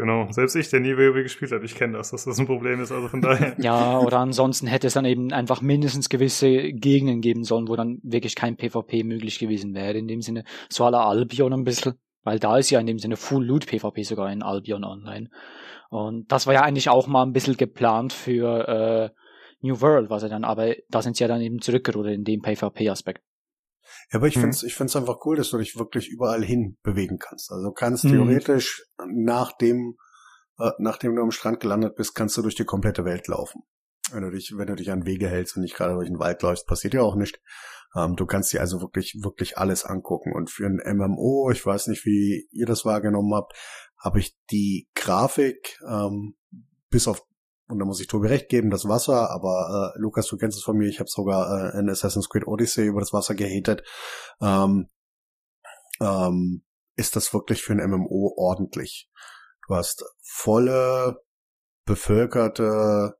Genau, 0.00 0.32
selbst 0.32 0.56
ich, 0.56 0.70
der 0.70 0.80
nie 0.80 0.96
WoW 0.96 1.22
gespielt 1.22 1.52
hat, 1.52 1.62
ich 1.62 1.74
kenne 1.74 1.98
das, 1.98 2.10
dass 2.10 2.24
das 2.24 2.38
ein 2.38 2.46
Problem 2.46 2.80
ist, 2.80 2.90
also 2.90 3.08
von 3.08 3.20
daher. 3.20 3.54
Ja, 3.58 3.98
oder 3.98 4.20
ansonsten 4.20 4.66
hätte 4.66 4.86
es 4.86 4.94
dann 4.94 5.04
eben 5.04 5.30
einfach 5.30 5.60
mindestens 5.60 6.08
gewisse 6.08 6.72
Gegenden 6.72 7.20
geben 7.20 7.44
sollen, 7.44 7.68
wo 7.68 7.76
dann 7.76 7.98
wirklich 8.02 8.34
kein 8.34 8.56
PvP 8.56 9.04
möglich 9.04 9.38
gewesen 9.38 9.74
wäre. 9.74 9.98
In 9.98 10.08
dem 10.08 10.22
Sinne, 10.22 10.44
so 10.70 10.88
la 10.88 11.06
Albion 11.06 11.52
ein 11.52 11.64
bisschen, 11.64 11.96
weil 12.24 12.38
da 12.38 12.56
ist 12.56 12.70
ja 12.70 12.80
in 12.80 12.86
dem 12.86 12.98
Sinne 12.98 13.16
Full 13.16 13.44
Loot 13.44 13.66
PvP 13.66 14.02
sogar 14.04 14.32
in 14.32 14.42
Albion 14.42 14.84
Online. 14.84 15.28
Und 15.90 16.32
das 16.32 16.46
war 16.46 16.54
ja 16.54 16.62
eigentlich 16.62 16.88
auch 16.88 17.06
mal 17.06 17.24
ein 17.24 17.34
bisschen 17.34 17.58
geplant 17.58 18.14
für 18.14 18.68
äh, 18.68 19.10
New 19.60 19.82
World, 19.82 20.08
was 20.08 20.22
er 20.22 20.30
dann, 20.30 20.44
aber 20.44 20.76
da 20.88 21.02
sind 21.02 21.18
sie 21.18 21.24
ja 21.24 21.28
dann 21.28 21.42
eben 21.42 21.60
zurückgerudert 21.60 22.14
in 22.14 22.24
dem 22.24 22.40
PvP-Aspekt. 22.40 23.22
Ja, 24.10 24.18
aber 24.18 24.28
ich 24.28 24.36
Mhm. 24.36 24.42
find's, 24.42 24.62
ich 24.62 24.74
find's 24.74 24.96
einfach 24.96 25.18
cool, 25.24 25.36
dass 25.36 25.50
du 25.50 25.58
dich 25.58 25.78
wirklich 25.78 26.08
überall 26.08 26.44
hin 26.44 26.78
bewegen 26.82 27.18
kannst. 27.18 27.50
Also 27.50 27.68
du 27.68 27.72
kannst 27.72 28.04
Mhm. 28.04 28.10
theoretisch 28.10 28.86
nachdem, 29.06 29.96
äh, 30.58 30.70
nachdem 30.78 31.16
du 31.16 31.22
am 31.22 31.30
Strand 31.30 31.60
gelandet 31.60 31.96
bist, 31.96 32.14
kannst 32.14 32.36
du 32.36 32.42
durch 32.42 32.54
die 32.54 32.64
komplette 32.64 33.04
Welt 33.04 33.26
laufen. 33.28 33.62
Wenn 34.12 34.22
du 34.22 34.30
dich, 34.30 34.52
wenn 34.56 34.66
du 34.66 34.74
dich 34.74 34.90
an 34.90 35.06
Wege 35.06 35.28
hältst 35.28 35.56
und 35.56 35.62
nicht 35.62 35.76
gerade 35.76 35.94
durch 35.94 36.08
den 36.08 36.18
Wald 36.18 36.42
läufst, 36.42 36.66
passiert 36.66 36.94
ja 36.94 37.02
auch 37.02 37.14
nicht. 37.16 37.40
Ähm, 37.96 38.16
du 38.16 38.26
kannst 38.26 38.52
dir 38.52 38.60
also 38.60 38.80
wirklich, 38.80 39.18
wirklich 39.22 39.58
alles 39.58 39.84
angucken. 39.84 40.32
Und 40.34 40.50
für 40.50 40.66
ein 40.66 40.80
MMO, 40.84 41.50
ich 41.50 41.64
weiß 41.64 41.88
nicht, 41.88 42.04
wie 42.04 42.48
ihr 42.50 42.66
das 42.66 42.84
wahrgenommen 42.84 43.34
habt, 43.34 43.52
habe 43.98 44.18
ich 44.18 44.36
die 44.50 44.88
Grafik, 44.94 45.78
ähm, 45.88 46.34
bis 46.88 47.06
auf 47.06 47.22
und 47.70 47.78
da 47.78 47.84
muss 47.84 48.00
ich 48.00 48.06
Tobi 48.06 48.28
recht 48.28 48.48
geben, 48.48 48.70
das 48.70 48.88
Wasser, 48.88 49.30
aber 49.30 49.92
äh, 49.94 49.98
Lukas, 50.00 50.26
du 50.26 50.36
kennst 50.36 50.58
es 50.58 50.64
von 50.64 50.76
mir, 50.76 50.88
ich 50.88 50.98
habe 50.98 51.08
sogar 51.08 51.74
äh, 51.74 51.78
in 51.78 51.88
Assassin's 51.88 52.28
Creed 52.28 52.46
Odyssey 52.46 52.86
über 52.86 53.00
das 53.00 53.12
Wasser 53.12 53.34
gehatet. 53.34 53.82
Ähm, 54.40 54.88
ähm, 56.00 56.64
ist 56.96 57.16
das 57.16 57.32
wirklich 57.32 57.62
für 57.62 57.72
ein 57.72 57.90
MMO 57.90 58.34
ordentlich? 58.36 59.08
Du 59.66 59.74
hast 59.74 60.04
volle, 60.20 61.20
bevölkerte 61.84 63.16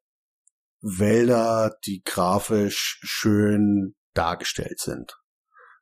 Wälder, 0.80 1.76
die 1.86 2.02
grafisch 2.04 3.00
schön 3.02 3.94
dargestellt 4.14 4.80
sind. 4.80 5.16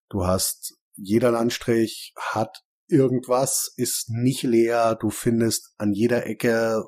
Du 0.09 0.27
hast, 0.27 0.77
jeder 0.95 1.31
Landstrich 1.31 2.12
hat 2.16 2.64
irgendwas, 2.89 3.73
ist 3.77 4.11
nicht 4.11 4.43
leer, 4.43 4.97
du 4.97 5.11
findest 5.11 5.75
an 5.79 5.93
jeder 5.93 6.27
Ecke 6.27 6.83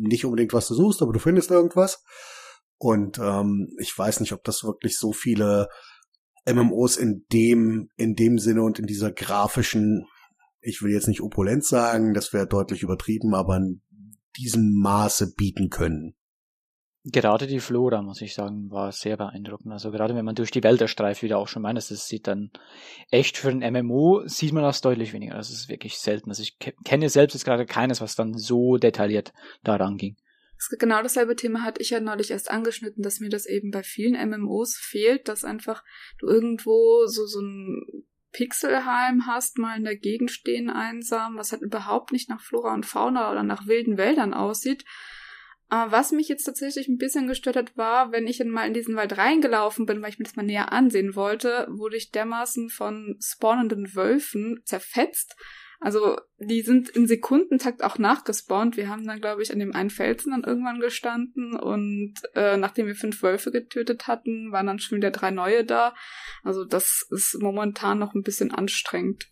nicht 0.00 0.24
unbedingt, 0.24 0.52
was 0.52 0.68
du 0.68 0.74
suchst, 0.74 1.02
aber 1.02 1.12
du 1.12 1.18
findest 1.18 1.50
irgendwas. 1.50 2.02
Und 2.78 3.18
ähm, 3.18 3.74
ich 3.80 3.96
weiß 3.96 4.20
nicht, 4.20 4.32
ob 4.32 4.44
das 4.44 4.62
wirklich 4.64 4.98
so 4.98 5.12
viele 5.12 5.68
MMOs 6.46 6.96
in 6.96 7.26
dem, 7.32 7.90
in 7.96 8.14
dem 8.14 8.38
Sinne 8.38 8.62
und 8.62 8.78
in 8.78 8.86
dieser 8.86 9.10
grafischen, 9.10 10.06
ich 10.60 10.82
will 10.82 10.92
jetzt 10.92 11.08
nicht 11.08 11.20
opulent 11.20 11.64
sagen, 11.64 12.14
das 12.14 12.32
wäre 12.32 12.46
deutlich 12.46 12.82
übertrieben, 12.82 13.34
aber 13.34 13.56
in 13.56 13.82
diesem 14.36 14.78
Maße 14.80 15.34
bieten 15.34 15.70
können. 15.70 16.14
Gerade 17.10 17.46
die 17.46 17.60
Flora, 17.60 18.02
muss 18.02 18.20
ich 18.20 18.34
sagen, 18.34 18.70
war 18.70 18.92
sehr 18.92 19.16
beeindruckend. 19.16 19.72
Also 19.72 19.90
gerade 19.90 20.14
wenn 20.14 20.24
man 20.24 20.34
durch 20.34 20.50
die 20.50 20.62
Wälder 20.62 20.88
streift, 20.88 21.22
wie 21.22 21.28
du 21.28 21.36
auch 21.38 21.48
schon 21.48 21.62
meinst, 21.62 21.90
das 21.90 22.08
sieht 22.08 22.26
dann 22.26 22.50
echt 23.10 23.36
für 23.36 23.48
ein 23.50 23.62
MMO 23.72 24.22
sieht 24.26 24.52
man 24.52 24.62
das 24.62 24.80
deutlich 24.80 25.12
weniger. 25.12 25.34
Das 25.34 25.50
ist 25.50 25.68
wirklich 25.68 25.98
selten. 25.98 26.30
Also 26.30 26.42
ich 26.42 26.58
ke- 26.58 26.74
kenne 26.84 27.08
selbst 27.08 27.34
jetzt 27.34 27.44
gerade 27.44 27.66
keines, 27.66 28.00
was 28.00 28.16
dann 28.16 28.34
so 28.36 28.76
detailliert 28.76 29.32
daran 29.62 29.96
ging. 29.96 30.16
Genau 30.78 31.00
dasselbe 31.02 31.36
Thema 31.36 31.62
hatte 31.62 31.80
ich 31.80 31.90
ja 31.90 32.00
neulich 32.00 32.32
erst 32.32 32.50
angeschnitten, 32.50 33.02
dass 33.02 33.20
mir 33.20 33.28
das 33.28 33.46
eben 33.46 33.70
bei 33.70 33.84
vielen 33.84 34.14
MMOs 34.14 34.76
fehlt, 34.76 35.28
dass 35.28 35.44
einfach 35.44 35.84
du 36.18 36.26
irgendwo 36.26 37.06
so, 37.06 37.26
so 37.26 37.40
ein 37.40 38.04
Pixelheim 38.32 39.26
hast, 39.26 39.58
mal 39.58 39.76
in 39.76 39.84
der 39.84 39.96
Gegend 39.96 40.30
stehen 40.30 40.68
einsam, 40.68 41.36
was 41.36 41.52
halt 41.52 41.62
überhaupt 41.62 42.12
nicht 42.12 42.28
nach 42.28 42.40
Flora 42.40 42.74
und 42.74 42.86
Fauna 42.86 43.30
oder 43.30 43.42
nach 43.42 43.66
wilden 43.66 43.96
Wäldern 43.96 44.34
aussieht. 44.34 44.84
Aber 45.68 45.92
was 45.92 46.12
mich 46.12 46.28
jetzt 46.28 46.44
tatsächlich 46.44 46.88
ein 46.88 46.96
bisschen 46.96 47.26
gestört 47.26 47.56
hat, 47.56 47.76
war, 47.76 48.10
wenn 48.10 48.26
ich 48.26 48.42
mal 48.44 48.66
in 48.66 48.74
diesen 48.74 48.96
Wald 48.96 49.18
reingelaufen 49.18 49.84
bin, 49.84 50.00
weil 50.00 50.10
ich 50.10 50.18
mir 50.18 50.24
das 50.24 50.36
mal 50.36 50.42
näher 50.42 50.72
ansehen 50.72 51.14
wollte, 51.14 51.66
wurde 51.70 51.96
ich 51.96 52.10
dermaßen 52.10 52.70
von 52.70 53.18
spawnenden 53.20 53.94
Wölfen 53.94 54.62
zerfetzt. 54.64 55.36
Also 55.80 56.18
die 56.38 56.62
sind 56.62 56.88
in 56.88 57.06
Sekundentakt 57.06 57.84
auch 57.84 57.98
nachgespawnt. 57.98 58.76
Wir 58.76 58.88
haben 58.88 59.06
dann, 59.06 59.20
glaube 59.20 59.42
ich, 59.42 59.52
an 59.52 59.60
dem 59.60 59.74
einen 59.74 59.90
Felsen 59.90 60.32
dann 60.32 60.42
irgendwann 60.42 60.80
gestanden 60.80 61.54
und 61.54 62.14
äh, 62.34 62.56
nachdem 62.56 62.86
wir 62.86 62.96
fünf 62.96 63.22
Wölfe 63.22 63.52
getötet 63.52 64.08
hatten, 64.08 64.50
waren 64.50 64.66
dann 64.66 64.80
schon 64.80 64.96
wieder 64.96 65.12
drei 65.12 65.30
neue 65.30 65.64
da. 65.64 65.94
Also 66.42 66.64
das 66.64 67.06
ist 67.10 67.40
momentan 67.40 67.98
noch 67.98 68.14
ein 68.14 68.22
bisschen 68.22 68.52
anstrengend. 68.52 69.30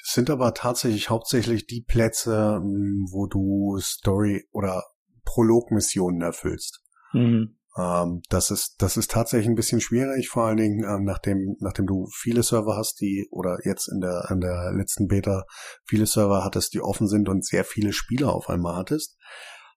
Das 0.00 0.12
sind 0.12 0.30
aber 0.30 0.54
tatsächlich 0.54 1.10
hauptsächlich 1.10 1.66
die 1.66 1.82
Plätze, 1.82 2.60
mh, 2.62 3.08
wo 3.10 3.26
du 3.26 3.78
Story- 3.80 4.46
oder 4.52 4.84
Prolog-Missionen 5.24 6.22
erfüllst. 6.22 6.82
Mhm. 7.12 7.58
Ähm, 7.76 8.22
das 8.28 8.50
ist, 8.50 8.76
das 8.78 8.96
ist 8.96 9.10
tatsächlich 9.10 9.48
ein 9.48 9.54
bisschen 9.54 9.80
schwierig, 9.80 10.28
vor 10.28 10.44
allen 10.44 10.56
Dingen, 10.56 10.84
ähm, 10.84 11.04
nachdem, 11.04 11.56
nachdem 11.60 11.86
du 11.86 12.08
viele 12.12 12.42
Server 12.42 12.76
hast, 12.76 13.00
die, 13.00 13.28
oder 13.30 13.58
jetzt 13.64 13.88
in 13.88 14.00
der, 14.00 14.28
in 14.30 14.40
der 14.40 14.72
letzten 14.72 15.06
Beta 15.06 15.44
viele 15.84 16.06
Server 16.06 16.44
hattest, 16.44 16.74
die 16.74 16.80
offen 16.80 17.06
sind 17.06 17.28
und 17.28 17.44
sehr 17.44 17.64
viele 17.64 17.92
Spieler 17.92 18.32
auf 18.32 18.48
einmal 18.48 18.76
hattest, 18.76 19.16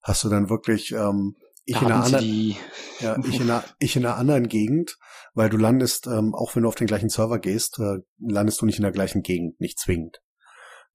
hast 0.01 0.23
du 0.23 0.29
dann 0.29 0.49
wirklich, 0.49 0.91
ähm, 0.93 1.35
ich 1.65 1.81
in 1.81 1.87
einer 1.87 2.03
anderen, 2.03 2.55
ja, 2.99 3.17
ich 3.25 3.39
in 3.39 3.49
einer, 3.49 3.63
ich 3.79 3.95
in 3.95 4.05
einer 4.05 4.17
anderen 4.17 4.47
Gegend, 4.47 4.97
weil 5.33 5.49
du 5.49 5.57
landest, 5.57 6.07
ähm, 6.07 6.33
auch 6.33 6.55
wenn 6.55 6.63
du 6.63 6.69
auf 6.69 6.75
den 6.75 6.87
gleichen 6.87 7.09
Server 7.09 7.39
gehst, 7.39 7.79
äh, 7.79 7.99
landest 8.19 8.61
du 8.61 8.65
nicht 8.65 8.77
in 8.77 8.83
der 8.83 8.91
gleichen 8.91 9.21
Gegend, 9.21 9.59
nicht 9.59 9.79
zwingend. 9.79 10.21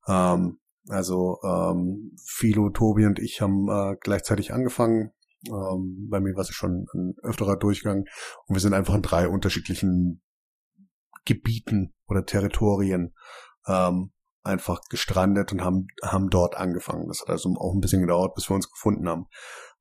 Ähm, 0.07 0.59
also 0.89 1.39
ähm, 1.45 2.17
Philo, 2.25 2.71
Tobi 2.71 3.07
und 3.07 3.19
ich 3.19 3.41
haben 3.41 3.69
äh, 3.69 3.97
gleichzeitig 4.01 4.53
angefangen. 4.53 5.13
Ähm, 5.49 6.09
bei 6.11 6.21
mir 6.21 6.35
war 6.35 6.43
es 6.43 6.51
schon 6.51 6.87
ein 6.95 7.15
öfterer 7.23 7.57
Durchgang 7.57 8.05
und 8.47 8.55
wir 8.55 8.61
sind 8.61 8.75
einfach 8.75 8.95
in 8.95 9.03
drei 9.03 9.29
unterschiedlichen 9.29 10.23
Gebieten 11.25 11.95
oder 12.07 12.25
Territorien 12.25 13.15
ähm, 13.67 14.13
einfach 14.43 14.81
gestrandet 14.89 15.53
und 15.53 15.63
haben 15.63 15.89
haben 16.03 16.31
dort 16.31 16.57
angefangen. 16.57 17.09
Das 17.09 17.21
hat 17.21 17.31
also 17.31 17.53
auch 17.59 17.75
ein 17.75 17.81
bisschen 17.81 18.01
gedauert, 18.01 18.35
bis 18.35 18.49
wir 18.49 18.55
uns 18.55 18.71
gefunden 18.71 19.09
haben. 19.09 19.27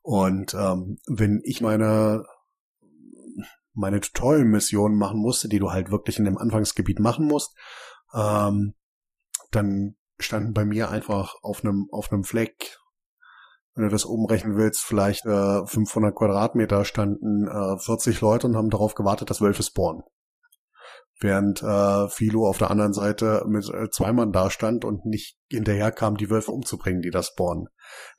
Und 0.06 0.53
ähm, 0.53 0.99
wenn 1.08 1.41
ich 1.43 1.62
meine 1.62 2.26
meine 3.74 3.99
Tutorial-Mission 3.99 4.95
machen 4.95 5.20
musste, 5.20 5.49
die 5.49 5.58
du 5.58 5.72
halt 5.72 5.89
wirklich 5.89 6.20
in 6.20 6.26
dem 6.26 6.38
Anfangsgebiet 6.38 6.99
machen 6.99 7.26
musst, 7.26 7.56
ähm, 8.14 8.76
dann 9.49 9.95
standen 10.20 10.53
bei 10.53 10.64
mir 10.64 10.91
einfach 10.91 11.34
auf 11.41 11.64
einem 11.64 11.88
auf 11.91 12.12
einem 12.12 12.24
Fleck, 12.24 12.78
wenn 13.74 13.86
du 13.86 13.89
das 13.89 14.06
umrechnen 14.06 14.56
willst, 14.58 14.82
vielleicht 14.82 15.26
äh, 15.26 15.66
500 15.66 16.16
Quadratmeter 16.16 16.86
standen 16.86 17.47
äh, 17.47 17.80
40 17.80 18.22
Leute 18.22 18.45
und 18.45 18.56
haben 18.56 18.70
darauf 18.70 18.93
gewartet, 18.93 19.32
dass 19.32 19.41
Wölfe 19.41 19.64
spawnen. 19.64 20.03
Während 21.22 21.63
äh, 21.63 22.09
Philo 22.09 22.45
auf 22.45 22.57
der 22.57 22.72
anderen 22.72 22.91
Seite 22.91 23.45
mit 23.47 23.70
äh, 23.70 23.89
zwei 23.89 24.11
Mann 24.11 24.34
da 24.34 24.49
stand 24.49 24.84
und 24.84 25.05
nicht 25.05 25.38
hinterher 25.49 25.91
kam, 25.93 26.18
die 26.18 26.30
Wölfe 26.30 26.51
umzubringen, 26.51 27.01
die 27.01 27.09
da 27.09 27.24
spawnen. 27.24 27.68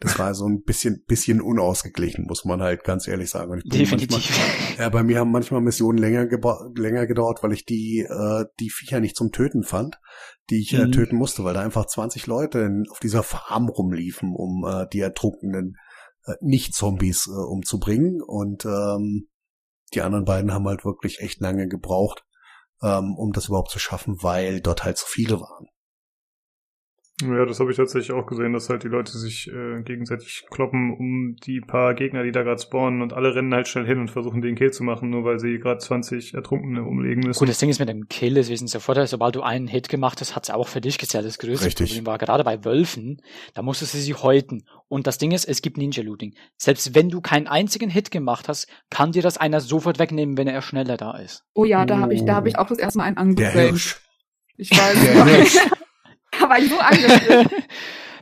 Das 0.01 0.18
war 0.18 0.32
so 0.34 0.47
ein 0.47 0.62
bisschen, 0.62 1.05
bisschen 1.07 1.42
unausgeglichen, 1.42 2.24
muss 2.26 2.47
man 2.47 2.62
halt 2.62 2.84
ganz 2.84 3.07
ehrlich 3.07 3.28
sagen. 3.28 3.51
Und 3.53 3.59
ich 3.59 3.64
bin 3.70 3.80
manchmal- 3.80 3.99
definitiv. 3.99 4.78
ja, 4.78 4.88
bei 4.88 5.03
mir 5.03 5.18
haben 5.18 5.30
manchmal 5.30 5.61
Missionen 5.61 5.99
länger, 5.99 6.26
länger 6.74 7.07
gedauert, 7.07 7.42
weil 7.42 7.53
ich 7.53 7.66
die, 7.66 8.07
äh, 8.09 8.44
die 8.61 8.70
Viecher 8.70 9.01
nicht 9.01 9.14
zum 9.16 9.30
Töten 9.30 9.62
fand, 9.62 10.01
die 10.49 10.61
ich 10.62 10.72
äh, 10.72 10.86
Mhm. 10.86 10.92
töten 10.92 11.16
musste, 11.16 11.44
weil 11.44 11.53
da 11.53 11.61
einfach 11.61 11.84
20 11.86 12.26
Leute 12.26 12.61
in, 12.61 12.84
auf 12.90 12.99
dieser 13.01 13.22
Farm 13.22 13.68
rumliefen, 13.68 14.32
um 14.34 14.64
äh, 14.66 14.86
die 14.90 15.01
ertrunkenen 15.01 15.74
äh, 16.24 16.32
Nicht-Zombies 16.40 17.26
äh, 17.26 17.30
umzubringen. 17.32 18.22
Und 18.26 18.64
ähm, 18.64 19.28
die 19.92 20.01
anderen 20.01 20.24
beiden 20.24 20.53
haben 20.55 20.66
halt 20.66 20.86
wirklich 20.86 21.20
echt 21.20 21.40
lange 21.40 21.68
gebraucht, 21.68 22.22
ähm, 22.83 23.16
um 23.16 23.33
das 23.33 23.49
überhaupt 23.49 23.70
zu 23.70 23.79
schaffen, 23.79 24.22
weil 24.22 24.61
dort 24.61 24.85
halt 24.85 24.99
so 24.99 25.07
viele 25.07 25.41
waren. 25.41 25.68
Ja, 27.22 27.46
das 27.46 27.60
habe 27.60 27.70
ich 27.70 27.78
tatsächlich 27.78 28.12
auch 28.12 28.26
gesehen, 28.26 28.52
dass 28.52 28.68
halt 28.68 28.82
die 28.82 28.88
Leute 28.88 29.16
sich 29.16 29.50
äh, 29.50 29.80
gegenseitig 29.82 30.44
kloppen 30.50 30.94
um 30.94 31.34
die 31.46 31.62
paar 31.62 31.94
Gegner, 31.94 32.22
die 32.22 32.30
da 32.30 32.42
gerade 32.42 32.60
spawnen 32.60 33.00
und 33.00 33.14
alle 33.14 33.34
rennen 33.34 33.54
halt 33.54 33.68
schnell 33.68 33.86
hin 33.86 33.98
und 34.00 34.10
versuchen 34.10 34.42
den 34.42 34.54
Kill 34.54 34.70
zu 34.70 34.84
machen, 34.84 35.08
nur 35.08 35.24
weil 35.24 35.38
sie 35.38 35.58
gerade 35.58 35.78
20 35.78 36.34
Ertrunkene 36.34 36.84
umlegen 36.84 37.22
müssen. 37.22 37.38
Gut, 37.38 37.48
das 37.48 37.56
Ding 37.56 37.70
ist 37.70 37.78
mit 37.78 37.88
dem 37.88 38.08
Kill, 38.08 38.34
das 38.34 38.50
wissen 38.50 38.66
Sie 38.66 38.72
sofort, 38.72 39.08
sobald 39.08 39.34
du 39.34 39.40
einen 39.40 39.66
Hit 39.66 39.88
gemacht 39.88 40.20
hast, 40.20 40.36
hat 40.36 40.44
es 40.44 40.50
auch 40.50 40.68
für 40.68 40.82
dich 40.82 40.98
gezählt. 40.98 41.24
Das 41.24 41.38
größte 41.38 41.66
Richtig. 41.66 41.88
Problem 41.88 42.04
war 42.04 42.18
gerade 42.18 42.44
bei 42.44 42.66
Wölfen, 42.66 43.22
da 43.54 43.62
musstest 43.62 43.94
du 43.94 43.98
sie 43.98 44.12
häuten. 44.12 44.64
Und 44.88 45.06
das 45.06 45.16
Ding 45.16 45.30
ist, 45.30 45.46
es 45.46 45.62
gibt 45.62 45.78
Ninja-Looting. 45.78 46.34
Selbst 46.58 46.94
wenn 46.94 47.08
du 47.08 47.22
keinen 47.22 47.46
einzigen 47.46 47.88
Hit 47.88 48.10
gemacht 48.10 48.46
hast, 48.46 48.68
kann 48.90 49.12
dir 49.12 49.22
das 49.22 49.38
einer 49.38 49.60
sofort 49.60 49.98
wegnehmen, 49.98 50.36
wenn 50.36 50.48
er 50.48 50.60
schneller 50.60 50.98
da 50.98 51.16
ist. 51.16 51.44
Oh 51.54 51.64
ja, 51.64 51.86
da 51.86 51.98
habe 51.98 52.12
ich, 52.12 52.26
da 52.26 52.34
habe 52.34 52.50
ich 52.50 52.58
auch 52.58 52.68
das 52.68 52.78
erste 52.78 52.98
Mal 52.98 53.04
einen 53.04 53.36
Der 53.36 53.48
angefangen. 53.48 53.68
Hirsch. 53.70 54.00
Ich 54.58 54.70
weiß. 54.70 55.00
Der 55.02 55.24
Hirsch. 55.24 55.56
war 56.41 56.59
ich 56.59 56.68
so 56.70 56.79
angefangen. 56.79 57.49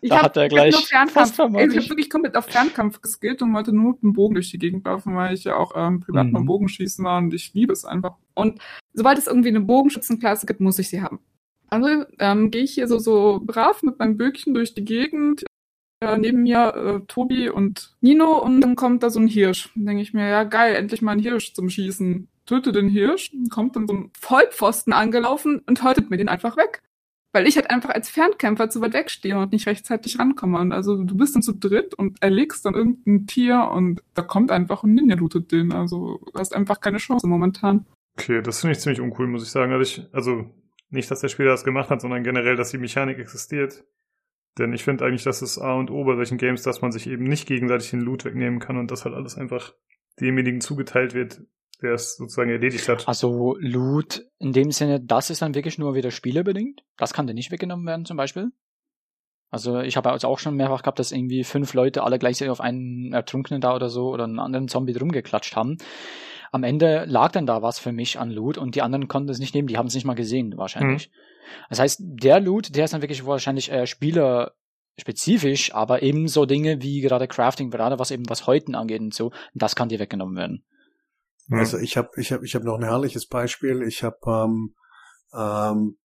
Ich 0.00 0.10
Da 0.10 0.16
hab- 0.16 0.24
hat 0.24 0.36
er 0.36 0.48
gleich 0.48 0.74
nur 0.74 0.82
Fernkampf. 0.82 1.12
fast 1.14 1.32
Ich 1.32 1.40
habe 1.40 1.88
wirklich 1.88 2.10
komplett 2.10 2.36
auf 2.36 2.44
Fernkampf 2.44 3.00
geskillt 3.00 3.40
und 3.40 3.54
wollte 3.54 3.72
nur 3.74 3.92
mit 3.92 4.02
dem 4.02 4.12
Bogen 4.12 4.34
durch 4.34 4.50
die 4.50 4.58
Gegend 4.58 4.84
laufen, 4.84 5.16
weil 5.16 5.32
ich 5.32 5.44
ja 5.44 5.56
auch 5.56 5.72
ähm, 5.74 6.00
privat 6.00 6.26
Mhm. 6.26 6.32
beim 6.32 6.44
Bogenschießen 6.44 7.02
war 7.02 7.16
und 7.16 7.32
ich 7.32 7.54
liebe 7.54 7.72
es 7.72 7.86
einfach. 7.86 8.16
Und 8.34 8.60
sobald 8.92 9.16
es 9.16 9.26
irgendwie 9.26 9.48
eine 9.48 9.62
Bogenschützenklasse 9.62 10.44
gibt, 10.44 10.60
muss 10.60 10.78
ich 10.78 10.90
sie 10.90 11.00
haben. 11.00 11.20
Also 11.70 12.04
ähm, 12.18 12.50
gehe 12.50 12.64
ich 12.64 12.72
hier 12.74 12.86
so, 12.86 12.98
so 12.98 13.40
brav 13.42 13.82
mit 13.82 13.98
meinem 13.98 14.18
Böckchen 14.18 14.52
durch 14.52 14.74
die 14.74 14.84
Gegend. 14.84 15.42
Äh, 16.02 16.18
neben 16.18 16.42
mir 16.42 16.74
äh, 16.74 17.06
Tobi 17.06 17.48
und 17.48 17.96
Nino 18.02 18.36
und 18.42 18.60
dann 18.60 18.76
kommt 18.76 19.02
da 19.02 19.08
so 19.08 19.20
ein 19.20 19.26
Hirsch. 19.26 19.70
Dann 19.74 19.86
denke 19.86 20.02
ich 20.02 20.12
mir, 20.12 20.28
ja 20.28 20.44
geil, 20.44 20.74
endlich 20.76 21.00
mal 21.00 21.12
ein 21.12 21.18
Hirsch 21.18 21.54
zum 21.54 21.70
Schießen. 21.70 22.28
Töte 22.44 22.72
den 22.72 22.90
Hirsch, 22.90 23.32
kommt 23.48 23.74
dann 23.74 23.88
so 23.88 23.94
ein 23.94 24.10
Vollpfosten 24.20 24.92
angelaufen 24.92 25.62
und 25.66 25.82
häutet 25.82 26.10
mir 26.10 26.18
den 26.18 26.28
einfach 26.28 26.58
weg. 26.58 26.82
Weil 27.34 27.48
ich 27.48 27.56
halt 27.56 27.68
einfach 27.68 27.90
als 27.90 28.08
Fernkämpfer 28.08 28.70
zu 28.70 28.80
weit 28.80 28.92
weg 28.92 29.10
stehe 29.10 29.36
und 29.36 29.50
nicht 29.50 29.66
rechtzeitig 29.66 30.20
rankomme. 30.20 30.60
Und 30.60 30.70
also 30.70 31.02
du 31.02 31.16
bist 31.16 31.34
dann 31.34 31.42
zu 31.42 31.52
dritt 31.52 31.92
und 31.92 32.22
erlegst 32.22 32.64
dann 32.64 32.74
irgendein 32.74 33.26
Tier 33.26 33.70
und 33.72 34.04
da 34.14 34.22
kommt 34.22 34.52
einfach 34.52 34.84
und 34.84 34.94
Ninja 34.94 35.16
lootet 35.16 35.50
den. 35.50 35.72
Also 35.72 36.20
du 36.32 36.38
hast 36.38 36.54
einfach 36.54 36.80
keine 36.80 36.98
Chance 36.98 37.26
momentan. 37.26 37.86
Okay, 38.16 38.40
das 38.40 38.60
finde 38.60 38.74
ich 38.74 38.78
ziemlich 38.78 39.00
uncool, 39.00 39.26
muss 39.26 39.42
ich 39.42 39.50
sagen. 39.50 39.72
Also, 39.72 39.82
ich, 39.82 40.06
also 40.14 40.48
nicht, 40.90 41.10
dass 41.10 41.22
der 41.22 41.28
Spieler 41.28 41.50
das 41.50 41.64
gemacht 41.64 41.90
hat, 41.90 42.00
sondern 42.00 42.22
generell, 42.22 42.54
dass 42.54 42.70
die 42.70 42.78
Mechanik 42.78 43.18
existiert. 43.18 43.84
Denn 44.56 44.72
ich 44.72 44.84
finde 44.84 45.04
eigentlich, 45.04 45.24
dass 45.24 45.42
es 45.42 45.58
A 45.58 45.74
und 45.74 45.90
O 45.90 46.04
bei 46.04 46.14
solchen 46.14 46.38
Games, 46.38 46.62
dass 46.62 46.82
man 46.82 46.92
sich 46.92 47.08
eben 47.08 47.24
nicht 47.24 47.48
gegenseitig 47.48 47.90
den 47.90 48.00
Loot 48.00 48.24
wegnehmen 48.24 48.60
kann 48.60 48.76
und 48.76 48.92
dass 48.92 49.04
halt 49.04 49.16
alles 49.16 49.36
einfach 49.36 49.74
demjenigen 50.20 50.60
zugeteilt 50.60 51.14
wird, 51.14 51.42
der 51.82 51.92
es 51.92 52.16
sozusagen 52.16 52.50
erledigt 52.50 52.88
hat. 52.88 53.06
Also 53.08 53.56
Loot 53.58 54.24
in 54.38 54.52
dem 54.52 54.70
Sinne, 54.70 55.00
das 55.00 55.30
ist 55.30 55.42
dann 55.42 55.54
wirklich 55.54 55.78
nur 55.78 55.94
wieder 55.94 56.10
spielerbedingt. 56.10 56.82
Das 56.96 57.12
kann 57.12 57.26
dir 57.26 57.34
nicht 57.34 57.50
weggenommen 57.50 57.86
werden 57.86 58.04
zum 58.04 58.16
Beispiel. 58.16 58.50
Also 59.50 59.80
ich 59.80 59.96
habe 59.96 60.10
also 60.10 60.26
auch 60.26 60.40
schon 60.40 60.56
mehrfach 60.56 60.82
gehabt, 60.82 60.98
dass 60.98 61.12
irgendwie 61.12 61.44
fünf 61.44 61.74
Leute 61.74 62.02
alle 62.02 62.18
gleichzeitig 62.18 62.50
auf 62.50 62.60
einen 62.60 63.12
Ertrunkenen 63.12 63.60
da 63.60 63.74
oder 63.74 63.88
so 63.88 64.08
oder 64.08 64.24
einen 64.24 64.40
anderen 64.40 64.66
Zombie 64.68 64.92
drum 64.92 65.12
geklatscht 65.12 65.54
haben. 65.54 65.78
Am 66.50 66.64
Ende 66.64 67.04
lag 67.06 67.32
dann 67.32 67.46
da 67.46 67.62
was 67.62 67.78
für 67.78 67.92
mich 67.92 68.18
an 68.18 68.30
Loot 68.30 68.58
und 68.58 68.74
die 68.74 68.82
anderen 68.82 69.06
konnten 69.06 69.30
es 69.30 69.38
nicht 69.38 69.54
nehmen, 69.54 69.68
die 69.68 69.76
haben 69.78 69.86
es 69.86 69.94
nicht 69.94 70.04
mal 70.04 70.14
gesehen 70.14 70.56
wahrscheinlich. 70.56 71.10
Das 71.68 71.78
heißt, 71.78 72.00
der 72.02 72.40
Loot, 72.40 72.74
der 72.74 72.84
ist 72.84 72.94
dann 72.94 73.02
wirklich 73.02 73.26
wahrscheinlich 73.26 73.70
äh, 73.70 73.86
spielerspezifisch, 73.86 75.74
aber 75.74 76.02
eben 76.02 76.26
so 76.26 76.46
Dinge 76.46 76.82
wie 76.82 77.00
gerade 77.00 77.28
Crafting, 77.28 77.70
gerade 77.70 77.98
was 77.98 78.10
eben 78.10 78.28
was 78.28 78.46
Häuten 78.46 78.74
angeht 78.74 79.00
und 79.00 79.14
so, 79.14 79.32
das 79.54 79.76
kann 79.76 79.88
dir 79.88 79.98
weggenommen 79.98 80.36
werden. 80.36 80.64
Ja. 81.48 81.58
Also 81.58 81.78
ich 81.78 81.96
habe 81.96 82.10
ich 82.16 82.32
hab, 82.32 82.42
ich 82.42 82.54
hab 82.54 82.62
noch 82.62 82.78
ein 82.78 82.84
herrliches 82.84 83.26
Beispiel. 83.26 83.82
Ich 83.82 84.02
habe 84.02 84.18
ähm, 84.26 84.74
ähm, 85.34 85.96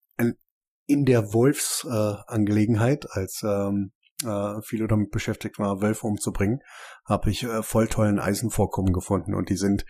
in 0.89 1.05
der 1.05 1.33
Wolfs-Angelegenheit, 1.33 3.05
äh, 3.05 3.07
als 3.11 3.43
ähm, 3.43 3.91
äh, 4.25 4.59
viele 4.63 4.87
damit 4.87 5.11
beschäftigt 5.11 5.59
war, 5.59 5.81
Wölfe 5.81 6.07
umzubringen, 6.07 6.61
habe 7.05 7.29
ich 7.29 7.43
äh, 7.43 7.61
voll 7.61 7.87
tollen 7.87 8.19
Eisenvorkommen 8.19 8.91
gefunden 8.91 9.35
und 9.35 9.49
die 9.49 9.55
sind, 9.55 9.85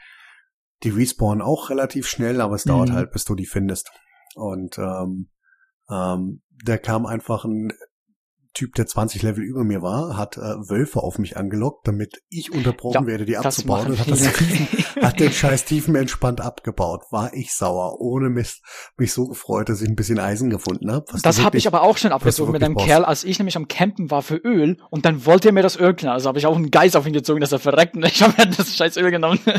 die 0.83 0.89
respawnen 0.89 1.41
auch 1.41 1.69
relativ 1.69 2.05
schnell, 2.05 2.41
aber 2.41 2.55
es 2.55 2.65
dauert 2.65 2.89
Mhm. 2.89 2.93
halt, 2.93 3.11
bis 3.11 3.23
du 3.23 3.35
die 3.35 3.45
findest. 3.45 3.91
Und 4.35 4.77
ähm, 4.77 5.29
ähm, 5.89 6.41
da 6.65 6.77
kam 6.77 7.05
einfach 7.05 7.45
ein 7.45 7.71
Typ, 8.53 8.73
der 8.75 8.87
20 8.87 9.21
Level 9.21 9.43
über 9.43 9.63
mir 9.63 9.81
war, 9.81 10.17
hat 10.17 10.37
äh, 10.37 10.41
Wölfe 10.41 11.01
auf 11.01 11.19
mich 11.19 11.37
angelockt, 11.37 11.87
damit 11.87 12.21
ich 12.29 12.51
unterbrochen 12.51 12.95
Ja, 12.95 13.05
werde, 13.05 13.25
die 13.25 13.37
abzubauen 13.37 13.91
und 13.91 13.99
hat 13.99 14.09
das. 14.09 14.33
Tiefen, 14.33 15.03
hat 15.03 15.19
den 15.19 15.31
scheiß 15.31 15.65
Tiefen 15.65 15.95
entspannt 15.95 16.41
abgebaut. 16.41 17.03
War 17.11 17.33
ich 17.33 17.53
sauer. 17.53 17.99
Ohne 17.99 18.29
Mist. 18.29 18.63
Mich 18.97 19.13
so 19.13 19.27
gefreut, 19.27 19.69
dass 19.69 19.81
ich 19.81 19.87
ein 19.87 19.95
bisschen 19.95 20.19
Eisen 20.19 20.49
gefunden 20.49 20.91
habe. 20.91 21.05
Das 21.21 21.41
habe 21.41 21.57
ich 21.57 21.67
aber 21.67 21.83
auch 21.83 21.97
schon 21.97 22.11
abgezogen 22.11 22.51
mit 22.51 22.63
einem 22.63 22.73
brauchst. 22.73 22.87
Kerl, 22.87 23.05
als 23.05 23.23
ich 23.23 23.37
nämlich 23.37 23.55
am 23.55 23.67
Campen 23.67 24.09
war 24.09 24.23
für 24.23 24.37
Öl 24.37 24.77
und 24.89 25.05
dann 25.05 25.25
wollte 25.25 25.49
er 25.49 25.51
mir 25.53 25.63
das 25.63 25.79
Öl 25.79 25.93
klauen. 25.93 26.13
Also 26.13 26.27
habe 26.27 26.39
ich 26.39 26.47
auch 26.47 26.55
einen 26.55 26.71
Geist 26.71 26.97
auf 26.97 27.05
ihn 27.05 27.13
gezogen, 27.13 27.41
dass 27.41 27.51
er 27.51 27.59
verreckt 27.59 27.95
und 27.95 28.05
ich 28.05 28.21
habe 28.23 28.33
mir 28.37 28.47
das 28.49 28.75
scheiß 28.75 28.97
Öl 28.97 29.11
genommen. 29.11 29.39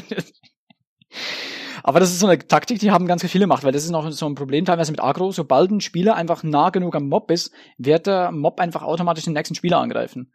aber 1.83 2.01
das 2.01 2.11
ist 2.11 2.21
so 2.21 2.27
eine 2.27 2.39
Taktik, 2.39 2.79
die 2.81 2.91
haben 2.91 3.07
ganz 3.07 3.25
viele 3.25 3.45
gemacht, 3.45 3.65
weil 3.65 3.73
das 3.73 3.85
ist 3.85 3.91
noch 3.91 4.11
so 4.11 4.27
ein 4.27 4.35
Problem 4.35 4.65
teilweise 4.65 4.91
mit 4.93 5.03
Agro. 5.03 5.31
Sobald 5.33 5.71
ein 5.71 5.81
Spieler 5.81 6.17
einfach 6.17 6.43
nah 6.43 6.71
genug 6.71 6.95
am 6.97 7.09
Mob 7.09 7.31
ist, 7.31 7.53
wird 7.79 8.07
der 8.07 8.33
Mob 8.33 8.61
einfach 8.61 8.83
automatisch 8.83 9.25
den 9.25 9.33
nächsten 9.35 9.55
Spieler 9.55 9.79
angreifen. 9.79 10.33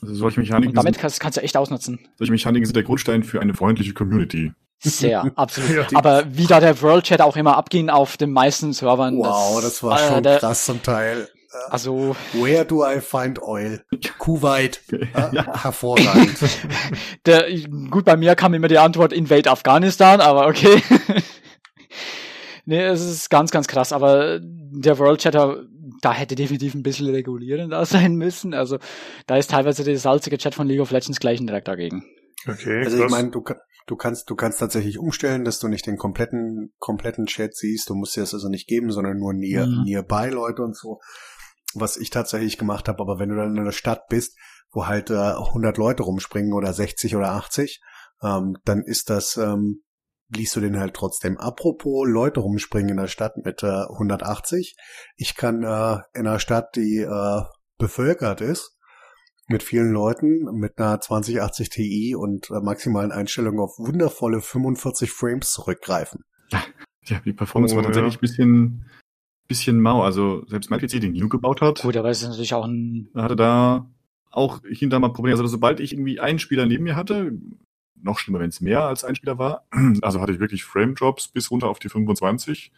Also 0.00 0.14
solche 0.14 0.40
Mechaniken, 0.40 0.70
Und 0.70 0.76
damit 0.76 0.94
sind, 0.94 1.00
kannst, 1.02 1.20
kannst 1.20 1.36
du 1.38 1.42
echt 1.42 1.56
ausnutzen. 1.56 2.00
solche 2.16 2.32
Mechaniken 2.32 2.64
sind 2.64 2.74
der 2.74 2.82
Grundstein 2.82 3.22
für 3.22 3.40
eine 3.40 3.54
freundliche 3.54 3.92
Community. 3.92 4.52
Sehr, 4.80 5.30
absolut. 5.36 5.92
Ja. 5.92 5.98
Aber 5.98 6.24
wie 6.34 6.46
da 6.46 6.58
der 6.58 6.80
World 6.82 7.04
Chat 7.04 7.20
auch 7.20 7.36
immer 7.36 7.56
abging 7.56 7.88
auf 7.88 8.16
den 8.16 8.32
meisten 8.32 8.72
Servern. 8.72 9.16
Wow, 9.18 9.60
das 9.62 9.82
war 9.82 10.00
äh, 10.00 10.08
schon 10.08 10.22
der- 10.22 10.38
krass 10.38 10.64
zum 10.64 10.82
Teil. 10.82 11.28
Also, 11.68 12.16
Where 12.32 12.64
do 12.64 12.84
I 12.84 13.00
find 13.00 13.40
oil? 13.42 13.80
Kuwait. 14.18 14.80
Äh, 14.90 15.06
Ja. 15.32 15.62
Hervorragend. 15.62 16.36
Der, 17.26 17.44
gut, 17.90 18.04
bei 18.04 18.16
mir 18.16 18.34
kam 18.34 18.54
immer 18.54 18.68
die 18.68 18.78
Antwort 18.78 19.12
Invade 19.12 19.50
Afghanistan, 19.50 20.20
aber 20.20 20.46
okay. 20.46 20.82
nee, 22.64 22.80
es 22.82 23.00
ist 23.04 23.30
ganz, 23.30 23.50
ganz 23.50 23.66
krass, 23.68 23.92
aber 23.92 24.40
der 24.42 24.98
World 24.98 25.20
Chatter, 25.20 25.64
da 26.00 26.12
hätte 26.12 26.34
definitiv 26.34 26.74
ein 26.74 26.82
bisschen 26.82 27.08
regulierender 27.08 27.84
sein 27.86 28.16
müssen. 28.16 28.54
Also, 28.54 28.78
da 29.26 29.36
ist 29.36 29.50
teilweise 29.50 29.84
der 29.84 29.98
salzige 29.98 30.38
Chat 30.38 30.54
von 30.54 30.66
League 30.66 30.80
of 30.80 30.90
Legends 30.90 31.20
gleich 31.20 31.38
direkt 31.40 31.68
dagegen. 31.68 32.04
Okay, 32.48 32.82
Also 32.84 32.96
ich 32.96 33.02
krass. 33.02 33.10
meine, 33.12 33.30
du, 33.30 33.44
du 33.86 33.96
kannst, 33.96 34.28
du 34.28 34.34
kannst 34.34 34.58
tatsächlich 34.58 34.98
umstellen, 34.98 35.44
dass 35.44 35.60
du 35.60 35.68
nicht 35.68 35.86
den 35.86 35.96
kompletten, 35.96 36.72
kompletten 36.78 37.26
Chat 37.26 37.54
siehst. 37.54 37.88
Du 37.88 37.94
musst 37.94 38.16
dir 38.16 38.20
das 38.22 38.34
also 38.34 38.48
nicht 38.48 38.66
geben, 38.66 38.90
sondern 38.90 39.18
nur 39.18 39.32
near, 39.32 39.66
Mhm. 39.66 39.82
nearby 39.84 40.28
Leute 40.30 40.62
und 40.62 40.76
so. 40.76 40.98
Was 41.74 41.96
ich 41.96 42.10
tatsächlich 42.10 42.58
gemacht 42.58 42.88
habe, 42.88 43.00
aber 43.00 43.18
wenn 43.18 43.28
du 43.28 43.36
dann 43.36 43.54
in 43.54 43.60
einer 43.60 43.72
Stadt 43.72 44.08
bist, 44.08 44.36
wo 44.72 44.86
halt 44.86 45.10
äh, 45.10 45.14
100 45.14 45.76
Leute 45.76 46.02
rumspringen 46.02 46.52
oder 46.52 46.72
60 46.72 47.16
oder 47.16 47.32
80, 47.32 47.80
ähm, 48.22 48.56
dann 48.64 48.82
ist 48.82 49.10
das, 49.10 49.36
ähm, 49.36 49.82
liest 50.28 50.56
du 50.56 50.60
den 50.60 50.78
halt 50.78 50.94
trotzdem. 50.94 51.38
Apropos 51.38 52.08
Leute 52.08 52.40
rumspringen 52.40 52.90
in 52.90 52.96
der 52.96 53.08
Stadt 53.08 53.36
mit 53.44 53.62
äh, 53.62 53.66
180. 53.66 54.76
Ich 55.16 55.36
kann 55.36 55.62
äh, 55.62 55.98
in 56.14 56.26
einer 56.26 56.38
Stadt, 56.38 56.74
die 56.76 56.98
äh, 56.98 57.42
bevölkert 57.78 58.40
ist, 58.40 58.76
mit 59.48 59.62
vielen 59.62 59.92
Leuten, 59.92 60.44
mit 60.52 60.78
einer 60.78 61.00
2080 61.00 61.68
Ti 61.68 62.14
und 62.16 62.50
äh, 62.50 62.60
maximalen 62.60 63.12
Einstellungen 63.12 63.60
auf 63.60 63.78
wundervolle 63.78 64.40
45 64.40 65.10
Frames 65.12 65.52
zurückgreifen. 65.52 66.24
Ja, 67.06 67.18
die 67.18 67.32
Performance 67.32 67.74
Oh, 67.74 67.78
war 67.78 67.82
tatsächlich 67.82 68.14
ja. 68.14 68.18
ein 68.18 68.20
bisschen, 68.20 68.90
bisschen 69.48 69.80
mau. 69.80 70.02
Also 70.02 70.44
selbst 70.46 70.70
mein 70.70 70.80
PC, 70.80 71.00
den 71.00 71.12
Nino 71.12 71.28
gebaut 71.28 71.60
hat, 71.60 71.82
Gut, 71.82 71.96
aber 71.96 72.10
es 72.10 72.22
ist 72.22 72.28
natürlich 72.28 72.54
auch 72.54 72.66
ein, 72.66 73.08
hatte 73.14 73.36
da 73.36 73.90
auch 74.30 74.60
da 74.62 74.98
mal 74.98 75.12
Probleme. 75.12 75.36
Also 75.36 75.46
sobald 75.46 75.80
ich 75.80 75.92
irgendwie 75.92 76.20
einen 76.20 76.38
Spieler 76.38 76.66
neben 76.66 76.84
mir 76.84 76.96
hatte, 76.96 77.38
noch 78.02 78.18
schlimmer, 78.18 78.40
wenn 78.40 78.48
es 78.48 78.60
mehr 78.60 78.82
als 78.82 79.04
ein 79.04 79.14
Spieler 79.14 79.38
war, 79.38 79.66
also 80.02 80.20
hatte 80.20 80.32
ich 80.32 80.40
wirklich 80.40 80.64
Frame-Drops 80.64 81.28
bis 81.28 81.50
runter 81.50 81.68
auf 81.68 81.78
die 81.78 81.88
25. 81.88 82.72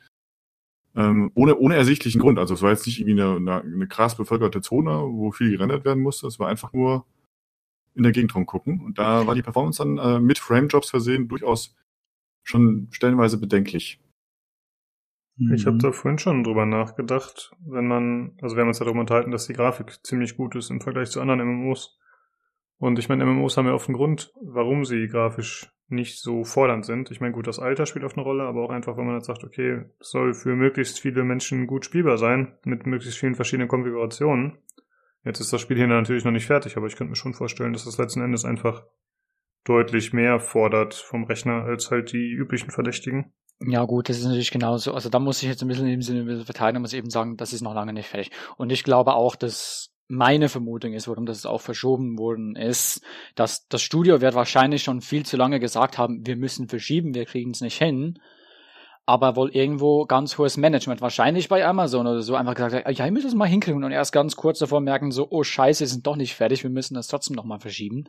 Ähm, 0.97 1.33
ohne, 1.35 1.57
ohne 1.57 1.75
ersichtlichen 1.75 2.21
Grund. 2.21 2.39
Also 2.39 2.55
es 2.55 2.63
war 2.63 2.71
jetzt 2.71 2.87
nicht 2.87 3.01
irgendwie 3.01 3.21
eine, 3.21 3.37
eine, 3.37 3.63
eine 3.63 3.89
krass 3.89 4.17
bevölkerte 4.17 4.61
Zone, 4.61 4.91
wo 4.91 5.33
viel 5.33 5.51
gerendert 5.51 5.85
werden 5.85 6.03
musste. 6.03 6.27
Es 6.27 6.39
war 6.39 6.49
einfach 6.49 6.73
nur 6.73 7.05
in 7.95 8.03
der 8.03 8.13
Gegend 8.13 8.35
rumgucken. 8.35 8.81
Und 8.81 8.99
da 8.99 9.27
war 9.27 9.35
die 9.35 9.43
Performance 9.43 9.83
dann 9.83 9.99
äh, 9.99 10.21
mit 10.21 10.39
Frame-Drops 10.39 10.91
versehen 10.91 11.29
durchaus 11.29 11.75
schon 12.43 12.89
stellenweise 12.91 13.39
bedenklich. 13.39 13.99
Ich 15.37 15.65
Mhm. 15.65 15.67
habe 15.67 15.79
da 15.79 15.93
vorhin 15.93 16.19
schon 16.19 16.45
drüber 16.45 16.65
nachgedacht, 16.65 17.53
wenn 17.67 17.87
man, 17.89 18.37
also 18.41 18.55
wir 18.57 18.61
haben 18.61 18.69
uns 18.69 18.79
ja 18.79 18.85
darüber 18.85 19.01
unterhalten, 19.01 19.33
dass 19.33 19.47
die 19.47 19.53
Grafik 19.53 20.05
ziemlich 20.05 20.37
gut 20.37 20.55
ist 20.55 20.71
im 20.71 20.81
Vergleich 20.81 21.11
zu 21.11 21.21
anderen 21.21 21.41
MMOs. 21.41 21.99
Und 22.79 22.99
ich 22.99 23.09
meine, 23.09 23.25
MMOs 23.25 23.57
haben 23.57 23.67
ja 23.67 23.75
oft 23.75 23.89
einen 23.89 23.97
Grund, 23.97 24.33
warum 24.41 24.85
sie 24.85 25.09
grafisch 25.09 25.71
nicht 25.89 26.21
so 26.21 26.45
fordernd 26.45 26.85
sind. 26.87 27.11
Ich 27.11 27.21
meine, 27.21 27.33
gut, 27.33 27.47
das 27.47 27.59
Alter 27.59 27.87
spielt 27.87 28.05
auch 28.05 28.15
eine 28.15 28.23
Rolle, 28.23 28.45
aber 28.45 28.63
auch 28.63 28.71
einfach, 28.71 28.97
wenn 28.97 29.07
man 29.07 29.17
jetzt 29.17 29.27
sagt, 29.27 29.45
okay, 29.45 29.85
es 30.01 30.11
soll 30.11 30.35
für 30.35 30.55
möglichst 30.55 31.01
viele 31.01 31.25
Menschen 31.25 31.67
gut 31.67 31.85
spielbar 31.85 32.17
sein, 32.17 32.57
mit 32.65 32.87
möglichst 32.87 33.19
vielen 33.19 33.35
verschiedenen 33.35 33.69
Konfigurationen. 33.69 34.59
Jetzt 35.25 35.41
ist 35.41 35.53
das 35.53 35.61
Spiel 35.61 35.77
hier 35.77 35.87
natürlich 35.87 36.25
noch 36.25 36.33
nicht 36.33 36.47
fertig, 36.47 36.77
aber 36.77 36.87
ich 36.87 36.97
könnte 36.97 37.11
mir 37.11 37.17
schon 37.17 37.35
vorstellen, 37.35 37.73
dass 37.73 37.85
das 37.85 37.99
letzten 37.99 38.23
Endes 38.23 38.45
einfach 38.45 38.85
deutlich 39.65 40.13
mehr 40.13 40.39
fordert 40.41 40.95
vom 40.95 41.25
Rechner 41.25 41.65
als 41.65 41.91
halt 41.91 42.13
die 42.13 42.31
üblichen 42.31 42.71
Verdächtigen. 42.71 43.33
Ja, 43.61 43.85
gut, 43.85 44.09
das 44.09 44.19
ist 44.19 44.25
natürlich 44.25 44.51
genauso. 44.51 44.93
Also 44.95 45.09
da 45.09 45.19
muss 45.19 45.43
ich 45.43 45.49
jetzt 45.49 45.63
ein 45.63 45.69
bisschen 45.69 45.87
im 45.87 46.03
Sinne 46.03 46.45
verteidigen, 46.45 46.83
muss 46.83 46.93
eben 46.93 47.11
sagen, 47.11 47.37
das 47.37 47.53
ist 47.53 47.63
noch 47.63 47.75
lange 47.75 47.93
nicht 47.93 48.09
fertig. 48.09 48.31
Und 48.57 48.71
ich 48.71 48.85
glaube 48.85 49.15
auch, 49.15 49.37
dass 49.37 49.91
meine 50.09 50.49
Vermutung 50.49 50.93
ist, 50.93 51.09
warum 51.09 51.25
das 51.25 51.47
auch 51.47 51.61
verschoben 51.61 52.19
worden 52.19 52.57
ist, 52.57 53.03
dass 53.35 53.67
das 53.69 53.81
Studio 53.83 54.21
wird 54.21 54.35
wahrscheinlich 54.35 54.83
schon 54.83 55.01
viel 55.01 55.25
zu 55.25 55.37
lange 55.37 55.61
gesagt 55.61 55.97
haben, 55.99 56.27
wir 56.27 56.37
müssen 56.37 56.69
verschieben, 56.69 57.15
wir 57.15 57.25
kriegen 57.25 57.53
es 57.53 57.61
nicht 57.61 57.79
hin. 57.79 58.19
Aber 59.07 59.37
wohl 59.37 59.51
irgendwo 59.51 60.07
ganz 60.07 60.39
hohes 60.39 60.57
Management, 60.57 61.03
wahrscheinlich 61.03 61.51
bei 61.51 61.67
Amazon 61.67 62.07
oder 62.07 62.23
so, 62.23 62.37
einfach 62.37 62.55
gesagt, 62.55 62.89
ja, 62.99 63.05
ihr 63.05 63.13
müsst 63.13 63.27
es 63.27 63.35
mal 63.35 63.47
hinkriegen 63.47 63.85
und 63.85 63.93
erst 63.93 64.13
ganz 64.13 64.35
kurz 64.35 64.59
davor 64.59 64.81
merken, 64.81 65.11
so, 65.11 65.27
oh 65.31 65.43
scheiße, 65.43 65.81
wir 65.81 65.89
sind 65.89 66.07
doch 66.07 66.17
nicht 66.17 66.35
fertig, 66.35 66.63
wir 66.63 66.71
müssen 66.71 66.95
das 66.95 67.09
trotzdem 67.09 67.37
nochmal 67.37 67.61
verschieben. 67.61 68.05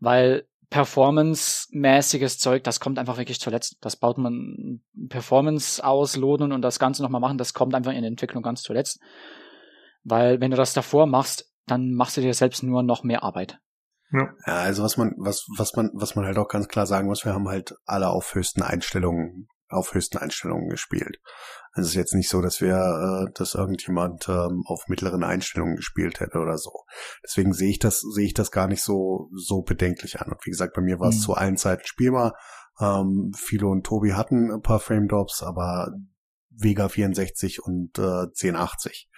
Weil 0.00 0.46
Performance-mäßiges 0.70 2.38
Zeug, 2.38 2.64
das 2.64 2.80
kommt 2.80 2.98
einfach 2.98 3.18
wirklich 3.18 3.40
zuletzt. 3.40 3.76
Das 3.80 3.96
baut 3.96 4.18
man 4.18 4.80
Performance 5.08 5.84
ausloden 5.84 6.52
und 6.52 6.62
das 6.62 6.78
Ganze 6.78 7.02
nochmal 7.02 7.20
machen, 7.20 7.38
das 7.38 7.54
kommt 7.54 7.74
einfach 7.74 7.92
in 7.92 8.02
der 8.02 8.10
Entwicklung 8.10 8.42
ganz 8.42 8.62
zuletzt. 8.62 8.98
Weil 10.02 10.40
wenn 10.40 10.50
du 10.50 10.56
das 10.56 10.72
davor 10.72 11.06
machst, 11.06 11.50
dann 11.66 11.94
machst 11.94 12.16
du 12.16 12.20
dir 12.20 12.34
selbst 12.34 12.62
nur 12.62 12.82
noch 12.82 13.02
mehr 13.02 13.22
Arbeit. 13.22 13.58
Ja. 14.12 14.28
ja, 14.46 14.54
also 14.54 14.84
was 14.84 14.96
man, 14.96 15.14
was, 15.18 15.46
was 15.56 15.74
man, 15.74 15.90
was 15.94 16.14
man 16.14 16.24
halt 16.24 16.38
auch 16.38 16.48
ganz 16.48 16.68
klar 16.68 16.86
sagen 16.86 17.08
muss, 17.08 17.24
wir 17.24 17.34
haben 17.34 17.48
halt 17.48 17.74
alle 17.84 18.08
auf 18.08 18.34
höchsten 18.34 18.62
Einstellungen, 18.62 19.48
auf 19.68 19.94
höchsten 19.94 20.18
Einstellungen 20.18 20.68
gespielt. 20.68 21.20
Also 21.72 21.86
es 21.86 21.88
ist 21.88 21.94
jetzt 21.96 22.14
nicht 22.14 22.28
so, 22.28 22.40
dass 22.40 22.60
wir, 22.60 22.76
äh, 22.76 23.32
dass 23.34 23.54
irgendjemand 23.54 24.28
ähm, 24.28 24.62
auf 24.66 24.88
mittleren 24.88 25.24
Einstellungen 25.24 25.76
gespielt 25.76 26.20
hätte 26.20 26.38
oder 26.38 26.56
so. 26.56 26.84
Deswegen 27.24 27.52
sehe 27.52 27.70
ich 27.70 27.78
das, 27.78 28.00
sehe 28.00 28.26
ich 28.26 28.34
das 28.34 28.50
gar 28.50 28.68
nicht 28.68 28.82
so, 28.82 29.28
so 29.34 29.62
bedenklich 29.62 30.20
an. 30.20 30.32
Und 30.32 30.44
wie 30.46 30.50
gesagt, 30.50 30.74
bei 30.74 30.82
mir 30.82 30.98
war 31.00 31.08
es 31.08 31.16
mhm. 31.16 31.20
zu 31.20 31.34
allen 31.34 31.56
Zeiten 31.56 31.86
spielbar. 31.86 32.36
Ähm, 32.80 33.32
Philo 33.36 33.70
und 33.70 33.84
Tobi 33.84 34.12
hatten 34.12 34.50
ein 34.50 34.62
paar 34.62 34.80
Frame 34.80 35.08
Drops, 35.08 35.42
aber 35.42 35.92
Vega 36.50 36.88
64 36.88 37.62
und 37.62 37.98
äh, 37.98 38.26
1080. 38.28 39.10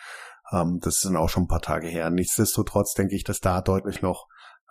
Ähm, 0.53 0.79
das 0.81 1.01
sind 1.01 1.17
auch 1.17 1.29
schon 1.29 1.45
ein 1.45 1.49
paar 1.49 1.63
Tage 1.63 1.89
her. 1.89 2.11
Nichtsdestotrotz 2.11 2.95
denke 2.95 3.15
ich, 3.15 3.25
dass 3.25 3.41
da 3.41 3.61
deutlich 3.61 4.03
noch 4.03 4.27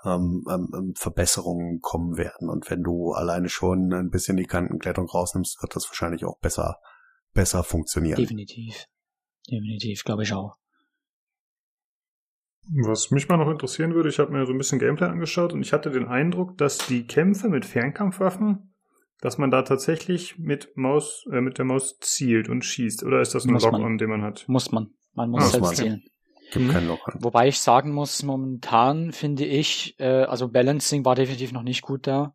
ähm, 0.07 0.43
ähm, 0.49 0.93
Verbesserungen 0.95 1.79
kommen 1.81 2.17
werden. 2.17 2.49
Und 2.49 2.69
wenn 2.69 2.83
du 2.83 3.11
alleine 3.11 3.49
schon 3.49 3.93
ein 3.93 4.09
bisschen 4.09 4.37
die 4.37 4.45
Kantenklettung 4.45 5.07
rausnimmst, 5.07 5.61
wird 5.61 5.75
das 5.75 5.87
wahrscheinlich 5.89 6.25
auch 6.25 6.39
besser, 6.39 6.79
besser 7.33 7.63
funktionieren. 7.63 8.17
Definitiv. 8.17 8.85
Definitiv, 9.49 10.03
glaube 10.03 10.23
ich 10.23 10.33
auch. 10.33 10.55
Was 12.69 13.11
mich 13.11 13.29
mal 13.29 13.37
noch 13.37 13.49
interessieren 13.49 13.93
würde, 13.93 14.09
ich 14.09 14.19
habe 14.19 14.31
mir 14.31 14.45
so 14.45 14.51
ein 14.51 14.57
bisschen 14.57 14.79
Gameplay 14.79 15.07
angeschaut 15.07 15.53
und 15.53 15.61
ich 15.61 15.71
hatte 15.71 15.89
den 15.89 16.07
Eindruck, 16.07 16.57
dass 16.57 16.77
die 16.79 17.07
Kämpfe 17.07 17.47
mit 17.47 17.65
Fernkampfwaffen, 17.65 18.75
dass 19.21 19.37
man 19.37 19.51
da 19.51 19.61
tatsächlich 19.61 20.37
mit 20.37 20.75
Maus, 20.75 21.25
äh, 21.31 21.39
mit 21.39 21.57
der 21.57 21.65
Maus 21.65 21.97
zielt 21.99 22.49
und 22.49 22.65
schießt. 22.65 23.03
Oder 23.03 23.21
ist 23.21 23.35
das 23.35 23.45
ein 23.45 23.57
Lock-on, 23.57 23.97
den 23.97 24.09
man 24.09 24.21
hat? 24.21 24.45
Muss 24.49 24.71
man. 24.71 24.89
Man 25.13 25.29
muss, 25.29 25.43
muss 25.43 25.51
selbst 25.51 25.67
man. 25.67 25.75
zielen. 25.75 26.03
Gibt 26.51 26.67
mhm. 26.67 26.71
kein 26.71 26.87
Loch 26.87 27.05
an. 27.07 27.15
Wobei 27.19 27.47
ich 27.47 27.59
sagen 27.59 27.91
muss, 27.93 28.23
momentan 28.23 29.11
finde 29.11 29.45
ich, 29.45 29.95
äh, 29.99 30.23
also 30.23 30.47
Balancing 30.49 31.05
war 31.05 31.15
definitiv 31.15 31.51
noch 31.51 31.63
nicht 31.63 31.81
gut 31.81 32.07
da. 32.07 32.33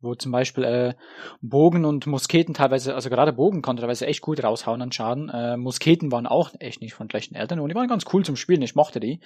Wo 0.00 0.14
zum 0.14 0.30
Beispiel 0.30 0.64
äh, 0.64 0.94
Bogen 1.40 1.86
und 1.86 2.06
Musketen 2.06 2.52
teilweise, 2.52 2.94
also 2.94 3.08
gerade 3.08 3.32
Bogen 3.32 3.62
konnte 3.62 3.80
teilweise 3.80 4.06
echt 4.06 4.20
gut 4.20 4.44
raushauen 4.44 4.82
an 4.82 4.92
Schaden. 4.92 5.30
Äh, 5.30 5.56
Musketen 5.56 6.12
waren 6.12 6.26
auch 6.26 6.50
echt 6.60 6.82
nicht 6.82 6.92
von 6.92 7.08
schlechten 7.08 7.34
Eltern 7.34 7.60
und 7.60 7.70
die 7.70 7.74
waren 7.74 7.88
ganz 7.88 8.04
cool 8.12 8.22
zum 8.22 8.36
Spielen, 8.36 8.60
ich 8.60 8.74
mochte 8.74 9.00
die. 9.00 9.20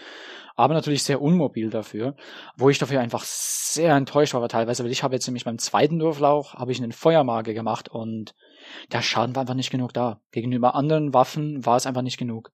Aber 0.54 0.72
natürlich 0.72 1.02
sehr 1.02 1.20
unmobil 1.20 1.70
dafür. 1.70 2.14
Wo 2.56 2.70
ich 2.70 2.78
dafür 2.78 3.00
einfach 3.00 3.24
sehr 3.24 3.96
enttäuscht 3.96 4.32
war, 4.32 4.48
teilweise, 4.48 4.84
weil 4.84 4.92
ich 4.92 5.02
habe 5.02 5.14
jetzt 5.16 5.26
nämlich 5.26 5.44
beim 5.44 5.58
zweiten 5.58 5.98
Durchlauf 5.98 6.54
habe 6.54 6.70
ich 6.70 6.80
einen 6.80 6.92
Feuermage 6.92 7.52
gemacht 7.52 7.88
und 7.88 8.34
der 8.92 9.02
Schaden 9.02 9.34
war 9.34 9.40
einfach 9.40 9.54
nicht 9.54 9.70
genug 9.70 9.92
da. 9.92 10.20
Gegenüber 10.30 10.76
anderen 10.76 11.12
Waffen 11.12 11.66
war 11.66 11.76
es 11.76 11.86
einfach 11.86 12.02
nicht 12.02 12.18
genug. 12.18 12.52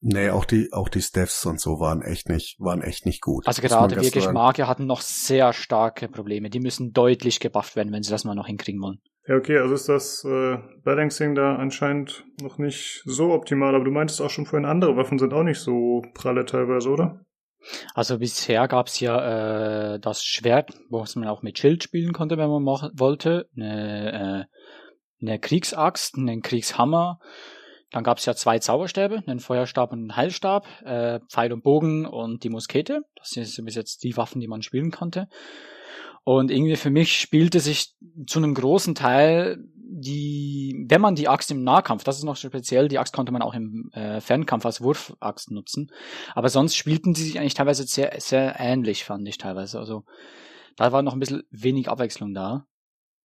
Nee, 0.00 0.30
auch 0.30 0.44
die, 0.44 0.72
auch 0.72 0.88
die 0.88 1.00
Stephs 1.00 1.46
und 1.46 1.60
so 1.60 1.80
waren 1.80 2.02
echt 2.02 2.28
nicht, 2.28 2.60
waren 2.60 2.82
echt 2.82 3.06
nicht 3.06 3.22
gut. 3.22 3.46
Also 3.46 3.62
gerade 3.62 3.96
wirklich 3.96 4.30
Magier 4.30 4.68
hatten 4.68 4.86
noch 4.86 5.00
sehr 5.00 5.52
starke 5.52 6.08
Probleme. 6.08 6.50
Die 6.50 6.60
müssen 6.60 6.92
deutlich 6.92 7.40
gebufft 7.40 7.76
werden, 7.76 7.92
wenn 7.92 8.02
sie 8.02 8.10
das 8.10 8.24
mal 8.24 8.34
noch 8.34 8.46
hinkriegen 8.46 8.80
wollen. 8.80 9.00
Ja, 9.26 9.34
okay, 9.34 9.58
also 9.58 9.74
ist 9.74 9.88
das 9.88 10.24
äh, 10.24 10.58
Balancing 10.84 11.34
da 11.34 11.56
anscheinend 11.56 12.24
noch 12.40 12.58
nicht 12.58 13.02
so 13.04 13.32
optimal, 13.32 13.74
aber 13.74 13.84
du 13.84 13.90
meintest 13.90 14.20
auch 14.20 14.30
schon 14.30 14.46
vorhin, 14.46 14.66
andere 14.66 14.96
Waffen 14.96 15.18
sind 15.18 15.32
auch 15.32 15.42
nicht 15.42 15.58
so 15.58 16.02
pralle 16.14 16.44
teilweise, 16.44 16.90
oder? 16.90 17.20
Also 17.94 18.18
bisher 18.18 18.68
gab's 18.68 19.00
ja 19.00 19.94
äh, 19.94 20.00
das 20.00 20.22
Schwert, 20.22 20.78
was 20.90 21.16
man 21.16 21.26
auch 21.26 21.42
mit 21.42 21.58
Schild 21.58 21.82
spielen 21.82 22.12
konnte, 22.12 22.36
wenn 22.38 22.48
man 22.48 22.62
machen 22.62 22.90
wollte. 22.94 23.48
Eine, 23.56 24.46
äh, 25.20 25.24
eine 25.24 25.38
Kriegsaxt, 25.40 26.16
einen 26.16 26.42
Kriegshammer, 26.42 27.18
dann 27.90 28.04
gab 28.04 28.18
es 28.18 28.26
ja 28.26 28.34
zwei 28.34 28.58
Zauberstäbe, 28.58 29.22
einen 29.26 29.40
Feuerstab 29.40 29.92
und 29.92 29.98
einen 30.00 30.16
Heilstab, 30.16 30.66
äh, 30.84 31.20
Pfeil 31.30 31.52
und 31.52 31.62
Bogen 31.62 32.04
und 32.04 32.42
die 32.42 32.50
Muskete. 32.50 33.02
Das 33.16 33.30
sind 33.30 33.64
bis 33.64 33.74
jetzt 33.74 34.02
die 34.02 34.16
Waffen, 34.16 34.40
die 34.40 34.48
man 34.48 34.62
spielen 34.62 34.90
konnte. 34.90 35.28
Und 36.24 36.50
irgendwie 36.50 36.74
für 36.74 36.90
mich 36.90 37.20
spielte 37.20 37.60
sich 37.60 37.94
zu 38.26 38.40
einem 38.40 38.54
großen 38.54 38.96
Teil 38.96 39.58
die, 39.88 40.84
wenn 40.88 41.00
man 41.00 41.14
die 41.14 41.28
Axt 41.28 41.52
im 41.52 41.62
Nahkampf, 41.62 42.02
das 42.02 42.18
ist 42.18 42.24
noch 42.24 42.34
speziell, 42.34 42.88
die 42.88 42.98
Axt 42.98 43.14
konnte 43.14 43.30
man 43.30 43.40
auch 43.40 43.54
im 43.54 43.90
äh, 43.92 44.20
Fernkampf 44.20 44.66
als 44.66 44.82
Wurfaxt 44.82 45.52
nutzen. 45.52 45.92
Aber 46.34 46.48
sonst 46.48 46.74
spielten 46.74 47.14
die 47.14 47.22
sich 47.22 47.38
eigentlich 47.38 47.54
teilweise 47.54 47.84
sehr, 47.84 48.12
sehr 48.18 48.56
ähnlich, 48.58 49.04
fand 49.04 49.26
ich 49.28 49.38
teilweise. 49.38 49.78
Also 49.78 50.02
da 50.76 50.90
war 50.90 51.02
noch 51.02 51.12
ein 51.12 51.20
bisschen 51.20 51.44
wenig 51.50 51.88
Abwechslung 51.88 52.34
da. 52.34 52.66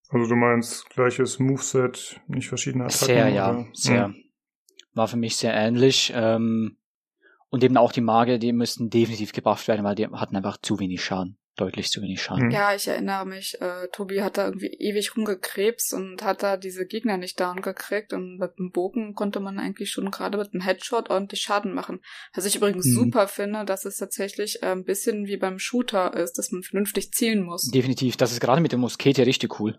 Also 0.09 0.29
du 0.29 0.35
meinst 0.35 0.87
gleiches 0.91 1.39
Moveset, 1.39 2.21
nicht 2.27 2.49
verschiedene 2.49 2.85
Attacken? 2.85 3.05
Sehr, 3.05 3.29
ja, 3.29 3.49
oder? 3.49 3.67
sehr. 3.73 4.07
Hm 4.09 4.30
war 4.93 5.07
für 5.07 5.17
mich 5.17 5.37
sehr 5.37 5.53
ähnlich. 5.53 6.11
Ähm, 6.15 6.77
und 7.49 7.63
eben 7.63 7.77
auch 7.77 7.91
die 7.91 8.01
Magier, 8.01 8.39
die 8.39 8.53
müssten 8.53 8.89
definitiv 8.89 9.33
gebufft 9.33 9.67
werden, 9.67 9.83
weil 9.83 9.95
die 9.95 10.07
hatten 10.07 10.35
einfach 10.35 10.57
zu 10.61 10.79
wenig 10.79 11.03
Schaden. 11.03 11.37
Deutlich 11.57 11.89
zu 11.89 12.01
wenig 12.01 12.21
Schaden. 12.21 12.49
Ja, 12.49 12.73
ich 12.73 12.87
erinnere 12.87 13.25
mich, 13.25 13.59
äh, 13.59 13.89
Tobi 13.91 14.21
hat 14.21 14.37
da 14.37 14.45
irgendwie 14.45 14.67
ewig 14.67 15.17
rumgekrebst 15.17 15.93
und 15.93 16.23
hat 16.23 16.43
da 16.43 16.55
diese 16.55 16.87
Gegner 16.87 17.17
nicht 17.17 17.37
down 17.41 17.61
gekriegt 17.61 18.13
und 18.13 18.37
mit 18.37 18.57
dem 18.57 18.71
Bogen 18.71 19.15
konnte 19.15 19.41
man 19.41 19.59
eigentlich 19.59 19.91
schon 19.91 20.09
gerade 20.11 20.37
mit 20.37 20.53
einem 20.53 20.63
Headshot 20.63 21.09
ordentlich 21.09 21.41
Schaden 21.41 21.73
machen. 21.73 21.99
Was 22.33 22.45
ich 22.45 22.55
übrigens 22.55 22.85
mhm. 22.85 22.95
super 22.95 23.27
finde, 23.27 23.65
dass 23.65 23.83
es 23.83 23.97
tatsächlich 23.97 24.63
äh, 24.63 24.67
ein 24.67 24.85
bisschen 24.85 25.27
wie 25.27 25.35
beim 25.35 25.59
Shooter 25.59 26.13
ist, 26.13 26.37
dass 26.37 26.53
man 26.53 26.63
vernünftig 26.63 27.11
zielen 27.11 27.43
muss. 27.43 27.69
Definitiv, 27.69 28.15
das 28.15 28.31
ist 28.31 28.39
gerade 28.39 28.61
mit 28.61 28.71
dem 28.71 28.79
Muskete 28.79 29.25
richtig 29.25 29.59
cool. 29.59 29.77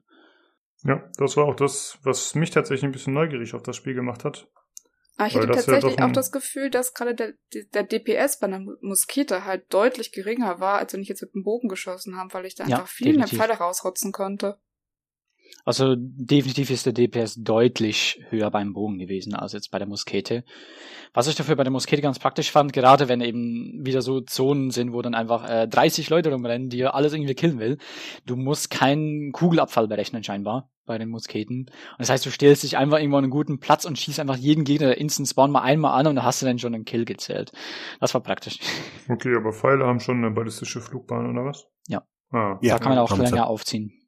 Ja, 0.84 1.02
das 1.16 1.38
war 1.38 1.46
auch 1.46 1.56
das, 1.56 1.98
was 2.02 2.34
mich 2.34 2.50
tatsächlich 2.50 2.84
ein 2.84 2.92
bisschen 2.92 3.14
neugierig 3.14 3.54
auf 3.54 3.62
das 3.62 3.76
Spiel 3.76 3.94
gemacht 3.94 4.24
hat. 4.24 4.46
Aber 5.16 5.28
ich 5.28 5.34
Weil 5.34 5.42
hatte 5.42 5.52
tatsächlich 5.52 5.98
ja 5.98 6.06
auch 6.06 6.12
das 6.12 6.32
Gefühl, 6.32 6.70
dass 6.70 6.94
gerade 6.94 7.14
der, 7.14 7.34
der 7.74 7.82
DPS 7.82 8.38
bei 8.38 8.46
einer 8.46 8.64
Moskite 8.80 9.44
halt 9.44 9.72
deutlich 9.72 10.12
geringer 10.12 10.58
war, 10.58 10.78
als 10.78 10.92
wenn 10.92 11.02
ich 11.02 11.08
jetzt 11.08 11.22
mit 11.22 11.34
dem 11.34 11.44
Bogen 11.44 11.68
geschossen 11.68 12.16
habe, 12.16 12.32
weil 12.32 12.46
ich 12.46 12.54
da 12.54 12.64
ja, 12.64 12.76
einfach 12.76 12.88
viel 12.88 13.12
definitiv. 13.12 13.38
mehr 13.38 13.46
Pfeile 13.46 13.58
rausrotzen 13.58 14.12
konnte. 14.12 14.58
Also 15.64 15.94
definitiv 15.96 16.70
ist 16.70 16.86
der 16.86 16.92
DPS 16.92 17.36
deutlich 17.36 18.20
höher 18.30 18.50
beim 18.50 18.72
Bogen 18.72 18.98
gewesen 18.98 19.34
als 19.34 19.52
jetzt 19.52 19.70
bei 19.70 19.78
der 19.78 19.86
Muskete. 19.86 20.44
Was 21.14 21.28
ich 21.28 21.36
dafür 21.36 21.56
bei 21.56 21.62
der 21.62 21.72
Muskete 21.72 22.02
ganz 22.02 22.18
praktisch 22.18 22.50
fand, 22.50 22.72
gerade 22.72 23.08
wenn 23.08 23.20
eben 23.20 23.84
wieder 23.84 24.02
so 24.02 24.20
Zonen 24.22 24.70
sind, 24.70 24.92
wo 24.92 25.02
dann 25.02 25.14
einfach 25.14 25.48
äh, 25.48 25.68
30 25.68 26.10
Leute 26.10 26.32
rumrennen, 26.32 26.68
die 26.68 26.84
alles 26.84 27.12
irgendwie 27.12 27.34
killen 27.34 27.60
will, 27.60 27.78
du 28.26 28.34
musst 28.34 28.70
keinen 28.70 29.30
Kugelabfall 29.32 29.86
berechnen 29.86 30.24
scheinbar 30.24 30.70
bei 30.84 30.98
den 30.98 31.10
Musketen. 31.10 31.66
Und 31.66 31.98
das 31.98 32.10
heißt, 32.10 32.26
du 32.26 32.30
stellst 32.30 32.64
dich 32.64 32.76
einfach 32.76 32.98
irgendwo 32.98 33.18
an 33.18 33.24
einen 33.24 33.30
guten 33.30 33.60
Platz 33.60 33.84
und 33.84 33.98
schießt 33.98 34.18
einfach 34.18 34.36
jeden 34.36 34.64
Gegner 34.64 34.88
der 34.88 34.98
Instant 34.98 35.28
Spawn 35.28 35.52
mal 35.52 35.62
einmal 35.62 35.98
an 35.98 36.08
und 36.08 36.16
dann 36.16 36.24
hast 36.24 36.42
du 36.42 36.46
dann 36.46 36.58
schon 36.58 36.74
einen 36.74 36.84
Kill 36.84 37.04
gezählt. 37.04 37.52
Das 38.00 38.14
war 38.14 38.20
praktisch. 38.20 38.58
Okay, 39.08 39.34
aber 39.36 39.52
Pfeile 39.52 39.86
haben 39.86 40.00
schon 40.00 40.18
eine 40.18 40.30
ballistische 40.30 40.80
Flugbahn 40.80 41.30
oder 41.30 41.44
was? 41.44 41.66
Ja. 41.86 42.02
Ah. 42.30 42.58
Ja, 42.62 42.74
da 42.74 42.78
kann 42.78 42.94
man 42.94 42.98
auch 42.98 43.16
länger 43.16 43.46
aufziehen. 43.46 44.01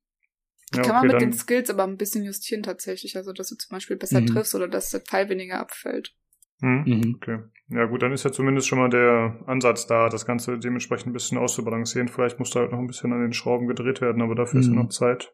Die 0.74 0.78
ja, 0.78 0.82
kann 0.82 0.96
okay, 0.96 1.06
man 1.06 1.16
mit 1.16 1.22
den 1.22 1.32
Skills 1.32 1.70
aber 1.70 1.84
ein 1.84 1.96
bisschen 1.96 2.24
justieren 2.24 2.62
tatsächlich. 2.62 3.16
Also, 3.16 3.32
dass 3.32 3.48
du 3.48 3.56
zum 3.56 3.70
Beispiel 3.70 3.96
besser 3.96 4.20
mhm. 4.20 4.26
triffst 4.26 4.54
oder 4.54 4.68
dass 4.68 4.90
der 4.90 5.00
Pfeil 5.00 5.28
weniger 5.28 5.60
abfällt. 5.60 6.14
Mhm. 6.60 6.84
mhm. 6.86 7.14
Okay. 7.16 7.38
Ja 7.68 7.86
gut, 7.86 8.02
dann 8.02 8.12
ist 8.12 8.24
ja 8.24 8.32
zumindest 8.32 8.68
schon 8.68 8.78
mal 8.78 8.90
der 8.90 9.42
Ansatz 9.46 9.86
da, 9.86 10.08
das 10.08 10.26
Ganze 10.26 10.58
dementsprechend 10.58 11.08
ein 11.08 11.12
bisschen 11.12 11.38
auszubalancieren. 11.38 12.08
Vielleicht 12.08 12.38
muss 12.38 12.50
da 12.50 12.60
halt 12.60 12.72
noch 12.72 12.78
ein 12.78 12.86
bisschen 12.86 13.12
an 13.12 13.20
den 13.20 13.32
Schrauben 13.32 13.66
gedreht 13.66 14.00
werden, 14.00 14.22
aber 14.22 14.34
dafür 14.34 14.56
mhm. 14.56 14.60
ist 14.60 14.66
ja 14.66 14.72
mhm. 14.72 14.82
noch 14.82 14.88
Zeit. 14.90 15.32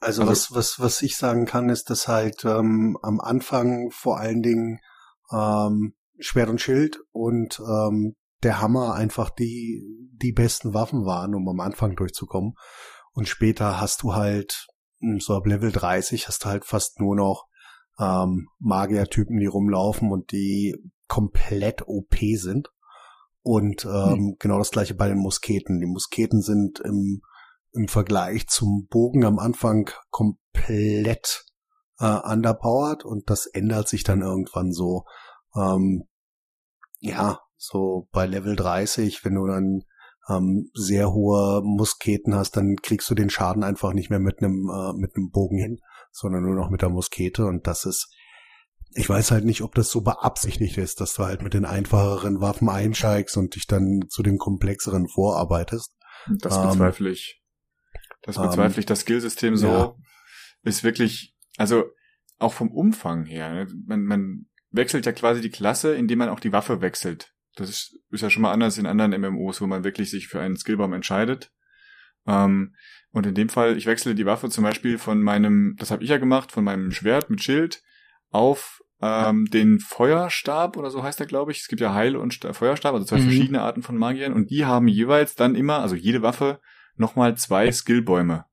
Also, 0.00 0.22
also 0.22 0.30
was, 0.30 0.54
was, 0.54 0.80
was 0.80 1.02
ich 1.02 1.16
sagen 1.16 1.46
kann, 1.46 1.68
ist, 1.68 1.90
dass 1.90 2.08
halt 2.08 2.44
ähm, 2.44 2.98
am 3.02 3.20
Anfang 3.20 3.90
vor 3.90 4.18
allen 4.18 4.42
Dingen 4.42 4.80
ähm, 5.32 5.94
Schwert 6.18 6.48
und 6.48 6.60
Schild 6.60 6.98
und 7.12 7.60
ähm, 7.60 8.14
der 8.42 8.60
Hammer 8.60 8.94
einfach 8.94 9.30
die, 9.30 9.82
die 10.12 10.32
besten 10.32 10.74
Waffen 10.74 11.06
waren, 11.06 11.34
um 11.34 11.48
am 11.48 11.60
Anfang 11.60 11.96
durchzukommen. 11.96 12.54
Und 13.14 13.28
später 13.28 13.80
hast 13.80 14.02
du 14.02 14.14
halt, 14.14 14.66
hm, 15.00 15.20
so 15.20 15.34
ab 15.34 15.46
Level 15.46 15.72
30 15.72 16.28
hast 16.28 16.44
du 16.44 16.48
halt 16.48 16.64
fast 16.64 17.00
nur 17.00 17.16
noch 17.16 17.46
ähm, 17.98 18.48
Magier-Typen, 18.58 19.38
die 19.38 19.46
rumlaufen 19.46 20.10
und 20.10 20.32
die 20.32 20.76
komplett 21.08 21.86
OP 21.86 22.16
sind. 22.34 22.70
Und 23.42 23.84
ähm, 23.84 24.16
hm. 24.16 24.36
genau 24.38 24.58
das 24.58 24.70
gleiche 24.70 24.94
bei 24.94 25.08
den 25.08 25.18
Musketen. 25.18 25.80
Die 25.80 25.86
Musketen 25.86 26.42
sind 26.42 26.80
im, 26.80 27.22
im 27.72 27.88
Vergleich 27.88 28.48
zum 28.48 28.86
Bogen 28.90 29.24
am 29.24 29.38
Anfang 29.38 29.90
komplett 30.10 31.44
äh, 31.98 32.18
underpowered 32.20 33.04
und 33.04 33.30
das 33.30 33.46
ändert 33.46 33.88
sich 33.88 34.02
dann 34.02 34.22
irgendwann 34.22 34.72
so. 34.72 35.04
Ähm, 35.54 36.08
ja, 37.00 37.40
so 37.56 38.08
bei 38.12 38.26
Level 38.26 38.56
30, 38.56 39.24
wenn 39.24 39.34
du 39.34 39.46
dann 39.46 39.84
ähm, 40.28 40.70
sehr 40.74 41.12
hohe 41.12 41.62
Musketen 41.62 42.34
hast, 42.34 42.56
dann 42.56 42.76
kriegst 42.76 43.10
du 43.10 43.14
den 43.14 43.30
Schaden 43.30 43.62
einfach 43.62 43.92
nicht 43.92 44.10
mehr 44.10 44.20
mit 44.20 44.38
einem 44.38 44.70
äh, 44.70 44.92
mit 44.94 45.16
einem 45.16 45.30
Bogen 45.30 45.58
hin, 45.58 45.80
sondern 46.12 46.42
nur 46.42 46.54
noch 46.54 46.70
mit 46.70 46.82
der 46.82 46.90
Muskete 46.90 47.46
und 47.46 47.66
das 47.66 47.84
ist 47.84 48.14
ich 48.96 49.08
weiß 49.08 49.32
halt 49.32 49.44
nicht, 49.44 49.62
ob 49.62 49.74
das 49.74 49.90
so 49.90 50.02
beabsichtigt 50.02 50.78
ist, 50.78 51.00
dass 51.00 51.14
du 51.14 51.24
halt 51.24 51.42
mit 51.42 51.52
den 51.52 51.64
einfacheren 51.64 52.40
Waffen 52.40 52.68
einsteigst 52.68 53.36
und 53.36 53.56
dich 53.56 53.66
dann 53.66 54.02
zu 54.08 54.22
den 54.22 54.38
komplexeren 54.38 55.08
vorarbeitest. 55.08 55.96
Das 56.38 56.56
ähm, 56.56 56.68
bezweifle 56.68 57.10
ich. 57.10 57.42
Das 58.22 58.36
bezweifle 58.36 58.80
ich. 58.80 58.86
Das 58.86 59.00
Skillsystem 59.00 59.56
so 59.56 59.66
ja. 59.66 59.94
ist 60.62 60.84
wirklich, 60.84 61.34
also 61.56 61.84
auch 62.38 62.52
vom 62.52 62.70
Umfang 62.70 63.24
her. 63.26 63.52
Ne? 63.52 63.66
Man, 63.86 64.04
man 64.04 64.46
wechselt 64.70 65.06
ja 65.06 65.12
quasi 65.12 65.40
die 65.40 65.50
Klasse, 65.50 65.94
indem 65.94 66.18
man 66.18 66.28
auch 66.28 66.40
die 66.40 66.52
Waffe 66.52 66.80
wechselt. 66.80 67.33
Das 67.56 67.68
ist, 67.70 67.98
ist 68.10 68.22
ja 68.22 68.30
schon 68.30 68.42
mal 68.42 68.52
anders 68.52 68.78
in 68.78 68.86
anderen 68.86 69.18
MMOs, 69.20 69.60
wo 69.60 69.66
man 69.66 69.84
wirklich 69.84 70.10
sich 70.10 70.28
für 70.28 70.40
einen 70.40 70.56
Skillbaum 70.56 70.92
entscheidet. 70.92 71.50
Ähm, 72.26 72.74
und 73.10 73.26
in 73.26 73.34
dem 73.34 73.48
Fall, 73.48 73.76
ich 73.76 73.86
wechsle 73.86 74.14
die 74.14 74.26
Waffe 74.26 74.48
zum 74.50 74.64
Beispiel 74.64 74.98
von 74.98 75.22
meinem, 75.22 75.76
das 75.78 75.90
habe 75.90 76.02
ich 76.02 76.10
ja 76.10 76.18
gemacht, 76.18 76.50
von 76.52 76.64
meinem 76.64 76.90
Schwert 76.90 77.30
mit 77.30 77.42
Schild 77.42 77.82
auf 78.30 78.80
ähm, 79.00 79.44
den 79.46 79.78
Feuerstab 79.80 80.76
oder 80.76 80.90
so 80.90 81.02
heißt 81.02 81.20
der, 81.20 81.26
glaube 81.26 81.52
ich. 81.52 81.60
Es 81.60 81.68
gibt 81.68 81.80
ja 81.80 81.94
Heil- 81.94 82.16
und 82.16 82.32
Sta 82.34 82.52
Feuerstab, 82.52 82.94
also 82.94 83.04
zwei 83.06 83.18
Mhm. 83.18 83.22
verschiedene 83.22 83.60
Arten 83.60 83.82
von 83.82 83.96
Magiern. 83.96 84.32
Und 84.32 84.50
die 84.50 84.64
haben 84.64 84.88
jeweils 84.88 85.34
dann 85.34 85.54
immer, 85.54 85.80
also 85.80 85.94
jede 85.94 86.22
Waffe, 86.22 86.60
nochmal 86.96 87.36
zwei 87.36 87.70
Skillbäume, 87.70 88.46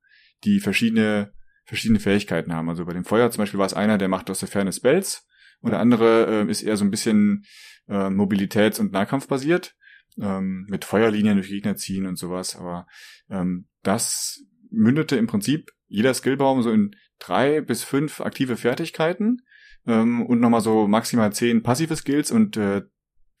die 0.44 0.60
verschiedene, 0.60 1.32
verschiedene 1.64 2.00
Fähigkeiten 2.00 2.52
haben. 2.52 2.68
Also 2.68 2.84
bei 2.84 2.92
dem 2.92 3.04
Feuer 3.04 3.30
zum 3.30 3.42
Beispiel 3.42 3.58
war 3.58 3.66
es 3.66 3.74
einer, 3.74 3.98
der 3.98 4.08
macht 4.08 4.28
aus 4.30 4.40
der 4.40 4.48
Ferne 4.48 4.72
Spells. 4.72 5.26
Und 5.60 5.70
der 5.70 5.80
andere 5.80 6.42
äh, 6.46 6.50
ist 6.50 6.62
eher 6.62 6.76
so 6.76 6.84
ein 6.84 6.90
bisschen 6.90 7.44
äh, 7.92 8.10
Mobilitäts- 8.10 8.80
und 8.80 8.92
Nahkampfbasiert. 8.92 9.76
Ähm, 10.20 10.66
mit 10.68 10.84
Feuerlinien 10.84 11.36
durch 11.36 11.48
Gegner 11.48 11.76
ziehen 11.76 12.06
und 12.06 12.16
sowas. 12.16 12.54
Aber 12.56 12.86
ähm, 13.30 13.66
das 13.82 14.44
mündete 14.70 15.16
im 15.16 15.26
Prinzip 15.26 15.70
jeder 15.86 16.14
Skillbaum 16.14 16.62
so 16.62 16.70
in 16.70 16.96
drei 17.18 17.60
bis 17.60 17.84
fünf 17.84 18.20
aktive 18.20 18.56
Fertigkeiten 18.56 19.42
ähm, 19.86 20.24
und 20.26 20.40
nochmal 20.40 20.60
so 20.60 20.86
maximal 20.88 21.32
zehn 21.32 21.62
passive 21.62 21.96
Skills 21.96 22.30
und 22.30 22.56
äh, 22.56 22.82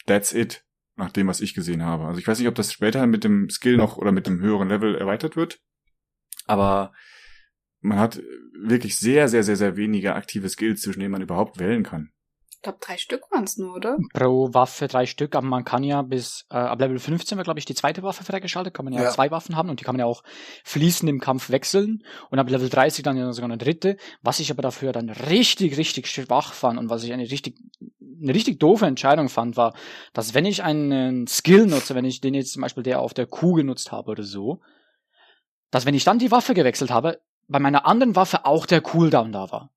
that's 0.06 0.32
it, 0.32 0.64
nach 0.96 1.10
dem, 1.10 1.26
was 1.26 1.40
ich 1.40 1.54
gesehen 1.54 1.82
habe. 1.82 2.04
Also 2.04 2.20
ich 2.20 2.26
weiß 2.26 2.38
nicht, 2.38 2.48
ob 2.48 2.54
das 2.54 2.72
später 2.72 3.06
mit 3.06 3.24
dem 3.24 3.48
Skill 3.50 3.76
noch 3.76 3.96
oder 3.96 4.12
mit 4.12 4.26
dem 4.26 4.40
höheren 4.40 4.68
Level 4.68 4.94
erweitert 4.94 5.36
wird, 5.36 5.60
aber 6.46 6.92
man 7.80 7.98
hat 7.98 8.22
wirklich 8.54 8.96
sehr, 8.98 9.28
sehr, 9.28 9.42
sehr, 9.42 9.56
sehr 9.56 9.76
wenige 9.76 10.14
aktive 10.14 10.48
Skills, 10.48 10.82
zwischen 10.82 11.00
denen 11.00 11.12
man 11.12 11.22
überhaupt 11.22 11.58
wählen 11.58 11.82
kann. 11.82 12.12
Ich 12.62 12.64
glaube, 12.64 12.78
drei 12.80 12.96
Stück 12.96 13.28
waren 13.32 13.42
es 13.42 13.56
nur, 13.56 13.74
oder? 13.74 13.98
Pro 14.12 14.54
Waffe 14.54 14.86
drei 14.86 15.04
Stück, 15.04 15.34
aber 15.34 15.44
man 15.44 15.64
kann 15.64 15.82
ja 15.82 16.02
bis 16.02 16.46
äh, 16.48 16.54
ab 16.54 16.78
Level 16.78 17.00
15 17.00 17.36
war, 17.36 17.42
glaube 17.42 17.58
ich, 17.58 17.64
die 17.64 17.74
zweite 17.74 18.04
Waffe 18.04 18.22
freigeschaltet, 18.22 18.72
kann 18.72 18.84
man 18.84 18.94
ja, 18.94 19.02
Ja. 19.02 19.10
zwei 19.10 19.32
Waffen 19.32 19.56
haben 19.56 19.68
und 19.68 19.80
die 19.80 19.84
kann 19.84 19.96
man 19.96 19.98
ja 19.98 20.06
auch 20.06 20.22
fließend 20.62 21.10
im 21.10 21.18
Kampf 21.18 21.50
wechseln 21.50 22.04
und 22.30 22.38
ab 22.38 22.48
Level 22.48 22.68
30 22.68 23.02
dann 23.02 23.16
ja 23.16 23.32
sogar 23.32 23.50
eine 23.50 23.58
dritte, 23.58 23.96
was 24.22 24.38
ich 24.38 24.52
aber 24.52 24.62
dafür 24.62 24.92
dann 24.92 25.10
richtig, 25.10 25.76
richtig 25.76 26.06
schwach 26.06 26.52
fand 26.52 26.78
und 26.78 26.88
was 26.88 27.02
ich 27.02 27.12
eine 27.12 27.24
richtig, 27.28 27.58
eine 28.00 28.32
richtig 28.32 28.60
doofe 28.60 28.86
Entscheidung 28.86 29.28
fand, 29.28 29.56
war, 29.56 29.74
dass 30.12 30.32
wenn 30.32 30.46
ich 30.46 30.62
einen 30.62 31.26
Skill 31.26 31.66
nutze, 31.66 31.96
wenn 31.96 32.04
ich 32.04 32.20
den 32.20 32.34
jetzt 32.34 32.52
zum 32.52 32.62
Beispiel 32.62 32.84
der 32.84 33.00
auf 33.00 33.12
der 33.12 33.26
Kuh 33.26 33.54
genutzt 33.54 33.90
habe 33.90 34.08
oder 34.08 34.22
so, 34.22 34.60
dass 35.72 35.84
wenn 35.84 35.94
ich 35.94 36.04
dann 36.04 36.20
die 36.20 36.30
Waffe 36.30 36.54
gewechselt 36.54 36.92
habe, 36.92 37.18
bei 37.48 37.58
meiner 37.58 37.86
anderen 37.86 38.14
Waffe 38.14 38.46
auch 38.46 38.66
der 38.66 38.82
Cooldown 38.82 39.32
da 39.32 39.50
war. 39.50 39.72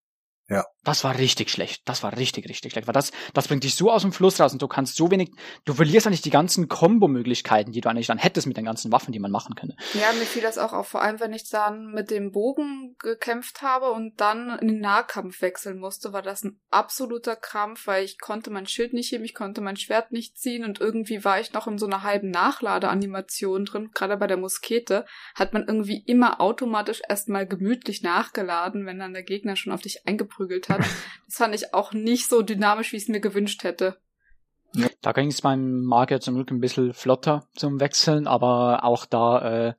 Ja. 0.47 0.65
Das 0.85 1.03
war 1.03 1.17
richtig 1.17 1.49
schlecht. 1.49 1.81
Das 1.85 2.03
war 2.03 2.15
richtig, 2.15 2.47
richtig 2.47 2.71
schlecht. 2.71 2.87
Weil 2.87 2.93
das, 2.93 3.11
das 3.33 3.47
bringt 3.47 3.63
dich 3.63 3.73
so 3.73 3.91
aus 3.91 4.03
dem 4.03 4.11
Fluss 4.11 4.39
raus 4.39 4.53
und 4.53 4.61
du 4.61 4.67
kannst 4.67 4.95
so 4.95 5.09
wenig, 5.09 5.31
du 5.65 5.73
verlierst 5.73 6.05
eigentlich 6.05 6.21
die 6.21 6.29
ganzen 6.29 6.67
Kombo-Möglichkeiten, 6.67 7.71
die 7.71 7.81
du 7.81 7.89
eigentlich 7.89 8.05
dann 8.05 8.19
hättest 8.19 8.45
mit 8.45 8.55
den 8.55 8.65
ganzen 8.65 8.91
Waffen, 8.91 9.11
die 9.11 9.19
man 9.19 9.31
machen 9.31 9.55
könnte. 9.55 9.75
Ja, 9.95 10.13
mir 10.13 10.25
fiel 10.25 10.43
das 10.43 10.59
auch 10.59 10.73
auf, 10.73 10.87
vor 10.87 11.01
allem 11.01 11.19
wenn 11.19 11.33
ich 11.33 11.49
dann 11.49 11.91
mit 11.91 12.11
dem 12.11 12.31
Bogen 12.31 12.95
gekämpft 12.99 13.63
habe 13.63 13.91
und 13.91 14.21
dann 14.21 14.59
in 14.59 14.67
den 14.67 14.79
Nahkampf 14.79 15.41
wechseln 15.41 15.79
musste, 15.79 16.13
war 16.13 16.21
das 16.21 16.43
ein 16.43 16.61
absoluter 16.69 17.35
Krampf, 17.35 17.87
weil 17.87 18.05
ich 18.05 18.19
konnte 18.19 18.51
mein 18.51 18.67
Schild 18.67 18.93
nicht 18.93 19.11
heben, 19.11 19.25
ich 19.25 19.33
konnte 19.33 19.61
mein 19.61 19.77
Schwert 19.77 20.11
nicht 20.11 20.37
ziehen 20.37 20.63
und 20.63 20.79
irgendwie 20.79 21.23
war 21.23 21.39
ich 21.39 21.51
noch 21.53 21.65
in 21.65 21.79
so 21.79 21.87
einer 21.87 22.03
halben 22.03 22.29
Nachladeanimation 22.29 23.65
drin. 23.65 23.89
Gerade 23.95 24.17
bei 24.17 24.27
der 24.27 24.37
Muskete 24.37 25.07
hat 25.33 25.53
man 25.53 25.65
irgendwie 25.67 26.03
immer 26.05 26.41
automatisch 26.41 27.01
erstmal 27.09 27.47
gemütlich 27.47 28.03
nachgeladen, 28.03 28.85
wenn 28.85 28.99
dann 28.99 29.13
der 29.13 29.23
Gegner 29.23 29.55
schon 29.55 29.73
auf 29.73 29.81
dich 29.81 30.05
eingeprügelt 30.05 30.34
hat. 30.39 30.85
Das 31.27 31.37
fand 31.37 31.55
ich 31.55 31.73
auch 31.73 31.91
nicht 31.91 32.29
so 32.29 32.43
dynamisch, 32.43 32.91
wie 32.91 32.97
ich 32.97 33.03
es 33.03 33.09
mir 33.09 33.19
gewünscht 33.19 33.63
hätte. 33.63 33.97
Da 35.01 35.11
ging 35.11 35.29
es 35.29 35.41
beim 35.41 35.83
Magier 35.83 36.19
zum 36.19 36.35
Glück 36.35 36.51
ein 36.51 36.59
bisschen 36.59 36.93
flotter 36.93 37.47
zum 37.55 37.79
Wechseln, 37.79 38.27
aber 38.27 38.83
auch 38.83 39.05
da 39.05 39.67
äh, 39.69 39.73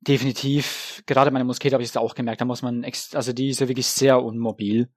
definitiv, 0.00 1.02
gerade 1.06 1.30
meine 1.30 1.44
Muskete 1.44 1.74
habe 1.74 1.82
ich 1.82 1.90
es 1.90 1.96
auch 1.96 2.14
gemerkt, 2.14 2.40
da 2.40 2.44
muss 2.44 2.62
man, 2.62 2.82
ex 2.82 3.14
also 3.14 3.32
die 3.32 3.48
ist 3.48 3.60
ja 3.60 3.68
wirklich 3.68 3.86
sehr 3.86 4.22
unmobil. 4.22 4.88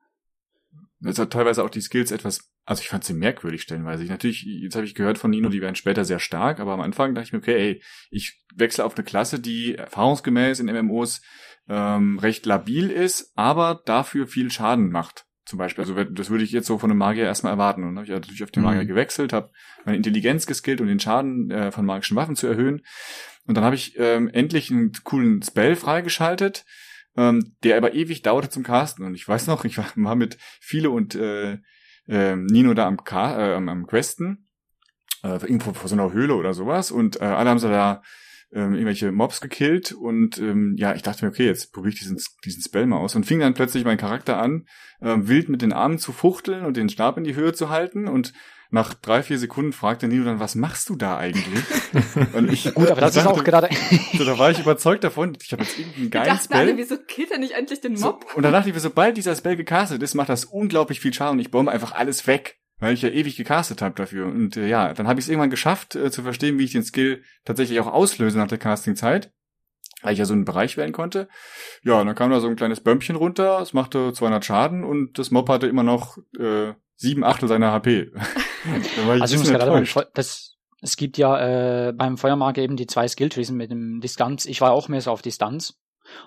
Jetzt 1.01 1.19
hat 1.19 1.31
teilweise 1.31 1.63
auch 1.63 1.69
die 1.69 1.81
Skills 1.81 2.11
etwas, 2.11 2.51
also 2.65 2.81
ich 2.81 2.89
fand 2.89 3.05
sie 3.05 3.13
merkwürdig 3.13 3.61
stellenweise. 3.61 4.03
Ich, 4.03 4.09
natürlich, 4.09 4.43
jetzt 4.43 4.75
habe 4.75 4.85
ich 4.85 4.95
gehört 4.95 5.17
von 5.17 5.31
Nino, 5.31 5.49
die 5.49 5.61
werden 5.61 5.75
später 5.75 6.03
sehr 6.03 6.19
stark, 6.19 6.59
aber 6.59 6.73
am 6.73 6.81
Anfang 6.81 7.15
dachte 7.15 7.27
ich 7.27 7.33
mir, 7.33 7.39
okay, 7.39 7.55
ey, 7.55 7.83
ich 8.11 8.43
wechsle 8.53 8.83
auf 8.83 8.95
eine 8.95 9.05
Klasse, 9.05 9.39
die 9.39 9.75
erfahrungsgemäß 9.75 10.59
in 10.59 10.67
MMOs 10.67 11.21
ähm, 11.69 12.19
recht 12.19 12.45
labil 12.45 12.89
ist, 12.89 13.31
aber 13.35 13.81
dafür 13.85 14.27
viel 14.27 14.51
Schaden 14.51 14.91
macht. 14.91 15.25
Zum 15.45 15.57
Beispiel, 15.57 15.83
also 15.83 16.03
das 16.03 16.29
würde 16.29 16.43
ich 16.43 16.51
jetzt 16.51 16.67
so 16.67 16.77
von 16.77 16.91
einem 16.91 16.99
Magier 16.99 17.23
erstmal 17.23 17.53
erwarten. 17.53 17.83
Und 17.83 17.89
dann 17.89 17.97
habe 17.97 18.05
ich 18.05 18.11
natürlich 18.11 18.43
auf 18.43 18.51
den 18.51 18.63
Magier 18.63 18.83
Mhm. 18.83 18.87
gewechselt, 18.87 19.33
habe 19.33 19.51
meine 19.85 19.97
Intelligenz 19.97 20.45
geskillt, 20.45 20.81
um 20.81 20.87
den 20.87 20.99
Schaden 20.99 21.49
äh, 21.49 21.71
von 21.71 21.85
magischen 21.85 22.15
Waffen 22.17 22.35
zu 22.35 22.45
erhöhen. 22.47 22.81
Und 23.47 23.55
dann 23.55 23.63
habe 23.63 23.75
ich 23.75 23.97
ähm, 23.97 24.29
endlich 24.29 24.69
einen 24.69 24.91
coolen 25.03 25.41
Spell 25.41 25.75
freigeschaltet, 25.75 26.65
ähm, 27.17 27.55
der 27.63 27.77
aber 27.77 27.93
ewig 27.95 28.21
dauerte 28.21 28.49
zum 28.49 28.61
Casten. 28.61 29.05
Und 29.05 29.15
ich 29.15 29.27
weiß 29.27 29.47
noch, 29.47 29.65
ich 29.65 29.77
war, 29.79 29.87
war 29.95 30.15
mit 30.15 30.37
Viele 30.59 30.91
und 30.91 31.15
äh, 31.15 31.57
äh, 32.07 32.35
Nino 32.35 32.75
da 32.75 32.85
am, 32.85 33.03
Ka 33.03 33.39
äh, 33.39 33.55
am, 33.55 33.69
am 33.69 33.87
Questen, 33.87 34.49
äh, 35.23 35.29
irgendwo 35.29 35.73
vor 35.73 35.89
so 35.89 35.95
einer 35.95 36.13
Höhle 36.13 36.35
oder 36.35 36.53
sowas. 36.53 36.91
Und 36.91 37.21
äh, 37.21 37.25
alle 37.25 37.49
haben 37.49 37.59
so 37.59 37.69
da 37.69 38.03
ähm, 38.53 38.73
irgendwelche 38.73 39.11
Mobs 39.11 39.41
gekillt. 39.41 39.91
Und 39.91 40.37
ähm, 40.37 40.75
ja, 40.77 40.95
ich 40.95 41.01
dachte 41.01 41.25
mir, 41.25 41.31
okay, 41.31 41.45
jetzt 41.45 41.71
probiere 41.73 41.93
ich 41.93 41.99
diesen, 41.99 42.19
diesen 42.45 42.61
Spell 42.61 42.85
mal 42.85 42.97
aus. 42.97 43.15
Und 43.15 43.25
fing 43.25 43.39
dann 43.39 43.53
plötzlich 43.53 43.85
mein 43.85 43.97
Charakter 43.97 44.41
an, 44.41 44.65
äh, 45.01 45.15
wild 45.19 45.49
mit 45.49 45.61
den 45.61 45.73
Armen 45.73 45.99
zu 45.99 46.11
fuchteln 46.11 46.65
und 46.65 46.77
den 46.77 46.89
Stab 46.89 47.17
in 47.17 47.23
die 47.23 47.35
Höhe 47.35 47.53
zu 47.53 47.69
halten. 47.69 48.07
Und 48.07 48.33
nach 48.71 48.93
drei, 48.93 49.23
vier 49.23 49.39
Sekunden 49.39 49.73
fragte 49.73 50.07
Nino 50.07 50.25
dann, 50.25 50.39
was 50.39 50.53
machst 50.53 50.89
du 50.89 50.95
da 50.95 51.17
eigentlich? 51.17 51.63
und 52.33 52.53
ich, 52.53 52.71
Gut, 52.75 52.91
aber 52.91 53.01
das 53.01 53.15
ist 53.15 53.25
auch 53.25 53.43
gerade, 53.43 53.69
so, 54.15 54.23
da 54.23 54.37
war 54.37 54.51
ich 54.51 54.59
überzeugt 54.59 55.03
davon, 55.03 55.35
ich 55.41 55.51
habe 55.51 55.63
jetzt 55.63 55.79
irgendeinen 55.79 56.11
geilen 56.11 56.27
dachten 56.27 56.53
alle, 56.53 56.71
Spell. 56.73 56.77
wieso 56.77 56.97
killt 56.97 57.31
er 57.31 57.39
nicht 57.39 57.53
endlich 57.53 57.81
den 57.81 57.97
So, 57.97 58.07
Mob? 58.07 58.27
und 58.35 58.43
dann 58.43 58.53
dachte 58.53 58.69
ich 58.69 58.75
mir, 58.75 58.81
sobald 58.81 59.17
dieser 59.17 59.35
Spell 59.35 59.55
gecastet 59.55 60.03
ist, 60.03 60.13
macht 60.13 60.29
das 60.29 60.45
unglaublich 60.45 60.99
viel 60.99 61.11
Schaden 61.11 61.33
und 61.33 61.39
ich 61.39 61.49
bombe 61.49 61.71
einfach 61.71 61.93
alles 61.93 62.27
weg, 62.27 62.58
weil 62.79 62.93
ich 62.93 63.01
ja 63.01 63.09
ewig 63.09 63.35
gecastet 63.35 63.81
habe 63.81 63.95
dafür. 63.95 64.27
Und 64.27 64.57
äh, 64.57 64.67
ja, 64.67 64.93
dann 64.93 65.07
habe 65.07 65.19
ich 65.19 65.25
es 65.25 65.29
irgendwann 65.29 65.49
geschafft, 65.49 65.95
äh, 65.95 66.11
zu 66.11 66.23
verstehen, 66.23 66.57
wie 66.59 66.63
ich 66.65 66.71
den 66.71 66.83
Skill 66.83 67.23
tatsächlich 67.45 67.79
auch 67.79 67.87
auslöse 67.87 68.37
nach 68.37 68.47
der 68.47 68.57
Castingzeit. 68.57 69.31
Weil 70.01 70.13
ich 70.13 70.19
ja 70.19 70.25
so 70.25 70.33
einen 70.33 70.45
Bereich 70.45 70.77
wählen 70.77 70.93
konnte. 70.93 71.27
Ja, 71.83 71.99
und 71.99 72.07
dann 72.07 72.15
kam 72.15 72.31
da 72.31 72.39
so 72.39 72.47
ein 72.47 72.55
kleines 72.55 72.79
Bömpchen 72.79 73.17
runter, 73.17 73.59
es 73.59 73.73
machte 73.73 74.13
200 74.13 74.45
Schaden 74.45 74.85
und 74.85 75.19
das 75.19 75.29
Mob 75.29 75.49
hatte 75.49 75.67
immer 75.67 75.83
noch 75.83 76.17
äh, 76.39 76.73
sieben 76.95 77.25
Achtel 77.25 77.49
seiner 77.49 77.73
HP. 77.73 78.11
also 79.19 79.35
ich 79.35 79.39
muss 79.39 79.49
gerade. 79.49 79.85
Feu- 79.85 80.05
das, 80.13 80.55
es 80.81 80.95
gibt 80.95 81.17
ja 81.17 81.89
äh, 81.89 81.91
beim 81.91 82.17
Feuermarke 82.17 82.61
eben 82.61 82.77
die 82.77 82.87
zwei 82.87 83.09
Skilltrees 83.09 83.51
mit 83.51 83.71
dem 83.71 83.99
Distanz. 83.99 84.45
Ich 84.45 84.61
war 84.61 84.71
auch 84.71 84.87
mehr 84.87 85.01
so 85.01 85.11
auf 85.11 85.21
Distanz. 85.21 85.77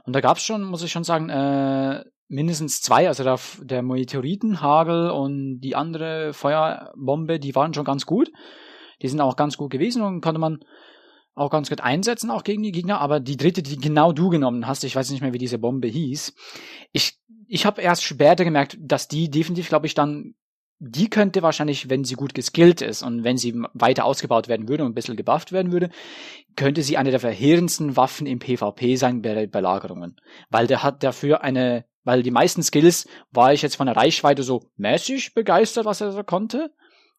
Und 0.05 0.15
da 0.15 0.21
gab's 0.21 0.45
schon, 0.45 0.65
muss 0.65 0.83
ich 0.83 0.93
schon 0.93 1.05
sagen, 1.05 1.31
äh, 1.31 2.05
mindestens 2.33 2.81
zwei. 2.81 3.09
Also 3.09 3.23
der, 3.23 3.39
der 3.61 3.83
Meteoritenhagel 3.83 5.11
und 5.11 5.61
die 5.61 5.77
andere 5.77 6.33
Feuerbombe, 6.33 7.39
die 7.39 7.55
waren 7.55 7.75
schon 7.75 7.85
ganz 7.85 8.07
gut. 8.07 8.33
Die 9.03 9.09
sind 9.09 9.21
auch 9.21 9.37
ganz 9.37 9.57
gut 9.57 9.71
gewesen 9.71 10.03
und 10.03 10.21
konnte 10.21 10.41
man 10.41 10.61
auch 11.35 11.51
ganz 11.51 11.69
gut 11.69 11.81
einsetzen, 11.81 12.31
auch 12.31 12.45
gegen 12.45 12.63
die 12.63 12.73
Gegner. 12.73 13.01
Aber 13.01 13.21
die 13.21 13.37
dritte, 13.37 13.63
die 13.63 13.77
genau 13.77 14.13
du 14.13 14.31
genommen 14.31 14.67
hast, 14.67 14.85
ich 14.85 14.97
weiß 14.97 15.11
nicht 15.11 15.23
mehr, 15.23 15.33
wie 15.33 15.39
diese 15.39 15.59
Bombe 15.59 15.89
hieß. 15.89 16.35
Ich, 16.93 17.19
ich 17.49 17.67
habe 17.67 17.83
erst 17.83 18.05
später 18.05 18.45
gemerkt, 18.45 18.77
dass 18.81 19.09
die 19.09 19.31
definitiv, 19.31 19.69
glaube 19.69 19.87
ich, 19.87 19.95
dann 19.95 20.35
die 20.85 21.09
könnte 21.09 21.43
wahrscheinlich, 21.43 21.91
wenn 21.91 22.03
sie 22.03 22.17
gut 22.17 22.35
geskillt 22.35 22.83
ist 22.83 23.05
und 23.05 23.23
wenn 23.23 23.37
sie 23.37 23.55
weiter 23.73 24.05
ausgebaut 24.05 24.49
werden 24.49 24.69
würde 24.69 24.85
und 24.85 24.91
ein 24.91 24.95
bisschen 24.95 25.15
gebufft 25.15 25.53
werden 25.53 25.71
würde, 25.71 25.91
könnte 26.57 26.83
sie 26.83 26.97
eine 26.97 27.13
der 27.13 27.21
verheerendsten 27.21 27.97
Waffen 27.97 28.27
im 28.27 28.41
PvP 28.41 28.97
sein 28.97 29.23
bei 29.23 29.47
Belagerungen. 29.47 30.17
Weil 30.51 30.67
der 30.67 30.83
hat 30.83 31.05
dafür 31.05 31.45
eine, 31.45 31.85
weil 32.05 32.23
die 32.23 32.31
meisten 32.31 32.63
Skills 32.63 33.09
war 33.31 33.53
ich 33.53 33.63
jetzt 33.63 33.77
von 33.77 33.87
der 33.87 33.97
Reichweite 33.97 34.43
so 34.43 34.71
mäßig 34.77 35.35
begeistert, 35.35 35.85
was 35.85 36.01
er 36.01 36.13
so 36.13 36.23
konnte. 36.23 36.73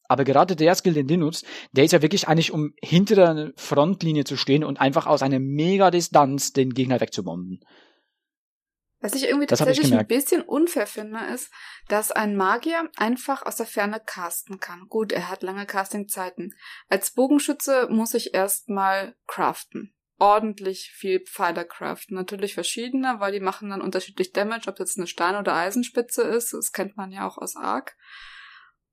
Aber 0.07 0.25
gerade 0.25 0.55
der 0.55 0.75
Skill, 0.75 0.93
den 0.93 1.07
du 1.07 1.17
nutzt, 1.17 1.45
der 1.71 1.85
ist 1.85 1.91
ja 1.91 2.01
wirklich 2.01 2.27
eigentlich, 2.27 2.51
um 2.51 2.73
hinter 2.81 3.15
der 3.15 3.53
Frontlinie 3.55 4.25
zu 4.25 4.37
stehen 4.37 4.63
und 4.63 4.79
einfach 4.79 5.07
aus 5.07 5.21
einer 5.21 5.39
mega 5.39 5.91
Distanz 5.91 6.53
den 6.53 6.73
Gegner 6.73 6.99
wegzubomben. 6.99 7.61
Was 8.99 9.15
ich 9.15 9.25
irgendwie 9.25 9.47
Das 9.47 9.59
hab 9.59 9.67
ich 9.67 9.75
tatsächlich 9.75 9.99
ein 9.99 10.07
bisschen 10.07 10.41
unfair 10.41 10.87
finde, 10.87 11.19
ist, 11.33 11.51
dass 11.89 12.11
ein 12.11 12.37
Magier 12.37 12.89
einfach 12.95 13.45
aus 13.45 13.57
der 13.57 13.65
Ferne 13.65 13.99
casten 13.99 14.61
kann. 14.61 14.87
Gut, 14.87 15.11
er 15.11 15.29
hat 15.29 15.43
lange 15.43 15.65
Castingzeiten. 15.65 16.53
Als 16.87 17.11
Bogenschütze 17.11 17.87
muss 17.89 18.13
ich 18.13 18.33
erstmal 18.33 19.15
craften. 19.27 19.93
Ordentlich 20.19 20.91
viel 20.95 21.19
Pfeiler 21.21 21.65
craften. 21.65 22.15
Natürlich 22.15 22.53
verschiedene, 22.53 23.15
weil 23.19 23.31
die 23.31 23.39
machen 23.39 23.69
dann 23.69 23.81
unterschiedlich 23.81 24.31
Damage, 24.31 24.69
ob 24.69 24.79
jetzt 24.79 24.97
eine 24.97 25.07
Stein- 25.07 25.35
oder 25.35 25.55
Eisenspitze 25.55 26.21
ist. 26.21 26.53
Das 26.53 26.71
kennt 26.71 26.95
man 26.97 27.11
ja 27.11 27.27
auch 27.27 27.37
aus 27.37 27.55
Ark. 27.55 27.95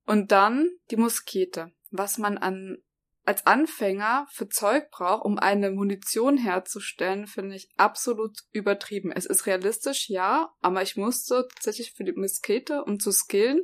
Und 0.05 0.31
dann 0.31 0.69
die 0.89 0.97
Muskete. 0.97 1.71
Was 1.91 2.17
man 2.17 2.37
an 2.37 2.77
als 3.23 3.45
Anfänger 3.45 4.27
für 4.31 4.49
Zeug 4.49 4.89
braucht, 4.89 5.25
um 5.25 5.37
eine 5.37 5.71
Munition 5.71 6.37
herzustellen, 6.37 7.27
finde 7.27 7.55
ich 7.55 7.69
absolut 7.77 8.39
übertrieben. 8.51 9.11
Es 9.11 9.25
ist 9.25 9.45
realistisch, 9.45 10.09
ja, 10.09 10.51
aber 10.61 10.81
ich 10.81 10.97
musste 10.97 11.47
tatsächlich 11.53 11.93
für 11.93 12.03
die 12.03 12.13
Muskete, 12.13 12.83
um 12.83 12.99
zu 12.99 13.11
skillen, 13.11 13.61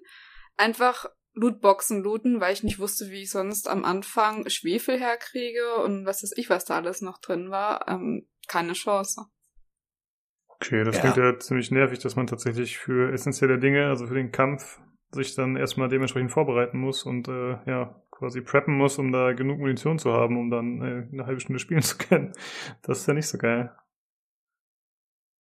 einfach 0.58 1.08
Lootboxen 1.38 2.02
looten, 2.02 2.42
weil 2.42 2.54
ich 2.54 2.64
nicht 2.64 2.80
wusste, 2.80 3.10
wie 3.12 3.22
ich 3.22 3.30
sonst 3.30 3.70
am 3.70 3.86
Anfang 3.86 4.50
Schwefel 4.50 5.00
herkriege 5.00 5.76
und 5.84 6.06
was 6.06 6.24
weiß 6.24 6.34
ich, 6.36 6.50
was 6.50 6.66
da 6.66 6.76
alles 6.76 7.02
noch 7.02 7.20
drin 7.20 7.52
war. 7.52 7.88
Ähm, 7.88 8.28
keine 8.48 8.74
Chance. 8.74 9.26
Okay, 10.48 10.84
das 10.84 10.96
Ja. 10.96 11.02
klingt 11.02 11.18
ja 11.18 11.40
ziemlich 11.40 11.70
nervig, 11.70 12.00
dass 12.00 12.16
man 12.16 12.26
tatsächlich 12.26 12.80
für 12.80 13.14
essentielle 13.14 13.60
Dinge, 13.60 13.88
also 13.88 14.08
für 14.08 14.16
den 14.16 14.32
Kampf, 14.32 14.80
sich 15.12 15.36
dann 15.36 15.56
erstmal 15.56 15.88
dementsprechend 15.88 16.32
vorbereiten 16.32 16.80
muss 16.80 17.04
und 17.04 17.28
äh, 17.28 17.58
ja, 17.66 18.02
quasi 18.12 18.42
preppen 18.42 18.76
muss, 18.76 18.98
um 18.98 19.12
da 19.12 19.34
genug 19.34 19.60
Munition 19.60 20.00
zu 20.00 20.12
haben, 20.12 20.38
um 20.38 20.50
dann 20.50 20.82
äh, 20.82 21.08
eine 21.14 21.26
halbe 21.26 21.40
Stunde 21.40 21.60
spielen 21.60 21.82
zu 21.84 21.98
können. 21.98 22.34
Das 22.82 23.00
ist 23.00 23.08
ja 23.08 23.14
nicht 23.14 23.28
so 23.28 23.38
geil. 23.38 23.72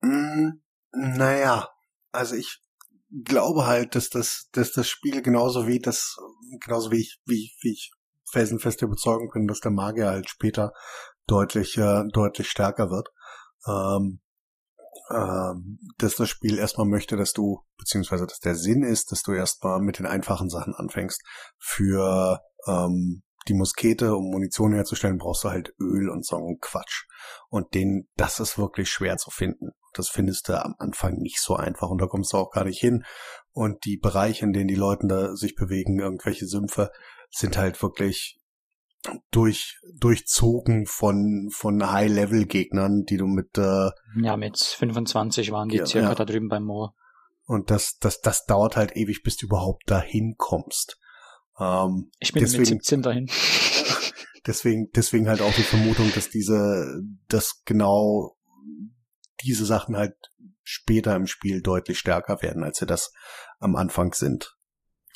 Mm, 0.02 0.62
naja, 0.94 1.70
also 2.12 2.36
ich 2.36 2.62
glaube 3.12 3.66
halt, 3.66 3.96
dass 3.96 4.10
das, 4.10 4.50
dass 4.52 4.72
das 4.72 4.88
Spiel 4.88 5.22
genauso 5.22 5.68
wie 5.68 5.80
das, 5.80 6.16
genauso 6.60 6.92
wie 6.92 7.02
ich, 7.02 7.20
wie, 7.26 7.52
wie 7.62 7.72
ich 7.72 7.92
felsenfest 8.32 8.82
überzeugen 8.82 9.30
bin, 9.34 9.48
dass 9.48 9.60
der 9.60 9.72
Magier 9.72 10.08
halt 10.08 10.30
später 10.30 10.74
deutlich, 11.28 11.78
äh, 11.78 12.04
deutlich 12.12 12.50
stärker 12.50 12.90
wird. 12.90 13.10
Ähm, 13.68 14.20
ähm, 15.10 15.80
dass 15.98 16.16
das 16.16 16.30
Spiel 16.30 16.58
erstmal 16.58 16.88
möchte, 16.88 17.16
dass 17.16 17.32
du, 17.32 17.62
beziehungsweise 17.78 18.26
dass 18.26 18.40
der 18.40 18.56
Sinn 18.56 18.84
ist, 18.84 19.12
dass 19.12 19.22
du 19.22 19.32
erstmal 19.32 19.80
mit 19.80 20.00
den 20.00 20.06
einfachen 20.06 20.50
Sachen 20.50 20.74
anfängst. 20.74 21.22
Für 21.58 22.42
ähm, 22.68 23.24
die 23.48 23.54
Muskete, 23.54 24.16
um 24.16 24.30
Munition 24.30 24.74
herzustellen, 24.74 25.18
brauchst 25.18 25.46
du 25.46 25.50
halt 25.50 25.74
Öl 25.80 26.10
und 26.10 26.26
so 26.26 26.36
einen 26.36 26.60
Quatsch. 26.60 27.06
Und 27.50 27.74
den, 27.74 28.10
das 28.18 28.40
ist 28.40 28.58
wirklich 28.58 28.90
schwer 28.90 29.18
zu 29.18 29.30
finden. 29.30 29.70
Das 29.98 30.10
findest 30.10 30.50
du 30.50 30.64
am 30.64 30.76
Anfang 30.80 31.16
nicht 31.18 31.40
so 31.42 31.56
einfach 31.56 31.90
und 31.90 32.02
da 32.02 32.08
kommst 32.08 32.34
du 32.34 32.38
auch 32.38 32.52
gar 32.52 32.64
nicht 32.66 32.80
hin. 32.80 33.04
Und 33.52 33.86
die 33.86 33.98
Bereiche, 33.98 34.46
in 34.46 34.54
denen 34.54 34.68
die 34.68 34.76
Leute 34.76 35.08
da 35.08 35.36
sich 35.36 35.56
bewegen, 35.56 36.00
irgendwelche 36.00 36.46
Sümpfe, 36.48 36.92
sind 37.32 37.58
halt 37.58 37.82
wirklich 37.82 38.38
durch, 39.32 39.80
durchzogen 39.98 40.86
von, 40.86 41.50
von 41.52 41.92
High-Level-Gegnern, 41.92 43.04
die 43.10 43.18
du 43.18 43.28
mit, 43.28 43.58
äh, 43.58 43.90
Ja, 44.22 44.38
mit 44.38 44.58
25 44.58 45.52
waren 45.52 45.70
die 45.70 45.78
Ja, 45.78 45.86
circa 45.86 46.10
ja. 46.10 46.16
da 46.16 46.26
drüben 46.26 46.50
beim 46.50 46.64
Moor. 46.66 46.94
und 47.46 47.72
das, 47.72 47.98
das, 48.00 48.20
das 48.22 48.46
dauert 48.46 48.76
halt 48.76 48.96
ewig, 48.98 49.24
bis 49.24 49.38
du 49.38 49.46
überhaupt 49.46 49.84
dahin 49.90 50.36
kommst. 50.38 50.98
Ähm, 51.60 52.12
Ich 52.20 52.34
bin 52.34 52.42
mit 52.44 52.52
Deswegen- 52.52 52.66
17 52.66 53.02
dahin. 53.02 53.28
deswegen, 54.46 54.90
deswegen 54.96 55.28
halt 55.30 55.42
auch 55.42 55.54
die 55.54 55.64
Vermutung, 55.64 56.12
dass 56.14 56.30
diese, 56.30 57.02
dass 57.30 57.62
genau 57.66 58.36
diese 59.44 59.66
Sachen 59.66 59.96
halt 59.96 60.16
später 60.64 61.16
im 61.16 61.28
Spiel 61.28 61.62
deutlich 61.62 62.00
stärker 62.00 62.42
werden, 62.42 62.64
als 62.64 62.80
sie 62.80 62.86
das 62.86 63.14
am 63.60 63.76
Anfang 63.76 64.14
sind. 64.14 64.56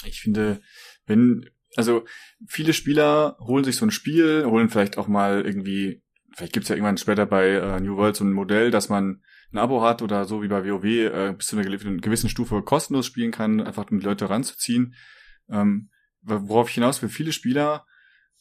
Ich 0.06 0.22
finde, 0.22 0.62
wenn, 1.06 1.50
also 1.76 2.06
viele 2.48 2.74
Spieler 2.74 3.38
holen 3.40 3.64
sich 3.64 3.76
so 3.76 3.86
ein 3.86 3.92
Spiel, 3.92 4.46
holen 4.46 4.70
vielleicht 4.70 4.98
auch 4.98 5.08
mal 5.08 5.46
irgendwie, 5.46 6.04
vielleicht 6.36 6.54
gibt's 6.54 6.70
ja 6.70 6.76
irgendwann 6.76 6.98
später 6.98 7.26
bei 7.26 7.50
äh, 7.50 7.80
New 7.80 7.98
World 7.98 8.16
so 8.16 8.24
ein 8.24 8.34
Modell, 8.34 8.72
dass 8.72 8.90
man 8.90 9.22
ein 9.52 9.58
Abo 9.58 9.82
hat 9.82 10.02
oder 10.02 10.26
so 10.26 10.42
wie 10.42 10.48
bei 10.48 10.64
WoW 10.64 10.86
äh, 10.86 11.34
bis 11.34 11.48
zu 11.48 11.58
einer 11.58 11.66
gewissen- 11.66 12.30
Stufe 12.30 12.62
kostenlos 12.62 13.06
spielen 13.06 13.32
kann, 13.32 13.60
einfach 13.60 13.92
um 13.92 14.00
die 14.00 14.06
Leute 14.06 14.30
ranzuziehen. 14.30 14.96
Ähm, 15.50 15.90
worauf 16.22 16.70
ich 16.70 16.76
hinaus 16.76 17.02
will, 17.02 17.10
viele 17.10 17.34
Spieler 17.34 17.86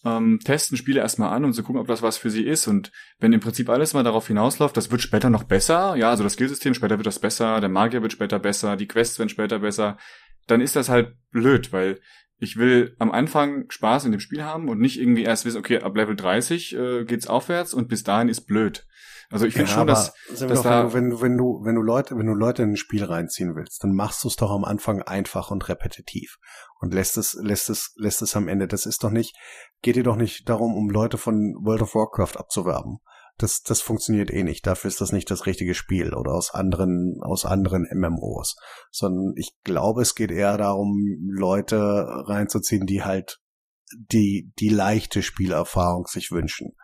ähm, 0.05 0.41
testen 0.45 0.77
Spiele 0.77 1.01
erstmal 1.01 1.33
an 1.33 1.45
und 1.45 1.53
so 1.53 1.63
gucken, 1.63 1.81
ob 1.81 1.87
das 1.87 2.03
was 2.03 2.17
für 2.17 2.31
sie 2.31 2.45
ist. 2.47 2.67
Und 2.67 2.91
wenn 3.19 3.33
im 3.33 3.41
Prinzip 3.41 3.69
alles 3.69 3.95
mal 3.95 4.03
darauf 4.03 4.27
hinausläuft, 4.27 4.77
das 4.77 4.91
wird 4.91 5.03
später 5.03 5.31
noch 5.31 5.45
besser, 5.45 5.97
ja, 5.97 6.11
also 6.11 6.25
das 6.25 6.35
Skillsystem, 6.35 6.75
später 6.75 6.99
wird 6.99 7.07
das 7.07 7.19
besser, 7.19 7.61
der 7.61 7.69
Magier 7.69 8.03
wird 8.03 8.13
später 8.13 8.39
besser, 8.39 8.77
die 8.77 8.89
Quests 8.89 9.19
werden 9.19 9.29
später 9.29 9.59
besser, 9.59 9.99
dann 10.47 10.61
ist 10.61 10.77
das 10.77 10.89
halt 10.89 11.15
blöd, 11.31 11.73
weil 11.73 12.01
ich 12.41 12.57
will 12.57 12.97
am 12.99 13.12
Anfang 13.12 13.71
Spaß 13.71 14.07
in 14.07 14.12
dem 14.12 14.21
Spiel 14.21 14.43
haben 14.43 14.69
und 14.69 14.81
nicht 14.81 14.99
irgendwie 14.99 15.25
erst 15.25 15.45
wissen, 15.45 15.59
okay, 15.59 15.81
ab 15.81 15.95
Level 15.95 16.17
30 16.17 16.75
äh, 16.75 17.05
geht's 17.05 17.27
aufwärts 17.27 17.75
und 17.75 17.89
bis 17.89 18.03
dahin 18.03 18.29
ist 18.29 18.47
blöd. 18.47 18.87
Also 19.31 19.47
ich 19.47 19.55
finde 19.55 19.71
Ja, 19.71 19.77
schon, 19.77 19.87
dass, 19.87 20.12
dass 20.41 20.62
da, 20.62 20.93
wenn, 20.93 21.11
du, 21.11 21.21
wenn 21.21 21.37
du, 21.37 21.61
wenn 21.62 21.77
du 21.77 21.83
Leute, 21.83 22.17
wenn 22.19 22.27
du 22.27 22.35
Leute 22.35 22.62
in 22.62 22.71
ein 22.71 22.77
Spiel 22.77 23.05
reinziehen 23.05 23.55
willst, 23.55 23.85
dann 23.85 23.93
machst 23.93 24.25
du 24.25 24.29
es 24.29 24.37
doch 24.37 24.51
am 24.51 24.65
Anfang 24.65 25.03
einfach 25.03 25.53
und 25.53 25.69
repetitiv 25.69 26.39
und 26.81 26.95
lässt 26.95 27.17
es, 27.17 27.35
lässt 27.35 27.71
es, 27.71 27.93
lässt 27.97 28.23
es 28.23 28.35
am 28.35 28.49
Ende. 28.49 28.67
Das 28.67 28.87
ist 28.87 29.05
doch 29.05 29.11
nicht, 29.11 29.37
geht 29.83 29.97
dir 29.97 30.03
doch 30.03 30.17
nicht 30.17 30.49
darum, 30.49 30.75
um 30.75 30.91
Leute 30.91 31.17
von 31.17 31.55
World 31.62 31.83
of 31.83 31.95
Warcraft 31.95 32.37
abzuwerben. 32.39 32.99
Das, 33.41 33.62
das 33.62 33.81
funktioniert 33.81 34.31
eh 34.31 34.43
nicht. 34.43 34.67
Dafür 34.67 34.89
ist 34.89 35.01
das 35.01 35.12
nicht 35.12 35.31
das 35.31 35.47
richtige 35.47 35.75
Spiel 35.75 36.12
oder 36.12 36.35
aus 36.35 36.53
anderen, 36.53 37.19
aus 37.23 37.47
anderen 37.47 37.89
MMOs. 37.91 38.57
Sondern 38.91 39.33
ich 39.37 39.55
glaube, 39.65 40.03
es 40.03 40.15
geht 40.15 40.31
eher 40.31 40.59
darum, 40.59 40.95
Leute 41.27 41.79
reinzuziehen, 42.27 42.85
die 42.85 43.03
halt 43.03 43.41
die, 43.97 44.53
die 44.59 44.69
leichte 44.69 45.23
Spielerfahrung 45.23 46.07
sich 46.07 46.31
wünschen. 46.31 46.77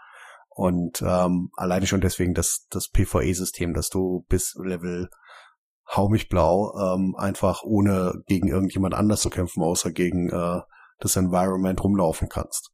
Und 0.48 1.02
ähm, 1.02 1.50
alleine 1.56 1.86
schon 1.86 2.00
deswegen 2.00 2.32
das, 2.32 2.66
das 2.70 2.88
PvE-System, 2.88 3.74
dass 3.74 3.90
du 3.90 4.24
bis 4.30 4.54
Level 4.64 5.10
hau 5.94 6.08
mich 6.08 6.30
blau 6.30 6.72
ähm, 6.80 7.14
einfach 7.16 7.62
ohne 7.62 8.14
gegen 8.26 8.48
irgendjemand 8.48 8.94
anders 8.94 9.20
zu 9.20 9.28
kämpfen, 9.28 9.62
außer 9.62 9.92
gegen 9.92 10.30
äh, 10.30 10.60
das 10.98 11.16
Environment 11.16 11.84
rumlaufen 11.84 12.30
kannst. 12.30 12.72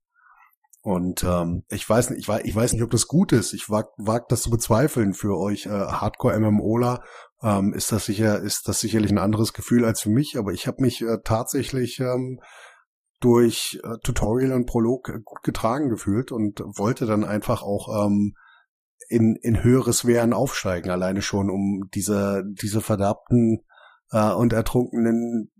Und 0.84 1.22
ähm, 1.22 1.62
ich 1.68 1.88
weiß 1.88 2.10
nicht, 2.10 2.18
ich 2.18 2.28
weiß, 2.28 2.42
ich 2.44 2.56
weiß 2.56 2.72
nicht, 2.72 2.82
ob 2.82 2.90
das 2.90 3.06
gut 3.06 3.30
ist. 3.32 3.52
Ich 3.52 3.70
wag, 3.70 3.90
wag 3.98 4.28
das 4.28 4.42
zu 4.42 4.50
bezweifeln 4.50 5.14
für 5.14 5.38
euch 5.38 5.66
äh, 5.66 5.70
Hardcore-MMOler. 5.70 7.04
Ähm, 7.40 7.72
ist 7.72 7.92
das 7.92 8.06
sicher, 8.06 8.40
ist 8.40 8.66
das 8.66 8.80
sicherlich 8.80 9.12
ein 9.12 9.18
anderes 9.18 9.52
Gefühl 9.52 9.84
als 9.84 10.00
für 10.00 10.10
mich, 10.10 10.36
aber 10.36 10.52
ich 10.52 10.66
habe 10.66 10.82
mich 10.82 11.00
äh, 11.02 11.18
tatsächlich 11.22 12.00
ähm, 12.00 12.40
durch 13.20 13.80
äh, 13.84 13.98
Tutorial 14.02 14.52
und 14.52 14.66
Prolog 14.66 15.08
äh, 15.08 15.20
gut 15.24 15.44
getragen 15.44 15.88
gefühlt 15.88 16.32
und 16.32 16.60
wollte 16.60 17.06
dann 17.06 17.22
einfach 17.22 17.62
auch 17.62 18.06
ähm, 18.06 18.34
in, 19.08 19.36
in 19.40 19.62
höheres 19.62 20.04
Wehren 20.04 20.32
aufsteigen, 20.32 20.90
alleine 20.90 21.22
schon, 21.22 21.48
um 21.48 21.88
diese, 21.94 22.42
diese 22.60 22.80
verdammten 22.80 23.60
äh, 24.10 24.32
und 24.32 24.52
ertrunkenen 24.52 25.51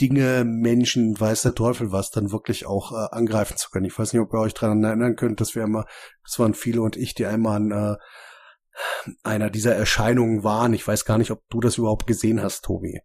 Dinge, 0.00 0.44
Menschen, 0.44 1.18
weiß 1.18 1.42
der 1.42 1.54
Teufel 1.54 1.90
was, 1.92 2.10
dann 2.10 2.30
wirklich 2.30 2.66
auch 2.66 2.92
äh, 2.92 3.08
angreifen 3.10 3.56
zu 3.56 3.70
können. 3.70 3.86
Ich 3.86 3.98
weiß 3.98 4.12
nicht, 4.12 4.22
ob 4.22 4.32
ihr 4.32 4.40
euch 4.40 4.54
daran 4.54 4.84
erinnern 4.84 5.16
könnt, 5.16 5.40
dass 5.40 5.54
wir 5.54 5.64
immer, 5.64 5.86
das 6.24 6.38
waren 6.38 6.54
viele 6.54 6.82
und 6.82 6.96
ich, 6.96 7.14
die 7.14 7.26
einmal 7.26 7.56
an 7.56 7.70
äh, 7.72 7.96
einer 9.22 9.50
dieser 9.50 9.74
Erscheinungen 9.74 10.44
waren. 10.44 10.72
Ich 10.72 10.86
weiß 10.86 11.04
gar 11.04 11.18
nicht, 11.18 11.30
ob 11.30 11.42
du 11.50 11.60
das 11.60 11.78
überhaupt 11.78 12.06
gesehen 12.06 12.42
hast, 12.42 12.64
Tobi. 12.64 13.00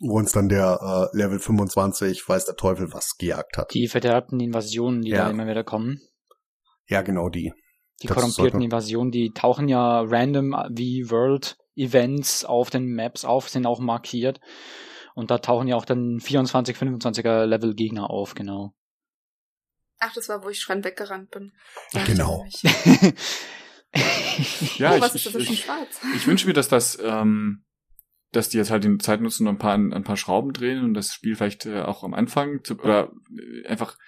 Wo 0.00 0.16
uns 0.18 0.32
dann 0.32 0.48
der 0.48 1.10
äh, 1.12 1.16
Level 1.16 1.38
25, 1.38 2.26
weiß 2.26 2.46
der 2.46 2.56
Teufel 2.56 2.92
was, 2.92 3.16
gejagt 3.18 3.58
hat. 3.58 3.74
Die 3.74 3.88
verderbten 3.88 4.40
Invasionen, 4.40 5.02
die 5.02 5.10
Ja. 5.10 5.24
da 5.24 5.30
immer 5.30 5.46
wieder 5.46 5.64
kommen. 5.64 6.00
Ja, 6.86 7.02
genau 7.02 7.28
die. 7.28 7.52
Die 8.02 8.06
Das 8.06 8.16
korrumpierten 8.16 8.62
Invasionen, 8.62 9.10
die 9.10 9.32
tauchen 9.32 9.68
ja 9.68 10.00
random 10.00 10.52
wie 10.70 11.10
World 11.10 11.58
Events 11.76 12.44
auf 12.44 12.70
den 12.70 12.94
Maps 12.94 13.24
auf, 13.24 13.48
sind 13.48 13.66
auch 13.66 13.80
markiert. 13.80 14.40
Und 15.14 15.30
da 15.30 15.38
tauchen 15.38 15.68
ja 15.68 15.76
auch 15.76 15.84
dann 15.84 16.20
24, 16.20 16.76
25er 16.76 17.46
Level 17.46 17.74
Gegner 17.74 18.10
auf, 18.10 18.34
genau. 18.34 18.74
Ach, 19.98 20.12
das 20.14 20.28
war, 20.28 20.42
wo 20.42 20.48
ich 20.48 20.60
schreien 20.60 20.82
weggerannt 20.82 21.30
bin. 21.30 21.52
Ja, 21.92 22.04
genau. 22.04 22.44
Ich, 22.48 22.62
ja, 24.78 24.92
oh, 24.92 24.96
ich, 24.96 25.02
was 25.02 25.14
ist 25.14 25.26
ich, 25.26 25.64
schon 25.64 25.76
ich 26.14 26.26
wünsche 26.26 26.46
mir, 26.46 26.52
dass 26.52 26.68
das, 26.68 26.98
ähm, 27.02 27.64
dass 28.32 28.48
die 28.48 28.56
jetzt 28.56 28.70
halt 28.70 28.84
die 28.84 28.98
Zeit 28.98 29.20
nutzen 29.20 29.46
und 29.46 29.56
ein 29.56 29.58
paar, 29.58 29.74
ein 29.74 30.04
paar 30.04 30.16
Schrauben 30.16 30.52
drehen 30.52 30.84
und 30.84 30.94
das 30.94 31.12
Spiel 31.12 31.36
vielleicht 31.36 31.66
äh, 31.66 31.82
auch 31.82 32.04
am 32.04 32.14
Anfang 32.14 32.62
zu, 32.62 32.78
oder 32.78 33.12
äh, 33.36 33.66
einfach 33.66 33.98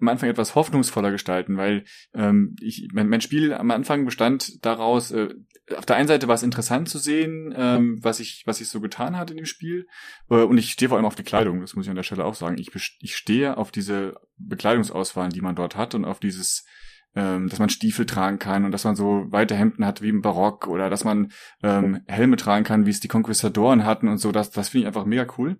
am 0.00 0.08
Anfang 0.08 0.28
etwas 0.28 0.54
hoffnungsvoller 0.54 1.10
gestalten, 1.10 1.56
weil 1.56 1.84
ähm, 2.14 2.56
ich, 2.60 2.88
mein, 2.92 3.08
mein 3.08 3.20
Spiel 3.20 3.54
am 3.54 3.70
Anfang 3.70 4.04
bestand 4.04 4.64
daraus, 4.64 5.10
äh, 5.10 5.28
auf 5.76 5.86
der 5.86 5.96
einen 5.96 6.08
Seite 6.08 6.28
war 6.28 6.34
es 6.34 6.42
interessant 6.42 6.88
zu 6.88 6.98
sehen, 6.98 7.54
ähm, 7.56 7.98
was 8.02 8.20
ich 8.20 8.42
was 8.46 8.60
ich 8.60 8.68
so 8.68 8.80
getan 8.80 9.16
hat 9.16 9.30
in 9.30 9.36
dem 9.36 9.46
Spiel 9.46 9.86
äh, 10.30 10.36
und 10.36 10.58
ich 10.58 10.70
stehe 10.70 10.88
vor 10.88 10.98
allem 10.98 11.06
auf 11.06 11.16
die 11.16 11.24
Kleidung, 11.24 11.60
das 11.60 11.74
muss 11.74 11.86
ich 11.86 11.90
an 11.90 11.96
der 11.96 12.02
Stelle 12.02 12.24
auch 12.24 12.34
sagen. 12.34 12.56
Ich, 12.58 12.70
ich 13.00 13.16
stehe 13.16 13.56
auf 13.56 13.70
diese 13.70 14.14
Bekleidungsauswahl, 14.38 15.28
die 15.30 15.40
man 15.40 15.56
dort 15.56 15.76
hat 15.76 15.94
und 15.94 16.04
auf 16.04 16.20
dieses 16.20 16.64
ähm, 17.16 17.48
dass 17.48 17.58
man 17.58 17.70
Stiefel 17.70 18.04
tragen 18.04 18.38
kann 18.38 18.64
und 18.64 18.72
dass 18.72 18.84
man 18.84 18.94
so 18.94 19.24
weite 19.30 19.56
Hemden 19.56 19.86
hat 19.86 20.02
wie 20.02 20.10
im 20.10 20.20
Barock 20.20 20.68
oder 20.68 20.90
dass 20.90 21.02
man 21.02 21.32
ähm, 21.62 22.02
Helme 22.06 22.36
tragen 22.36 22.64
kann, 22.64 22.84
wie 22.84 22.90
es 22.90 23.00
die 23.00 23.08
Konquistadoren 23.08 23.84
hatten 23.84 24.08
und 24.08 24.18
so. 24.18 24.32
Das, 24.32 24.50
das 24.50 24.68
finde 24.68 24.82
ich 24.82 24.86
einfach 24.86 25.06
mega 25.06 25.26
cool. 25.38 25.58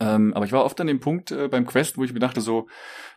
Ähm, 0.00 0.32
aber 0.34 0.46
ich 0.46 0.52
war 0.52 0.64
oft 0.64 0.80
an 0.80 0.86
dem 0.86 0.98
Punkt 0.98 1.30
äh, 1.30 1.48
beim 1.48 1.66
Quest, 1.66 1.98
wo 1.98 2.04
ich 2.04 2.12
mir 2.14 2.20
dachte 2.20 2.40
so, 2.40 2.68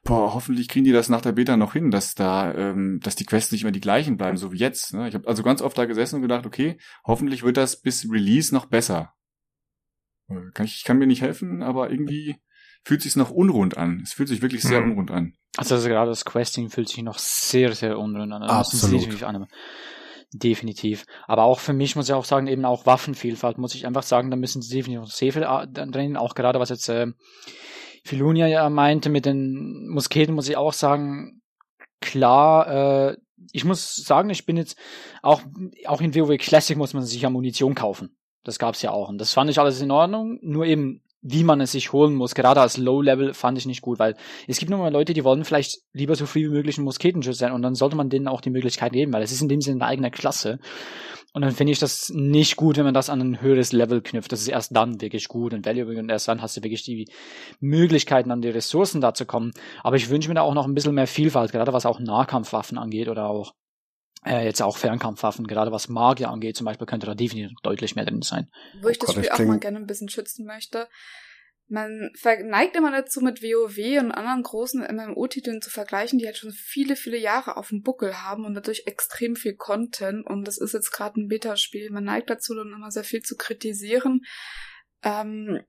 boah, 0.03 0.33
hoffentlich 0.33 0.67
kriegen 0.67 0.83
die 0.83 0.91
das 0.91 1.07
nach 1.07 1.21
der 1.21 1.31
Beta 1.31 1.55
noch 1.55 1.73
hin, 1.73 1.91
dass 1.91 2.13
da, 2.13 2.53
ähm, 2.53 2.99
dass 3.01 3.15
die 3.15 3.25
Quests 3.25 3.51
nicht 3.53 3.61
immer 3.61 3.71
die 3.71 3.79
gleichen 3.79 4.17
bleiben, 4.17 4.35
so 4.37 4.51
wie 4.51 4.57
jetzt. 4.57 4.93
Ne? 4.93 5.07
Ich 5.07 5.15
habe 5.15 5.27
also 5.27 5.43
ganz 5.43 5.61
oft 5.61 5.77
da 5.77 5.85
gesessen 5.85 6.17
und 6.17 6.21
gedacht, 6.23 6.45
okay, 6.45 6.77
hoffentlich 7.05 7.41
wird 7.43 7.55
das 7.57 7.81
bis 7.81 8.05
Release 8.11 8.53
noch 8.53 8.65
besser. 8.65 9.13
Äh, 10.29 10.51
Kann 10.53 10.65
ich, 10.65 10.75
ich 10.77 10.83
kann 10.83 10.97
mir 10.97 11.07
nicht 11.07 11.21
helfen, 11.21 11.63
aber 11.63 11.89
irgendwie 11.89 12.35
fühlt 12.83 13.01
sich 13.01 13.15
noch 13.15 13.31
unrund 13.31 13.77
an. 13.77 14.01
Es 14.03 14.11
fühlt 14.13 14.27
sich 14.29 14.41
wirklich 14.41 14.61
sehr 14.61 14.81
Mhm. 14.81 14.91
unrund 14.91 15.11
an. 15.11 15.33
Also, 15.55 15.75
also 15.75 15.87
gerade 15.87 16.09
das 16.11 16.25
Questing 16.25 16.69
fühlt 16.69 16.89
sich 16.89 17.01
noch 17.03 17.17
sehr, 17.17 17.73
sehr 17.73 17.97
unrund 17.97 18.33
an. 18.33 18.41
Da 18.41 18.57
müssen 18.59 18.77
sie 18.77 18.85
Absolut. 18.97 19.23
Definitiv. 20.33 21.05
Aber 21.27 21.43
auch 21.43 21.59
für 21.59 21.73
mich 21.73 21.95
muss 21.95 22.09
ich 22.09 22.13
auch 22.13 22.25
sagen, 22.25 22.47
eben 22.47 22.65
auch 22.65 22.85
Waffenvielfalt 22.85 23.57
muss 23.57 23.75
ich 23.75 23.85
einfach 23.85 24.03
sagen, 24.03 24.31
da 24.31 24.37
müssen 24.37 24.61
sie 24.61 24.75
definitiv 24.75 25.01
noch 25.01 25.11
sehr 25.11 25.33
viel 25.33 25.43
äh, 25.43 25.67
drin, 25.67 26.17
auch 26.17 26.35
gerade 26.35 26.59
was 26.59 26.69
jetzt 26.69 26.89
äh, 26.89 27.07
Filunia 28.03 28.47
ja 28.47 28.69
meinte, 28.69 29.09
mit 29.09 29.25
den 29.25 29.87
Musketen 29.87 30.35
muss 30.35 30.49
ich 30.49 30.57
auch 30.57 30.73
sagen, 30.73 31.41
klar, 32.01 33.11
äh, 33.11 33.17
ich 33.51 33.65
muss 33.65 33.95
sagen, 33.95 34.29
ich 34.29 34.45
bin 34.45 34.57
jetzt 34.57 34.77
auch, 35.21 35.41
auch 35.85 36.01
in 36.01 36.15
WoW 36.15 36.37
Classic 36.37 36.77
muss 36.77 36.93
man 36.93 37.03
sich 37.03 37.21
ja 37.21 37.29
Munition 37.29 37.75
kaufen. 37.75 38.17
Das 38.43 38.59
gab's 38.59 38.81
ja 38.81 38.91
auch. 38.91 39.09
Und 39.09 39.19
das 39.19 39.33
fand 39.33 39.49
ich 39.49 39.59
alles 39.59 39.79
in 39.81 39.91
Ordnung. 39.91 40.39
Nur 40.41 40.65
eben 40.65 41.02
wie 41.23 41.43
man 41.43 41.61
es 41.61 41.71
sich 41.71 41.93
holen 41.93 42.13
muss. 42.13 42.35
Gerade 42.35 42.61
als 42.61 42.77
Low-Level 42.77 43.33
fand 43.33 43.57
ich 43.57 43.65
nicht 43.65 43.81
gut, 43.81 43.97
weil 43.97 44.15
es 44.47 44.59
gibt 44.59 44.69
nur 44.69 44.79
mal 44.79 44.91
Leute, 44.91 45.13
die 45.13 45.23
wollen 45.23 45.45
vielleicht 45.45 45.79
lieber 45.93 46.15
so 46.15 46.25
viel 46.25 46.49
wie 46.49 46.53
möglich 46.53 46.77
ein 46.77 46.83
Musketenschütze 46.83 47.39
sein 47.39 47.53
und 47.53 47.61
dann 47.61 47.75
sollte 47.75 47.95
man 47.95 48.09
denen 48.09 48.27
auch 48.27 48.41
die 48.41 48.49
Möglichkeit 48.49 48.91
geben, 48.91 49.13
weil 49.13 49.23
es 49.23 49.31
ist 49.31 49.41
in 49.41 49.47
dem 49.47 49.61
Sinne 49.61 49.83
eine 49.83 49.91
eigene 49.91 50.11
Klasse. 50.11 50.59
Und 51.35 51.41
dann 51.41 51.51
finde 51.51 51.73
ich 51.73 51.79
das 51.79 52.11
nicht 52.13 52.57
gut, 52.57 52.77
wenn 52.77 52.83
man 52.83 52.93
das 52.93 53.09
an 53.09 53.19
ein 53.19 53.41
höheres 53.41 53.71
Level 53.71 54.01
knüpft. 54.01 54.31
Das 54.31 54.41
ist 54.41 54.49
erst 54.49 54.75
dann 54.75 55.01
wirklich 55.01 55.27
gut 55.27 55.53
und 55.53 55.65
valuable 55.65 55.97
und 55.97 56.09
erst 56.09 56.27
dann 56.27 56.43
hast 56.43 56.57
du 56.57 56.61
wirklich 56.61 56.83
die 56.83 57.07
Möglichkeiten, 57.59 58.29
an 58.29 58.41
die 58.41 58.49
Ressourcen 58.49 59.01
da 59.01 59.15
zu 59.15 59.25
kommen. 59.25 59.51
Aber 59.81 59.95
ich 59.95 60.09
wünsche 60.11 60.29
mir 60.29 60.35
da 60.35 60.41
auch 60.41 60.53
noch 60.53 60.67
ein 60.67 60.75
bisschen 60.75 60.93
mehr 60.93 61.07
Vielfalt, 61.07 61.51
gerade 61.51 61.73
was 61.73 61.87
auch 61.87 61.99
Nahkampfwaffen 61.99 62.77
angeht 62.77 63.07
oder 63.07 63.27
auch 63.29 63.53
äh, 64.25 64.45
jetzt 64.45 64.61
auch 64.61 64.77
Fernkampfwaffen, 64.77 65.47
gerade 65.47 65.71
was 65.71 65.89
Magier 65.89 66.29
angeht, 66.29 66.57
zum 66.57 66.65
Beispiel, 66.65 66.87
könnte 66.87 67.05
da 67.05 67.15
definitiv 67.15 67.57
deutlich 67.63 67.95
mehr 67.95 68.05
drin 68.05 68.21
sein. 68.21 68.49
Wo 68.81 68.89
ich 68.89 69.01
oh 69.01 69.05
das 69.05 69.15
Spiel 69.15 69.29
auch 69.29 69.39
mal 69.39 69.59
gerne 69.59 69.77
ein 69.77 69.87
bisschen 69.87 70.09
schützen 70.09 70.45
möchte. 70.45 70.87
Man 71.69 72.11
neigt 72.23 72.75
immer 72.75 72.91
dazu, 72.91 73.21
mit 73.21 73.41
WoW 73.41 73.99
und 73.99 74.11
anderen 74.11 74.43
großen 74.43 74.81
MMO-Titeln 74.81 75.61
zu 75.61 75.69
vergleichen, 75.69 76.19
die 76.19 76.25
halt 76.25 76.37
schon 76.37 76.51
viele, 76.51 76.95
viele 76.95 77.17
Jahre 77.17 77.57
auf 77.57 77.69
dem 77.69 77.81
Buckel 77.81 78.21
haben 78.21 78.45
und 78.45 78.53
dadurch 78.53 78.83
extrem 78.85 79.35
viel 79.35 79.55
Content. 79.55 80.27
Und 80.27 80.45
das 80.45 80.57
ist 80.57 80.73
jetzt 80.73 80.91
gerade 80.91 81.21
ein 81.21 81.29
Beta-Spiel. 81.29 81.89
Man 81.89 82.03
neigt 82.03 82.29
dazu, 82.29 82.53
dann 82.53 82.73
immer 82.73 82.91
sehr 82.91 83.05
viel 83.05 83.21
zu 83.21 83.37
kritisieren. 83.37 84.21
Ähm, 85.03 85.61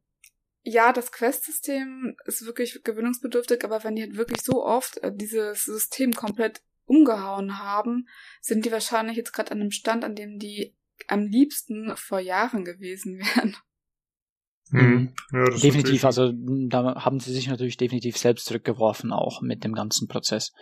ja, 0.62 0.93
das 0.93 1.12
Quest-System 1.12 2.16
ist 2.24 2.44
wirklich 2.44 2.82
gewöhnungsbedürftig, 2.82 3.64
aber 3.64 3.85
wenn 3.85 3.97
die 3.97 4.02
halt 4.02 4.16
wirklich 4.16 4.43
so 4.43 4.64
oft 4.64 4.98
äh, 4.98 5.12
dieses 5.14 5.64
System 5.64 6.12
komplett 6.12 6.60
umgehauen 6.86 7.59
haben, 7.59 8.06
sind 8.40 8.65
die 8.65 8.73
wahrscheinlich 8.73 9.16
jetzt 9.16 9.32
gerade 9.32 9.52
an 9.52 9.61
einem 9.61 9.70
Stand, 9.70 10.05
an 10.05 10.15
dem 10.15 10.39
die 10.39 10.74
am 11.09 11.27
liebsten 11.27 11.97
vor 11.97 12.20
Jahren 12.20 12.65
gewesen 12.65 13.19
wären. 13.19 13.56
Mhm. 14.70 15.15
Ja, 15.32 15.44
definitiv, 15.44 16.05
also 16.05 16.32
da 16.32 17.05
haben 17.05 17.20
sie 17.20 17.32
sich 17.32 17.48
natürlich 17.48 17.77
definitiv 17.77 18.16
selbst 18.16 18.47
zurückgeworfen, 18.47 19.12
auch 19.12 19.43
mit 19.43 19.62
dem 19.62 19.74
ganzen 19.74 20.09
Prozess. 20.09 20.52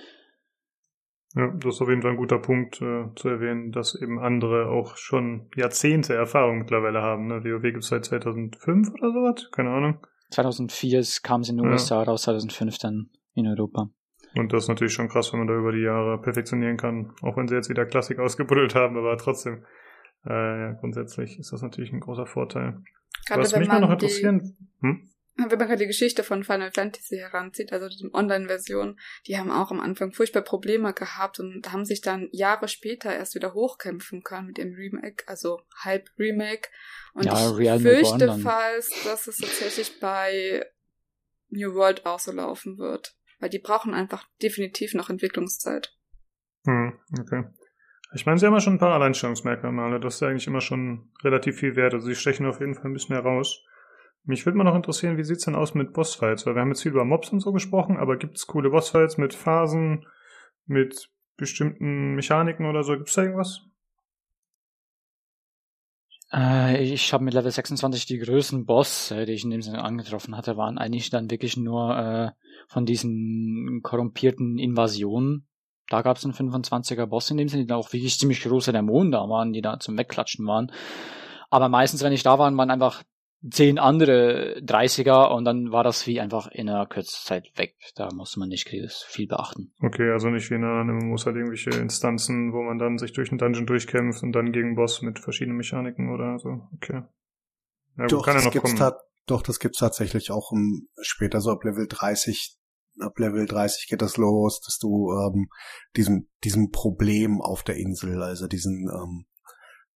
Ja, 1.35 1.51
das 1.51 1.77
ist 1.77 1.81
auf 1.81 1.89
jeden 1.89 2.03
Fall 2.03 2.11
ein 2.11 2.19
guter 2.19 2.39
Punkt 2.39 2.83
äh, 2.83 3.07
zu 3.15 3.29
erwähnen, 3.29 3.73
dass 3.73 3.95
eben 3.95 4.19
andere 4.19 4.69
auch 4.69 4.97
schon 4.97 5.49
Jahrzehnte 5.57 6.15
Erfahrung 6.15 6.59
mittlerweile 6.59 7.01
haben. 7.01 7.29
Ne? 7.29 7.43
WoW 7.43 7.63
gibt 7.63 7.85
es 7.85 7.89
seit 7.89 8.05
2005 8.05 8.91
oder 8.91 9.13
sowas, 9.13 9.49
keine 9.51 9.71
Ahnung. 9.71 10.07
2004 10.31 11.03
kam 11.23 11.41
es 11.41 11.49
in 11.49 11.57
den 11.57 11.67
USA 11.67 12.03
raus, 12.03 12.23
2005 12.23 12.79
dann 12.79 13.11
in 13.35 13.47
Europa. 13.47 13.91
Und 14.35 14.53
das 14.53 14.65
ist 14.65 14.69
natürlich 14.69 14.95
schon 14.95 15.09
krass, 15.09 15.33
wenn 15.33 15.41
man 15.41 15.49
da 15.49 15.55
über 15.55 15.73
die 15.73 15.83
Jahre 15.83 16.21
perfektionieren 16.21 16.77
kann. 16.77 17.13
Auch 17.23 17.37
wenn 17.37 17.49
sie 17.49 17.55
jetzt 17.55 17.69
wieder 17.69 17.87
Klassik 17.87 18.19
ausgebuddelt 18.21 18.75
haben, 18.75 18.97
aber 18.97 19.17
trotzdem, 19.19 19.65
äh, 20.27 20.31
ja, 20.31 20.73
grundsätzlich 20.73 21.39
ist 21.39 21.53
das 21.53 21.63
natürlich 21.63 21.93
ein 21.93 22.01
großer 22.01 22.27
Vorteil. 22.27 22.83
Gerade 23.27 23.43
Was 23.43 23.57
mich 23.57 23.69
mal 23.69 23.81
noch 23.81 23.91
interessieren, 23.91 24.57
die, 24.59 24.87
hm? 24.87 25.11
wenn 25.37 25.59
man 25.59 25.69
gerade 25.69 25.77
die 25.77 25.87
Geschichte 25.87 26.25
von 26.25 26.45
Final 26.45 26.71
Fantasy 26.73 27.17
heranzieht, 27.17 27.73
also 27.73 27.89
die 27.89 28.13
Online-Version, 28.13 28.99
die 29.27 29.39
haben 29.39 29.51
auch 29.51 29.71
am 29.71 29.81
Anfang 29.81 30.13
furchtbar 30.13 30.43
Probleme 30.43 30.93
gehabt 30.95 31.39
und 31.39 31.71
haben 31.73 31.85
sich 31.85 32.01
dann 32.01 32.29
Jahre 32.33 32.69
später 32.69 33.15
erst 33.15 33.35
wieder 33.35 33.55
hochkämpfen 33.55 34.23
können 34.23 34.49
mit 34.49 34.59
dem 34.59 34.73
Remake, 34.75 35.25
also 35.27 35.61
halb 35.85 36.09
Remake. 36.19 36.69
Und 37.15 37.27
ja, 37.27 37.51
ich 37.51 37.59
Real 37.59 37.81
fürchte 37.81 38.39
falls, 38.43 38.91
dass 39.05 39.27
es 39.27 39.39
tatsächlich 39.39 40.01
bei 40.01 40.67
New 41.51 41.75
World 41.75 42.07
auch 42.07 42.19
so 42.19 42.33
laufen 42.33 42.79
wird 42.79 43.15
weil 43.43 43.51
die 43.51 43.59
brauchen 43.59 43.93
einfach 43.93 44.25
definitiv 44.41 44.95
noch 44.95 45.11
Entwicklungszeit. 45.11 45.93
Hm, 46.65 46.93
okay. 47.21 47.45
Ich 48.15 48.25
meine, 48.25 48.39
sie 48.39 48.47
haben 48.47 48.55
ja 48.55 48.61
schon 48.61 48.75
ein 48.75 48.79
paar 48.79 48.95
Alleinstellungsmerkmale. 48.95 49.99
Das 49.99 50.15
ist 50.15 50.21
ja 50.21 50.29
eigentlich 50.29 50.47
immer 50.47 50.61
schon 50.61 51.11
relativ 51.25 51.59
viel 51.59 51.75
wert. 51.75 51.93
Also 51.93 52.07
sie 52.07 52.15
stechen 52.15 52.47
auf 52.47 52.61
jeden 52.61 52.77
Fall 52.77 52.87
ein 52.87 52.93
bisschen 52.93 53.17
heraus. 53.17 53.65
Mich 54.23 54.47
würde 54.47 54.57
mal 54.57 54.65
noch 54.65 54.77
interessieren, 54.77 55.17
wie 55.17 55.25
sieht's 55.25 55.45
denn 55.45 55.57
aus 55.57 55.75
mit 55.75 55.93
Bossfights? 55.93 56.47
Weil 56.47 56.55
wir 56.55 56.61
haben 56.61 56.69
jetzt 56.69 56.83
viel 56.83 56.93
über 56.93 57.05
Mobs 57.05 57.31
und 57.31 57.41
so 57.41 57.53
gesprochen, 57.53 57.97
aber 57.97 58.17
gibt's 58.17 58.47
coole 58.47 58.71
Bossfights 58.71 59.19
mit 59.19 59.35
Phasen, 59.35 60.07
mit 60.67 61.11
bestimmten 61.37 62.15
Mechaniken 62.15 62.67
oder 62.67 62.85
so? 62.85 62.97
Gibt's 62.97 63.15
da 63.15 63.23
irgendwas? 63.23 63.63
Äh, 66.33 66.83
ich 66.83 67.13
habe 67.13 67.25
mit 67.25 67.35
Level 67.35 67.51
26 67.51 68.07
die 68.07 68.19
größten 68.19 68.65
Boss, 68.65 69.11
äh, 69.11 69.27
die 69.27 69.33
ich 69.33 69.45
in 69.45 69.51
dem 69.51 69.63
Sinne 69.63 69.83
angetroffen 69.83 70.37
hatte, 70.37 70.57
waren 70.57 70.79
eigentlich 70.79 71.11
dann 71.11 71.31
wirklich 71.31 71.57
nur 71.57 71.97
äh, 71.97 72.31
von 72.69 72.87
diesen 72.87 73.81
korrumpierten 73.83 74.59
Invasionen. 74.59 75.47
Da 75.89 76.03
gab 76.03 76.17
es 76.17 76.25
einen 76.25 76.35
25er 76.35 77.07
Boss 77.07 77.31
in 77.31 77.37
dem 77.37 77.49
Sinne, 77.49 77.65
die 77.65 77.67
dann 77.67 77.79
auch 77.79 77.93
wirklich 77.93 78.19
ziemlich 78.19 78.43
große 78.43 78.73
Dämonen 78.73 79.13
da 79.13 79.29
waren, 79.29 79.53
die 79.53 79.61
da 79.61 79.79
zum 79.79 79.99
Wegklatschen 79.99 80.47
waren. 80.47 80.73
Aber 81.51 81.69
meistens, 81.69 82.03
wenn 82.03 82.13
ich 82.13 82.23
da 82.23 82.39
war, 82.39 82.57
waren 82.57 82.71
einfach 82.71 83.03
zehn 83.51 83.79
andere 83.79 84.59
30er 84.61 85.35
und 85.35 85.45
dann 85.45 85.73
war 85.73 85.85
das 85.85 86.07
wie 86.07 86.21
einfach 86.21 86.47
in 86.49 86.69
einer 86.69 86.87
kürzesten 86.87 87.27
Zeit 87.27 87.53
weg. 87.57 87.75
Da 87.97 88.09
musste 88.15 88.39
man 88.39 88.49
nicht 88.49 88.69
viel 88.69 89.27
beachten. 89.27 89.73
Okay, 89.81 90.11
also 90.11 90.29
nicht 90.29 90.51
wie 90.51 90.55
in 90.55 90.65
anderen 90.65 90.99
MMOs 90.99 91.27
halt 91.27 91.37
irgendwelche 91.37 91.71
Instanzen, 91.71 92.53
wo 92.53 92.63
man 92.63 92.79
dann 92.79 92.99
sich 92.99 93.13
durch 93.13 93.31
einen 93.31 93.39
Dungeon 93.39 93.67
durchkämpft 93.67 94.23
und 94.23 94.33
dann 94.33 94.53
gegen 94.53 94.77
Boss 94.77 95.03
mit 95.03 95.19
verschiedenen 95.19 95.57
Mechaniken 95.57 96.13
oder 96.13 96.39
so. 96.39 96.69
Okay. 96.77 97.03
Ja, 97.99 98.07
doch, 98.07 98.25
kann 98.25 98.37
ja 98.37 98.45
noch 98.45 98.55
kommen. 98.55 98.93
Doch, 99.27 99.43
das 99.43 99.61
gibt's 99.61 99.79
tatsächlich 99.79 100.33
auch 100.33 100.51
um, 100.51 100.89
später 101.01 101.41
so 101.41 101.51
ab 101.51 101.63
Level 101.63 101.87
30 101.89 102.59
ab 103.01 103.19
Level 103.19 103.47
30 103.47 103.89
geht 103.89 104.03
das 104.03 104.17
los, 104.17 104.61
dass 104.61 104.79
du 104.79 105.13
ähm, 105.13 105.49
diesem, 105.97 106.29
diesem 106.45 106.71
Problem 106.71 107.41
auf 107.41 107.63
der 107.63 107.77
Insel, 107.77 108.23
also 108.23 108.47
diesen 108.47 108.89
ähm, 108.93 109.27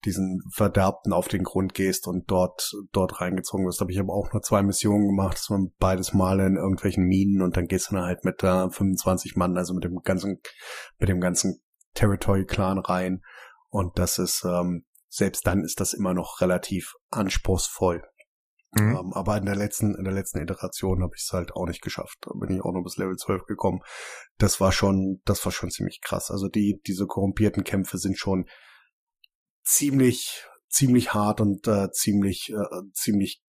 diesen 0.05 0.43
Verderbten 0.53 1.13
auf 1.13 1.29
den 1.29 1.43
Grund 1.43 1.75
gehst 1.75 2.07
und 2.07 2.31
dort, 2.31 2.73
dort 2.93 3.21
reingezogen 3.21 3.67
wirst. 3.67 3.81
Aber 3.81 3.91
ich 3.91 3.99
habe 3.99 4.13
auch 4.13 4.33
nur 4.33 4.43
zwei 4.43 4.63
Missionen 4.63 5.09
gemacht, 5.09 5.39
das 5.39 5.51
waren 5.51 5.73
beides 5.79 6.13
Mal 6.13 6.41
in 6.41 6.57
irgendwelchen 6.57 7.05
Minen 7.05 7.43
und 7.43 7.57
dann 7.57 7.67
gehst 7.67 7.91
du 7.91 7.95
dann 7.95 8.05
halt 8.05 8.25
mit 8.25 8.43
äh, 8.43 8.71
25 8.71 9.37
Mann, 9.37 9.57
also 9.57 9.75
mit 9.75 9.85
dem 9.85 10.01
ganzen, 10.03 10.41
mit 10.99 11.09
dem 11.09 11.21
ganzen 11.21 11.61
Territory-Clan 11.95 12.79
rein. 12.79 13.23
Und 13.69 13.99
das 13.99 14.19
ist, 14.19 14.45
ähm, 14.45 14.85
selbst 15.09 15.47
dann 15.47 15.65
ist 15.65 15.81
das 15.81 15.93
immer 15.93 16.15
noch 16.15 16.41
relativ 16.41 16.95
anspruchsvoll. 17.11 18.03
Mhm. 18.73 18.97
Ähm, 18.97 19.13
aber 19.15 19.37
in 19.39 19.47
der 19.47 19.57
letzten, 19.57 19.95
in 19.95 20.05
der 20.05 20.13
letzten 20.13 20.41
Iteration 20.41 21.03
habe 21.03 21.13
ich 21.17 21.23
es 21.23 21.33
halt 21.33 21.53
auch 21.53 21.67
nicht 21.67 21.83
geschafft. 21.83 22.19
Da 22.21 22.33
bin 22.35 22.55
ich 22.55 22.63
auch 22.63 22.73
nur 22.73 22.85
bis 22.85 22.97
Level 22.97 23.17
12 23.17 23.45
gekommen. 23.45 23.81
Das 24.39 24.61
war 24.61 24.73
schon, 24.73 25.21
das 25.25 25.45
war 25.45 25.53
schon 25.53 25.71
ziemlich 25.71 26.01
krass. 26.03 26.31
Also 26.31 26.49
die, 26.49 26.81
diese 26.87 27.07
korrumpierten 27.07 27.65
Kämpfe 27.65 27.99
sind 27.99 28.19
schon 28.19 28.47
ziemlich, 29.67 30.45
ziemlich 30.69 31.13
hart 31.13 31.41
und 31.41 31.67
äh, 31.67 31.91
ziemlich, 31.91 32.51
äh, 32.51 32.83
ziemlich, 32.93 33.43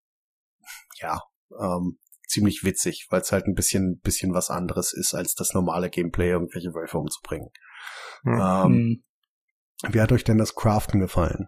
ja, 0.99 1.22
ähm, 1.61 1.99
ziemlich 2.27 2.64
witzig, 2.64 3.07
weil 3.10 3.22
es 3.22 3.31
halt 3.31 3.45
ein 3.45 3.53
bisschen, 3.53 3.99
bisschen 3.99 4.34
was 4.34 4.49
anderes 4.49 4.94
ist, 4.94 5.14
als 5.14 5.35
das 5.35 5.53
normale 5.53 5.89
Gameplay, 5.89 6.30
irgendwelche 6.30 6.73
Wölfe 6.73 6.98
umzubringen. 6.98 7.49
Mhm. 8.23 8.41
Ähm, 8.41 9.03
wie 9.91 10.02
hat 10.02 10.11
euch 10.11 10.23
denn 10.23 10.39
das 10.39 10.56
Craften 10.56 10.99
gefallen? 10.99 11.48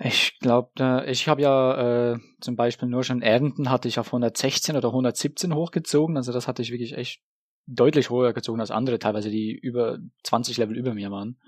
Ich 0.00 0.38
glaube, 0.38 1.04
ich 1.08 1.26
habe 1.26 1.42
ja 1.42 2.12
äh, 2.12 2.18
zum 2.40 2.54
Beispiel 2.54 2.88
nur 2.88 3.02
schon 3.02 3.20
Ernten 3.20 3.68
hatte 3.68 3.88
ich 3.88 3.98
auf 3.98 4.06
116 4.06 4.76
oder 4.76 4.88
117 4.88 5.52
hochgezogen, 5.52 6.16
also 6.16 6.30
das 6.30 6.46
hatte 6.46 6.62
ich 6.62 6.70
wirklich 6.70 6.96
echt 6.96 7.20
deutlich 7.66 8.08
höher 8.08 8.32
gezogen 8.32 8.60
als 8.60 8.70
andere, 8.70 9.00
teilweise 9.00 9.28
die 9.28 9.50
über 9.52 9.98
20 10.22 10.56
Level 10.56 10.76
über 10.76 10.94
mir 10.94 11.10
waren. 11.10 11.40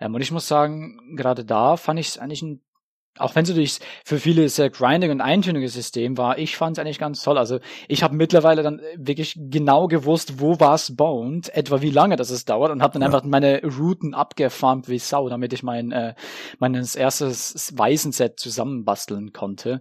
Ähm, 0.00 0.14
und 0.14 0.20
ich 0.20 0.32
muss 0.32 0.48
sagen, 0.48 1.16
gerade 1.16 1.44
da 1.44 1.76
fand 1.76 1.98
ich 2.00 2.08
es 2.08 2.18
eigentlich 2.18 2.42
ein 2.42 2.60
auch 3.18 3.34
wenn 3.34 3.44
es 3.44 3.48
natürlich 3.48 3.78
für 4.04 4.18
viele 4.18 4.48
sehr 4.48 4.70
grindig 4.70 5.10
und 5.10 5.20
eintöniges 5.20 5.72
System 5.72 6.18
war, 6.18 6.38
ich 6.38 6.56
fand 6.56 6.76
es 6.76 6.80
eigentlich 6.80 6.98
ganz 6.98 7.22
toll. 7.22 7.38
Also 7.38 7.60
ich 7.88 8.02
habe 8.02 8.14
mittlerweile 8.14 8.62
dann 8.62 8.80
wirklich 8.96 9.38
genau 9.38 9.88
gewusst, 9.88 10.40
wo 10.40 10.60
was 10.60 10.96
bound, 10.96 11.54
etwa 11.54 11.80
wie 11.80 11.90
lange 11.90 12.16
das 12.16 12.30
es 12.30 12.44
dauert 12.44 12.70
und 12.72 12.82
habe 12.82 12.92
dann 12.94 13.02
ja. 13.02 13.06
einfach 13.06 13.24
meine 13.24 13.62
Routen 13.62 14.14
abgefarmt 14.14 14.88
wie 14.88 14.98
Sau, 14.98 15.28
damit 15.28 15.52
ich 15.52 15.62
mein 15.62 15.92
äh, 15.92 16.14
meines 16.58 16.94
erstes 16.94 17.72
Weisenset 17.76 18.38
zusammenbasteln 18.38 19.32
konnte. 19.32 19.80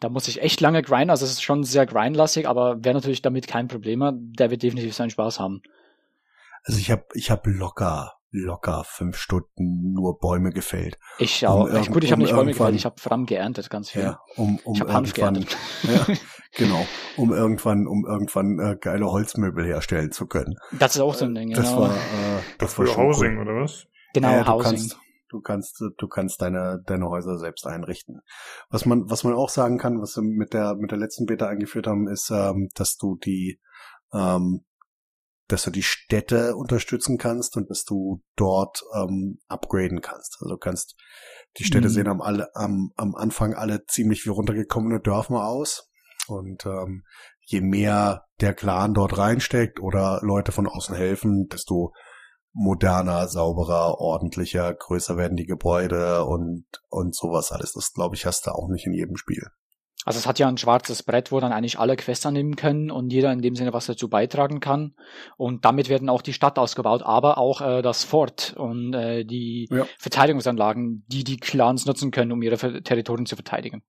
Da 0.00 0.10
muss 0.10 0.28
ich 0.28 0.42
echt 0.42 0.60
lange 0.60 0.82
grinden, 0.82 1.10
also 1.10 1.24
es 1.24 1.32
ist 1.32 1.42
schon 1.42 1.64
sehr 1.64 1.86
grindlastig, 1.86 2.46
aber 2.46 2.76
wer 2.80 2.92
natürlich 2.92 3.22
damit 3.22 3.46
kein 3.46 3.68
Problem 3.68 4.04
hat, 4.04 4.14
der 4.18 4.50
wird 4.50 4.62
definitiv 4.62 4.94
seinen 4.94 5.10
Spaß 5.10 5.40
haben. 5.40 5.62
Also 6.64 6.78
ich 6.80 6.90
habe 6.90 7.04
ich 7.14 7.30
hab 7.30 7.46
locker 7.46 8.15
locker 8.36 8.84
fünf 8.84 9.16
Stunden 9.16 9.92
nur 9.92 10.18
Bäume 10.18 10.50
gefällt. 10.50 10.98
Ich 11.18 11.46
auch. 11.46 11.68
Um 11.70 11.84
gut, 11.86 12.04
ich 12.04 12.12
habe 12.12 12.20
um 12.20 12.26
nicht 12.26 12.34
Bäume 12.34 12.52
gefällt, 12.52 12.74
ich 12.74 12.84
habe 12.84 13.00
Fram 13.00 13.26
geerntet, 13.26 13.70
ganz 13.70 13.90
viel. 13.90 14.02
Ja, 14.02 14.20
um, 14.36 14.58
um 14.64 14.74
ich 14.74 14.80
habe 14.80 14.92
Hanf 14.92 15.12
geerntet. 15.12 15.56
Ja, 15.82 16.06
genau, 16.56 16.86
um 17.16 17.32
irgendwann, 17.32 17.86
um 17.86 18.04
irgendwann 18.06 18.58
äh, 18.58 18.76
geile 18.80 19.06
Holzmöbel 19.06 19.64
herstellen 19.64 20.12
zu 20.12 20.26
können. 20.26 20.56
Das 20.72 20.94
ist 20.94 21.00
auch 21.00 21.14
so 21.14 21.24
ein 21.24 21.34
Ding. 21.34 21.52
Das 21.52 21.68
genau. 21.68 21.82
war, 21.82 21.90
äh, 21.90 22.40
das 22.58 22.78
war 22.78 22.86
schon 22.86 22.96
Housing 22.96 23.36
cool. 23.36 23.48
oder 23.48 23.62
was? 23.62 23.86
Genau, 24.14 24.30
ja, 24.30 24.46
Housing. 24.46 24.72
Du 24.72 24.78
kannst, 24.78 25.00
Du 25.28 25.40
kannst, 25.40 25.80
du 25.80 26.08
kannst 26.08 26.40
deine, 26.40 26.82
deine 26.86 27.08
Häuser 27.08 27.36
selbst 27.36 27.66
einrichten. 27.66 28.20
Was 28.70 28.86
man, 28.86 29.10
was 29.10 29.24
man 29.24 29.34
auch 29.34 29.48
sagen 29.48 29.76
kann, 29.76 30.00
was 30.00 30.16
wir 30.16 30.22
mit 30.22 30.52
der, 30.52 30.76
mit 30.76 30.92
der 30.92 30.98
letzten 30.98 31.26
Beta 31.26 31.48
eingeführt 31.48 31.88
haben, 31.88 32.06
ist, 32.06 32.30
ähm, 32.30 32.68
dass 32.74 32.96
du 32.96 33.16
die, 33.16 33.60
ähm, 34.12 34.64
dass 35.48 35.62
du 35.62 35.70
die 35.70 35.82
Städte 35.82 36.56
unterstützen 36.56 37.18
kannst 37.18 37.56
und 37.56 37.70
dass 37.70 37.84
du 37.84 38.22
dort 38.36 38.82
ähm, 38.94 39.38
upgraden 39.48 40.00
kannst. 40.00 40.38
Also 40.40 40.54
du 40.54 40.58
kannst 40.58 40.96
die 41.58 41.64
Städte 41.64 41.88
Mhm. 41.88 41.92
sehen 41.92 42.08
am, 42.08 42.20
alle, 42.20 42.48
am, 42.54 42.92
am 42.96 43.14
Anfang 43.14 43.54
alle 43.54 43.84
ziemlich 43.86 44.24
wie 44.26 44.30
runtergekommene 44.30 45.00
Dörfer 45.00 45.46
aus. 45.46 45.88
Und 46.28 46.66
ähm, 46.66 47.04
je 47.40 47.60
mehr 47.60 48.24
der 48.40 48.54
Clan 48.54 48.94
dort 48.94 49.16
reinsteckt 49.16 49.80
oder 49.80 50.20
Leute 50.22 50.50
von 50.50 50.66
außen 50.66 50.94
helfen, 50.96 51.46
desto 51.48 51.92
moderner, 52.52 53.28
sauberer, 53.28 54.00
ordentlicher, 54.00 54.74
größer 54.74 55.16
werden 55.16 55.36
die 55.36 55.46
Gebäude 55.46 56.24
und, 56.24 56.64
und 56.88 57.14
sowas 57.14 57.52
alles. 57.52 57.72
Das, 57.74 57.92
glaube 57.92 58.16
ich, 58.16 58.26
hast 58.26 58.46
du 58.46 58.50
auch 58.50 58.68
nicht 58.68 58.86
in 58.86 58.94
jedem 58.94 59.16
Spiel. 59.16 59.46
Also 60.06 60.20
es 60.20 60.26
hat 60.28 60.38
ja 60.38 60.46
ein 60.46 60.56
schwarzes 60.56 61.02
Brett, 61.02 61.32
wo 61.32 61.40
dann 61.40 61.52
eigentlich 61.52 61.80
alle 61.80 61.96
Quests 61.96 62.24
annehmen 62.26 62.54
können 62.54 62.92
und 62.92 63.12
jeder 63.12 63.32
in 63.32 63.42
dem 63.42 63.56
Sinne 63.56 63.72
was 63.72 63.86
dazu 63.86 64.08
beitragen 64.08 64.60
kann. 64.60 64.94
Und 65.36 65.64
damit 65.64 65.88
werden 65.88 66.08
auch 66.08 66.22
die 66.22 66.32
Stadt 66.32 66.60
ausgebaut, 66.60 67.02
aber 67.02 67.38
auch 67.38 67.60
äh, 67.60 67.82
das 67.82 68.04
Fort 68.04 68.54
und 68.56 68.94
äh, 68.94 69.24
die 69.24 69.68
Ja. 69.68 69.84
Verteidigungsanlagen, 69.98 71.04
die 71.08 71.24
die 71.24 71.38
Clans 71.38 71.86
nutzen 71.86 72.12
können, 72.12 72.30
um 72.30 72.40
ihre 72.40 72.56
Territorien 72.84 73.26
zu 73.26 73.34
verteidigen. 73.34 73.82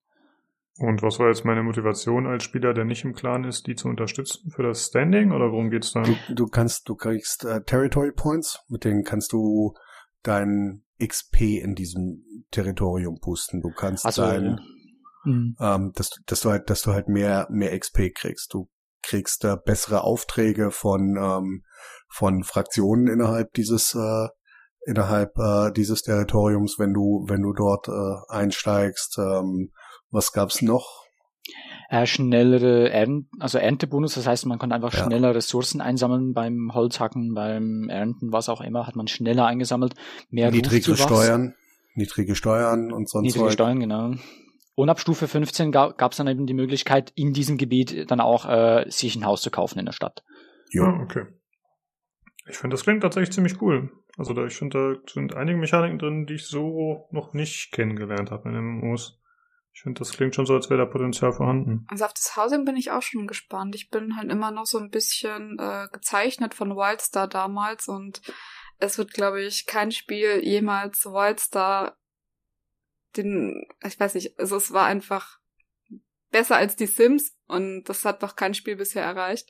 Und 0.80 1.03
was 1.03 1.19
war 1.19 1.27
jetzt 1.27 1.45
meine 1.45 1.61
Motivation 1.61 2.26
als 2.26 2.44
Spieler, 2.44 2.73
der 2.73 2.85
nicht 2.85 3.03
im 3.03 3.14
Clan 3.14 3.44
ist, 3.44 3.68
die 3.68 3.76
zu 3.76 3.88
unterstützen 3.88 4.49
für 4.49 4.64
das 4.64 4.88
Standing 4.88 5.31
oder 5.31 5.52
worum 5.52 5.69
geht's 5.69 5.91
da? 5.91 6.02
Du, 6.02 6.15
du 6.34 6.48
kannst, 6.48 6.89
du 6.89 6.95
kriegst 6.95 7.45
äh, 7.45 7.61
Territory 7.64 8.11
Points, 8.11 8.60
mit 8.69 8.85
denen 8.85 9.03
kannst 9.03 9.34
du 9.34 9.76
dein 10.23 10.84
XP 10.99 11.41
in 11.61 11.76
diesem 11.76 12.23
Territorium 12.49 13.19
boosten. 13.22 13.61
Du 13.61 13.69
kannst 13.69 14.03
Also 14.03 14.23
dein, 14.23 14.60
Mhm. 15.27 15.55
ähm, 15.59 15.91
dass, 15.95 16.09
du- 16.09 16.21
dass 16.25 16.41
du 16.41 16.49
halt, 16.51 16.69
dass 16.69 16.81
du 16.81 16.93
halt 16.93 17.07
mehr, 17.07 17.47
mehr 17.49 17.77
XP 17.77 18.11
kriegst. 18.13 18.53
Du 18.53 18.69
kriegst 19.03 19.43
äh, 19.45 19.55
bessere 19.63 20.03
Aufträge 20.03 20.71
von, 20.71 21.17
ähm, 21.17 21.63
von 22.09 22.43
Fraktionen 22.43 23.07
innerhalb 23.07 23.53
dieses, 23.53 23.93
äh, 23.95 24.27
innerhalb 24.85 25.37
äh, 25.37 25.71
dieses 25.71 26.01
Territoriums, 26.01 26.75
wenn 26.79 26.93
du, 26.93 27.25
wenn 27.27 27.41
du 27.41 27.53
dort 27.53 27.87
äh, 27.87 28.15
einsteigst. 28.33 29.17
Ähm, 29.19 29.71
was 30.11 30.31
gab's 30.31 30.61
noch? 30.61 31.03
äh, 31.89 32.05
schnellere 32.05 32.89
Ernten, 32.91 33.29
also 33.39 33.57
Erntebonus, 33.59 34.15
das 34.15 34.27
heißt, 34.27 34.45
man 34.45 34.59
kann 34.59 34.73
einfach 34.73 34.93
Ja. 34.93 35.05
schneller 35.05 35.33
Ressourcen 35.33 35.79
einsammeln 35.79 36.33
beim 36.33 36.71
Holzhacken, 36.73 37.33
beim 37.33 37.87
Ernten, 37.89 38.33
was 38.33 38.49
auch 38.49 38.59
immer, 38.59 38.85
hat 38.87 38.97
man 38.97 39.07
schneller 39.07 39.45
eingesammelt, 39.45 39.93
mehr 40.29 40.51
Niedrigere 40.51 40.91
Rufzuwachs. 40.97 41.03
Steuern, 41.23 41.55
niedrige 41.95 42.35
Steuern 42.35 42.91
und 42.91 43.09
sonst 43.09 43.33
Niedrige. 43.33 43.51
Steuern, 43.51 43.79
genau. 43.79 44.11
Und 44.77 44.91
ab 44.91 44.99
Stufe 44.99 45.27
15 45.27 45.71
gab 45.71 46.11
es 46.11 46.17
dann 46.17 46.27
eben 46.27 46.45
die 46.45 46.53
Möglichkeit, 46.53 47.11
in 47.15 47.33
diesem 47.33 47.57
Gebiet 47.57 48.11
dann 48.11 48.21
auch 48.21 48.47
äh, 48.47 48.85
sich 48.89 49.15
ein 49.15 49.25
Haus 49.25 49.41
zu 49.41 49.49
kaufen 49.49 49.79
in 49.79 49.87
der 49.87 49.91
Stadt. 49.91 50.23
Jo. 50.69 50.83
Ah, 50.83 50.99
okay. 51.01 51.25
Ich 52.47 52.57
finde, 52.57 52.75
das 52.75 52.83
klingt 52.83 53.01
tatsächlich 53.01 53.33
ziemlich 53.33 53.59
cool. 53.59 53.89
Also 54.19 54.35
da, 54.35 54.45
ich 54.45 54.53
finde, 54.53 55.01
da 55.03 55.11
sind 55.11 55.35
einige 55.35 55.57
Mechaniken 55.57 55.97
drin, 55.97 56.27
die 56.27 56.35
ich 56.35 56.45
so 56.45 57.07
noch 57.09 57.33
nicht 57.33 57.71
kennengelernt 57.71 58.29
habe 58.29 58.49
in 58.49 58.55
MMOs. 58.55 59.19
Ich 59.73 59.81
finde, 59.81 59.97
das 59.97 60.11
klingt 60.11 60.35
schon 60.35 60.45
so, 60.45 60.53
als 60.53 60.69
wäre 60.69 60.81
da 60.81 60.85
Potenzial 60.85 61.33
vorhanden. 61.33 61.87
Also 61.89 62.05
auf 62.05 62.13
das 62.13 62.37
Housing 62.37 62.63
bin 62.63 62.77
ich 62.77 62.91
auch 62.91 63.01
schon 63.01 63.25
gespannt. 63.25 63.73
Ich 63.73 63.89
bin 63.89 64.15
halt 64.15 64.31
immer 64.31 64.51
noch 64.51 64.67
so 64.67 64.77
ein 64.77 64.91
bisschen 64.91 65.57
äh, 65.57 65.87
gezeichnet 65.91 66.53
von 66.53 66.75
Wildstar 66.75 67.27
damals 67.27 67.87
und 67.87 68.21
es 68.77 68.99
wird, 68.99 69.11
glaube 69.11 69.41
ich, 69.41 69.65
kein 69.65 69.91
Spiel 69.91 70.39
jemals 70.43 71.03
Wildstar 71.07 71.97
den, 73.15 73.65
ich 73.85 73.99
weiß 73.99 74.15
nicht, 74.15 74.38
also 74.39 74.57
es 74.57 74.71
war 74.71 74.85
einfach 74.85 75.39
besser 76.31 76.57
als 76.57 76.75
die 76.75 76.88
Sims 76.88 77.38
und 77.47 77.85
das 77.85 78.05
hat 78.05 78.23
doch 78.23 78.35
kein 78.35 78.53
Spiel 78.53 78.75
bisher 78.75 79.03
erreicht. 79.03 79.49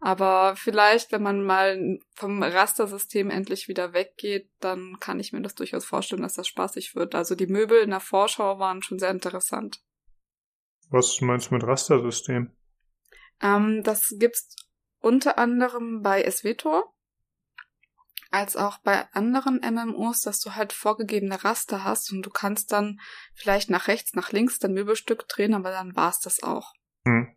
Aber 0.00 0.56
vielleicht, 0.56 1.10
wenn 1.12 1.22
man 1.22 1.42
mal 1.42 1.98
vom 2.14 2.42
Rastersystem 2.42 3.30
endlich 3.30 3.66
wieder 3.66 3.94
weggeht, 3.94 4.50
dann 4.60 4.98
kann 5.00 5.20
ich 5.20 5.32
mir 5.32 5.40
das 5.40 5.54
durchaus 5.54 5.86
vorstellen, 5.86 6.22
dass 6.22 6.34
das 6.34 6.46
spaßig 6.46 6.94
wird. 6.94 7.14
Also 7.14 7.34
die 7.34 7.46
Möbel 7.46 7.80
in 7.80 7.90
der 7.90 8.00
Vorschau 8.00 8.58
waren 8.58 8.82
schon 8.82 8.98
sehr 8.98 9.10
interessant. 9.10 9.80
Was 10.90 11.20
meinst 11.20 11.50
du 11.50 11.54
mit 11.54 11.64
Rastersystem? 11.64 12.54
Ähm, 13.42 13.82
das 13.84 14.14
gibt's 14.18 14.54
unter 15.00 15.38
anderem 15.38 16.02
bei 16.02 16.28
SWTOR, 16.30 16.92
als 18.36 18.54
auch 18.54 18.78
bei 18.78 19.06
anderen 19.12 19.60
MMOs, 19.60 20.20
dass 20.20 20.40
du 20.40 20.54
halt 20.54 20.74
vorgegebene 20.74 21.42
Raster 21.42 21.84
hast 21.84 22.12
und 22.12 22.20
du 22.20 22.30
kannst 22.30 22.70
dann 22.70 23.00
vielleicht 23.34 23.70
nach 23.70 23.88
rechts, 23.88 24.12
nach 24.12 24.30
links 24.30 24.58
dein 24.58 24.74
Möbelstück 24.74 25.26
drehen, 25.26 25.54
aber 25.54 25.70
dann 25.70 25.96
war's 25.96 26.20
das 26.20 26.42
auch. 26.42 26.74
Hm. 27.06 27.34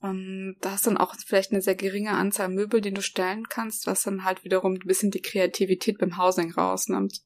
Und 0.00 0.56
da 0.60 0.72
hast 0.72 0.86
dann 0.88 0.96
auch 0.96 1.14
vielleicht 1.24 1.52
eine 1.52 1.60
sehr 1.60 1.76
geringe 1.76 2.12
Anzahl 2.12 2.48
Möbel, 2.48 2.80
die 2.80 2.92
du 2.92 3.00
stellen 3.00 3.48
kannst, 3.48 3.86
was 3.86 4.02
dann 4.02 4.24
halt 4.24 4.42
wiederum 4.44 4.74
ein 4.74 4.86
bisschen 4.86 5.10
die 5.10 5.22
Kreativität 5.22 5.98
beim 5.98 6.18
Housing 6.18 6.52
rausnimmt. 6.52 7.20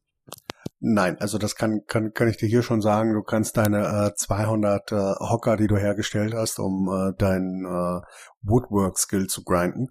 Nein, 0.85 1.17
also 1.19 1.39
das 1.39 1.55
kann, 1.55 1.83
kann, 1.87 2.13
kann 2.13 2.29
ich 2.29 2.37
dir 2.37 2.49
hier 2.49 2.63
schon 2.63 2.83
sagen. 2.83 3.15
Du 3.15 3.23
kannst 3.23 3.57
deine 3.57 4.11
äh, 4.11 4.15
200 4.15 4.93
äh, 4.93 4.97
Hocker, 4.97 5.57
die 5.57 5.69
du 5.69 5.77
hergestellt 5.77 6.35
hast, 6.35 6.59
um 6.59 6.89
äh, 6.89 7.17
deinen 7.17 7.65
äh, 7.65 8.01
Woodwork-Skill 8.43 9.29
zu 9.29 9.45
grinden, 9.45 9.89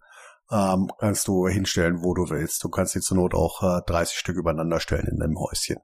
ähm, 0.52 0.92
kannst 1.00 1.28
du 1.28 1.48
hinstellen, 1.48 2.04
wo 2.04 2.14
du 2.14 2.30
willst. 2.30 2.64
Du 2.64 2.70
kannst 2.70 2.96
die 2.96 3.00
zur 3.00 3.18
Not 3.18 3.34
auch 3.34 3.62
äh, 3.64 3.82
30 3.86 4.18
Stück 4.18 4.36
übereinander 4.36 4.80
stellen 4.80 5.08
in 5.08 5.20
deinem 5.20 5.40
Häuschen. 5.40 5.78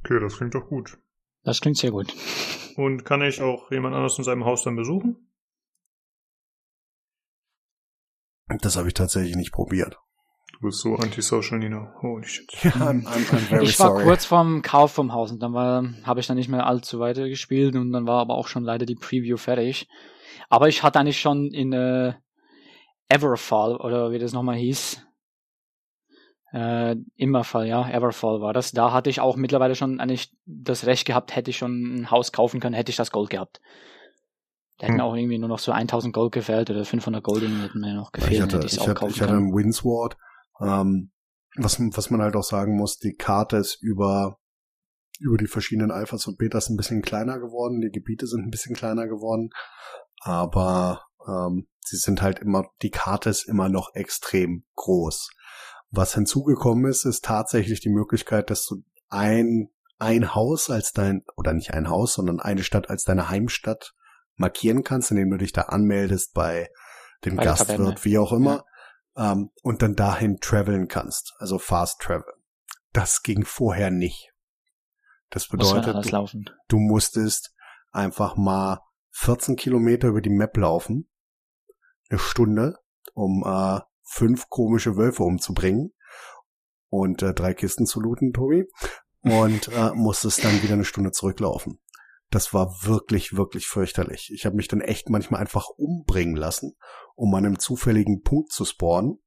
Okay, 0.00 0.20
das 0.20 0.36
klingt 0.36 0.54
doch 0.54 0.68
gut. 0.68 0.98
Das 1.44 1.60
klingt 1.60 1.78
sehr 1.78 1.90
gut. 1.90 2.14
Und 2.76 3.04
kann 3.04 3.22
ich 3.22 3.40
auch 3.40 3.70
jemand 3.70 3.94
anders 3.94 4.18
in 4.18 4.24
seinem 4.24 4.44
Haus 4.44 4.64
dann 4.64 4.76
besuchen? 4.76 5.30
Das 8.60 8.76
habe 8.76 8.88
ich 8.88 8.94
tatsächlich 8.94 9.36
nicht 9.36 9.52
probiert. 9.52 9.98
Du 10.52 10.60
bist 10.60 10.80
so 10.80 10.94
antisocial, 10.96 11.58
Nino. 11.58 11.88
Holy 12.02 12.26
shit. 12.26 12.50
Ja, 12.62 12.70
I'm, 12.72 13.04
I'm, 13.06 13.26
I'm 13.30 13.38
very 13.38 13.64
ich 13.64 13.78
war 13.80 13.88
sorry. 13.88 14.04
kurz 14.04 14.24
vorm 14.24 14.62
Kauf 14.62 14.92
vom 14.92 15.12
Haus 15.12 15.32
und 15.32 15.42
dann 15.42 15.54
habe 16.04 16.20
ich 16.20 16.26
dann 16.26 16.36
nicht 16.36 16.48
mehr 16.48 16.66
allzu 16.66 17.00
weiter 17.00 17.28
gespielt 17.28 17.74
und 17.76 17.92
dann 17.92 18.06
war 18.06 18.20
aber 18.20 18.34
auch 18.34 18.48
schon 18.48 18.64
leider 18.64 18.86
die 18.86 18.94
Preview 18.94 19.36
fertig. 19.36 19.88
Aber 20.48 20.68
ich 20.68 20.82
hatte 20.82 21.00
eigentlich 21.00 21.20
schon 21.20 21.52
in 21.52 21.72
äh, 21.72 22.14
Everfall 23.08 23.76
oder 23.76 24.10
wie 24.12 24.18
das 24.18 24.32
nochmal 24.32 24.56
hieß. 24.56 25.00
Äh, 26.52 26.96
Immerfall, 27.16 27.66
ja, 27.66 27.88
Everfall 27.90 28.40
war 28.40 28.52
das. 28.52 28.70
Da 28.72 28.92
hatte 28.92 29.10
ich 29.10 29.20
auch 29.20 29.36
mittlerweile 29.36 29.74
schon 29.74 29.98
eigentlich 30.00 30.32
das 30.46 30.86
Recht 30.86 31.04
gehabt, 31.04 31.34
hätte 31.34 31.50
ich 31.50 31.58
schon 31.58 32.02
ein 32.02 32.10
Haus 32.10 32.30
kaufen 32.30 32.60
können, 32.60 32.74
hätte 32.74 32.90
ich 32.90 32.96
das 32.96 33.10
Gold 33.10 33.30
gehabt. 33.30 33.60
Da 34.78 34.86
hätten 34.86 35.00
Hm. 35.00 35.04
auch 35.04 35.14
irgendwie 35.16 35.38
nur 35.38 35.48
noch 35.48 35.58
so 35.58 35.72
1000 35.72 36.14
Gold 36.14 36.32
gefällt 36.32 36.70
oder 36.70 36.84
500 36.84 37.22
Gold 37.22 37.42
hätten 37.42 37.80
mir 37.80 37.94
noch 37.94 38.12
gefehlt, 38.12 38.32
ich 38.34 38.40
hatte, 38.40 38.56
hätte 38.56 38.66
ich 38.66 38.80
auch 38.80 38.88
hatte, 38.88 38.94
kaufen 38.94 39.10
ich 39.10 39.20
hatte 39.20 39.32
können. 39.32 39.46
einen 39.46 39.54
Windsward. 39.54 40.16
Ähm, 40.60 41.10
was, 41.56 41.78
was 41.80 42.10
man 42.10 42.22
halt 42.22 42.36
auch 42.36 42.44
sagen 42.44 42.76
muss, 42.76 42.98
die 42.98 43.14
Karte 43.14 43.56
ist 43.56 43.80
über, 43.80 44.38
über 45.20 45.36
die 45.36 45.46
verschiedenen 45.46 45.90
Alphas 45.90 46.26
und 46.26 46.38
Betas 46.38 46.68
ein 46.68 46.76
bisschen 46.76 47.02
kleiner 47.02 47.38
geworden. 47.38 47.80
Die 47.80 47.90
Gebiete 47.90 48.26
sind 48.26 48.46
ein 48.46 48.50
bisschen 48.50 48.74
kleiner 48.74 49.06
geworden. 49.06 49.50
Aber 50.20 51.02
ähm, 51.26 51.66
sie 51.86 51.96
sind 51.96 52.22
halt 52.22 52.38
immer, 52.38 52.64
die 52.82 52.90
Karte 52.90 53.30
ist 53.30 53.44
immer 53.44 53.68
noch 53.68 53.94
extrem 53.94 54.64
groß. 54.74 55.30
Was 55.90 56.14
hinzugekommen 56.14 56.90
ist, 56.90 57.04
ist 57.04 57.24
tatsächlich 57.24 57.80
die 57.80 57.90
Möglichkeit, 57.90 58.50
dass 58.50 58.64
du 58.66 58.82
ein, 59.08 59.68
ein 59.98 60.34
Haus 60.34 60.70
als 60.70 60.92
dein, 60.92 61.22
oder 61.36 61.52
nicht 61.52 61.72
ein 61.72 61.88
Haus, 61.88 62.14
sondern 62.14 62.40
eine 62.40 62.64
Stadt 62.64 62.90
als 62.90 63.04
deine 63.04 63.28
Heimstadt 63.28 63.94
markieren 64.36 64.82
kannst, 64.82 65.10
indem 65.10 65.30
du 65.30 65.36
dich 65.36 65.52
da 65.52 65.62
anmeldest 65.62 66.34
bei 66.34 66.68
dem 67.24 67.36
Bei 67.36 67.44
Gastwirt, 67.44 67.78
Taverne. 67.78 68.04
wie 68.04 68.18
auch 68.18 68.32
immer, 68.32 68.64
ähm, 69.16 69.50
und 69.62 69.82
dann 69.82 69.94
dahin 69.94 70.38
traveln 70.40 70.88
kannst, 70.88 71.34
also 71.38 71.58
Fast 71.58 72.00
Travel. 72.00 72.32
Das 72.92 73.22
ging 73.22 73.44
vorher 73.44 73.90
nicht. 73.90 74.32
Das 75.30 75.50
Muss 75.50 75.72
bedeutet, 75.72 75.94
alles 75.94 76.32
du, 76.32 76.44
du 76.68 76.78
musstest 76.78 77.54
einfach 77.90 78.36
mal 78.36 78.80
14 79.12 79.56
Kilometer 79.56 80.08
über 80.08 80.20
die 80.20 80.30
Map 80.30 80.56
laufen, 80.56 81.08
eine 82.14 82.18
Stunde, 82.20 82.76
um 83.14 83.44
äh, 83.44 83.80
fünf 84.02 84.48
komische 84.48 84.96
Wölfe 84.96 85.22
umzubringen 85.22 85.92
und 86.88 87.22
äh, 87.22 87.34
drei 87.34 87.54
Kisten 87.54 87.86
zu 87.86 88.00
looten, 88.00 88.32
Tobi, 88.32 88.64
und 89.22 89.68
äh, 89.68 89.90
musstest 89.94 90.44
dann 90.44 90.62
wieder 90.62 90.74
eine 90.74 90.84
Stunde 90.84 91.10
zurücklaufen. 91.10 91.80
Das 92.30 92.54
war 92.54 92.68
wirklich, 92.82 93.36
wirklich 93.36 93.66
fürchterlich. 93.66 94.30
Ich 94.34 94.46
habe 94.46 94.56
mich 94.56 94.68
dann 94.68 94.80
echt 94.80 95.08
manchmal 95.08 95.40
einfach 95.40 95.68
umbringen 95.76 96.36
lassen, 96.36 96.74
um 97.14 97.34
an 97.34 97.44
einem 97.44 97.58
zufälligen 97.58 98.22
Punkt 98.22 98.52
zu 98.52 98.64
spawnen, 98.64 99.18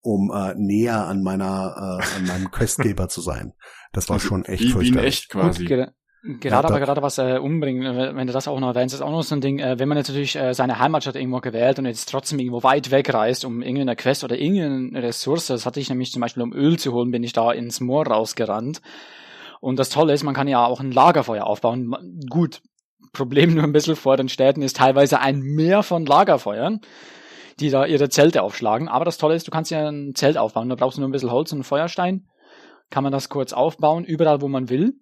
um 0.00 0.30
äh, 0.34 0.54
näher 0.56 1.06
an 1.06 1.22
meiner, 1.22 2.00
äh, 2.00 2.16
an 2.16 2.26
meinem 2.26 2.50
Questgeber 2.50 3.08
zu 3.08 3.20
sein. 3.20 3.52
Das 3.92 4.08
war 4.08 4.18
schon 4.18 4.44
echt 4.44 4.62
wie, 4.62 4.66
wie 4.66 4.70
in 4.70 4.72
fürchterlich. 4.72 5.06
echt 5.06 5.28
quasi. 5.30 5.64
Gut, 5.64 5.88
Gerade 6.22 6.68
aber 6.68 6.80
gerade 6.80 7.00
was 7.00 7.16
äh, 7.16 7.38
umbringen, 7.38 8.14
wenn 8.14 8.26
du 8.26 8.32
das 8.32 8.46
auch 8.46 8.60
noch 8.60 8.68
erwähnst, 8.68 8.94
ist 8.94 9.00
auch 9.00 9.10
noch 9.10 9.22
so 9.22 9.34
ein 9.34 9.40
Ding, 9.40 9.58
äh, 9.58 9.78
wenn 9.78 9.88
man 9.88 9.96
jetzt 9.96 10.08
natürlich 10.08 10.36
äh, 10.36 10.52
seine 10.52 10.78
Heimatstadt 10.78 11.16
irgendwo 11.16 11.40
gewählt 11.40 11.78
und 11.78 11.86
jetzt 11.86 12.10
trotzdem 12.10 12.38
irgendwo 12.38 12.62
weit 12.62 12.90
wegreist, 12.90 13.46
um 13.46 13.62
irgendeine 13.62 13.96
Quest 13.96 14.22
oder 14.22 14.38
irgendeine 14.38 15.02
Ressource, 15.02 15.46
das 15.46 15.64
hatte 15.64 15.80
ich 15.80 15.88
nämlich 15.88 16.12
zum 16.12 16.20
Beispiel, 16.20 16.42
um 16.42 16.52
Öl 16.52 16.78
zu 16.78 16.92
holen, 16.92 17.10
bin 17.10 17.22
ich 17.22 17.32
da 17.32 17.52
ins 17.52 17.80
Moor 17.80 18.06
rausgerannt. 18.06 18.82
Und 19.60 19.78
das 19.78 19.88
Tolle 19.88 20.12
ist, 20.12 20.22
man 20.22 20.34
kann 20.34 20.46
ja 20.46 20.66
auch 20.66 20.80
ein 20.80 20.92
Lagerfeuer 20.92 21.46
aufbauen. 21.46 21.96
Gut, 22.28 22.60
Problem 23.12 23.54
nur 23.54 23.64
ein 23.64 23.72
bisschen 23.72 23.96
vor 23.96 24.18
den 24.18 24.28
Städten 24.28 24.60
ist 24.60 24.76
teilweise 24.76 25.20
ein 25.20 25.40
Meer 25.40 25.82
von 25.82 26.04
Lagerfeuern, 26.04 26.80
die 27.60 27.70
da 27.70 27.86
ihre 27.86 28.10
Zelte 28.10 28.42
aufschlagen. 28.42 28.88
Aber 28.88 29.06
das 29.06 29.16
Tolle 29.16 29.36
ist, 29.36 29.46
du 29.46 29.50
kannst 29.50 29.70
ja 29.70 29.88
ein 29.88 30.14
Zelt 30.14 30.36
aufbauen. 30.36 30.68
Da 30.68 30.74
brauchst 30.74 30.98
du 30.98 31.00
nur 31.00 31.08
ein 31.08 31.12
bisschen 31.12 31.30
Holz 31.30 31.50
und 31.52 31.58
einen 31.58 31.64
Feuerstein. 31.64 32.28
Kann 32.90 33.04
man 33.04 33.12
das 33.12 33.30
kurz 33.30 33.54
aufbauen, 33.54 34.04
überall 34.04 34.42
wo 34.42 34.48
man 34.48 34.68
will. 34.68 34.94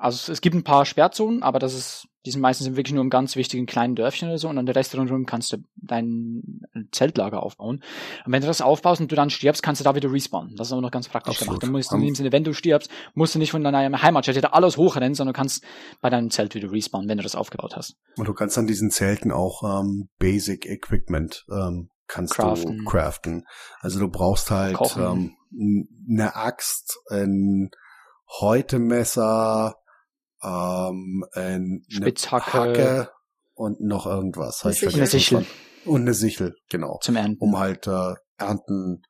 Also 0.00 0.32
es 0.32 0.40
gibt 0.40 0.56
ein 0.56 0.64
paar 0.64 0.86
Sperrzonen, 0.86 1.42
aber 1.42 1.58
das 1.58 1.74
ist, 1.74 2.08
die 2.24 2.30
sind 2.30 2.40
meistens 2.40 2.74
wirklich 2.74 2.94
nur 2.94 3.04
im 3.04 3.10
ganz 3.10 3.36
wichtigen 3.36 3.66
kleinen 3.66 3.94
Dörfchen 3.94 4.28
oder 4.28 4.38
so 4.38 4.48
und 4.48 4.56
an 4.56 4.64
der 4.64 4.74
Rest 4.74 4.96
rundherum 4.96 5.26
kannst 5.26 5.52
du 5.52 5.58
dein 5.76 6.62
Zeltlager 6.90 7.42
aufbauen. 7.42 7.82
Und 8.24 8.32
wenn 8.32 8.40
du 8.40 8.46
das 8.46 8.62
aufbaust 8.62 9.02
und 9.02 9.12
du 9.12 9.16
dann 9.16 9.28
stirbst, 9.28 9.62
kannst 9.62 9.80
du 9.80 9.84
da 9.84 9.94
wieder 9.94 10.10
respawnen. 10.10 10.56
Das 10.56 10.68
ist 10.68 10.72
auch 10.72 10.80
noch 10.80 10.90
ganz 10.90 11.08
praktisch 11.08 11.34
Absolut. 11.34 11.60
gemacht. 11.60 11.62
Dann 11.64 11.72
musst 11.72 11.92
du 11.92 11.96
in 11.96 12.02
dem 12.02 12.14
Sinne, 12.14 12.32
wenn 12.32 12.44
du 12.44 12.54
stirbst, 12.54 12.90
musst 13.14 13.34
du 13.34 13.38
nicht 13.38 13.50
von 13.50 13.62
deiner 13.62 14.02
Heimatstadt 14.02 14.42
da 14.42 14.48
alles 14.48 14.78
hochrennen, 14.78 15.14
sondern 15.14 15.34
du 15.34 15.38
kannst 15.38 15.64
bei 16.00 16.08
deinem 16.08 16.30
Zelt 16.30 16.54
wieder 16.54 16.72
respawnen, 16.72 17.08
wenn 17.08 17.18
du 17.18 17.22
das 17.22 17.34
aufgebaut 17.34 17.76
hast. 17.76 17.96
Und 18.16 18.26
du 18.26 18.32
kannst 18.32 18.56
an 18.56 18.66
diesen 18.66 18.90
Zelten 18.90 19.32
auch 19.32 19.62
ähm, 19.82 20.08
Basic 20.18 20.64
Equipment 20.64 21.44
ähm, 21.50 21.90
kannst 22.06 22.34
Craften. 22.34 22.78
du 22.78 22.84
craften. 22.84 23.44
Also 23.80 24.00
du 24.00 24.08
brauchst 24.08 24.50
halt 24.50 24.74
Kochen. 24.74 25.36
ähm, 25.52 25.88
eine 26.08 26.34
Axt, 26.36 26.98
ein 27.10 27.70
Häutemesser, 28.40 29.74
ähm, 30.42 31.24
ein, 31.32 31.84
Spitzhacke. 31.88 32.52
eine 32.60 32.70
Hacke 32.70 33.10
und 33.54 33.80
noch 33.80 34.06
irgendwas. 34.06 34.64
Hab 34.64 34.72
ich 34.72 34.94
Eine. 34.94 35.06
Sichel. 35.06 35.46
Und 35.84 36.02
eine 36.02 36.14
Sichel, 36.14 36.54
genau. 36.68 36.98
Zum 37.02 37.16
Ernten. 37.16 37.38
Um 37.42 37.58
halt 37.58 37.86
äh, 37.86 38.14
ernten, 38.38 39.02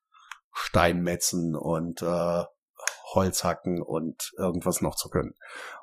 Steinmetzen 0.52 1.56
und 1.56 2.02
äh, 2.02 2.44
Holz 3.14 3.42
hacken 3.44 3.82
und 3.82 4.30
irgendwas 4.38 4.80
noch 4.80 4.94
zu 4.94 5.08
können. 5.08 5.32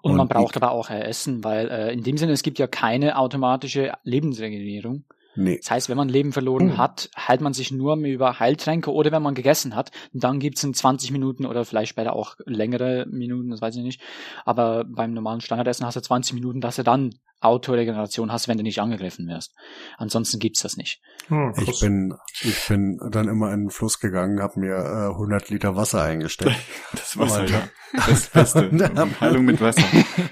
Und, 0.02 0.12
man 0.14 0.22
und 0.22 0.30
braucht 0.30 0.56
die- 0.56 0.62
aber 0.62 0.72
auch 0.72 0.90
Essen, 0.90 1.44
weil 1.44 1.70
äh, 1.70 1.92
in 1.94 2.04
dem 2.04 2.18
Sinne, 2.18 2.32
es 2.32 2.42
gibt 2.44 2.58
ja 2.60 2.68
keine 2.68 3.18
automatische 3.18 3.94
Lebensregenerierung. 4.04 5.06
Nee. 5.38 5.58
Das 5.58 5.72
heißt, 5.72 5.90
wenn 5.90 5.98
man 5.98 6.10
Leben 6.10 6.34
verloren 6.34 6.68
Mhm. 6.68 6.78
hat, 6.78 7.10
heilt 7.16 7.42
man 7.42 7.54
sich 7.54 7.72
nur 7.72 7.96
über 7.96 8.40
Heiltränke 8.40 8.92
oder 8.92 9.12
wenn 9.12 9.22
man 9.22 9.36
gegessen 9.36 9.76
hat, 9.76 9.92
dann 10.12 10.40
gibt's 10.40 10.64
in 10.64 10.74
20 10.74 11.12
Minuten 11.12 11.46
oder 11.46 11.64
vielleicht 11.64 11.92
später 11.92 12.14
auch 12.14 12.36
längere 12.46 13.06
Minuten, 13.10 13.52
das 13.52 13.62
weiß 13.62 13.76
ich 13.76 13.84
nicht. 13.84 14.02
Aber 14.46 14.84
beim 14.84 15.14
normalen 15.14 15.42
Standardessen 15.42 15.86
hast 15.86 15.96
du 15.96 16.02
20 16.02 16.34
Minuten, 16.34 16.60
dass 16.60 16.76
du 16.78 16.84
dann 16.84 17.14
Autoregeneration 17.40 18.32
hast, 18.32 18.48
wenn 18.48 18.58
du 18.58 18.64
nicht 18.64 18.80
angegriffen 18.80 19.28
wirst. 19.28 19.54
Ansonsten 19.98 20.40
gibt's 20.40 20.62
das 20.62 20.76
nicht. 20.76 21.02
Oh, 21.30 21.52
Ich 21.62 21.80
bin, 21.80 22.14
ich 22.42 22.68
bin 22.68 23.00
dann 23.12 23.28
immer 23.28 23.54
in 23.54 23.66
den 23.66 23.70
Fluss 23.70 24.00
gegangen, 24.00 24.42
habe 24.42 24.60
mir 24.60 24.76
äh, 24.76 25.12
100 25.12 25.50
Liter 25.50 25.76
Wasser 25.76 26.04
eingesteckt. 26.04 26.56
Das 26.92 27.18
Wasser, 27.18 27.46
ja. 27.46 27.70
Das 27.94 28.30
Beste. 28.30 28.70
Heilung 29.22 29.46
mit 29.46 29.62
Wasser. 29.62 29.84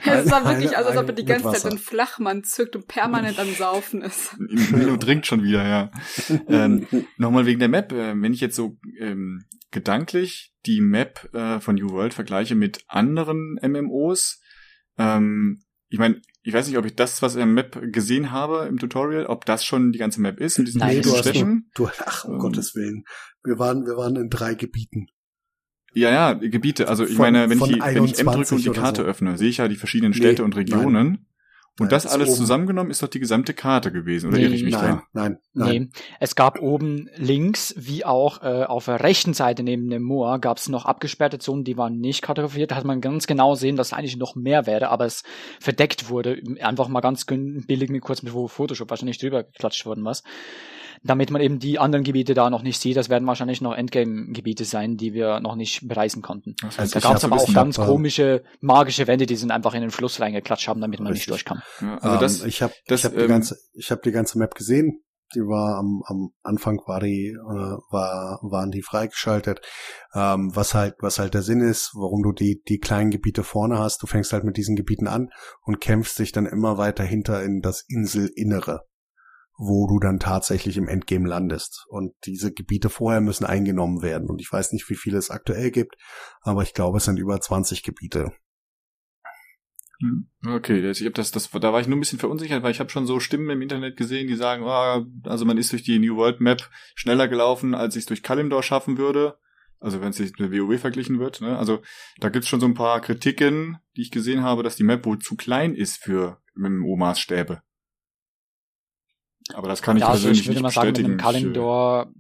Es 0.06 0.32
war 0.32 0.46
wirklich, 0.46 0.76
also 0.76 0.90
als 0.90 0.98
ob 1.00 1.08
er 1.08 1.14
die 1.14 1.26
ganze 1.26 1.52
Zeit 1.52 1.72
den 1.72 1.78
Flachmann 1.78 2.44
zückt 2.44 2.76
und 2.76 2.88
permanent 2.88 3.40
am 3.40 3.54
Saufen 3.54 4.02
ist. 4.02 4.36
Milo 4.40 4.98
trinkt 4.98 5.26
schon 5.26 5.44
wieder, 5.44 5.66
ja. 5.66 5.92
Ähm, 6.48 6.88
Nochmal 7.18 7.46
wegen 7.46 7.60
der 7.60 7.70
Map. 7.70 7.92
Äh, 7.92 8.20
wenn 8.20 8.34
ich 8.34 8.42
jetzt 8.42 8.56
so 8.56 8.78
ähm, 9.00 9.46
gedanklich 9.72 10.54
die 10.66 10.82
Map 10.82 11.30
äh, 11.34 11.60
von 11.60 11.76
New 11.76 11.90
World 11.92 12.14
vergleiche 12.14 12.56
mit 12.56 12.84
anderen 12.88 13.60
MMOs, 13.62 14.42
ähm, 14.98 15.62
ich 15.90 16.00
meine, 16.00 16.22
ich 16.46 16.54
weiß 16.54 16.68
nicht, 16.68 16.78
ob 16.78 16.86
ich 16.86 16.96
das, 16.96 17.22
was 17.24 17.34
in 17.34 17.40
der 17.40 17.48
Map 17.48 17.80
gesehen 17.92 18.32
habe 18.32 18.68
im 18.70 18.78
Tutorial, 18.78 19.26
ob 19.26 19.46
das 19.46 19.66
schon 19.66 19.92
die 19.92 19.98
ganze 19.98 20.22
Map 20.22 20.40
ist 20.40 20.60
mit 20.60 20.68
diesen 20.68 20.80
Nein, 20.80 21.02
du 21.02 21.18
hast 21.18 21.34
nur, 21.34 21.62
du, 21.74 21.90
ach, 22.06 22.26
um 22.26 22.34
Ähm. 22.36 22.40
Gottes 22.40 22.76
Willen. 22.76 23.04
Wir 23.44 23.58
waren, 23.58 23.86
wir 23.86 23.98
waren 23.98 24.16
in 24.16 24.30
drei 24.30 24.54
Gebieten. 24.54 25.08
Ja, 25.94 26.12
ja, 26.12 26.34
Gebiete. 26.34 26.88
Also 26.88 27.04
ich 27.04 27.16
Von- 27.16 27.24
meine, 27.34 27.50
wenn 27.50 27.58
ich, 27.58 27.64
die, 27.66 27.80
wenn 27.82 28.04
ich 28.06 28.20
M 28.20 28.26
drücke 28.28 28.32
21 28.32 28.68
und 28.68 28.76
die 28.76 28.80
Karte 28.80 29.02
so. 29.02 29.08
öffne, 29.08 29.38
sehe 29.38 29.50
ich 29.50 29.58
ja 29.58 29.68
die 29.68 29.76
verschiedenen 29.76 30.14
Städte 30.14 30.42
Nee, 30.42 30.46
und 30.46 30.56
Regionen. 30.56 31.28
Und 31.78 31.88
Nein, 31.88 31.90
das 31.90 32.08
alles 32.08 32.30
oben. 32.30 32.38
zusammengenommen 32.38 32.90
ist 32.90 33.04
doch 33.04 33.10
die 33.10 33.20
gesamte 33.20 33.54
Karte 33.54 33.92
gewesen, 33.92 34.30
oder 34.30 34.38
Nee, 34.38 34.46
irre 34.46 34.54
ich 34.56 34.64
mich 34.64 34.74
Nein, 34.74 35.02
da? 35.14 35.22
nein, 35.22 35.38
nein. 35.54 35.70
Nee, 35.94 36.02
es 36.22 36.36
gab 36.36 36.62
oben 36.62 37.10
links 37.18 37.74
wie 37.78 38.06
auch 38.06 38.42
äh, 38.44 38.64
auf 38.64 38.86
der 38.86 39.02
rechten 39.02 39.34
Seite 39.34 39.62
neben 39.62 39.90
dem 39.90 40.02
Moor 40.04 40.40
gab 40.40 40.58
es 40.58 40.70
noch 40.70 40.86
abgesperrte 40.86 41.38
Zonen, 41.38 41.66
die 41.66 41.76
waren 41.76 42.00
nicht 42.00 42.22
kartografiert. 42.22 42.72
Da 42.72 42.76
hat 42.76 42.86
man 42.86 43.02
ganz 43.02 43.28
genau 43.28 43.56
sehen, 43.56 43.76
dass 43.76 43.92
eigentlich 43.92 44.16
noch 44.16 44.36
mehr 44.36 44.66
wäre, 44.68 44.88
aber 44.88 45.06
es 45.06 45.24
verdeckt 45.60 46.08
wurde. 46.10 46.42
Einfach 46.62 46.88
mal 46.88 47.02
ganz 47.02 47.26
billig 47.26 47.90
mit 47.90 48.02
kurz 48.02 48.24
mit 48.24 48.32
Photoshop 48.32 48.90
wahrscheinlich 48.90 49.18
drüber 49.18 49.44
geklatscht 49.44 49.86
worden 49.86 50.06
was. 50.06 50.24
Damit 51.04 51.32
man 51.32 51.42
eben 51.42 51.60
die 51.60 51.80
anderen 51.80 52.04
Gebiete 52.04 52.34
da 52.34 52.50
noch 52.50 52.62
nicht 52.62 52.82
sieht. 52.82 52.98
Das 52.98 53.10
werden 53.10 53.28
wahrscheinlich 53.28 53.62
noch 53.62 53.74
Endgame-Gebiete 53.76 54.66
sein, 54.66 54.98
die 54.98 55.14
wir 55.14 55.40
noch 55.40 55.56
nicht 55.56 55.88
bereisen 55.88 56.22
konnten. 56.22 56.56
Das 56.62 56.80
Also 56.80 56.94
Da 56.94 57.00
gab 57.00 57.18
es 57.18 57.24
hab 57.24 57.32
aber 57.32 57.42
auch 57.42 57.54
ganz 57.54 57.78
hab, 57.78 57.88
komische 57.88 58.44
magische 58.62 59.08
Wände, 59.08 59.26
die 59.26 59.36
sind 59.36 59.52
einfach 59.52 59.74
in 59.74 59.82
den 59.82 59.92
Fluss 59.92 60.20
reingeklatscht 60.20 60.68
haben, 60.68 60.82
damit 60.82 61.00
man 61.00 61.12
nicht 61.12 61.30
Richtig. 61.30 61.46
durch 61.46 61.46
kann. 61.46 61.62
Ja, 61.82 61.98
also 61.98 62.20
das, 62.20 62.42
ähm, 62.42 62.50
ich 62.50 62.62
habe 62.62 62.74
das, 62.88 63.00
ich 63.00 63.06
hab 63.06 63.14
die 63.14 63.22
ähm, 63.22 63.28
ganze 63.28 63.58
ich 63.74 63.92
habe 63.92 64.02
die 64.04 64.12
ganze 64.12 64.38
Map 64.38 64.56
gesehen. 64.56 65.02
Die 65.34 65.40
war 65.40 65.80
am, 65.80 66.04
am 66.06 66.30
Anfang 66.44 66.78
war 66.86 67.00
die 67.00 67.30
äh, 67.30 67.78
war 67.92 68.40
waren 68.44 68.72
die 68.72 68.84
freigeschaltet. 68.84 69.60
Ähm, 70.14 70.52
was 70.56 70.74
halt 70.74 70.96
was 71.00 71.20
halt 71.20 71.34
der 71.34 71.42
Sinn 71.42 71.62
ist, 71.62 71.92
warum 71.96 72.22
du 72.22 72.32
die 72.32 72.62
die 72.68 72.78
kleinen 72.78 73.10
Gebiete 73.10 73.44
vorne 73.44 73.80
hast. 73.80 74.04
Du 74.04 74.08
fängst 74.08 74.32
halt 74.34 74.44
mit 74.44 74.58
diesen 74.58 74.76
Gebieten 74.76 75.08
an 75.08 75.30
und 75.64 75.82
kämpfst 75.82 76.20
dich 76.20 76.32
dann 76.32 76.46
immer 76.46 76.78
weiter 76.78 77.04
hinter 77.04 77.44
in 77.44 77.62
das 77.62 77.84
Inselinnere, 77.88 78.86
wo 79.58 79.88
du 79.88 80.00
dann 80.00 80.20
tatsächlich 80.20 80.78
im 80.78 80.88
Endgame 80.88 81.28
landest. 81.28 81.86
Und 81.88 82.14
diese 82.26 82.54
Gebiete 82.54 82.90
vorher 82.90 83.22
müssen 83.22 83.46
eingenommen 83.46 84.02
werden. 84.02 84.30
Und 84.30 84.42
ich 84.42 84.52
weiß 84.52 84.74
nicht, 84.74 84.90
wie 84.90 84.96
viele 84.96 85.18
es 85.18 85.30
aktuell 85.30 85.72
gibt, 85.72 85.96
aber 86.42 86.64
ich 86.64 86.74
glaube, 86.74 86.98
es 86.98 87.06
sind 87.06 87.18
über 87.18 87.40
20 87.40 87.84
Gebiete. 87.84 88.34
Hm. 90.02 90.28
Okay, 90.46 90.90
ich 90.90 91.06
hab 91.06 91.14
das, 91.14 91.32
das, 91.32 91.50
da 91.50 91.72
war 91.72 91.80
ich 91.80 91.88
nur 91.88 91.96
ein 91.96 92.02
bisschen 92.02 92.20
verunsichert, 92.20 92.64
weil 92.64 92.72
ich 92.72 92.80
habe 92.80 92.90
schon 92.90 93.06
so 93.06 93.20
Stimmen 93.20 93.50
im 93.50 93.62
Internet 93.62 93.96
gesehen, 93.96 94.28
die 94.28 94.36
sagen, 94.36 94.64
ah, 94.66 95.06
also 95.24 95.46
man 95.46 95.58
ist 95.58 95.72
durch 95.72 95.84
die 95.84 96.00
New 96.00 96.18
World 96.18 96.42
Map 96.42 96.70
schneller 96.96 97.28
gelaufen, 97.28 97.74
als 97.74 97.96
ich 97.96 98.02
es 98.02 98.06
durch 98.08 98.24
Kalimdor 98.24 98.62
schaffen 98.62 98.98
würde. 98.98 99.38
Also 99.80 100.02
wenn 100.02 100.10
es 100.10 100.18
sich 100.18 100.38
mit 100.40 100.52
WoW 100.52 100.80
verglichen 100.80 101.20
wird. 101.20 101.42
Ne? 101.42 101.58
Also 101.58 101.82
da 102.20 102.30
gibt's 102.30 102.48
schon 102.48 102.60
so 102.60 102.66
ein 102.66 102.74
paar 102.74 103.02
Kritiken, 103.02 103.78
die 103.96 104.02
ich 104.02 104.12
gesehen 104.12 104.42
habe, 104.42 104.64
dass 104.64 104.76
die 104.76 104.84
Map 104.84 105.06
wohl 105.06 105.20
zu 105.20 105.36
klein 105.36 105.76
ist 105.76 106.02
für 106.02 106.42
MMO-Maßstäbe. 106.56 107.62
Aber 109.54 109.68
das 109.68 109.82
kann 109.82 109.98
ich 109.98 110.02
Ja, 110.02 110.08
also 110.08 110.28
persönlich 110.28 110.42
ich 110.42 110.48
würde 110.48 110.56
nicht 110.56 110.64
mal 110.64 110.72
sagen, 110.72 110.88
mit 110.88 110.96
bestätigen. 110.96 111.20
einem 111.20 111.22
Kalimdor, 111.22 112.12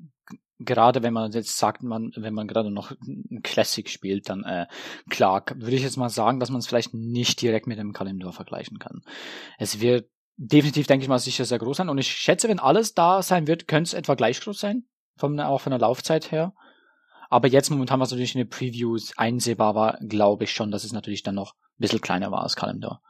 gerade 0.60 1.03
wenn 1.03 1.14
man 1.14 1.31
jetzt 1.31 1.57
sagt, 1.57 1.84
man, 1.84 2.11
wenn 2.15 2.34
man 2.34 2.47
gerade 2.47 2.72
noch 2.72 2.91
ein 2.91 3.41
Classic 3.43 3.89
spielt, 3.89 4.30
dann 4.30 4.43
äh, 4.43 4.68
klar, 5.10 5.43
würde 5.56 5.76
ich 5.76 5.84
jetzt 5.84 5.97
mal 5.97 6.10
sagen, 6.10 6.39
dass 6.39 6.49
man 6.49 6.60
es 6.60 6.68
vielleicht 6.68 6.93
nicht 6.93 7.41
direkt 7.41 7.68
mit 7.68 7.77
dem 7.80 7.93
Kalimdor 7.93 8.31
vergleichen 8.31 8.80
kann. 8.80 9.02
Es 9.57 9.81
wird 9.81 10.10
definitiv, 10.38 10.88
denke 10.88 11.03
ich 11.03 11.10
mal, 11.10 11.19
sicher 11.19 11.45
sehr 11.45 11.60
groß 11.60 11.77
sein. 11.77 11.89
Und 11.89 11.97
ich 11.97 12.07
schätze, 12.07 12.47
wenn 12.47 12.60
alles 12.60 12.93
da 12.93 13.22
sein 13.22 13.47
wird, 13.47 13.68
könnte 13.68 13.89
es 13.89 13.93
etwa 13.93 14.15
gleich 14.15 14.39
groß 14.41 14.60
sein, 14.60 14.85
von, 15.18 15.39
auch 15.39 15.61
von 15.61 15.72
der 15.72 15.80
Laufzeit 15.80 16.31
her. 16.31 16.53
Aber 17.30 17.47
jetzt 17.47 17.69
momentan, 17.69 17.99
was 17.99 18.11
natürlich 18.11 18.35
in 18.35 18.39
den 18.39 18.49
Previews 18.49 19.18
einsehbar 19.18 19.76
war, 19.76 19.97
glaube 20.07 20.43
ich 20.43 20.52
schon, 20.52 20.72
dass 20.72 20.84
es 20.84 20.93
natürlich 20.93 21.23
dann 21.23 21.35
noch 21.35 21.53
ein 21.53 21.80
bisschen 21.80 22.02
kleiner 22.02 22.31
war 22.31 22.43
als 22.43 22.56
Kalimdor. 22.56 23.02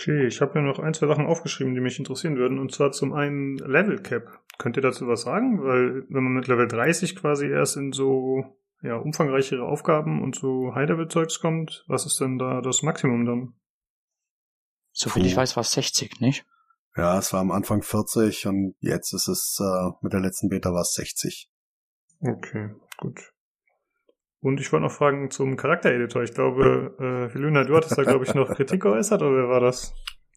Okay, 0.00 0.26
ich 0.26 0.40
habe 0.40 0.58
mir 0.58 0.66
noch 0.66 0.78
ein, 0.78 0.94
zwei 0.94 1.08
Sachen 1.08 1.26
aufgeschrieben, 1.26 1.74
die 1.74 1.80
mich 1.80 1.98
interessieren 1.98 2.38
würden. 2.38 2.58
Und 2.58 2.72
zwar 2.72 2.90
zum 2.90 3.12
einen 3.12 3.58
Level 3.58 4.00
Cap. 4.00 4.40
Könnt 4.56 4.76
ihr 4.76 4.82
dazu 4.82 5.06
was 5.06 5.22
sagen? 5.22 5.62
Weil 5.62 6.06
wenn 6.08 6.24
man 6.24 6.32
mit 6.32 6.48
Level 6.48 6.66
30 6.66 7.16
quasi 7.16 7.46
erst 7.46 7.76
in 7.76 7.92
so 7.92 8.44
ja, 8.82 8.96
umfangreichere 8.96 9.62
Aufgaben 9.62 10.22
und 10.22 10.36
so 10.36 10.74
High-Level-Zeugs 10.74 11.40
kommt, 11.40 11.84
was 11.86 12.06
ist 12.06 12.18
denn 12.18 12.38
da 12.38 12.62
das 12.62 12.82
Maximum 12.82 13.26
dann? 13.26 13.54
Soviel 14.92 15.26
ich 15.26 15.36
weiß, 15.36 15.56
war 15.56 15.62
es 15.62 15.72
60, 15.72 16.20
nicht? 16.20 16.46
Ja, 16.96 17.18
es 17.18 17.34
war 17.34 17.40
am 17.40 17.50
Anfang 17.50 17.82
40 17.82 18.46
und 18.46 18.76
jetzt 18.80 19.12
ist 19.12 19.28
es 19.28 19.58
äh, 19.60 19.90
mit 20.00 20.14
der 20.14 20.20
letzten 20.20 20.48
Beta 20.48 20.72
war 20.72 20.80
es 20.80 20.94
60. 20.94 21.50
Okay, 22.20 22.70
gut. 22.96 23.20
Und 24.40 24.60
ich 24.60 24.72
wollte 24.72 24.86
noch 24.86 24.92
fragen 24.92 25.30
zum 25.30 25.56
Charaktereditor. 25.56 26.22
Ich 26.22 26.32
glaube, 26.32 26.96
äh, 26.98 27.30
Filuna, 27.30 27.64
du 27.64 27.76
hattest 27.76 27.98
da, 27.98 28.02
glaube 28.04 28.24
ich, 28.24 28.34
noch 28.34 28.48
Kritik 28.56 28.82
geäußert, 28.82 29.20
oder 29.20 29.36
wer 29.36 29.48
war 29.48 29.60
das? 29.60 29.94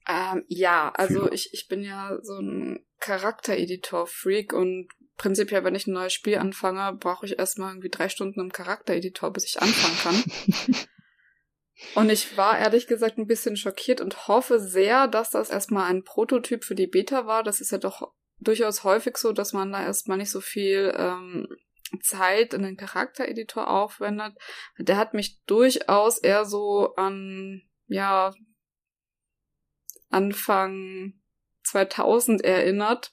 Ähm, 0.08 0.44
ja, 0.48 0.92
also 0.96 1.32
ich, 1.32 1.50
ich 1.54 1.68
bin 1.70 1.84
ja 1.84 2.18
so 2.22 2.38
ein 2.38 2.86
Charaktereditor-Freak 3.00 4.52
und 4.52 4.90
prinzipiell, 5.18 5.64
wenn 5.64 5.76
ich 5.76 5.88
ein 5.88 5.94
neues 5.94 6.12
Spiel 6.12 6.38
anfange, 6.38 6.98
brauche 6.98 7.26
ich 7.26 7.40
erstmal 7.40 7.72
irgendwie 7.72 7.90
drei 7.90 8.10
Stunden 8.10 8.42
im 8.42 8.52
Charaktereditor, 8.52 9.32
bis 9.32 9.46
ich 9.46 9.62
anfangen 9.62 9.98
kann. 10.04 10.76
Und 11.96 12.10
ich 12.10 12.38
war 12.38 12.58
ehrlich 12.58 12.88
gesagt 12.88 13.18
ein 13.18 13.28
bisschen 13.28 13.58
schockiert 13.58 14.00
und 14.00 14.28
hoffe 14.28 14.60
sehr, 14.60 15.08
dass 15.08 15.32
das 15.32 15.50
erstmal 15.50 15.90
ein 15.90 16.04
Prototyp 16.04 16.64
für 16.64 16.76
die 16.76 16.88
Beta 16.88 17.26
war. 17.26 17.44
Das 17.44 17.60
ist 17.62 17.72
ja 17.72 17.78
doch 17.78 18.14
durchaus 18.40 18.84
häufig 18.84 19.18
so, 19.18 19.32
dass 19.32 19.54
man 19.54 19.72
da 19.72 19.84
erstmal 19.84 20.18
nicht 20.18 20.32
so 20.32 20.40
viel 20.40 20.94
ähm, 20.96 21.48
Zeit 22.02 22.54
in 22.54 22.64
den 22.64 22.78
Charaktereditor 22.78 23.70
aufwendet. 23.70 24.34
Der 24.78 24.98
hat 24.98 25.14
mich 25.14 25.44
durchaus 25.46 26.18
eher 26.18 26.46
so 26.46 26.96
an, 26.96 27.62
ja, 27.88 28.34
Anfang 30.10 31.14
2000 31.64 32.44
erinnert. 32.44 33.12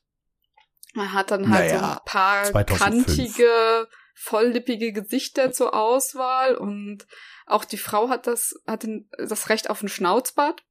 Man 0.95 1.13
hat 1.13 1.31
dann 1.31 1.49
halt 1.51 1.71
Naja, 1.71 1.79
so 1.79 1.85
ein 1.85 1.99
paar 2.05 2.45
2005. 2.45 2.79
kantige, 2.79 3.89
volllippige 4.15 4.93
Gesichter 4.93 5.53
zur 5.53 5.75
Auswahl 5.75 6.57
und 6.57 7.07
auch 7.47 7.65
die 7.65 7.79
Frau 7.79 8.09
hat 8.09 8.27
das, 8.27 8.55
hat 8.67 8.87
das 9.19 9.49
Recht 9.49 9.71
auf 9.71 9.83
ein 9.83 9.89
Schnauzbart. 9.89 10.63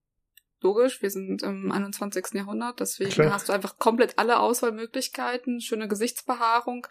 Logisch, 0.61 1.01
wir 1.01 1.09
sind 1.09 1.41
im 1.41 1.71
21. 1.71 2.33
Jahrhundert, 2.33 2.81
deswegen 2.81 3.11
Klar. 3.11 3.31
hast 3.31 3.47
du 3.47 3.53
einfach 3.53 3.77
komplett 3.77 4.19
alle 4.19 4.39
Auswahlmöglichkeiten, 4.39 5.61
schöne 5.61 5.87
Gesichtsbehaarung 5.87 6.85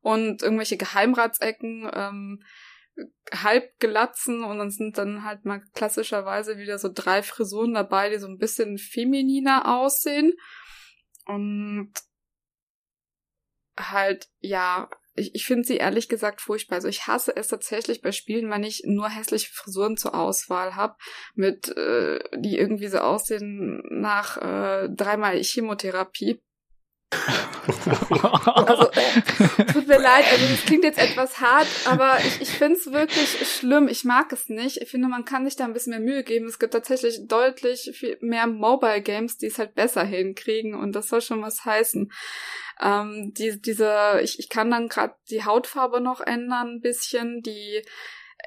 und 0.00 0.42
irgendwelche 0.42 0.76
Geheimratsecken, 0.76 1.90
ähm, 1.92 2.42
Halbglatzen 3.32 4.44
und 4.44 4.58
dann 4.58 4.70
sind 4.70 4.98
dann 4.98 5.24
halt 5.24 5.44
mal 5.44 5.62
klassischerweise 5.74 6.58
wieder 6.58 6.78
so 6.78 6.90
drei 6.92 7.22
Frisuren 7.22 7.74
dabei, 7.74 8.10
die 8.10 8.18
so 8.18 8.26
ein 8.26 8.38
bisschen 8.38 8.78
femininer 8.78 9.78
aussehen. 9.78 10.34
Und 11.26 11.92
halt, 13.78 14.28
ja, 14.40 14.90
ich, 15.14 15.34
ich 15.34 15.46
finde 15.46 15.64
sie 15.64 15.76
ehrlich 15.76 16.08
gesagt 16.08 16.40
furchtbar. 16.40 16.76
Also 16.76 16.88
ich 16.88 17.06
hasse 17.06 17.34
es 17.36 17.48
tatsächlich 17.48 18.02
bei 18.02 18.12
Spielen, 18.12 18.50
wenn 18.50 18.64
ich 18.64 18.82
nur 18.84 19.08
hässliche 19.08 19.52
Frisuren 19.52 19.96
zur 19.96 20.14
Auswahl 20.14 20.76
habe, 20.76 20.96
mit 21.34 21.68
äh, 21.76 22.18
die 22.38 22.58
irgendwie 22.58 22.88
so 22.88 22.98
aussehen 22.98 23.82
nach 23.88 24.36
äh, 24.36 24.88
dreimal 24.90 25.40
Chemotherapie. 25.42 26.42
Also, 27.10 28.90
äh, 28.90 29.64
tut 29.72 29.86
mir 29.86 29.98
leid, 29.98 30.24
also 30.30 30.46
das 30.48 30.64
klingt 30.64 30.84
jetzt 30.84 30.98
etwas 30.98 31.40
hart, 31.40 31.66
aber 31.86 32.18
ich, 32.20 32.40
ich 32.40 32.50
finde 32.50 32.78
es 32.78 32.92
wirklich 32.92 33.48
schlimm. 33.48 33.88
Ich 33.88 34.04
mag 34.04 34.32
es 34.32 34.48
nicht. 34.48 34.78
Ich 34.78 34.90
finde, 34.90 35.08
man 35.08 35.24
kann 35.24 35.44
sich 35.44 35.56
da 35.56 35.64
ein 35.64 35.72
bisschen 35.72 35.90
mehr 35.90 36.00
Mühe 36.00 36.24
geben. 36.24 36.46
Es 36.46 36.58
gibt 36.58 36.72
tatsächlich 36.72 37.26
deutlich 37.26 37.90
viel 37.94 38.18
mehr 38.20 38.46
Mobile 38.46 39.02
Games, 39.02 39.38
die 39.38 39.46
es 39.46 39.58
halt 39.58 39.74
besser 39.74 40.04
hinkriegen 40.04 40.74
und 40.74 40.92
das 40.92 41.08
soll 41.08 41.20
schon 41.20 41.42
was 41.42 41.64
heißen. 41.64 42.10
Ähm, 42.80 43.32
die, 43.36 43.60
diese, 43.60 44.20
ich, 44.22 44.38
ich 44.38 44.48
kann 44.48 44.70
dann 44.70 44.88
gerade 44.88 45.14
die 45.30 45.44
Hautfarbe 45.44 46.00
noch 46.00 46.20
ändern 46.20 46.76
ein 46.76 46.80
bisschen. 46.80 47.42
Die 47.42 47.82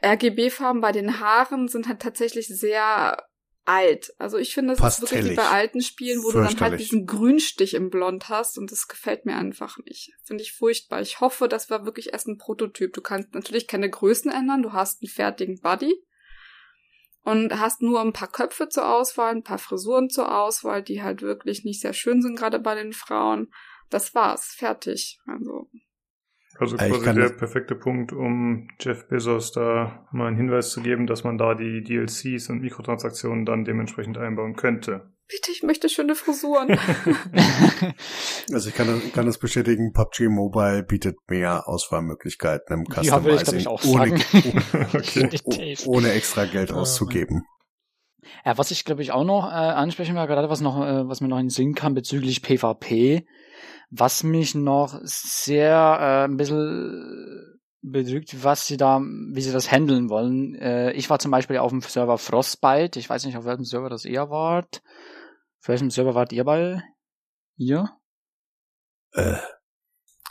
RGB-Farben 0.03 0.81
bei 0.81 0.91
den 0.91 1.19
Haaren 1.19 1.67
sind 1.67 1.87
halt 1.87 2.01
tatsächlich 2.01 2.47
sehr 2.47 3.17
alt. 3.65 4.13
Also 4.17 4.37
ich 4.37 4.53
finde, 4.53 4.75
das 4.75 4.95
ist 4.95 5.01
wirklich 5.01 5.11
wie 5.11 5.35
Pastellig. 5.35 5.37
bei 5.37 5.57
alten 5.57 5.81
Spielen, 5.81 6.23
wo 6.23 6.31
du 6.31 6.39
dann 6.39 6.59
halt 6.59 6.79
diesen 6.79 7.05
Grünstich 7.05 7.73
im 7.73 7.89
Blond 7.89 8.29
hast 8.29 8.57
und 8.57 8.71
das 8.71 8.87
gefällt 8.87 9.25
mir 9.25 9.35
einfach 9.35 9.77
nicht. 9.85 10.11
Finde 10.23 10.43
ich 10.43 10.53
furchtbar. 10.53 11.01
Ich 11.01 11.19
hoffe, 11.19 11.47
das 11.47 11.69
war 11.69 11.85
wirklich 11.85 12.13
erst 12.13 12.27
ein 12.27 12.37
Prototyp. 12.37 12.93
Du 12.93 13.01
kannst 13.01 13.33
natürlich 13.33 13.67
keine 13.67 13.89
Größen 13.89 14.31
ändern, 14.31 14.63
du 14.63 14.73
hast 14.73 15.01
einen 15.01 15.09
fertigen 15.09 15.59
Buddy 15.61 15.93
und 17.23 17.57
hast 17.57 17.81
nur 17.81 18.01
ein 18.01 18.13
paar 18.13 18.31
Köpfe 18.31 18.67
zur 18.67 18.93
Auswahl, 18.93 19.33
ein 19.33 19.43
paar 19.43 19.59
Frisuren 19.59 20.09
zur 20.09 20.37
Auswahl, 20.37 20.83
die 20.83 21.01
halt 21.01 21.21
wirklich 21.21 21.63
nicht 21.63 21.81
sehr 21.81 21.93
schön 21.93 22.21
sind, 22.21 22.37
gerade 22.37 22.59
bei 22.59 22.75
den 22.75 22.93
Frauen. 22.93 23.51
Das 23.89 24.13
war's, 24.13 24.47
fertig. 24.47 25.19
Also 25.25 25.69
Also 26.59 26.75
Äh, 26.77 26.89
quasi 26.89 27.03
kann 27.05 27.15
der 27.15 27.29
perfekte 27.29 27.75
Punkt, 27.75 28.13
um 28.13 28.67
Jeff 28.79 29.07
Bezos 29.07 29.51
da 29.51 30.05
mal 30.11 30.27
einen 30.27 30.37
Hinweis 30.37 30.69
zu 30.71 30.81
geben, 30.81 31.07
dass 31.07 31.23
man 31.23 31.37
da 31.37 31.55
die 31.55 31.83
DLCs 31.83 32.49
und 32.49 32.61
Mikrotransaktionen 32.61 33.45
dann 33.45 33.65
dementsprechend 33.65 34.17
einbauen 34.17 34.55
könnte. 34.55 35.11
bitte, 35.27 35.51
ich 35.51 35.63
möchte 35.63 35.89
schöne 35.89 36.13
Frisuren. 36.15 36.77
Also 38.51 38.69
ich 38.69 38.75
kann, 38.75 38.87
das- 38.87 39.11
kann 39.13 39.25
das 39.25 39.37
bestätigen, 39.37 39.93
PUBG 39.93 40.27
Mobile 40.29 40.83
bietet 40.83 41.15
mehr 41.27 41.67
Auswahlmöglichkeiten 41.67 42.73
im 42.85 42.85
Ja, 43.01 43.23
würde 43.23 43.37
ich, 43.37 43.43
glaub 43.43 43.55
Customizing, 43.55 43.59
ich, 43.59 43.67
auch 43.67 43.85
ohne, 43.85 44.13
Okay. 44.93 45.27
Definitiv. 45.29 45.87
ohne 45.87 46.11
extra 46.11 46.45
Geld 46.45 46.71
auszugeben. 46.71 47.43
Ja, 48.45 48.57
was 48.57 48.71
ich 48.71 48.85
glaube 48.85 49.01
ich 49.01 49.11
auch 49.11 49.23
noch 49.25 49.45
äh, 49.47 49.53
ansprechen 49.55 50.15
will, 50.15 50.27
gerade 50.27 50.49
was 50.49 50.61
noch, 50.61 50.81
äh, 50.85 51.07
was 51.07 51.21
mir 51.21 51.27
noch 51.27 51.39
in 51.39 51.45
den 51.45 51.49
Sinn 51.49 51.73
kam 51.75 51.93
bezüglich 51.93 52.41
PvP, 52.41 53.25
was 53.95 54.23
mich 54.23 54.55
noch 54.55 54.99
sehr 55.03 55.97
äh, 55.99 56.23
ein 56.25 56.37
bisschen 56.37 57.59
bedrückt, 57.81 58.43
was 58.43 58.65
sie 58.65 58.77
da, 58.77 58.99
wie 58.99 59.41
sie 59.41 59.51
das 59.51 59.71
handeln 59.71 60.09
wollen. 60.09 60.55
Äh, 60.55 60.93
ich 60.93 61.09
war 61.09 61.19
zum 61.19 61.31
Beispiel 61.31 61.57
auf 61.57 61.69
dem 61.69 61.81
Server 61.81 62.17
Frostbite, 62.17 62.97
ich 62.97 63.09
weiß 63.09 63.25
nicht, 63.25 63.37
auf 63.37 63.45
welchem 63.45 63.65
Server 63.65 63.89
das 63.89 64.05
ihr 64.05 64.29
wart. 64.29 64.81
Auf 65.61 65.67
welchem 65.67 65.91
Server 65.91 66.15
wart 66.15 66.33
ihr 66.33 66.43
bei? 66.43 66.81
Ihr? 67.55 67.89
Äh, 69.11 69.35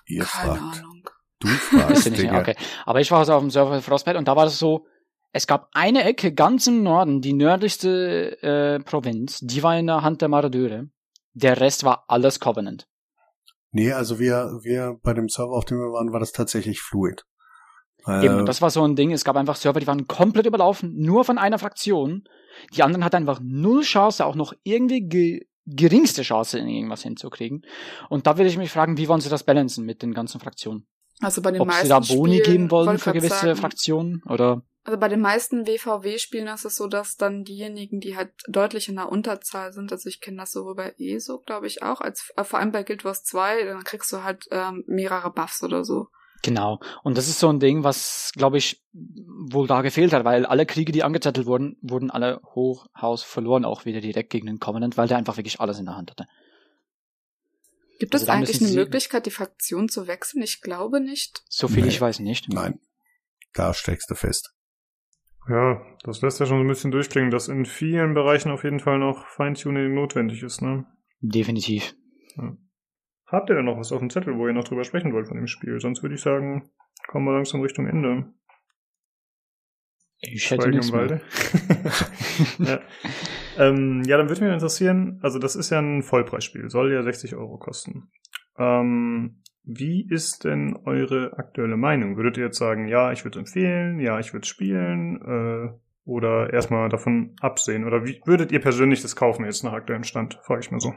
ihr 0.06 0.24
Keine 0.24 0.56
fragt. 0.56 0.78
Ahnung. 0.78 1.08
Du 1.38 1.48
fragst, 1.48 2.10
nicht, 2.10 2.22
ja, 2.24 2.40
okay. 2.40 2.56
Aber 2.84 3.00
ich 3.00 3.10
war 3.12 3.20
also 3.20 3.34
auf 3.34 3.42
dem 3.42 3.50
Server 3.50 3.80
Frostbite 3.80 4.18
und 4.18 4.26
da 4.26 4.34
war 4.34 4.44
das 4.44 4.58
so, 4.58 4.86
es 5.32 5.46
gab 5.46 5.68
eine 5.72 6.02
Ecke 6.02 6.34
ganz 6.34 6.66
im 6.66 6.82
Norden, 6.82 7.20
die 7.20 7.32
nördlichste 7.32 8.42
äh, 8.42 8.80
Provinz, 8.80 9.38
die 9.40 9.62
war 9.62 9.78
in 9.78 9.86
der 9.86 10.02
Hand 10.02 10.20
der 10.20 10.28
Marodeure. 10.28 10.88
Der 11.34 11.60
Rest 11.60 11.84
war 11.84 12.04
alles 12.08 12.40
Covenant. 12.40 12.86
Nee, 13.72 13.92
also 13.92 14.18
wir, 14.18 14.58
wir 14.62 14.98
bei 15.02 15.14
dem 15.14 15.28
Server, 15.28 15.52
auf 15.52 15.64
dem 15.64 15.78
wir 15.78 15.92
waren, 15.92 16.12
war 16.12 16.20
das 16.20 16.32
tatsächlich 16.32 16.80
fluid. 16.80 17.24
Äh, 18.06 18.26
Eben, 18.26 18.46
das 18.46 18.60
war 18.60 18.70
so 18.70 18.82
ein 18.84 18.96
Ding, 18.96 19.12
es 19.12 19.24
gab 19.24 19.36
einfach 19.36 19.56
Server, 19.56 19.80
die 19.80 19.86
waren 19.86 20.06
komplett 20.06 20.46
überlaufen, 20.46 20.94
nur 20.94 21.24
von 21.24 21.38
einer 21.38 21.58
Fraktion. 21.58 22.24
Die 22.74 22.82
anderen 22.82 23.04
hatten 23.04 23.16
einfach 23.16 23.40
null 23.42 23.82
Chance, 23.82 24.24
auch 24.26 24.34
noch 24.34 24.52
irgendwie 24.62 25.00
ge 25.00 25.46
geringste 25.64 26.22
Chance, 26.22 26.58
irgendwas 26.58 27.04
hinzukriegen. 27.04 27.62
Und 28.10 28.26
da 28.26 28.36
würde 28.36 28.50
ich 28.50 28.58
mich 28.58 28.72
fragen, 28.72 28.96
wie 28.96 29.06
wollen 29.06 29.20
sie 29.20 29.28
das 29.28 29.44
balancen 29.44 29.86
mit 29.86 30.02
den 30.02 30.12
ganzen 30.12 30.40
Fraktionen? 30.40 30.88
Also 31.22 31.40
bei 31.40 31.52
den 31.52 31.60
Ob 31.60 31.68
meisten 31.68 31.86
sie 31.86 31.88
da 31.88 32.00
Boni 32.00 32.38
Spielen, 32.38 32.52
geben 32.52 32.70
wollen 32.70 32.98
für 32.98 33.12
gewisse 33.12 33.36
sagen, 33.36 33.56
Fraktionen? 33.56 34.22
Oder? 34.28 34.62
Also 34.84 34.98
bei 34.98 35.08
den 35.08 35.20
meisten 35.20 35.66
WVW-Spielen 35.66 36.48
ist 36.48 36.64
es 36.64 36.76
so, 36.76 36.88
dass 36.88 37.16
dann 37.16 37.44
diejenigen, 37.44 38.00
die 38.00 38.16
halt 38.16 38.30
deutlich 38.48 38.88
in 38.88 38.96
der 38.96 39.10
Unterzahl 39.10 39.72
sind, 39.72 39.92
also 39.92 40.08
ich 40.08 40.20
kenne 40.20 40.38
das 40.38 40.50
sowohl 40.50 40.74
bei 40.74 40.94
ESO, 40.98 41.38
glaube 41.38 41.68
ich 41.68 41.84
auch, 41.84 42.00
als 42.00 42.32
äh, 42.36 42.42
vor 42.42 42.58
allem 42.58 42.72
bei 42.72 42.82
Guild 42.82 43.04
Wars 43.04 43.22
2, 43.22 43.64
dann 43.64 43.84
kriegst 43.84 44.12
du 44.12 44.24
halt 44.24 44.48
ähm, 44.50 44.82
mehrere 44.88 45.30
Buffs 45.30 45.62
oder 45.62 45.84
so. 45.84 46.08
Genau. 46.42 46.80
Und 47.04 47.16
das 47.16 47.28
ist 47.28 47.38
so 47.38 47.48
ein 47.48 47.60
Ding, 47.60 47.84
was, 47.84 48.32
glaube 48.34 48.58
ich, 48.58 48.82
wohl 48.92 49.68
da 49.68 49.82
gefehlt 49.82 50.12
hat, 50.12 50.24
weil 50.24 50.44
alle 50.44 50.66
Kriege, 50.66 50.90
die 50.90 51.04
angezettelt 51.04 51.46
wurden, 51.46 51.76
wurden 51.80 52.10
alle 52.10 52.40
Hochhaus 52.56 53.22
verloren, 53.22 53.64
auch 53.64 53.84
wieder 53.84 54.00
direkt 54.00 54.30
gegen 54.30 54.48
den 54.48 54.58
Covenant, 54.58 54.96
weil 54.96 55.06
der 55.06 55.18
einfach 55.18 55.36
wirklich 55.36 55.60
alles 55.60 55.78
in 55.78 55.86
der 55.86 55.96
Hand 55.96 56.10
hatte. 56.10 56.26
Gibt 58.02 58.14
Also 58.14 58.24
es 58.24 58.28
eigentlich 58.30 58.60
eine 58.60 58.68
sie- 58.70 58.74
Möglichkeit, 58.76 59.26
die 59.26 59.30
Fraktion 59.30 59.88
zu 59.88 60.08
wechseln? 60.08 60.42
Ich 60.42 60.60
glaube 60.60 61.00
nicht. 61.00 61.44
So 61.48 61.68
viel 61.68 61.84
Nee. 61.84 61.88
ich 61.90 62.00
weiß 62.00 62.18
nicht. 62.18 62.48
Nein. 62.52 62.80
Da 63.54 63.72
steckst 63.74 64.10
du 64.10 64.16
fest. 64.16 64.56
Ja, 65.48 65.80
das 66.02 66.20
lässt 66.20 66.40
ja 66.40 66.46
schon 66.46 66.58
so 66.58 66.64
ein 66.64 66.66
bisschen 66.66 66.90
durchklingen, 66.90 67.30
dass 67.30 67.46
in 67.46 67.64
vielen 67.64 68.12
Bereichen 68.14 68.50
auf 68.50 68.64
jeden 68.64 68.80
Fall 68.80 68.98
noch 68.98 69.24
Feintuning 69.28 69.94
notwendig 69.94 70.42
ist, 70.42 70.62
ne? 70.62 70.84
Definitiv. 71.20 71.94
Habt 73.26 73.48
ihr 73.50 73.54
denn 73.54 73.66
noch 73.66 73.78
was 73.78 73.92
auf 73.92 74.00
dem 74.00 74.10
Zettel, 74.10 74.36
wo 74.36 74.48
ihr 74.48 74.52
noch 74.52 74.64
drüber 74.64 74.82
sprechen 74.82 75.12
wollt 75.12 75.28
von 75.28 75.36
dem 75.36 75.46
Spiel? 75.46 75.78
Sonst 75.78 76.02
würde 76.02 76.16
ich 76.16 76.20
sagen, 76.22 76.72
kommen 77.06 77.26
wir 77.26 77.34
langsam 77.34 77.60
Richtung 77.60 77.86
Ende. 77.86 78.32
Ich 80.18 80.50
hätte 80.50 80.62
Schweigen 80.62 80.76
nichts 80.76 80.90
im 80.90 80.96
mehr. 80.96 81.08
Walde. 81.10 81.24
ja. 82.58 82.80
Ähm, 83.58 84.02
ja, 84.06 84.16
dann 84.16 84.28
würde 84.28 84.42
mich 84.42 84.52
interessieren, 84.52 85.18
also 85.22 85.38
das 85.38 85.56
ist 85.56 85.70
ja 85.70 85.78
ein 85.78 86.02
Vollpreisspiel, 86.02 86.70
soll 86.70 86.92
ja 86.92 87.02
60 87.02 87.34
Euro 87.34 87.58
kosten. 87.58 88.10
Ähm, 88.58 89.42
wie 89.64 90.06
ist 90.08 90.44
denn 90.44 90.76
eure 90.84 91.38
aktuelle 91.38 91.76
Meinung? 91.76 92.16
Würdet 92.16 92.36
ihr 92.36 92.46
jetzt 92.46 92.58
sagen, 92.58 92.88
ja, 92.88 93.12
ich 93.12 93.24
würde 93.24 93.38
empfehlen, 93.38 94.00
ja, 94.00 94.18
ich 94.18 94.32
würde 94.32 94.46
spielen, 94.46 95.20
äh, 95.22 95.78
oder 96.04 96.52
erstmal 96.52 96.88
davon 96.88 97.36
absehen? 97.40 97.84
Oder 97.84 98.04
wie 98.04 98.20
würdet 98.24 98.50
ihr 98.52 98.60
persönlich 98.60 99.02
das 99.02 99.16
kaufen 99.16 99.44
jetzt 99.44 99.62
nach 99.62 99.72
aktuellem 99.72 100.04
Stand? 100.04 100.38
Frage 100.42 100.60
ich 100.60 100.70
mal 100.70 100.80
so. 100.80 100.94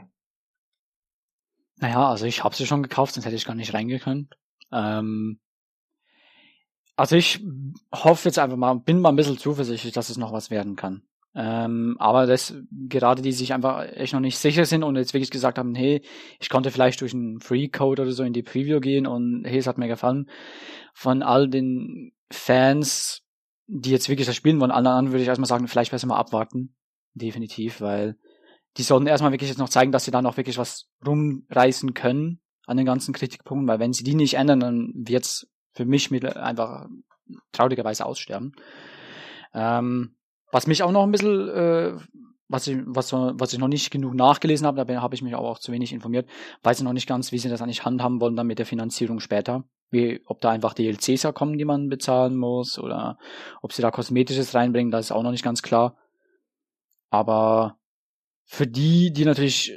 Naja, 1.78 2.08
also 2.08 2.24
ich 2.24 2.42
habe 2.42 2.56
sie 2.56 2.66
schon 2.66 2.82
gekauft, 2.82 3.14
sonst 3.14 3.26
hätte 3.26 3.36
ich 3.36 3.44
gar 3.44 3.54
nicht 3.54 3.74
reingehen 3.74 4.28
Ähm, 4.72 5.38
also 6.96 7.14
ich 7.14 7.44
hoffe 7.92 8.28
jetzt 8.28 8.38
einfach 8.38 8.56
mal, 8.56 8.74
bin 8.74 8.98
mal 8.98 9.10
ein 9.10 9.16
bisschen 9.16 9.38
zuversichtlich, 9.38 9.92
dass 9.92 10.08
es 10.08 10.16
noch 10.16 10.32
was 10.32 10.50
werden 10.50 10.74
kann. 10.74 11.05
Ähm, 11.38 11.96
aber 11.98 12.26
das, 12.26 12.54
gerade 12.70 13.20
die 13.20 13.32
sich 13.32 13.52
einfach 13.52 13.84
echt 13.92 14.14
noch 14.14 14.20
nicht 14.20 14.38
sicher 14.38 14.64
sind 14.64 14.82
und 14.82 14.96
jetzt 14.96 15.12
wirklich 15.12 15.30
gesagt 15.30 15.58
haben, 15.58 15.74
hey, 15.74 16.00
ich 16.40 16.48
konnte 16.48 16.70
vielleicht 16.70 17.02
durch 17.02 17.12
einen 17.12 17.40
Free-Code 17.40 18.02
oder 18.02 18.12
so 18.12 18.22
in 18.22 18.32
die 18.32 18.42
Preview 18.42 18.80
gehen 18.80 19.06
und 19.06 19.44
hey, 19.44 19.58
es 19.58 19.66
hat 19.66 19.76
mir 19.76 19.86
gefallen. 19.86 20.30
Von 20.94 21.22
all 21.22 21.50
den 21.50 22.12
Fans, 22.32 23.20
die 23.66 23.90
jetzt 23.90 24.08
wirklich 24.08 24.26
das 24.26 24.34
spielen 24.34 24.60
wollen, 24.60 24.70
anderen 24.70 25.12
würde 25.12 25.20
ich 25.20 25.28
erstmal 25.28 25.46
sagen, 25.46 25.68
vielleicht 25.68 25.90
besser 25.90 26.06
mal 26.06 26.16
abwarten. 26.16 26.74
Definitiv, 27.12 27.82
weil 27.82 28.16
die 28.78 28.82
sollten 28.82 29.06
erstmal 29.06 29.32
wirklich 29.32 29.50
jetzt 29.50 29.58
noch 29.58 29.68
zeigen, 29.68 29.92
dass 29.92 30.06
sie 30.06 30.10
da 30.10 30.22
noch 30.22 30.38
wirklich 30.38 30.56
was 30.56 30.88
rumreißen 31.06 31.92
können 31.92 32.40
an 32.66 32.78
den 32.78 32.86
ganzen 32.86 33.12
Kritikpunkten, 33.12 33.68
weil 33.68 33.78
wenn 33.78 33.92
sie 33.92 34.04
die 34.04 34.14
nicht 34.14 34.34
ändern, 34.34 34.60
dann 34.60 34.92
wird's 34.94 35.46
für 35.72 35.84
mich 35.84 36.10
mit 36.10 36.24
einfach 36.24 36.86
traurigerweise 37.52 38.06
aussterben. 38.06 38.52
Ähm, 39.52 40.15
was 40.52 40.66
mich 40.66 40.82
auch 40.82 40.92
noch 40.92 41.02
ein 41.02 41.12
bisschen, 41.12 41.48
äh, 41.48 41.96
was 42.48 42.66
ich, 42.66 42.78
was, 42.86 43.12
was 43.12 43.52
ich 43.52 43.58
noch 43.58 43.68
nicht 43.68 43.90
genug 43.90 44.14
nachgelesen 44.14 44.66
habe, 44.66 44.84
da 44.84 45.00
habe 45.02 45.14
ich 45.14 45.22
mich 45.22 45.34
aber 45.34 45.48
auch 45.48 45.58
zu 45.58 45.72
wenig 45.72 45.92
informiert, 45.92 46.28
weiß 46.62 46.78
ich 46.78 46.84
noch 46.84 46.92
nicht 46.92 47.08
ganz, 47.08 47.32
wie 47.32 47.38
sie 47.38 47.48
das 47.48 47.60
eigentlich 47.60 47.84
handhaben 47.84 48.20
wollen 48.20 48.36
dann 48.36 48.46
mit 48.46 48.58
der 48.58 48.66
Finanzierung 48.66 49.20
später. 49.20 49.64
wie, 49.90 50.20
ob 50.26 50.40
da 50.40 50.50
einfach 50.50 50.74
DLCs 50.74 51.26
kommen, 51.34 51.58
die 51.58 51.64
man 51.64 51.88
bezahlen 51.88 52.36
muss, 52.36 52.78
oder 52.78 53.18
ob 53.62 53.72
sie 53.72 53.82
da 53.82 53.90
Kosmetisches 53.90 54.54
reinbringen, 54.54 54.90
das 54.90 55.06
ist 55.06 55.12
auch 55.12 55.22
noch 55.22 55.30
nicht 55.30 55.44
ganz 55.44 55.62
klar. 55.62 55.96
Aber 57.10 57.78
für 58.44 58.66
die, 58.66 59.12
die 59.12 59.24
natürlich 59.24 59.72
äh, 59.72 59.76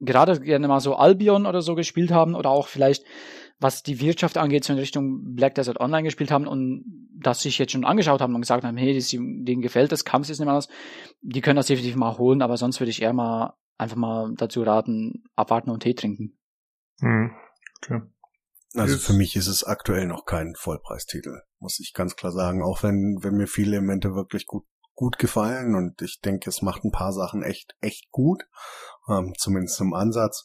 gerade 0.00 0.40
gerne 0.40 0.68
mal 0.68 0.80
so 0.80 0.96
Albion 0.96 1.46
oder 1.46 1.62
so 1.62 1.74
gespielt 1.74 2.10
haben 2.10 2.34
oder 2.34 2.50
auch 2.50 2.68
vielleicht 2.68 3.04
was 3.60 3.82
die 3.82 4.00
Wirtschaft 4.00 4.36
angeht, 4.36 4.64
so 4.64 4.72
in 4.72 4.78
Richtung 4.78 5.34
Black 5.34 5.54
Desert 5.54 5.80
Online 5.80 6.04
gespielt 6.04 6.30
haben 6.30 6.46
und 6.46 6.84
das 7.20 7.42
sich 7.42 7.58
jetzt 7.58 7.72
schon 7.72 7.84
angeschaut 7.84 8.20
haben 8.20 8.34
und 8.34 8.40
gesagt 8.40 8.64
haben, 8.64 8.76
hey, 8.76 8.94
das, 8.94 9.10
denen 9.10 9.62
gefällt 9.62 9.90
das, 9.90 10.04
Kampf 10.04 10.28
ist 10.28 10.38
nicht 10.38 10.46
mehr 10.46 10.54
aus, 10.54 10.68
die 11.20 11.40
können 11.40 11.56
das 11.56 11.66
definitiv 11.66 11.96
mal 11.96 12.18
holen, 12.18 12.42
aber 12.42 12.56
sonst 12.56 12.80
würde 12.80 12.90
ich 12.90 13.02
eher 13.02 13.12
mal 13.12 13.54
einfach 13.76 13.96
mal 13.96 14.32
dazu 14.36 14.62
raten, 14.62 15.24
abwarten 15.36 15.70
und 15.70 15.82
Tee 15.82 15.94
trinken. 15.94 16.38
Hm. 17.00 17.30
Okay. 17.82 18.00
Also 18.74 18.98
für 18.98 19.12
mich 19.12 19.34
ist 19.36 19.46
es 19.46 19.64
aktuell 19.64 20.06
noch 20.06 20.24
kein 20.24 20.54
Vollpreistitel, 20.54 21.42
muss 21.58 21.80
ich 21.80 21.94
ganz 21.94 22.16
klar 22.16 22.32
sagen. 22.32 22.62
Auch 22.62 22.82
wenn, 22.82 23.18
wenn 23.22 23.34
mir 23.34 23.46
viele 23.46 23.76
Elemente 23.76 24.14
wirklich 24.14 24.46
gut, 24.46 24.64
gut 24.94 25.18
gefallen 25.18 25.74
und 25.74 26.02
ich 26.02 26.20
denke, 26.20 26.50
es 26.50 26.60
macht 26.60 26.84
ein 26.84 26.92
paar 26.92 27.12
Sachen 27.12 27.42
echt, 27.42 27.76
echt 27.80 28.10
gut, 28.10 28.44
ähm, 29.08 29.32
zumindest 29.38 29.80
im 29.80 29.94
Ansatz. 29.94 30.44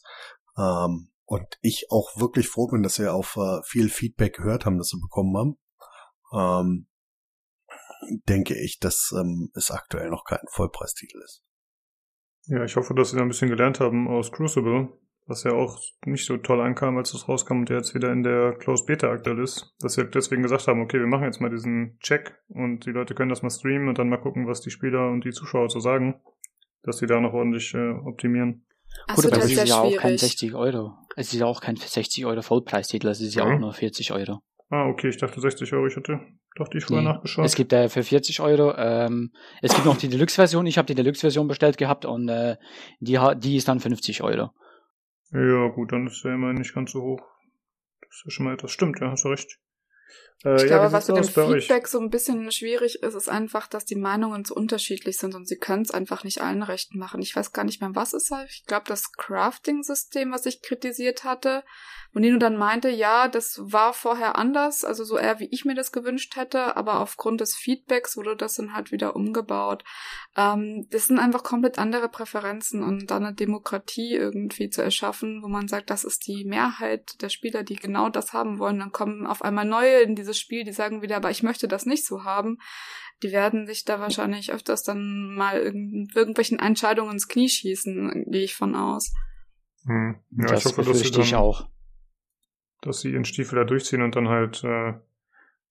Ähm, 0.56 1.10
und 1.26 1.58
ich 1.62 1.86
auch 1.90 2.16
wirklich 2.16 2.48
froh 2.48 2.68
bin, 2.68 2.82
dass 2.82 2.98
wir 2.98 3.14
auf 3.14 3.36
äh, 3.36 3.60
viel 3.64 3.88
Feedback 3.88 4.36
gehört 4.36 4.66
haben, 4.66 4.78
das 4.78 4.92
wir 4.92 5.00
bekommen 5.00 5.36
haben. 5.36 5.56
Ähm, 6.32 6.86
denke 8.28 8.54
ich, 8.54 8.78
dass 8.78 9.12
ähm, 9.18 9.50
es 9.54 9.70
aktuell 9.70 10.10
noch 10.10 10.24
kein 10.24 10.46
Vollpreistitel 10.50 11.18
ist. 11.22 11.42
Ja, 12.46 12.64
ich 12.64 12.76
hoffe, 12.76 12.94
dass 12.94 13.10
Sie 13.10 13.16
da 13.16 13.22
ein 13.22 13.28
bisschen 13.28 13.48
gelernt 13.48 13.80
haben 13.80 14.06
aus 14.06 14.30
Crucible, 14.30 14.88
was 15.26 15.44
ja 15.44 15.52
auch 15.52 15.80
nicht 16.04 16.26
so 16.26 16.36
toll 16.36 16.60
ankam, 16.60 16.98
als 16.98 17.14
es 17.14 17.26
rauskam 17.26 17.60
und 17.60 17.70
jetzt 17.70 17.94
wieder 17.94 18.12
in 18.12 18.22
der 18.22 18.56
Closed 18.58 18.86
Beta 18.86 19.10
aktuell 19.10 19.38
ist, 19.38 19.74
dass 19.80 19.96
wir 19.96 20.04
deswegen 20.04 20.42
gesagt 20.42 20.68
haben, 20.68 20.82
okay, 20.82 20.98
wir 20.98 21.06
machen 21.06 21.24
jetzt 21.24 21.40
mal 21.40 21.48
diesen 21.48 21.98
Check 22.00 22.38
und 22.48 22.84
die 22.84 22.90
Leute 22.90 23.14
können 23.14 23.30
das 23.30 23.42
mal 23.42 23.50
streamen 23.50 23.88
und 23.88 23.98
dann 23.98 24.10
mal 24.10 24.20
gucken, 24.20 24.46
was 24.46 24.60
die 24.60 24.70
Spieler 24.70 25.08
und 25.08 25.24
die 25.24 25.30
Zuschauer 25.30 25.70
so 25.70 25.80
sagen, 25.80 26.20
dass 26.82 26.98
die 26.98 27.06
da 27.06 27.18
noch 27.20 27.32
ordentlich 27.32 27.72
äh, 27.72 27.92
optimieren. 27.92 28.66
Ach 29.06 29.16
Gut, 29.16 29.26
aber 29.26 29.38
es 29.38 29.50
ist 29.50 29.68
ja 29.68 29.80
auch 29.80 29.96
kein 29.96 30.18
60 30.18 30.54
Euro. 30.54 30.94
Es 31.16 31.32
ist 31.32 31.38
ja 31.40 31.46
auch 31.46 31.60
kein 31.60 31.76
60 31.76 32.26
Euro 32.26 32.42
Vollpreistitel, 32.42 33.08
es 33.08 33.20
ist 33.20 33.34
ja, 33.34 33.46
ja 33.46 33.54
auch 33.54 33.58
nur 33.58 33.72
40 33.72 34.12
Euro. 34.12 34.40
Ah, 34.70 34.88
okay, 34.88 35.08
ich 35.08 35.18
dachte 35.18 35.40
60 35.40 35.72
Euro, 35.72 35.86
ich 35.86 35.96
hatte 35.96 36.20
doch 36.56 36.68
die 36.68 36.80
vorher 36.80 37.02
nee. 37.02 37.12
nachgeschaut. 37.12 37.44
Es 37.44 37.54
gibt 37.54 37.72
äh, 37.72 37.88
für 37.88 38.02
40 38.02 38.40
Euro, 38.40 38.74
ähm, 38.76 39.32
es 39.60 39.72
gibt 39.74 39.84
noch 39.86 39.96
die 39.96 40.08
Deluxe-Version, 40.08 40.66
ich 40.66 40.78
habe 40.78 40.86
die 40.86 40.94
Deluxe-Version 40.94 41.48
bestellt 41.48 41.76
gehabt 41.76 42.04
und 42.04 42.28
äh, 42.28 42.56
die, 43.00 43.18
die 43.38 43.56
ist 43.56 43.68
dann 43.68 43.80
50 43.80 44.22
Euro. 44.22 44.50
Ja, 45.32 45.68
gut, 45.68 45.92
dann 45.92 46.06
ist 46.06 46.24
der 46.24 46.34
immerhin 46.34 46.58
nicht 46.58 46.74
ganz 46.74 46.92
so 46.92 47.02
hoch. 47.02 47.22
Das 48.00 48.16
ist 48.16 48.24
ja 48.24 48.30
schon 48.30 48.46
mal 48.46 48.54
etwas. 48.54 48.70
Stimmt, 48.70 49.00
ja, 49.00 49.10
hast 49.10 49.24
du 49.24 49.28
recht. 49.28 49.58
Äh, 50.44 50.56
ich 50.56 50.66
glaube, 50.66 50.92
was 50.92 51.08
mit 51.08 51.16
dem 51.16 51.24
Feedback 51.24 51.84
euch? 51.84 51.90
so 51.90 52.00
ein 52.00 52.10
bisschen 52.10 52.50
schwierig 52.52 53.02
ist, 53.02 53.14
ist 53.14 53.28
einfach, 53.28 53.66
dass 53.66 53.84
die 53.84 53.96
Meinungen 53.96 54.44
so 54.44 54.54
unterschiedlich 54.54 55.18
sind 55.18 55.34
und 55.34 55.48
sie 55.48 55.56
können 55.56 55.82
es 55.82 55.90
einfach 55.90 56.24
nicht 56.24 56.42
allen 56.42 56.62
recht 56.62 56.94
machen. 56.94 57.22
Ich 57.22 57.34
weiß 57.34 57.52
gar 57.52 57.64
nicht 57.64 57.80
mehr, 57.80 57.94
was 57.94 58.12
es 58.12 58.26
sei. 58.26 58.44
Ich 58.48 58.64
glaube, 58.66 58.84
das 58.88 59.12
Crafting-System, 59.12 60.32
was 60.32 60.46
ich 60.46 60.62
kritisiert 60.62 61.24
hatte, 61.24 61.64
und 62.14 62.20
Nino 62.20 62.38
dann 62.38 62.56
meinte, 62.56 62.90
ja, 62.90 63.26
das 63.26 63.60
war 63.60 63.92
vorher 63.92 64.38
anders, 64.38 64.84
also 64.84 65.02
so 65.02 65.18
eher 65.18 65.40
wie 65.40 65.48
ich 65.50 65.64
mir 65.64 65.74
das 65.74 65.90
gewünscht 65.90 66.36
hätte, 66.36 66.76
aber 66.76 67.00
aufgrund 67.00 67.40
des 67.40 67.56
Feedbacks 67.56 68.16
wurde 68.16 68.36
das 68.36 68.54
dann 68.54 68.72
halt 68.72 68.92
wieder 68.92 69.16
umgebaut. 69.16 69.82
Ähm, 70.36 70.86
das 70.90 71.06
sind 71.06 71.18
einfach 71.18 71.42
komplett 71.42 71.76
andere 71.76 72.08
Präferenzen 72.08 72.84
und 72.84 73.10
dann 73.10 73.24
eine 73.24 73.34
Demokratie 73.34 74.14
irgendwie 74.14 74.70
zu 74.70 74.80
erschaffen, 74.80 75.42
wo 75.42 75.48
man 75.48 75.66
sagt, 75.66 75.90
das 75.90 76.04
ist 76.04 76.28
die 76.28 76.44
Mehrheit 76.44 77.20
der 77.20 77.30
Spieler, 77.30 77.64
die 77.64 77.74
genau 77.74 78.08
das 78.08 78.32
haben 78.32 78.60
wollen. 78.60 78.78
Dann 78.78 78.92
kommen 78.92 79.26
auf 79.26 79.42
einmal 79.42 79.64
neue 79.64 80.00
in 80.02 80.14
dieses 80.34 80.40
Spiel, 80.40 80.64
die 80.64 80.72
sagen 80.72 81.02
wieder, 81.02 81.16
aber 81.16 81.30
ich 81.30 81.42
möchte 81.42 81.68
das 81.68 81.86
nicht 81.86 82.04
so 82.04 82.24
haben. 82.24 82.58
Die 83.22 83.30
werden 83.32 83.66
sich 83.66 83.84
da 83.84 84.00
wahrscheinlich 84.00 84.52
öfters 84.52 84.82
dann 84.82 85.34
mal 85.34 85.58
irgend 85.58 86.14
irgendwelchen 86.16 86.58
Entscheidungen 86.58 87.12
ins 87.12 87.28
Knie 87.28 87.48
schießen, 87.48 88.26
gehe 88.28 88.42
ich 88.42 88.54
von 88.54 88.74
aus. 88.74 89.12
Hm. 89.86 90.16
Ja, 90.30 90.46
das 90.46 90.60
ich 90.60 90.64
hoffe, 90.66 90.82
dass 90.82 90.98
sie 90.98 91.10
dann, 91.10 91.22
ich 91.22 91.34
auch 91.34 91.68
dass 92.84 93.00
sie 93.00 93.12
ihren 93.12 93.24
Stiefel 93.24 93.56
da 93.56 93.64
durchziehen 93.64 94.02
und 94.02 94.14
dann 94.14 94.28
halt 94.28 94.62
äh, 94.62 94.94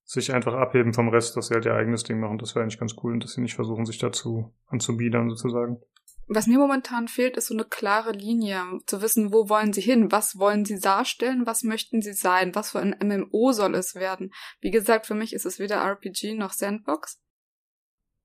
sich 0.02 0.34
einfach 0.34 0.54
abheben 0.54 0.92
vom 0.92 1.08
Rest, 1.08 1.36
dass 1.36 1.46
sie 1.46 1.54
halt 1.54 1.64
ihr 1.64 1.74
eigenes 1.74 2.02
Ding 2.02 2.18
machen. 2.18 2.38
Das 2.38 2.54
wäre 2.54 2.62
eigentlich 2.62 2.78
ganz 2.78 2.96
cool 3.02 3.12
und 3.12 3.24
dass 3.24 3.32
sie 3.32 3.40
nicht 3.40 3.54
versuchen, 3.54 3.86
sich 3.86 3.98
dazu 3.98 4.52
anzubiedern 4.66 5.30
sozusagen. 5.30 5.80
Was 6.26 6.46
mir 6.46 6.58
momentan 6.58 7.08
fehlt, 7.08 7.36
ist 7.36 7.48
so 7.48 7.54
eine 7.54 7.64
klare 7.64 8.12
Linie, 8.12 8.80
zu 8.86 9.02
wissen, 9.02 9.32
wo 9.32 9.48
wollen 9.48 9.72
sie 9.72 9.82
hin, 9.82 10.10
was 10.10 10.38
wollen 10.38 10.64
sie 10.64 10.80
darstellen, 10.80 11.46
was 11.46 11.62
möchten 11.62 12.00
sie 12.00 12.14
sein, 12.14 12.54
was 12.54 12.70
für 12.70 12.80
ein 12.80 12.96
MMO 13.02 13.52
soll 13.52 13.74
es 13.74 13.94
werden. 13.94 14.32
Wie 14.60 14.70
gesagt, 14.70 15.06
für 15.06 15.14
mich 15.14 15.34
ist 15.34 15.44
es 15.44 15.58
weder 15.58 15.82
RPG 15.82 16.34
noch 16.34 16.52
Sandbox. 16.52 17.20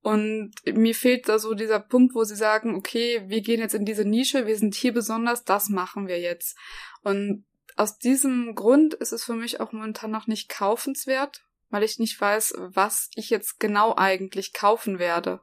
Und 0.01 0.53
mir 0.65 0.95
fehlt 0.95 1.27
da 1.27 1.39
so 1.39 1.53
dieser 1.53 1.81
Punkt, 1.81 2.15
wo 2.15 2.23
sie 2.23 2.37
sagen, 2.37 2.75
okay, 2.75 3.23
wir 3.27 3.41
gehen 3.41 3.59
jetzt 3.59 3.75
in 3.75 3.83
diese 3.83 4.05
Nische, 4.05 4.47
wir 4.47 4.57
sind 4.57 4.75
hier 4.75 4.93
besonders, 4.93 5.43
das 5.43 5.67
machen 5.67 6.07
wir 6.07 6.19
jetzt. 6.19 6.57
Und 7.03 7.45
aus 7.75 7.97
diesem 7.97 8.55
Grund 8.55 8.93
ist 8.93 9.11
es 9.11 9.25
für 9.25 9.35
mich 9.35 9.59
auch 9.59 9.73
momentan 9.73 10.11
noch 10.11 10.27
nicht 10.27 10.49
kaufenswert, 10.49 11.45
weil 11.69 11.83
ich 11.83 11.99
nicht 11.99 12.19
weiß, 12.19 12.53
was 12.57 13.09
ich 13.15 13.29
jetzt 13.29 13.59
genau 13.59 13.93
eigentlich 13.95 14.53
kaufen 14.53 14.99
werde. 14.99 15.41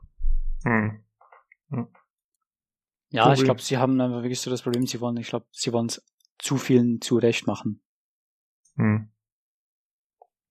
Hm. 0.65 1.05
Hm. 1.71 1.89
Ja, 3.11 3.33
ich 3.33 3.45
glaube, 3.45 3.63
sie 3.63 3.79
haben 3.79 4.01
einfach 4.01 4.23
wirklich 4.23 4.41
so 4.41 4.51
das 4.51 4.63
Problem, 4.63 4.87
sie 4.87 5.01
wollen, 5.01 5.17
ich 5.17 5.29
glaube, 5.29 5.47
sie 5.53 5.73
wollen 5.73 5.87
es 5.87 6.05
zu 6.39 6.57
vielen 6.57 7.01
zurecht 7.01 7.47
machen. 7.47 7.81
Hm. 8.77 9.11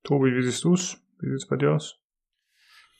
Tobi, 0.03 0.35
wie 0.35 0.43
siehst 0.43 0.63
du's? 0.63 0.97
Wie 1.19 1.29
sieht's 1.29 1.47
bei 1.47 1.57
dir 1.57 1.73
aus? 1.73 1.99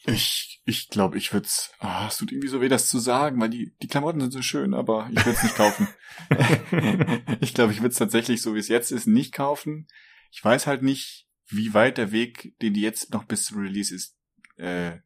Ich, 0.07 0.61
ich 0.65 0.89
glaube, 0.89 1.17
ich 1.17 1.33
würde 1.33 1.47
es. 1.47 1.71
Ah, 1.79 2.07
es 2.07 2.17
tut 2.17 2.31
irgendwie 2.31 2.47
so 2.47 2.61
weh, 2.61 2.69
das 2.69 2.89
zu 2.89 2.99
sagen, 2.99 3.39
weil 3.41 3.49
die, 3.49 3.73
die 3.81 3.87
Klamotten 3.87 4.21
sind 4.21 4.31
so 4.31 4.41
schön, 4.41 4.73
aber 4.73 5.09
ich 5.11 5.17
würde 5.25 5.37
es 5.37 5.43
nicht 5.43 5.55
kaufen. 5.55 5.87
ich 7.41 7.53
glaube, 7.53 7.73
ich 7.73 7.79
würde 7.79 7.91
es 7.91 7.97
tatsächlich, 7.97 8.41
so 8.41 8.53
wie 8.53 8.59
es 8.59 8.67
jetzt 8.67 8.91
ist, 8.91 9.07
nicht 9.07 9.33
kaufen. 9.33 9.87
Ich 10.31 10.43
weiß 10.43 10.67
halt 10.67 10.83
nicht, 10.83 11.27
wie 11.47 11.73
weit 11.73 11.97
der 11.97 12.11
Weg, 12.11 12.55
den 12.61 12.73
die 12.73 12.81
jetzt 12.81 13.13
noch 13.13 13.23
bis 13.23 13.45
zum 13.45 13.59
Release 13.59 13.93
ist, 13.93 14.15
äh, 14.57 14.99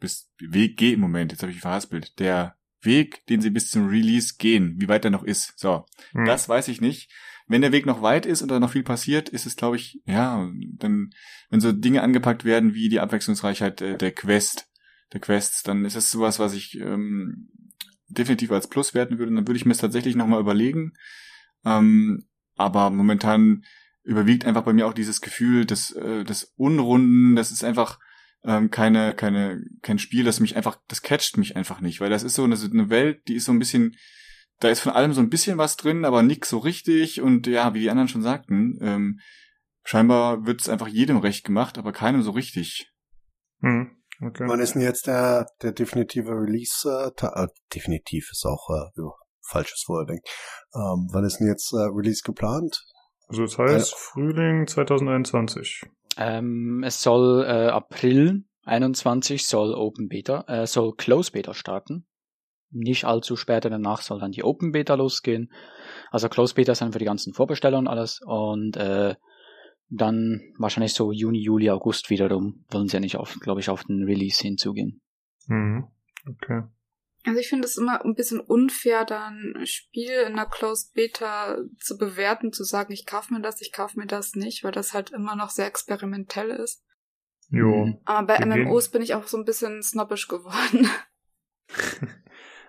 bis 0.00 0.30
Weg 0.38 0.76
geht 0.76 0.94
im 0.94 1.00
Moment, 1.00 1.32
jetzt 1.32 1.42
habe 1.42 1.52
ich 1.52 1.60
verhaspelt. 1.60 2.18
Der 2.18 2.56
Weg, 2.84 3.26
den 3.26 3.40
sie 3.40 3.50
bis 3.50 3.70
zum 3.70 3.88
Release 3.88 4.34
gehen, 4.38 4.74
wie 4.78 4.88
weit 4.88 5.04
der 5.04 5.10
noch 5.10 5.24
ist. 5.24 5.58
So, 5.58 5.86
hm. 6.12 6.24
das 6.24 6.48
weiß 6.48 6.68
ich 6.68 6.80
nicht 6.80 7.10
wenn 7.46 7.60
der 7.60 7.72
Weg 7.72 7.86
noch 7.86 8.02
weit 8.02 8.26
ist 8.26 8.42
und 8.42 8.50
da 8.50 8.58
noch 8.58 8.70
viel 8.70 8.82
passiert, 8.82 9.28
ist 9.28 9.46
es, 9.46 9.56
glaube 9.56 9.76
ich, 9.76 10.00
ja, 10.06 10.48
dann, 10.78 11.10
wenn 11.50 11.60
so 11.60 11.72
Dinge 11.72 12.02
angepackt 12.02 12.44
werden 12.44 12.74
wie 12.74 12.88
die 12.88 13.00
Abwechslungsreichheit 13.00 13.80
äh, 13.82 13.98
der 13.98 14.12
Quest, 14.12 14.70
der 15.12 15.20
Quests, 15.20 15.62
dann 15.62 15.84
ist 15.84 15.96
es 15.96 16.10
sowas, 16.10 16.38
was 16.38 16.54
ich 16.54 16.80
ähm, 16.80 17.50
definitiv 18.08 18.50
als 18.50 18.68
Plus 18.68 18.94
werten 18.94 19.18
würde. 19.18 19.30
Und 19.30 19.36
dann 19.36 19.46
würde 19.46 19.58
ich 19.58 19.66
mir 19.66 19.72
es 19.72 19.78
tatsächlich 19.78 20.16
nochmal 20.16 20.40
überlegen. 20.40 20.94
Ähm, 21.64 22.26
aber 22.56 22.90
momentan 22.90 23.64
überwiegt 24.02 24.46
einfach 24.46 24.62
bei 24.62 24.72
mir 24.72 24.86
auch 24.86 24.94
dieses 24.94 25.20
Gefühl 25.20 25.66
des, 25.66 25.92
äh, 25.92 26.24
des 26.24 26.54
Unrunden, 26.56 27.36
das 27.36 27.50
ist 27.50 27.64
einfach 27.64 27.98
ähm, 28.44 28.70
keine, 28.70 29.14
keine, 29.14 29.62
kein 29.82 29.98
Spiel, 29.98 30.24
das 30.24 30.40
mich 30.40 30.56
einfach, 30.56 30.78
das 30.88 31.02
catcht 31.02 31.36
mich 31.36 31.56
einfach 31.56 31.80
nicht, 31.80 32.00
weil 32.00 32.10
das 32.10 32.22
ist 32.22 32.34
so 32.34 32.44
eine, 32.44 32.56
eine 32.56 32.90
Welt, 32.90 33.28
die 33.28 33.34
ist 33.34 33.46
so 33.46 33.52
ein 33.52 33.58
bisschen 33.58 33.96
da 34.60 34.68
ist 34.68 34.80
von 34.80 34.92
allem 34.92 35.12
so 35.12 35.20
ein 35.20 35.30
bisschen 35.30 35.58
was 35.58 35.76
drin, 35.76 36.04
aber 36.04 36.22
nix 36.22 36.48
so 36.48 36.58
richtig. 36.58 37.20
Und 37.20 37.46
ja, 37.46 37.74
wie 37.74 37.80
die 37.80 37.90
anderen 37.90 38.08
schon 38.08 38.22
sagten, 38.22 38.78
ähm, 38.80 39.20
scheinbar 39.82 40.46
wird 40.46 40.60
es 40.60 40.68
einfach 40.68 40.88
jedem 40.88 41.18
recht 41.18 41.44
gemacht, 41.44 41.78
aber 41.78 41.92
keinem 41.92 42.22
so 42.22 42.30
richtig. 42.30 42.90
Hm, 43.60 43.96
okay. 44.22 44.44
Wann 44.46 44.60
ist 44.60 44.74
denn 44.74 44.82
jetzt 44.82 45.06
der, 45.06 45.46
der 45.62 45.72
definitive 45.72 46.30
Release? 46.30 46.88
Äh, 46.88 47.26
äh, 47.26 47.48
definitiv 47.74 48.30
ist 48.30 48.44
auch 48.46 48.70
äh, 48.70 49.00
ja, 49.00 49.10
falsches 49.42 49.84
Wording. 49.88 50.20
Ähm, 50.74 51.08
wann 51.12 51.24
ist 51.24 51.38
denn 51.38 51.48
jetzt 51.48 51.72
äh, 51.72 51.88
Release 51.94 52.22
geplant? 52.24 52.84
Also 53.28 53.42
das 53.42 53.58
heißt 53.58 53.92
äh, 53.92 53.96
Frühling 53.96 54.66
2021. 54.66 55.82
Ähm, 56.16 56.82
es 56.84 57.02
soll 57.02 57.44
äh, 57.44 57.68
April 57.68 58.44
21 58.64 59.46
soll 59.46 59.74
Open 59.74 60.08
Beta, 60.08 60.44
äh, 60.48 60.66
soll 60.66 60.94
Close 60.94 61.32
Beta 61.32 61.54
starten 61.54 62.06
nicht 62.74 63.04
allzu 63.04 63.36
spät 63.36 63.64
danach 63.64 64.02
soll 64.02 64.18
dann 64.18 64.32
die 64.32 64.44
Open 64.44 64.72
Beta 64.72 64.94
losgehen. 64.94 65.50
Also 66.10 66.28
Close 66.28 66.54
Beta 66.54 66.72
dann 66.72 66.92
für 66.92 66.98
die 66.98 67.04
ganzen 67.04 67.32
Vorbesteller 67.32 67.78
und 67.78 67.86
alles. 67.86 68.20
Und 68.24 68.76
äh, 68.76 69.14
dann 69.88 70.40
wahrscheinlich 70.58 70.94
so 70.94 71.12
Juni, 71.12 71.40
Juli, 71.40 71.70
August 71.70 72.10
wiederum 72.10 72.64
wollen 72.70 72.88
sie 72.88 72.96
ja 72.96 73.00
nicht 73.00 73.16
auf, 73.16 73.38
glaube 73.40 73.60
ich, 73.60 73.70
auf 73.70 73.84
den 73.84 74.02
Release 74.04 74.42
hinzugehen. 74.42 75.00
Mhm. 75.46 75.86
Okay. 76.28 76.62
Also 77.24 77.40
ich 77.40 77.48
finde 77.48 77.66
es 77.66 77.76
immer 77.78 78.04
ein 78.04 78.14
bisschen 78.14 78.40
unfair, 78.40 79.04
dann 79.04 79.54
ein 79.56 79.66
Spiel 79.66 80.12
in 80.26 80.34
einer 80.34 80.46
Closed 80.46 80.92
Beta 80.94 81.58
zu 81.78 81.96
bewerten, 81.96 82.52
zu 82.52 82.64
sagen, 82.64 82.92
ich 82.92 83.06
kaufe 83.06 83.32
mir 83.32 83.40
das, 83.40 83.60
ich 83.60 83.72
kaufe 83.72 83.98
mir 83.98 84.06
das 84.06 84.34
nicht, 84.34 84.62
weil 84.62 84.72
das 84.72 84.92
halt 84.92 85.10
immer 85.10 85.34
noch 85.34 85.50
sehr 85.50 85.66
experimentell 85.66 86.50
ist. 86.50 86.84
Jo. 87.48 87.98
Aber 88.04 88.26
bei 88.26 88.44
MMOs 88.44 88.90
bin 88.90 89.02
ich 89.02 89.14
auch 89.14 89.26
so 89.26 89.38
ein 89.38 89.44
bisschen 89.44 89.82
snobbisch 89.82 90.28
geworden. 90.28 90.88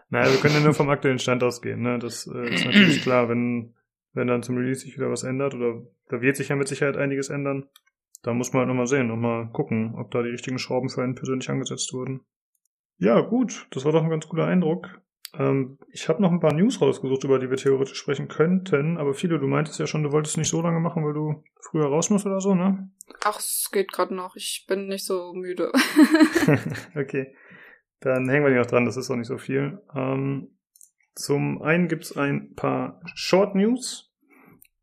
Naja, 0.09 0.31
wir 0.31 0.39
können 0.39 0.53
ja 0.55 0.61
nur 0.61 0.73
vom 0.73 0.89
aktuellen 0.89 1.19
Stand 1.19 1.43
ausgehen. 1.43 1.81
Ne? 1.81 1.99
Das 1.99 2.27
äh, 2.27 2.53
ist 2.53 2.65
natürlich 2.65 3.01
klar, 3.01 3.27
wenn, 3.27 3.73
wenn 4.13 4.27
dann 4.27 4.43
zum 4.43 4.55
Release 4.57 4.81
sich 4.81 4.95
wieder 4.95 5.09
was 5.09 5.23
ändert 5.23 5.55
oder 5.55 5.81
da 6.09 6.21
wird 6.21 6.37
sich 6.37 6.49
ja 6.49 6.55
mit 6.55 6.67
Sicherheit 6.67 6.97
einiges 6.97 7.29
ändern. 7.29 7.67
Da 8.21 8.33
muss 8.33 8.53
man 8.53 8.61
halt 8.61 8.69
nochmal 8.69 8.87
sehen 8.87 9.11
und 9.11 9.19
mal 9.19 9.49
gucken, 9.51 9.95
ob 9.95 10.11
da 10.11 10.21
die 10.21 10.29
richtigen 10.29 10.59
Schrauben 10.59 10.89
für 10.89 11.03
einen 11.03 11.15
persönlich 11.15 11.49
angesetzt 11.49 11.91
wurden. 11.93 12.21
Ja, 12.97 13.19
gut, 13.21 13.67
das 13.71 13.85
war 13.85 13.91
doch 13.91 14.03
ein 14.03 14.09
ganz 14.09 14.27
cooler 14.27 14.45
Eindruck. 14.45 15.01
Ähm, 15.37 15.77
ich 15.91 16.07
habe 16.07 16.21
noch 16.21 16.31
ein 16.31 16.39
paar 16.39 16.53
News 16.53 16.81
rausgesucht, 16.81 17.23
über 17.23 17.39
die 17.39 17.49
wir 17.49 17.57
theoretisch 17.57 17.97
sprechen 17.97 18.27
könnten, 18.27 18.97
aber 18.97 19.13
viele, 19.13 19.39
du 19.39 19.47
meintest 19.47 19.79
ja 19.79 19.87
schon, 19.87 20.03
du 20.03 20.11
wolltest 20.11 20.37
nicht 20.37 20.49
so 20.49 20.61
lange 20.61 20.79
machen, 20.79 21.03
weil 21.03 21.13
du 21.13 21.43
früher 21.61 21.87
raus 21.87 22.09
musst 22.09 22.25
oder 22.25 22.39
so, 22.39 22.55
ne? 22.55 22.89
Ach, 23.23 23.39
es 23.39 23.69
geht 23.71 23.91
gerade 23.91 24.15
noch. 24.15 24.35
Ich 24.35 24.65
bin 24.67 24.87
nicht 24.87 25.05
so 25.05 25.33
müde. 25.33 25.71
okay. 26.95 27.35
Dann 27.99 28.29
hängen 28.29 28.45
wir 28.45 28.51
die 28.51 28.59
noch 28.59 28.65
dran, 28.65 28.85
das 28.85 28.97
ist 28.97 29.09
auch 29.09 29.15
nicht 29.15 29.27
so 29.27 29.37
viel. 29.37 29.81
Ähm, 29.95 30.55
zum 31.15 31.61
einen 31.61 31.87
gibt's 31.87 32.15
ein 32.15 32.53
paar 32.55 33.01
Short 33.15 33.55
News. 33.55 34.13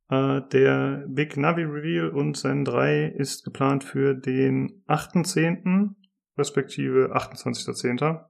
Äh, 0.09 0.41
der 0.53 1.05
Big 1.09 1.37
Navi 1.37 1.63
Reveal 1.63 2.09
und 2.09 2.37
Zen 2.37 2.65
3 2.65 3.15
ist 3.17 3.45
geplant 3.45 3.85
für 3.85 4.15
den 4.15 4.83
8.10. 4.89 5.95
respektive 6.43 7.15
28.10. 7.15 8.25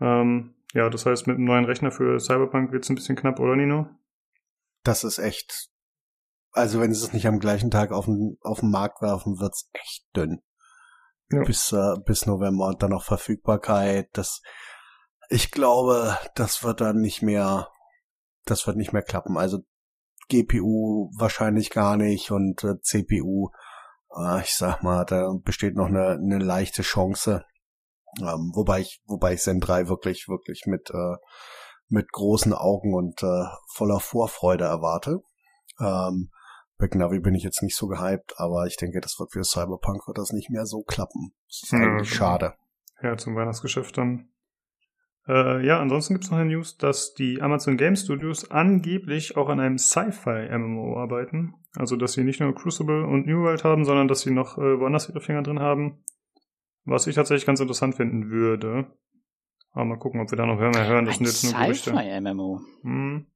Ähm, 0.00 0.54
ja, 0.72 0.88
das 0.88 1.04
heißt, 1.04 1.26
mit 1.26 1.36
einem 1.36 1.46
neuen 1.46 1.64
Rechner 1.64 1.90
für 1.90 2.20
Cyberpunk 2.20 2.72
wird's 2.72 2.88
ein 2.88 2.94
bisschen 2.94 3.16
knapp, 3.16 3.40
oder 3.40 3.56
Nino? 3.56 3.88
Das 4.84 5.02
ist 5.04 5.18
echt. 5.18 5.70
Also 6.52 6.80
wenn 6.80 6.94
sie 6.94 7.04
es 7.04 7.12
nicht 7.12 7.26
am 7.26 7.40
gleichen 7.40 7.70
Tag 7.70 7.92
auf 7.92 8.06
den, 8.06 8.38
auf 8.42 8.60
den 8.60 8.70
Markt 8.70 9.02
werfen, 9.02 9.38
wird's 9.38 9.68
echt 9.72 10.06
dünn. 10.16 10.40
Ja. 11.30 11.42
Bis, 11.42 11.72
äh, 11.72 11.96
bis 12.06 12.26
November 12.26 12.68
und 12.68 12.82
dann 12.82 12.90
noch 12.90 13.04
Verfügbarkeit. 13.04 14.08
Das, 14.12 14.40
ich 15.28 15.50
glaube, 15.50 16.16
das 16.34 16.64
wird 16.64 16.80
dann 16.80 17.00
nicht 17.00 17.22
mehr, 17.22 17.68
das 18.44 18.66
wird 18.66 18.76
nicht 18.76 18.92
mehr 18.92 19.02
klappen. 19.02 19.36
Also 19.36 19.58
GPU 20.28 21.10
wahrscheinlich 21.18 21.70
gar 21.70 21.96
nicht 21.96 22.30
und 22.30 22.64
äh, 22.64 22.80
CPU, 22.80 23.50
ich 24.42 24.54
sag 24.54 24.82
mal, 24.82 25.04
da 25.04 25.32
besteht 25.44 25.76
noch 25.76 25.86
eine, 25.86 26.10
eine 26.10 26.38
leichte 26.38 26.82
Chance. 26.82 27.44
Ähm, 28.20 28.52
wobei 28.54 28.80
ich, 28.80 29.00
wobei 29.06 29.34
ich 29.34 29.40
Zen 29.40 29.60
3 29.60 29.88
wirklich, 29.88 30.28
wirklich 30.28 30.62
mit, 30.66 30.90
äh, 30.90 31.16
mit 31.88 32.10
großen 32.10 32.52
Augen 32.52 32.94
und 32.94 33.22
äh, 33.22 33.44
voller 33.74 34.00
Vorfreude 34.00 34.64
erwarte. 34.64 35.20
Ähm, 35.80 36.30
Big 36.78 36.94
Navi 36.94 37.18
bin 37.20 37.34
ich 37.34 37.42
jetzt 37.42 37.62
nicht 37.62 37.76
so 37.76 37.88
gehypt, 37.88 38.34
aber 38.36 38.66
ich 38.66 38.76
denke, 38.76 39.00
das 39.00 39.18
wird 39.18 39.32
für 39.32 39.44
Cyberpunk 39.44 40.06
wird 40.06 40.18
das 40.18 40.32
nicht 40.32 40.48
mehr 40.48 40.64
so 40.64 40.82
klappen. 40.82 41.32
Das 41.48 41.62
ist 41.64 41.72
Ja, 41.72 41.78
eigentlich 41.78 42.08
genau. 42.10 42.18
schade. 42.18 42.54
Ja, 43.02 43.16
zum 43.16 43.34
Weihnachtsgeschäft 43.36 43.98
dann. 43.98 44.28
Äh, 45.28 45.66
ja, 45.66 45.78
ansonsten 45.78 46.14
gibt's 46.14 46.30
noch 46.30 46.38
eine 46.38 46.50
News, 46.50 46.78
dass 46.78 47.12
die 47.12 47.42
Amazon 47.42 47.76
Game 47.76 47.96
Studios 47.96 48.50
angeblich 48.50 49.36
auch 49.36 49.50
an 49.50 49.60
einem 49.60 49.76
Sci-Fi-MMO 49.76 50.96
arbeiten. 50.96 51.54
Also, 51.76 51.96
dass 51.96 52.14
sie 52.14 52.24
nicht 52.24 52.40
nur 52.40 52.54
Crucible 52.54 53.04
und 53.04 53.26
New 53.26 53.42
World 53.42 53.62
haben, 53.62 53.84
sondern 53.84 54.08
dass 54.08 54.22
sie 54.22 54.30
noch 54.30 54.56
äh, 54.56 54.80
woanders 54.80 55.08
ihre 55.08 55.20
Finger 55.20 55.42
drin 55.42 55.60
haben. 55.60 56.02
Was 56.84 57.06
ich 57.06 57.14
tatsächlich 57.14 57.44
ganz 57.44 57.60
interessant 57.60 57.94
finden 57.96 58.30
würde. 58.30 58.86
Aber 59.72 59.84
mal 59.84 59.98
gucken, 59.98 60.22
ob 60.22 60.30
wir 60.30 60.38
da 60.38 60.46
noch 60.46 60.58
mehr 60.58 60.88
hören. 60.88 61.04
Das 61.04 61.20
Ein 61.20 61.26
sind 61.26 61.26
jetzt 61.26 61.44
nur 61.44 61.62
Gerüchte. 61.62 61.90
Sci-Fi-MMO. 61.90 62.60
Hm. 62.82 63.26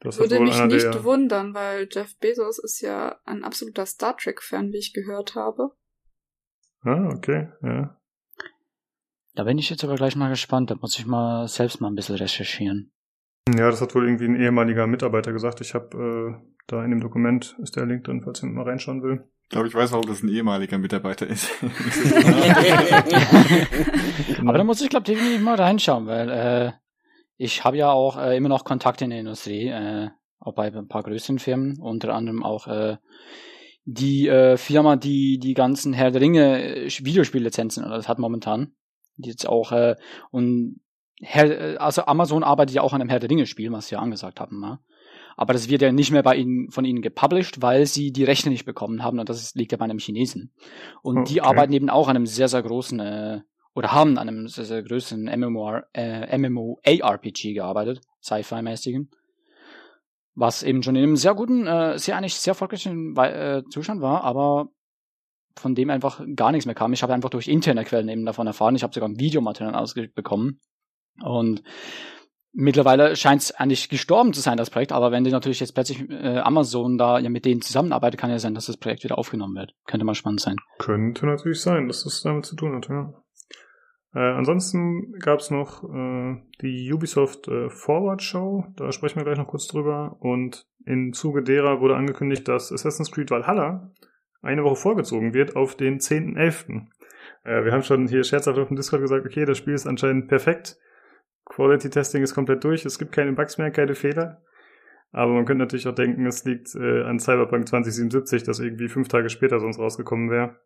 Das 0.00 0.20
Würde 0.20 0.38
mich 0.38 0.62
nicht 0.66 0.84
der, 0.84 1.02
wundern, 1.02 1.54
weil 1.54 1.88
Jeff 1.90 2.16
Bezos 2.18 2.60
ist 2.60 2.80
ja 2.80 3.18
ein 3.24 3.42
absoluter 3.42 3.84
Star 3.84 4.16
Trek-Fan, 4.16 4.72
wie 4.72 4.78
ich 4.78 4.92
gehört 4.92 5.34
habe. 5.34 5.72
Ah, 6.82 7.08
okay, 7.12 7.48
ja. 7.62 7.98
Da 9.38 9.44
bin 9.44 9.56
ich 9.56 9.70
jetzt 9.70 9.84
aber 9.84 9.94
gleich 9.94 10.16
mal 10.16 10.30
gespannt. 10.30 10.72
Da 10.72 10.74
muss 10.80 10.98
ich 10.98 11.06
mal 11.06 11.46
selbst 11.46 11.80
mal 11.80 11.86
ein 11.86 11.94
bisschen 11.94 12.16
recherchieren. 12.16 12.90
Ja, 13.48 13.70
das 13.70 13.80
hat 13.80 13.94
wohl 13.94 14.04
irgendwie 14.04 14.24
ein 14.24 14.34
ehemaliger 14.34 14.88
Mitarbeiter 14.88 15.32
gesagt. 15.32 15.60
Ich 15.60 15.74
habe 15.74 15.96
äh, 15.96 16.34
da 16.66 16.84
in 16.84 16.90
dem 16.90 16.98
Dokument 16.98 17.56
ist 17.62 17.76
der 17.76 17.86
Link 17.86 18.02
drin, 18.02 18.20
falls 18.20 18.40
jemand 18.40 18.56
mal 18.56 18.64
reinschauen 18.64 19.00
will. 19.00 19.28
Ich 19.44 19.50
glaube, 19.50 19.68
ich 19.68 19.74
weiß 19.76 19.92
auch, 19.92 20.04
dass 20.04 20.16
es 20.16 20.24
ein 20.24 20.28
ehemaliger 20.28 20.78
Mitarbeiter 20.78 21.28
ist. 21.28 21.52
Aber 24.40 24.58
da 24.58 24.64
muss 24.64 24.80
ich, 24.80 24.90
glaube 24.90 25.06
definitiv 25.06 25.40
mal 25.40 25.54
reinschauen, 25.54 26.08
weil 26.08 26.30
äh, 26.30 26.72
ich 27.36 27.62
habe 27.62 27.76
ja 27.76 27.92
auch 27.92 28.18
äh, 28.18 28.36
immer 28.36 28.48
noch 28.48 28.64
Kontakte 28.64 29.04
in 29.04 29.10
der 29.10 29.20
Industrie, 29.20 29.68
äh, 29.68 30.08
auch 30.40 30.54
bei 30.54 30.72
ein 30.72 30.88
paar 30.88 31.04
größeren 31.04 31.38
Firmen, 31.38 31.78
unter 31.80 32.12
anderem 32.12 32.42
auch 32.42 32.66
äh, 32.66 32.96
die 33.84 34.26
äh, 34.26 34.56
Firma, 34.56 34.96
die 34.96 35.38
die 35.38 35.54
ganzen 35.54 35.92
Herr 35.92 36.10
der 36.10 36.22
Ringe 36.22 36.86
äh, 36.86 36.90
Videospiellizenzen 36.90 37.84
oder 37.84 37.94
das 37.94 38.08
hat 38.08 38.18
momentan, 38.18 38.72
jetzt 39.18 39.48
auch 39.48 39.72
äh, 39.72 39.96
und 40.30 40.80
Herr, 41.20 41.74
äh, 41.74 41.76
also 41.76 42.04
Amazon 42.06 42.42
arbeitet 42.42 42.76
ja 42.76 42.82
auch 42.82 42.92
an 42.92 43.00
einem 43.00 43.10
Herr 43.10 43.20
der 43.20 43.30
Ringe 43.30 43.46
Spiel, 43.46 43.72
was 43.72 43.88
sie 43.88 43.94
ja 43.94 44.00
angesagt 44.00 44.40
haben, 44.40 44.60
ne? 44.60 44.78
Aber 45.36 45.52
das 45.52 45.68
wird 45.68 45.82
ja 45.82 45.92
nicht 45.92 46.10
mehr 46.10 46.24
bei 46.24 46.34
ihnen, 46.34 46.70
von 46.70 46.84
ihnen 46.84 47.00
gepublished, 47.00 47.62
weil 47.62 47.86
sie 47.86 48.10
die 48.10 48.24
Rechte 48.24 48.50
nicht 48.50 48.64
bekommen 48.64 49.04
haben 49.04 49.20
und 49.20 49.28
das 49.28 49.40
ist, 49.40 49.54
liegt 49.54 49.70
ja 49.70 49.78
bei 49.78 49.84
einem 49.84 50.00
Chinesen. 50.00 50.52
Und 51.00 51.30
die 51.30 51.40
Okay. 51.40 51.48
arbeiten 51.48 51.72
eben 51.72 51.90
auch 51.90 52.08
an 52.08 52.16
einem 52.16 52.26
sehr, 52.26 52.48
sehr 52.48 52.62
großen, 52.62 52.98
äh, 52.98 53.40
oder 53.72 53.92
haben 53.92 54.18
an 54.18 54.28
einem 54.28 54.48
sehr, 54.48 54.64
sehr 54.64 54.82
großen 54.82 55.24
MMO, 55.38 55.80
äh, 55.94 56.36
MMO-ARPG 56.36 57.54
gearbeitet, 57.54 58.00
Sci-Fi-mäßigen. 58.20 59.10
Was 60.34 60.64
eben 60.64 60.82
schon 60.82 60.96
in 60.96 61.04
einem 61.04 61.16
sehr 61.16 61.34
guten, 61.34 61.68
äh, 61.68 61.98
sehr 61.98 62.16
eigentlich 62.16 62.34
sehr 62.34 62.52
erfolgreichen 62.52 63.16
äh, 63.16 63.62
Zustand 63.70 64.00
war, 64.00 64.24
aber 64.24 64.70
von 65.58 65.74
dem 65.74 65.90
einfach 65.90 66.20
gar 66.36 66.52
nichts 66.52 66.66
mehr 66.66 66.74
kam. 66.74 66.92
Ich 66.92 67.02
habe 67.02 67.14
einfach 67.14 67.30
durch 67.30 67.48
interne 67.48 67.84
Quellen 67.84 68.08
eben 68.08 68.24
davon 68.24 68.46
erfahren. 68.46 68.76
Ich 68.76 68.82
habe 68.82 68.94
sogar 68.94 69.08
ein 69.08 69.18
Videomaterial 69.18 69.74
ausgeschickt 69.74 70.14
bekommen. 70.14 70.60
Und 71.22 71.62
mittlerweile 72.52 73.16
scheint 73.16 73.42
es 73.42 73.52
eigentlich 73.52 73.88
gestorben 73.88 74.32
zu 74.32 74.40
sein, 74.40 74.56
das 74.56 74.70
Projekt. 74.70 74.92
Aber 74.92 75.12
wenn 75.12 75.24
die 75.24 75.30
natürlich 75.30 75.60
jetzt 75.60 75.74
plötzlich 75.74 76.08
äh, 76.10 76.38
Amazon 76.38 76.98
da 76.98 77.18
ja 77.18 77.30
mit 77.30 77.44
denen 77.44 77.62
zusammenarbeitet, 77.62 78.20
kann 78.20 78.30
ja 78.30 78.38
sein, 78.38 78.54
dass 78.54 78.66
das 78.66 78.76
Projekt 78.76 79.04
wieder 79.04 79.18
aufgenommen 79.18 79.56
wird. 79.56 79.74
Könnte 79.86 80.04
mal 80.04 80.14
spannend 80.14 80.40
sein. 80.40 80.56
Könnte 80.78 81.26
natürlich 81.26 81.60
sein, 81.60 81.88
dass 81.88 82.04
das 82.04 82.20
damit 82.22 82.46
zu 82.46 82.56
tun 82.56 82.76
hat, 82.76 82.88
ja. 82.88 83.12
Äh, 84.14 84.20
ansonsten 84.20 85.12
gab's 85.18 85.50
noch 85.50 85.84
äh, 85.84 86.36
die 86.62 86.90
Ubisoft 86.92 87.46
äh, 87.48 87.68
Forward 87.68 88.22
Show, 88.22 88.64
da 88.76 88.90
sprechen 88.90 89.16
wir 89.16 89.24
gleich 89.24 89.38
noch 89.38 89.48
kurz 89.48 89.66
drüber. 89.66 90.16
Und 90.20 90.66
im 90.86 91.12
Zuge 91.12 91.42
derer 91.42 91.80
wurde 91.80 91.96
angekündigt, 91.96 92.48
dass 92.48 92.72
Assassin's 92.72 93.10
Creed 93.10 93.30
Valhalla 93.30 93.92
eine 94.40 94.62
Woche 94.64 94.76
vorgezogen 94.76 95.34
wird 95.34 95.56
auf 95.56 95.76
den 95.76 95.98
10.11. 95.98 96.86
Äh, 97.44 97.64
wir 97.64 97.72
haben 97.72 97.82
schon 97.82 98.06
hier 98.08 98.24
scherzhaft 98.24 98.58
auf 98.58 98.68
dem 98.68 98.76
Discord 98.76 99.02
gesagt, 99.02 99.26
okay, 99.26 99.44
das 99.44 99.58
Spiel 99.58 99.74
ist 99.74 99.86
anscheinend 99.86 100.28
perfekt. 100.28 100.76
Quality 101.46 101.90
Testing 101.90 102.22
ist 102.22 102.34
komplett 102.34 102.62
durch, 102.64 102.84
es 102.84 102.98
gibt 102.98 103.12
keine 103.12 103.32
Bugs 103.32 103.58
mehr, 103.58 103.70
keine 103.70 103.94
Fehler. 103.94 104.42
Aber 105.10 105.32
man 105.32 105.46
könnte 105.46 105.64
natürlich 105.64 105.88
auch 105.88 105.94
denken, 105.94 106.26
es 106.26 106.44
liegt 106.44 106.74
äh, 106.74 107.02
an 107.04 107.18
Cyberpunk 107.18 107.66
2077, 107.66 108.42
das 108.42 108.60
irgendwie 108.60 108.88
fünf 108.88 109.08
Tage 109.08 109.30
später 109.30 109.58
sonst 109.58 109.78
rausgekommen 109.78 110.30
wäre. 110.30 110.60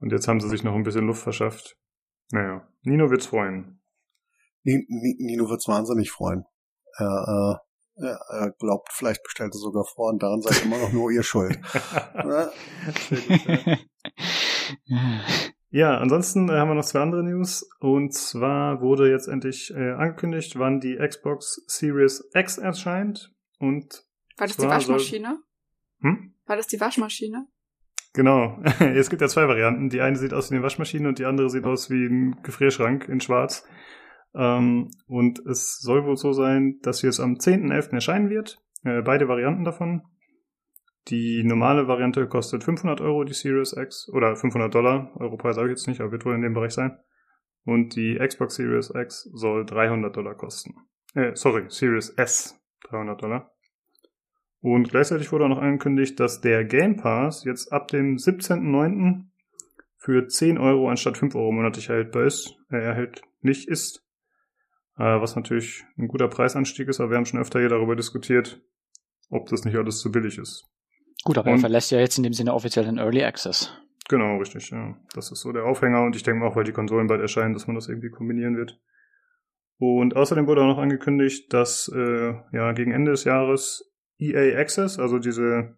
Und 0.00 0.12
jetzt 0.12 0.28
haben 0.28 0.40
sie 0.40 0.48
sich 0.50 0.62
noch 0.62 0.74
ein 0.74 0.82
bisschen 0.82 1.06
Luft 1.06 1.22
verschafft. 1.22 1.78
Naja, 2.32 2.68
Nino 2.82 3.10
wird's 3.10 3.26
freuen. 3.26 3.80
Ni- 4.64 4.84
Ni- 4.88 5.16
Nino 5.20 5.48
wird's 5.48 5.68
wahnsinnig 5.68 6.10
freuen. 6.10 6.44
Er, 6.98 7.62
äh, 8.02 8.50
glaubt, 8.58 8.88
vielleicht 8.92 9.22
bestellt 9.22 9.54
er 9.54 9.58
sogar 9.58 9.84
vor 9.84 10.10
und 10.10 10.22
daran 10.22 10.42
seid 10.42 10.64
immer 10.64 10.78
noch 10.78 10.92
nur 10.92 11.10
ihr 11.10 11.22
schuld. 11.22 11.58
Ja, 15.74 15.96
ansonsten 15.98 16.50
äh, 16.50 16.52
haben 16.52 16.68
wir 16.68 16.74
noch 16.74 16.84
zwei 16.84 17.00
andere 17.00 17.24
News. 17.24 17.66
Und 17.80 18.12
zwar 18.12 18.82
wurde 18.82 19.10
jetzt 19.10 19.26
endlich 19.26 19.72
äh, 19.74 19.92
angekündigt, 19.92 20.58
wann 20.58 20.80
die 20.80 20.96
Xbox 20.98 21.64
Series 21.66 22.28
X 22.34 22.58
erscheint. 22.58 23.32
Und 23.58 24.04
War 24.36 24.46
das 24.48 24.56
die 24.56 24.62
Zwar 24.62 24.80
soll- 24.80 24.96
Waschmaschine? 24.96 25.38
hm? 26.00 26.34
War 26.44 26.56
das 26.56 26.66
die 26.66 26.78
Waschmaschine? 26.78 27.46
Genau. 28.12 28.60
es 28.80 29.08
gibt 29.08 29.22
ja 29.22 29.28
zwei 29.28 29.48
Varianten. 29.48 29.88
Die 29.88 30.02
eine 30.02 30.16
sieht 30.16 30.34
aus 30.34 30.50
wie 30.50 30.56
eine 30.56 30.62
Waschmaschine 30.62 31.08
und 31.08 31.18
die 31.18 31.24
andere 31.24 31.48
sieht 31.48 31.64
aus 31.64 31.88
wie 31.88 32.04
ein 32.04 32.42
Gefrierschrank 32.42 33.08
in 33.08 33.22
Schwarz. 33.22 33.64
Ähm, 34.34 34.90
und 35.06 35.40
es 35.40 35.78
soll 35.78 36.04
wohl 36.04 36.16
so 36.16 36.32
sein, 36.32 36.78
dass 36.82 36.98
sie 36.98 37.06
jetzt 37.06 37.20
am 37.20 37.34
10.11. 37.34 37.92
erscheinen 37.92 38.30
wird. 38.30 38.58
Äh, 38.84 39.02
beide 39.02 39.28
Varianten 39.28 39.64
davon. 39.64 40.02
Die 41.08 41.42
normale 41.42 41.88
Variante 41.88 42.26
kostet 42.28 42.64
500 42.64 43.00
Euro, 43.00 43.24
die 43.24 43.34
Series 43.34 43.76
X. 43.76 44.08
Oder 44.08 44.36
500 44.36 44.72
Dollar. 44.72 45.10
Europreis 45.16 45.56
sage 45.56 45.68
ich 45.68 45.78
jetzt 45.78 45.88
nicht, 45.88 46.00
aber 46.00 46.12
wird 46.12 46.24
wohl 46.24 46.34
in 46.34 46.42
dem 46.42 46.54
Bereich 46.54 46.72
sein. 46.72 46.98
Und 47.64 47.96
die 47.96 48.18
Xbox 48.18 48.56
Series 48.56 48.92
X 48.94 49.28
soll 49.32 49.66
300 49.66 50.16
Dollar 50.16 50.34
kosten. 50.34 50.74
Äh, 51.14 51.32
sorry, 51.34 51.64
Series 51.68 52.10
S 52.10 52.60
300 52.88 53.22
Dollar. 53.22 53.52
Und 54.60 54.90
gleichzeitig 54.90 55.32
wurde 55.32 55.44
auch 55.44 55.48
noch 55.48 55.60
angekündigt, 55.60 56.18
dass 56.20 56.40
der 56.40 56.64
Game 56.64 56.96
Pass 56.96 57.44
jetzt 57.44 57.72
ab 57.72 57.88
dem 57.88 58.16
17.09. 58.16 59.24
für 59.96 60.26
10 60.26 60.56
Euro 60.56 60.88
anstatt 60.88 61.18
5 61.18 61.34
Euro 61.34 61.50
monatlich 61.50 61.88
erhältbar 61.88 62.24
ist, 62.24 62.56
äh, 62.70 62.76
erhältlich 62.76 63.68
ist. 63.68 64.01
Äh, 64.98 65.20
was 65.20 65.36
natürlich 65.36 65.84
ein 65.96 66.08
guter 66.08 66.28
Preisanstieg 66.28 66.88
ist, 66.88 67.00
aber 67.00 67.10
wir 67.10 67.16
haben 67.16 67.24
schon 67.26 67.40
öfter 67.40 67.60
hier 67.60 67.68
darüber 67.68 67.96
diskutiert, 67.96 68.60
ob 69.30 69.48
das 69.48 69.64
nicht 69.64 69.76
alles 69.76 70.00
zu 70.00 70.12
billig 70.12 70.38
ist. 70.38 70.64
Gut, 71.24 71.38
aber 71.38 71.48
er 71.48 71.54
Und- 71.54 71.60
verlässt 71.60 71.90
ja 71.90 71.98
jetzt 71.98 72.18
in 72.18 72.24
dem 72.24 72.32
Sinne 72.32 72.52
offiziell 72.54 72.84
den 72.84 72.98
Early 72.98 73.22
Access. 73.24 73.72
Genau, 74.08 74.36
richtig, 74.38 74.70
ja. 74.70 74.96
Das 75.14 75.30
ist 75.30 75.40
so 75.40 75.52
der 75.52 75.64
Aufhänger 75.64 76.02
und 76.02 76.16
ich 76.16 76.22
denke 76.24 76.44
auch, 76.44 76.56
weil 76.56 76.64
die 76.64 76.72
Konsolen 76.72 77.06
bald 77.06 77.20
erscheinen, 77.20 77.54
dass 77.54 77.66
man 77.66 77.76
das 77.76 77.88
irgendwie 77.88 78.10
kombinieren 78.10 78.56
wird. 78.56 78.80
Und 79.78 80.16
außerdem 80.16 80.46
wurde 80.46 80.62
auch 80.62 80.66
noch 80.66 80.78
angekündigt, 80.78 81.52
dass 81.52 81.90
äh, 81.94 82.34
ja 82.52 82.72
gegen 82.72 82.92
Ende 82.92 83.12
des 83.12 83.24
Jahres 83.24 83.92
EA 84.18 84.58
Access, 84.58 84.98
also 84.98 85.18
diese 85.18 85.76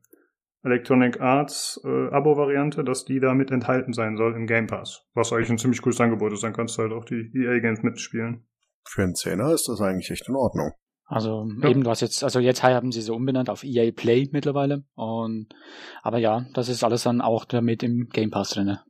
Electronic 0.62 1.20
Arts 1.20 1.80
äh, 1.84 2.08
Abo-Variante, 2.08 2.82
dass 2.84 3.04
die 3.04 3.20
da 3.20 3.34
mit 3.34 3.50
enthalten 3.50 3.92
sein 3.92 4.16
soll 4.16 4.34
im 4.34 4.46
Game 4.46 4.66
Pass. 4.66 5.06
Was 5.14 5.32
eigentlich 5.32 5.50
ein 5.50 5.58
ziemlich 5.58 5.82
cooles 5.82 6.00
Angebot 6.00 6.32
ist, 6.32 6.42
dann 6.42 6.54
kannst 6.54 6.76
du 6.78 6.82
halt 6.82 6.92
auch 6.92 7.04
die 7.04 7.30
EA-Games 7.34 7.82
mitspielen. 7.82 8.46
Für 8.86 9.02
einen 9.02 9.14
Zehner 9.14 9.52
ist 9.52 9.68
das 9.68 9.80
eigentlich 9.80 10.10
echt 10.10 10.28
in 10.28 10.36
Ordnung. 10.36 10.72
Also 11.06 11.46
Ja. 11.62 11.68
eben, 11.68 11.84
du 11.84 11.90
hast 11.90 12.00
jetzt, 12.00 12.24
also 12.24 12.40
jetzt 12.40 12.62
haben 12.62 12.92
sie 12.92 13.02
so 13.02 13.14
umbenannt 13.14 13.50
auf 13.50 13.62
EA 13.62 13.92
Play 13.92 14.28
mittlerweile. 14.32 14.84
Und 14.94 15.48
aber 16.02 16.18
ja, 16.18 16.46
das 16.54 16.68
ist 16.68 16.82
alles 16.82 17.02
dann 17.02 17.20
auch 17.20 17.44
damit 17.44 17.82
im 17.82 18.08
Game 18.08 18.30
Pass 18.30 18.50
drinne. 18.50 18.82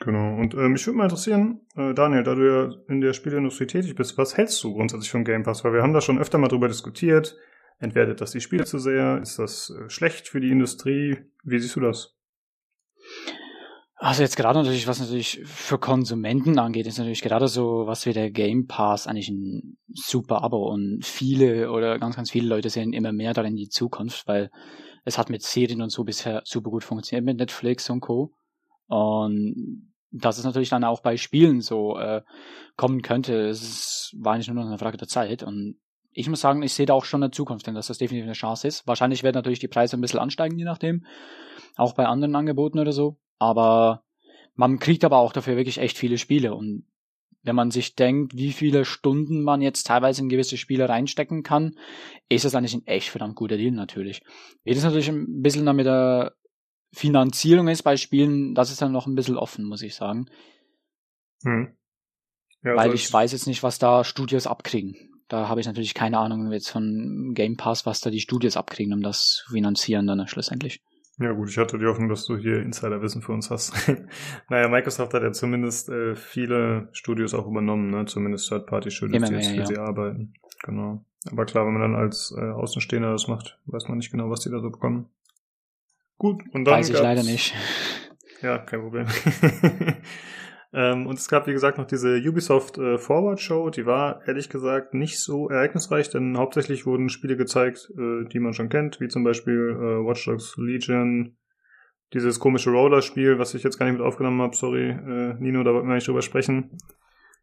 Genau. 0.00 0.36
Und 0.40 0.54
ähm, 0.54 0.72
mich 0.72 0.86
würde 0.86 0.96
mal 0.96 1.04
interessieren, 1.04 1.60
äh, 1.76 1.94
Daniel, 1.94 2.24
da 2.24 2.34
du 2.34 2.46
ja 2.46 2.74
in 2.88 3.00
der 3.00 3.12
Spieleindustrie 3.12 3.66
tätig 3.66 3.94
bist, 3.94 4.18
was 4.18 4.36
hältst 4.36 4.62
du 4.64 4.74
grundsätzlich 4.74 5.10
vom 5.10 5.24
Game 5.24 5.44
Pass? 5.44 5.64
Weil 5.64 5.72
wir 5.72 5.82
haben 5.82 5.92
da 5.92 6.00
schon 6.00 6.18
öfter 6.18 6.38
mal 6.38 6.48
drüber 6.48 6.68
diskutiert. 6.68 7.36
Entwertet 7.78 8.20
das 8.20 8.32
die 8.32 8.40
Spiele 8.40 8.64
zu 8.64 8.78
sehr? 8.78 9.20
Ist 9.22 9.38
das 9.38 9.70
äh, 9.70 9.88
schlecht 9.88 10.28
für 10.28 10.40
die 10.40 10.50
Industrie? 10.50 11.18
Wie 11.44 11.58
siehst 11.58 11.76
du 11.76 11.80
das? 11.80 12.16
Also 14.04 14.20
jetzt 14.20 14.36
gerade 14.36 14.58
natürlich, 14.58 14.86
was 14.86 15.00
natürlich 15.00 15.40
für 15.46 15.78
Konsumenten 15.78 16.58
angeht, 16.58 16.86
ist 16.86 16.98
natürlich 16.98 17.22
gerade 17.22 17.48
so 17.48 17.86
was 17.86 18.04
wie 18.04 18.12
der 18.12 18.30
Game 18.30 18.66
Pass 18.66 19.06
eigentlich 19.06 19.30
ein 19.30 19.78
super 19.88 20.42
Abo 20.42 20.70
und 20.70 21.02
viele 21.06 21.70
oder 21.70 21.98
ganz, 21.98 22.14
ganz 22.14 22.30
viele 22.30 22.46
Leute 22.46 22.68
sehen 22.68 22.92
immer 22.92 23.12
mehr 23.12 23.32
darin 23.32 23.56
die 23.56 23.70
Zukunft, 23.70 24.28
weil 24.28 24.50
es 25.06 25.16
hat 25.16 25.30
mit 25.30 25.40
Serien 25.40 25.80
und 25.80 25.88
so 25.88 26.04
bisher 26.04 26.42
super 26.44 26.68
gut 26.68 26.84
funktioniert 26.84 27.24
mit 27.24 27.38
Netflix 27.38 27.88
und 27.88 28.00
Co. 28.00 28.34
Und 28.88 29.90
dass 30.10 30.36
es 30.36 30.44
natürlich 30.44 30.68
dann 30.68 30.84
auch 30.84 31.00
bei 31.00 31.16
Spielen 31.16 31.62
so 31.62 31.96
äh, 31.96 32.20
kommen 32.76 33.00
könnte, 33.00 33.48
es 33.48 33.62
ist, 33.62 34.16
war 34.18 34.34
eigentlich 34.34 34.48
nur 34.48 34.56
noch 34.56 34.66
eine 34.66 34.76
Frage 34.76 34.98
der 34.98 35.08
Zeit 35.08 35.42
und 35.42 35.78
ich 36.12 36.28
muss 36.28 36.42
sagen, 36.42 36.62
ich 36.62 36.74
sehe 36.74 36.84
da 36.84 36.92
auch 36.92 37.06
schon 37.06 37.22
eine 37.22 37.30
Zukunft, 37.30 37.66
denn 37.66 37.74
dass 37.74 37.86
das 37.86 37.96
definitiv 37.96 38.26
eine 38.26 38.34
Chance 38.34 38.68
ist. 38.68 38.86
Wahrscheinlich 38.86 39.22
werden 39.22 39.36
natürlich 39.36 39.60
die 39.60 39.68
Preise 39.68 39.96
ein 39.96 40.02
bisschen 40.02 40.20
ansteigen, 40.20 40.58
je 40.58 40.66
nachdem. 40.66 41.06
Auch 41.76 41.94
bei 41.94 42.04
anderen 42.04 42.36
Angeboten 42.36 42.78
oder 42.78 42.92
so. 42.92 43.16
Aber 43.38 44.04
man 44.54 44.78
kriegt 44.78 45.04
aber 45.04 45.18
auch 45.18 45.32
dafür 45.32 45.56
wirklich 45.56 45.78
echt 45.78 45.98
viele 45.98 46.18
Spiele. 46.18 46.54
Und 46.54 46.86
wenn 47.42 47.56
man 47.56 47.70
sich 47.70 47.94
denkt, 47.94 48.36
wie 48.36 48.52
viele 48.52 48.84
Stunden 48.84 49.42
man 49.42 49.60
jetzt 49.60 49.86
teilweise 49.86 50.22
in 50.22 50.28
gewisse 50.28 50.56
Spiele 50.56 50.88
reinstecken 50.88 51.42
kann, 51.42 51.76
ist 52.28 52.44
das 52.44 52.54
eigentlich 52.54 52.74
ein 52.74 52.86
echt 52.86 53.10
verdammt 53.10 53.36
guter 53.36 53.56
Deal 53.56 53.72
natürlich. 53.72 54.22
Wie 54.64 54.74
das 54.74 54.82
natürlich 54.82 55.08
ein 55.08 55.42
bisschen 55.42 55.66
dann 55.66 55.76
mit 55.76 55.86
der 55.86 56.34
Finanzierung 56.92 57.68
ist 57.68 57.82
bei 57.82 57.96
Spielen, 57.96 58.54
das 58.54 58.70
ist 58.70 58.80
dann 58.80 58.92
noch 58.92 59.06
ein 59.06 59.14
bisschen 59.14 59.36
offen, 59.36 59.64
muss 59.64 59.82
ich 59.82 59.94
sagen. 59.94 60.26
Hm. 61.42 61.76
Ja, 62.62 62.70
weil 62.70 62.90
also 62.90 62.94
ich 62.94 63.12
weiß 63.12 63.32
jetzt 63.32 63.46
nicht, 63.46 63.62
was 63.62 63.78
da 63.78 64.04
Studios 64.04 64.46
abkriegen. 64.46 65.10
Da 65.28 65.48
habe 65.48 65.60
ich 65.60 65.66
natürlich 65.66 65.94
keine 65.94 66.18
Ahnung 66.18 66.50
jetzt 66.52 66.70
von 66.70 67.32
Game 67.34 67.56
Pass, 67.56 67.84
was 67.84 68.00
da 68.00 68.10
die 68.10 68.20
Studios 68.20 68.56
abkriegen, 68.56 68.94
um 68.94 69.02
das 69.02 69.42
zu 69.44 69.52
finanzieren 69.52 70.06
dann 70.06 70.26
schlussendlich. 70.28 70.80
Ja 71.18 71.30
gut, 71.32 71.48
ich 71.48 71.58
hatte 71.58 71.78
die 71.78 71.86
Hoffnung, 71.86 72.08
dass 72.08 72.26
du 72.26 72.36
hier 72.36 72.60
Insiderwissen 72.60 73.22
für 73.22 73.32
uns 73.32 73.50
hast. 73.50 73.72
naja, 74.50 74.68
Microsoft 74.68 75.14
hat 75.14 75.22
ja 75.22 75.32
zumindest 75.32 75.88
äh, 75.88 76.16
viele 76.16 76.88
Studios 76.92 77.34
auch 77.34 77.46
übernommen, 77.46 77.90
ne? 77.90 78.04
Zumindest 78.06 78.48
Third-Party-Studios, 78.48 79.28
die 79.28 79.34
jetzt 79.34 79.48
für 79.48 79.56
ja. 79.56 79.66
sie 79.66 79.78
arbeiten. 79.78 80.34
Genau. 80.64 81.04
Aber 81.30 81.46
klar, 81.46 81.66
wenn 81.66 81.72
man 81.72 81.82
dann 81.82 81.94
als 81.94 82.34
äh, 82.36 82.40
Außenstehender 82.40 83.12
das 83.12 83.28
macht, 83.28 83.58
weiß 83.66 83.88
man 83.88 83.98
nicht 83.98 84.10
genau, 84.10 84.28
was 84.28 84.40
die 84.40 84.50
da 84.50 84.58
so 84.60 84.70
bekommen. 84.70 85.08
Gut, 86.18 86.42
und 86.52 86.64
dann 86.64 86.74
Weiß 86.74 86.88
ich 86.88 87.00
leider 87.00 87.22
nicht. 87.22 87.54
Ja, 88.42 88.58
kein 88.58 88.80
Problem. 88.80 89.06
ähm, 90.74 91.06
und 91.06 91.18
es 91.18 91.28
gab, 91.28 91.46
wie 91.46 91.52
gesagt, 91.52 91.78
noch 91.78 91.86
diese 91.86 92.16
Ubisoft 92.16 92.78
äh, 92.78 92.98
Forward 92.98 93.40
Show. 93.40 93.70
Die 93.70 93.86
war, 93.86 94.26
ehrlich 94.26 94.48
gesagt, 94.48 94.92
nicht 94.92 95.20
so 95.20 95.48
ereignisreich, 95.48 96.10
denn 96.10 96.36
hauptsächlich 96.36 96.84
wurden 96.84 97.08
Spiele 97.08 97.36
gezeigt, 97.36 97.92
äh, 97.96 98.24
die 98.28 98.40
man 98.40 98.54
schon 98.54 98.68
kennt, 98.68 99.00
wie 99.00 99.08
zum 99.08 99.22
Beispiel 99.22 99.70
äh, 99.70 100.06
Watch 100.06 100.24
Dogs 100.24 100.56
Legion, 100.56 101.36
dieses 102.12 102.40
komische 102.40 102.70
Roller-Spiel, 102.70 103.38
was 103.38 103.54
ich 103.54 103.62
jetzt 103.62 103.78
gar 103.78 103.86
nicht 103.86 103.98
mit 103.98 104.06
aufgenommen 104.06 104.42
habe, 104.42 104.56
sorry, 104.56 104.90
äh, 104.90 105.34
Nino, 105.38 105.62
da 105.62 105.72
wollten 105.72 105.88
wir 105.88 105.94
nicht 105.94 106.08
drüber 106.08 106.22
sprechen. 106.22 106.76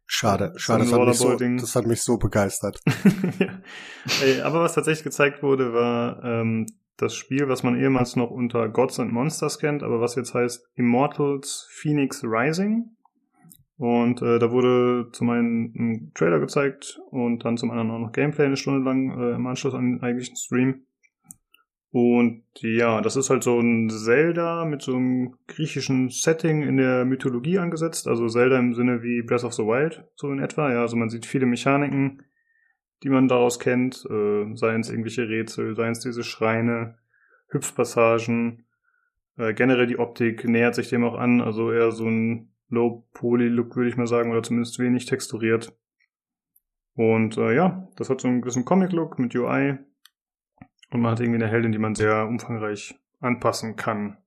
Schade, 0.06 0.52
schade, 0.56 0.84
das 0.84 0.92
hat, 0.92 1.06
mich 1.06 1.16
so, 1.16 1.36
das 1.36 1.76
hat 1.76 1.86
mich 1.86 2.02
so 2.02 2.18
begeistert. 2.18 2.80
ja. 3.38 3.60
Ey, 4.22 4.40
aber 4.42 4.60
was 4.60 4.74
tatsächlich 4.74 5.04
gezeigt 5.04 5.42
wurde, 5.42 5.72
war 5.72 6.22
ähm, 6.22 6.66
das 6.98 7.14
Spiel, 7.14 7.48
was 7.48 7.62
man 7.62 7.80
ehemals 7.80 8.16
noch 8.16 8.30
unter 8.30 8.68
Gods 8.68 9.00
and 9.00 9.12
Monsters 9.12 9.58
kennt, 9.58 9.82
aber 9.82 10.00
was 10.00 10.16
jetzt 10.16 10.34
heißt 10.34 10.68
Immortals 10.74 11.66
Phoenix 11.70 12.22
Rising. 12.24 12.90
Und 13.82 14.22
äh, 14.22 14.38
da 14.38 14.52
wurde 14.52 15.08
zum 15.10 15.30
einen 15.30 15.74
ein 15.74 16.12
Trailer 16.14 16.38
gezeigt 16.38 17.00
und 17.10 17.44
dann 17.44 17.56
zum 17.56 17.72
anderen 17.72 17.90
auch 17.90 17.98
noch 17.98 18.12
Gameplay 18.12 18.44
eine 18.44 18.56
Stunde 18.56 18.88
lang 18.88 19.18
äh, 19.18 19.34
im 19.34 19.44
Anschluss 19.44 19.74
an 19.74 19.94
den 19.94 20.02
eigentlichen 20.04 20.36
Stream. 20.36 20.86
Und 21.90 22.44
ja, 22.60 23.00
das 23.00 23.16
ist 23.16 23.28
halt 23.28 23.42
so 23.42 23.58
ein 23.58 23.90
Zelda 23.90 24.66
mit 24.66 24.82
so 24.82 24.94
einem 24.94 25.34
griechischen 25.48 26.10
Setting 26.10 26.62
in 26.62 26.76
der 26.76 27.04
Mythologie 27.04 27.58
angesetzt. 27.58 28.06
Also 28.06 28.28
Zelda 28.28 28.56
im 28.56 28.72
Sinne 28.72 29.02
wie 29.02 29.22
Breath 29.22 29.42
of 29.42 29.54
the 29.54 29.64
Wild, 29.64 30.04
so 30.14 30.30
in 30.30 30.38
etwa. 30.38 30.72
Ja, 30.72 30.82
also 30.82 30.94
man 30.96 31.10
sieht 31.10 31.26
viele 31.26 31.46
Mechaniken, 31.46 32.22
die 33.02 33.08
man 33.08 33.26
daraus 33.26 33.58
kennt. 33.58 34.06
Äh, 34.08 34.54
seien 34.54 34.82
es 34.82 34.90
irgendwelche 34.90 35.28
Rätsel, 35.28 35.74
seien 35.74 35.90
es 35.90 35.98
diese 35.98 36.22
Schreine, 36.22 36.98
Hüpfpassagen. 37.48 38.64
Äh, 39.38 39.54
generell 39.54 39.88
die 39.88 39.98
Optik 39.98 40.44
nähert 40.44 40.76
sich 40.76 40.88
dem 40.88 41.02
auch 41.02 41.18
an. 41.18 41.40
Also 41.40 41.72
eher 41.72 41.90
so 41.90 42.06
ein 42.06 42.51
Low-Poly-Look, 42.72 43.76
würde 43.76 43.90
ich 43.90 43.96
mal 43.96 44.06
sagen, 44.06 44.30
oder 44.30 44.42
zumindest 44.42 44.78
wenig 44.78 45.06
texturiert. 45.06 45.72
Und 46.94 47.36
äh, 47.36 47.54
ja, 47.54 47.88
das 47.96 48.10
hat 48.10 48.20
so 48.20 48.28
einen 48.28 48.40
gewissen 48.40 48.64
Comic-Look 48.64 49.18
mit 49.18 49.34
UI. 49.34 49.78
Und 50.90 51.00
man 51.00 51.12
hat 51.12 51.20
irgendwie 51.20 51.42
eine 51.42 51.50
Heldin, 51.50 51.72
die 51.72 51.78
man 51.78 51.94
sehr 51.94 52.26
umfangreich 52.26 52.98
anpassen 53.20 53.76
kann. 53.76 54.18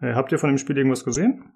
Äh, 0.00 0.14
habt 0.14 0.32
ihr 0.32 0.38
von 0.38 0.50
dem 0.50 0.58
Spiel 0.58 0.76
irgendwas 0.76 1.04
gesehen? 1.04 1.52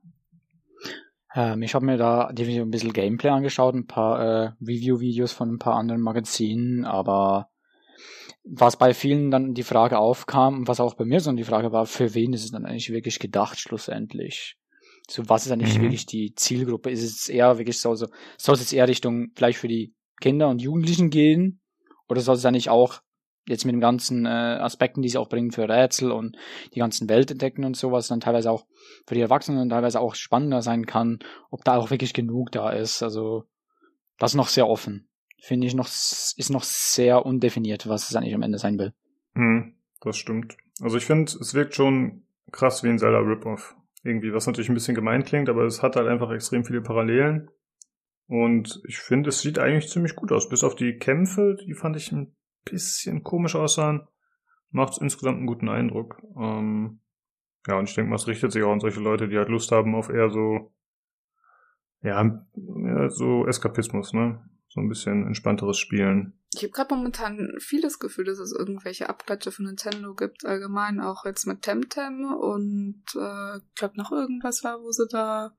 Ähm, 1.34 1.62
ich 1.62 1.74
habe 1.74 1.86
mir 1.86 1.96
da 1.96 2.32
definitiv 2.32 2.62
ein 2.62 2.70
bisschen 2.70 2.92
Gameplay 2.92 3.30
angeschaut, 3.30 3.74
ein 3.74 3.86
paar 3.86 4.20
äh, 4.20 4.52
Review-Videos 4.60 5.32
von 5.32 5.50
ein 5.50 5.58
paar 5.58 5.76
anderen 5.76 6.02
Magazinen, 6.02 6.84
aber 6.84 7.48
was 8.44 8.76
bei 8.76 8.92
vielen 8.92 9.30
dann 9.30 9.54
die 9.54 9.62
Frage 9.62 9.98
aufkam, 9.98 10.66
was 10.66 10.80
auch 10.80 10.94
bei 10.94 11.04
mir 11.04 11.20
so 11.20 11.32
die 11.32 11.44
Frage 11.44 11.72
war, 11.72 11.86
für 11.86 12.14
wen 12.14 12.32
ist 12.32 12.44
es 12.44 12.50
dann 12.50 12.66
eigentlich 12.66 12.90
wirklich 12.90 13.18
gedacht 13.18 13.58
schlussendlich? 13.58 14.56
So, 15.08 15.28
was 15.28 15.46
ist 15.46 15.52
eigentlich 15.52 15.78
Mhm. 15.78 15.82
wirklich 15.82 16.06
die 16.06 16.34
Zielgruppe? 16.34 16.90
Ist 16.90 17.02
es 17.02 17.28
eher 17.28 17.58
wirklich 17.58 17.80
so, 17.80 17.94
so 17.94 18.06
soll 18.38 18.54
es 18.54 18.60
jetzt 18.60 18.72
eher 18.72 18.88
Richtung 18.88 19.30
vielleicht 19.34 19.58
für 19.58 19.68
die 19.68 19.94
Kinder 20.20 20.48
und 20.48 20.62
Jugendlichen 20.62 21.10
gehen? 21.10 21.60
Oder 22.08 22.20
soll 22.20 22.36
es 22.36 22.44
eigentlich 22.44 22.70
auch 22.70 23.00
jetzt 23.48 23.64
mit 23.64 23.74
den 23.74 23.80
ganzen 23.80 24.24
äh, 24.24 24.28
Aspekten, 24.28 25.02
die 25.02 25.08
sie 25.08 25.18
auch 25.18 25.28
bringen 25.28 25.50
für 25.50 25.68
Rätsel 25.68 26.12
und 26.12 26.36
die 26.74 26.78
ganzen 26.78 27.08
Welt 27.08 27.30
entdecken 27.30 27.64
und 27.64 27.76
sowas, 27.76 28.06
dann 28.06 28.20
teilweise 28.20 28.50
auch 28.50 28.66
für 29.06 29.14
die 29.16 29.20
Erwachsenen 29.20 29.68
teilweise 29.68 30.00
auch 30.00 30.14
spannender 30.14 30.62
sein 30.62 30.86
kann, 30.86 31.18
ob 31.50 31.64
da 31.64 31.76
auch 31.76 31.90
wirklich 31.90 32.14
genug 32.14 32.52
da 32.52 32.70
ist. 32.70 33.02
Also 33.02 33.44
das 34.18 34.32
ist 34.32 34.36
noch 34.36 34.48
sehr 34.48 34.68
offen. 34.68 35.08
Finde 35.40 35.66
ich 35.66 35.74
noch, 35.74 35.88
ist 35.88 36.50
noch 36.50 36.62
sehr 36.62 37.26
undefiniert, 37.26 37.88
was 37.88 38.08
es 38.08 38.14
eigentlich 38.14 38.34
am 38.34 38.42
Ende 38.42 38.58
sein 38.58 38.78
will. 38.78 38.92
Hm, 39.34 39.74
das 40.00 40.16
stimmt. 40.16 40.56
Also 40.80 40.96
ich 40.96 41.04
finde, 41.04 41.32
es 41.40 41.52
wirkt 41.54 41.74
schon 41.74 42.22
krass 42.52 42.84
wie 42.84 42.90
ein 42.90 42.98
Zelda 43.00 43.18
Rip-Off. 43.18 43.74
Irgendwie, 44.02 44.32
was 44.32 44.46
natürlich 44.46 44.68
ein 44.68 44.74
bisschen 44.74 44.94
gemein 44.94 45.24
klingt, 45.24 45.48
aber 45.48 45.64
es 45.64 45.82
hat 45.82 45.96
halt 45.96 46.08
einfach 46.08 46.30
extrem 46.30 46.64
viele 46.64 46.82
Parallelen. 46.82 47.50
Und 48.26 48.82
ich 48.86 48.98
finde, 48.98 49.28
es 49.28 49.40
sieht 49.40 49.58
eigentlich 49.58 49.90
ziemlich 49.90 50.16
gut 50.16 50.32
aus. 50.32 50.48
Bis 50.48 50.64
auf 50.64 50.74
die 50.74 50.96
Kämpfe, 50.96 51.56
die 51.64 51.74
fand 51.74 51.96
ich 51.96 52.10
ein 52.12 52.34
bisschen 52.64 53.22
komisch 53.22 53.54
aussahen, 53.54 54.08
macht 54.70 54.94
es 54.94 54.98
insgesamt 54.98 55.38
einen 55.38 55.46
guten 55.46 55.68
Eindruck. 55.68 56.22
Ähm, 56.36 57.00
ja, 57.66 57.78
und 57.78 57.88
ich 57.88 57.94
denke 57.94 58.10
mal, 58.10 58.16
es 58.16 58.26
richtet 58.26 58.52
sich 58.52 58.62
auch 58.62 58.72
an 58.72 58.80
solche 58.80 59.00
Leute, 59.00 59.28
die 59.28 59.36
halt 59.36 59.48
Lust 59.48 59.70
haben 59.70 59.94
auf 59.94 60.08
eher 60.08 60.30
so, 60.30 60.72
ja, 62.02 62.44
ja 62.54 63.08
so 63.08 63.46
Eskapismus, 63.46 64.12
ne? 64.12 64.42
So 64.68 64.80
ein 64.80 64.88
bisschen 64.88 65.26
entspannteres 65.26 65.78
Spielen. 65.78 66.32
Ich 66.54 66.62
habe 66.62 66.72
gerade 66.72 66.94
momentan 66.94 67.56
vieles 67.58 67.98
Gefühl, 67.98 68.26
dass 68.26 68.38
es 68.38 68.52
irgendwelche 68.52 69.08
Abklatsche 69.08 69.52
von 69.52 69.64
Nintendo 69.64 70.14
gibt, 70.14 70.44
allgemein 70.44 71.00
auch 71.00 71.24
jetzt 71.24 71.46
mit 71.46 71.62
Temtem 71.62 72.24
und 72.34 73.02
äh, 73.14 73.60
glaube 73.74 73.96
noch 73.96 74.12
irgendwas 74.12 74.62
war, 74.62 74.82
wo 74.82 74.90
sie 74.90 75.08
da 75.08 75.56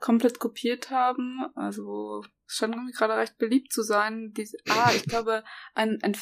komplett 0.00 0.40
kopiert 0.40 0.90
haben. 0.90 1.46
Also 1.54 2.24
es 2.46 2.56
scheint 2.56 2.74
irgendwie 2.74 2.92
gerade 2.92 3.16
recht 3.16 3.38
beliebt 3.38 3.72
zu 3.72 3.82
sein. 3.82 4.32
Diese, 4.36 4.58
ah, 4.68 4.90
ich 4.94 5.04
glaube 5.04 5.44
ein, 5.74 5.98
ein 6.02 6.16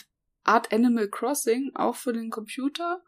Art 0.44 0.72
Animal 0.72 1.08
Crossing 1.08 1.72
auch 1.74 1.96
für 1.96 2.12
den 2.12 2.30
Computer. 2.30 3.02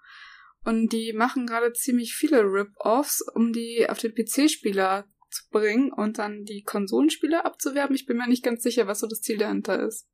Und 0.65 0.93
die 0.93 1.13
machen 1.13 1.47
gerade 1.47 1.73
ziemlich 1.75 2.15
viele 2.15 2.43
Rip-Offs, 2.43 3.21
um 3.35 3.53
die 3.53 3.87
auf 3.89 3.99
den 3.99 4.15
PC-Spieler 4.15 5.05
zu 5.31 5.43
bringen 5.51 5.93
und 5.93 6.19
dann 6.19 6.45
die 6.45 6.63
Konsolenspieler 6.63 7.45
abzuwerben. 7.45 7.95
Ich 7.95 8.07
bin 8.07 8.17
mir 8.17 8.29
nicht 8.29 8.45
ganz 8.45 8.63
sicher, 8.63 8.87
was 8.87 9.01
so 9.01 9.07
das 9.07 9.21
Ziel 9.21 9.37
dahinter 9.37 9.81
ist. 9.81 10.09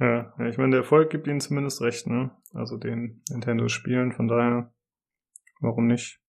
Ja, 0.00 0.32
ja, 0.38 0.46
ich 0.46 0.58
meine, 0.58 0.70
der 0.70 0.80
Erfolg 0.80 1.10
gibt 1.10 1.26
ihnen 1.26 1.40
zumindest 1.40 1.80
recht, 1.80 2.06
ne? 2.06 2.30
Also 2.54 2.76
den 2.76 3.22
Nintendo-Spielen, 3.30 4.12
von 4.12 4.28
daher, 4.28 4.72
warum 5.60 5.86
nicht? 5.86 6.20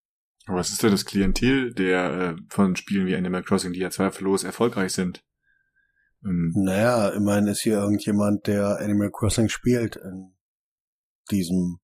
Aber 0.47 0.57
was 0.57 0.71
ist 0.71 0.81
denn 0.81 0.91
das 0.91 1.05
Klientel 1.05 1.73
der 1.73 2.11
äh, 2.11 2.35
von 2.49 2.75
Spielen 2.75 3.05
wie 3.05 3.15
Animal 3.15 3.43
Crossing, 3.43 3.73
die 3.73 3.79
ja 3.79 3.91
zweifellos 3.91 4.43
erfolgreich 4.43 4.93
sind? 4.93 5.23
Ähm, 6.25 6.51
Naja, 6.55 7.09
immerhin 7.09 7.47
ist 7.47 7.61
hier 7.61 7.75
irgendjemand, 7.75 8.47
der 8.47 8.79
Animal 8.79 9.11
Crossing 9.11 9.49
spielt. 9.49 9.97
In 9.97 10.35
diesem 11.29 11.79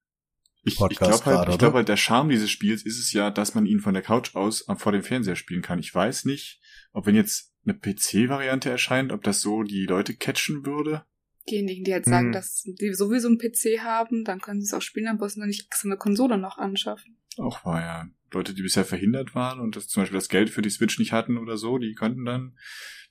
Ich, 0.63 0.73
ich 0.73 0.79
Podcast 0.79 1.23
glaube 1.23 1.39
halt, 1.39 1.49
ich 1.49 1.59
glaub 1.59 1.73
halt, 1.75 1.87
der 1.87 1.97
Charme 1.97 2.29
dieses 2.29 2.49
Spiels 2.49 2.83
ist 2.83 2.97
es 2.97 3.13
ja, 3.13 3.29
dass 3.29 3.53
man 3.53 3.67
ihn 3.67 3.79
von 3.79 3.93
der 3.93 4.01
Couch 4.01 4.35
aus 4.35 4.65
vor 4.77 4.91
dem 4.91 5.03
Fernseher 5.03 5.35
spielen 5.35 5.61
kann. 5.61 5.77
Ich 5.77 5.93
weiß 5.93 6.25
nicht, 6.25 6.59
ob 6.91 7.05
wenn 7.05 7.13
jetzt 7.13 7.53
eine 7.63 7.77
PC-Variante 7.77 8.71
erscheint, 8.71 9.11
ob 9.11 9.23
das 9.23 9.41
so 9.41 9.61
die 9.61 9.85
Leute 9.85 10.15
catchen 10.15 10.65
würde. 10.65 11.05
Diejenigen, 11.49 11.83
die 11.83 11.93
halt 11.93 12.05
sagen, 12.05 12.27
Hm. 12.27 12.31
dass 12.33 12.63
die 12.63 12.93
sowieso 12.93 13.27
einen 13.27 13.37
PC 13.37 13.79
haben, 13.83 14.23
dann 14.23 14.39
können 14.41 14.61
sie 14.61 14.65
es 14.65 14.73
auch 14.73 14.81
spielen, 14.81 15.05
dann 15.05 15.17
müssen 15.17 15.41
sie 15.41 15.47
nicht 15.47 15.65
extra 15.65 15.87
eine 15.87 15.97
Konsole 15.97 16.37
noch 16.37 16.57
anschaffen. 16.57 17.17
Auch 17.37 17.63
war 17.65 17.81
ja 17.81 18.05
Leute, 18.33 18.53
die 18.53 18.63
bisher 18.63 18.85
verhindert 18.85 19.35
waren 19.35 19.59
und 19.59 19.75
das 19.75 19.87
zum 19.87 20.01
Beispiel 20.03 20.17
das 20.17 20.29
Geld 20.29 20.49
für 20.49 20.61
die 20.61 20.69
Switch 20.69 20.97
nicht 20.99 21.11
hatten 21.11 21.37
oder 21.37 21.57
so, 21.57 21.77
die 21.77 21.93
könnten 21.93 22.25
dann 22.25 22.57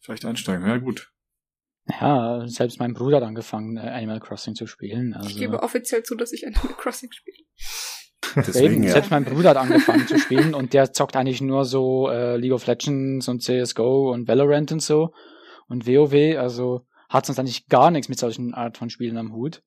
vielleicht 0.01 0.25
einsteigen. 0.25 0.67
Ja 0.67 0.79
gut. 0.79 1.13
Ja, 1.87 2.43
selbst 2.47 2.79
mein 2.81 2.95
Bruder 2.95 3.19
hat 3.19 3.25
angefangen, 3.25 3.77
äh, 3.77 3.81
Animal 3.81 4.19
Crossing 4.21 4.55
zu 4.55 4.67
spielen. 4.67 5.13
Also, 5.15 5.29
Ich 5.29 5.37
gebe 5.37 5.63
offiziell 5.63 6.03
zu, 6.03 6.15
dass 6.15 6.33
ich 6.33 6.47
Animal 6.47 6.75
Crossing 6.79 7.13
spiele. 7.13 7.37
Deswegen, 8.37 8.75
Eben, 8.75 8.83
ja. 8.85 8.93
selbst 8.93 9.11
mein 9.11 9.25
Bruder 9.25 9.51
hat 9.51 9.59
angefangen 9.59 10.09
zu 10.09 10.19
spielen 10.19 10.55
und 10.55 10.73
der 10.73 10.93
zockt 10.93 11.15
eigentlich 11.15 11.41
nur 11.41 11.65
so 11.65 12.09
äh, 12.09 12.37
League 12.37 12.53
of 12.53 12.67
Legends 12.67 13.29
und 13.29 13.43
CSGO 13.43 14.13
und 14.13 14.27
Valorant 14.27 14.73
und 14.73 14.81
so 14.81 15.13
und 15.69 15.87
WoW, 15.87 16.39
also 16.39 16.87
hat 17.15 17.27
sonst 17.27 17.39
eigentlich 17.39 17.69
gar 17.69 17.93
nichts 17.93 18.09
mit 18.09 18.19
solchen 18.19 18.55
Art 18.55 18.77
von 18.77 18.91
Spielen 18.91 19.17
am 19.17 19.33
Hut. 19.33 19.63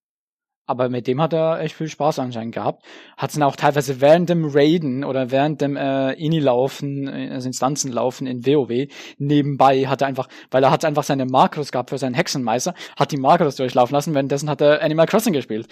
Aber 0.68 0.90
mit 0.90 1.08
dem 1.08 1.22
hat 1.22 1.34
er 1.34 1.62
echt 1.62 1.76
viel 1.76 1.88
Spaß 1.88 2.20
anscheinend 2.20 2.54
gehabt. 2.54 2.84
Hat 3.16 3.34
dann 3.34 3.44
auch 3.44 3.56
teilweise 3.56 4.02
während 4.02 4.30
dem 4.30 4.46
Raiden 4.46 5.06
oder 5.06 5.32
während 5.32 5.62
dem 5.62 5.78
äh, 5.78 6.12
Ini-Laufen, 6.14 7.08
äh, 7.08 7.30
also 7.32 7.48
Instanzenlaufen 7.48 8.28
in 8.28 8.46
WoW, 8.46 8.88
nebenbei 9.18 9.88
hat 9.88 10.02
er 10.02 10.08
einfach, 10.08 10.28
weil 10.52 10.64
er 10.64 10.70
hat 10.70 10.84
einfach 10.84 11.04
seine 11.04 11.26
Makros 11.26 11.72
gehabt 11.72 11.90
für 11.90 11.98
seinen 11.98 12.16
Hexenmeister, 12.16 12.74
hat 12.98 13.14
die 13.14 13.18
Makros 13.18 13.56
durchlaufen 13.56 13.94
lassen, 13.94 14.14
währenddessen 14.14 14.50
hat 14.50 14.60
er 14.60 14.84
Animal 14.84 15.06
Crossing 15.06 15.34
gespielt. 15.34 15.68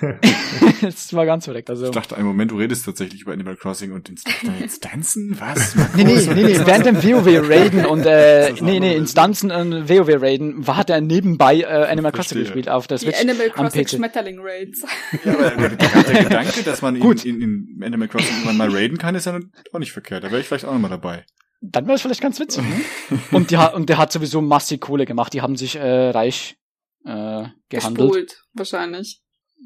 das 0.82 1.14
war 1.14 1.24
ganz 1.24 1.44
verrückt. 1.44 1.70
Also 1.70 1.86
Ich 1.86 1.90
dachte 1.92 2.16
einen 2.16 2.26
Moment, 2.26 2.50
du 2.50 2.58
redest 2.58 2.84
tatsächlich 2.84 3.22
über 3.22 3.32
Animal 3.32 3.54
Crossing 3.54 3.92
und 3.92 4.08
ins 4.08 4.24
Instanzen? 4.60 5.36
Was? 5.38 5.76
Nee, 5.96 6.04
nee, 6.04 6.14
nee, 6.34 6.42
nee, 6.42 6.60
während 6.64 6.86
dem 6.86 7.02
WoW-Raiden 7.02 7.84
und, 7.84 8.06
äh, 8.06 8.52
nee, 8.60 8.80
nee, 8.80 8.94
Instanzen 8.94 9.50
und 9.50 9.88
WoW-Raiden 9.88 10.66
war, 10.66 10.76
hat 10.76 10.90
er 10.90 11.00
nebenbei 11.00 11.60
äh, 11.60 11.64
Animal 11.66 12.12
Crossing 12.12 12.38
gespielt 12.38 12.68
auf 12.68 12.86
der 12.86 12.98
Die 12.98 13.06
Switch 13.06 13.20
Animal 13.20 13.50
am 13.54 13.68
Crossing 13.68 13.84
PC. 13.84 13.99
Schmetterling 14.00 14.38
Raids. 14.40 14.84
Ja, 15.24 15.34
aber 15.34 15.50
der, 15.50 15.76
der 15.76 16.24
Gedanke, 16.24 16.62
dass 16.62 16.82
man 16.82 16.96
in, 16.96 17.02
Gut. 17.02 17.24
in, 17.24 17.40
in 17.40 17.82
Animal 17.82 18.08
Crossing 18.08 18.34
irgendwann 18.34 18.56
mal 18.56 18.70
raiden 18.70 18.98
kann, 18.98 19.14
ist 19.14 19.26
ja 19.26 19.38
auch 19.72 19.78
nicht 19.78 19.92
verkehrt. 19.92 20.24
Da 20.24 20.30
wäre 20.30 20.40
ich 20.40 20.48
vielleicht 20.48 20.64
auch 20.64 20.72
nochmal 20.72 20.90
dabei. 20.90 21.24
Dann 21.60 21.86
wäre 21.86 21.96
es 21.96 22.02
vielleicht 22.02 22.22
ganz 22.22 22.40
witzig. 22.40 22.64
Ne? 22.64 23.18
und, 23.32 23.50
die, 23.50 23.56
und 23.56 23.88
der 23.88 23.98
hat 23.98 24.12
sowieso 24.12 24.40
massig 24.40 24.80
Kohle 24.80 25.04
gemacht. 25.04 25.32
Die 25.32 25.42
haben 25.42 25.56
sich 25.56 25.76
äh, 25.76 26.10
reich 26.10 26.56
äh, 27.04 27.44
gehandelt. 27.68 28.10
Gespult, 28.10 28.42
wahrscheinlich. 28.54 29.22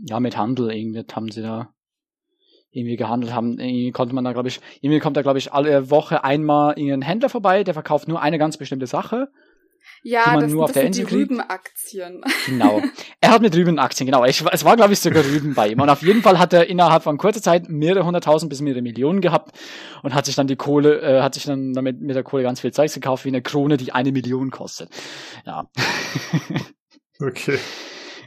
Ja, 0.06 0.18
mit 0.18 0.36
Handel 0.36 0.72
irgendwie 0.72 1.04
haben 1.12 1.30
sie 1.30 1.42
da 1.42 1.72
irgendwie 2.72 2.96
gehandelt 2.96 3.32
haben. 3.32 3.58
Irgendwie 3.58 3.92
konnte 3.92 4.14
man 4.14 4.24
da, 4.24 4.32
glaube 4.32 4.48
ich, 4.48 4.60
irgendwie 4.80 4.98
kommt 4.98 5.16
da, 5.16 5.22
glaube 5.22 5.38
ich, 5.38 5.52
alle 5.52 5.90
Woche 5.90 6.24
einmal 6.24 6.76
irgendein 6.76 7.02
Händler 7.02 7.28
vorbei, 7.28 7.62
der 7.62 7.74
verkauft 7.74 8.08
nur 8.08 8.20
eine 8.20 8.38
ganz 8.38 8.56
bestimmte 8.56 8.86
Sache. 8.86 9.28
Die 10.04 10.10
Ja, 10.10 10.26
man 10.26 10.40
das, 10.40 10.52
nur 10.52 10.64
auf 10.64 10.70
das 10.70 10.74
der 10.74 10.82
sind 10.84 10.96
die 10.96 11.00
Insel. 11.02 11.18
Rübenaktien. 11.18 12.22
Genau. 12.46 12.82
er 13.20 13.30
hat 13.30 13.40
mit 13.40 13.56
Rüben 13.56 13.78
Aktien, 13.78 14.06
genau. 14.06 14.24
Ich, 14.24 14.44
es 14.52 14.64
war, 14.64 14.76
glaube 14.76 14.92
ich, 14.92 15.00
sogar 15.00 15.24
Rüben 15.24 15.54
bei 15.54 15.68
ihm. 15.68 15.80
Und 15.80 15.88
auf 15.88 16.02
jeden 16.02 16.20
Fall 16.22 16.38
hat 16.38 16.52
er 16.52 16.68
innerhalb 16.68 17.02
von 17.02 17.16
kurzer 17.16 17.40
Zeit 17.40 17.68
mehrere 17.68 18.04
hunderttausend 18.04 18.50
bis 18.50 18.60
mehrere 18.60 18.82
Millionen 18.82 19.20
gehabt 19.22 19.56
und 20.02 20.14
hat 20.14 20.26
sich 20.26 20.34
dann 20.34 20.46
die 20.46 20.56
Kohle, 20.56 21.00
äh, 21.00 21.22
hat 21.22 21.34
sich 21.34 21.44
dann 21.44 21.72
damit 21.72 22.00
mit 22.00 22.14
der 22.14 22.22
Kohle 22.22 22.42
ganz 22.42 22.60
viel 22.60 22.72
Zeugs 22.72 22.92
gekauft, 22.94 23.24
wie 23.24 23.30
eine 23.30 23.40
Krone, 23.42 23.78
die 23.78 23.92
eine 23.92 24.12
Million 24.12 24.50
kostet. 24.50 24.90
Ja. 25.46 25.68
Okay. 27.20 27.58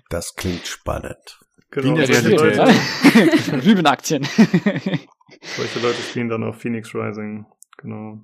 Das 0.10 0.36
klingt 0.36 0.66
spannend. 0.66 1.40
Genau. 1.72 1.98
Wie 1.98 2.06
solche, 2.06 2.40
Realität. 2.40 2.58
Leute, 2.58 3.66
Rüben 3.66 3.86
Aktien. 3.86 4.24
solche 4.24 5.80
Leute 5.82 6.02
spielen 6.10 6.30
dann 6.30 6.44
auch 6.46 6.56
Phoenix 6.56 6.96
Rising. 6.96 7.46
Genau. 7.78 8.20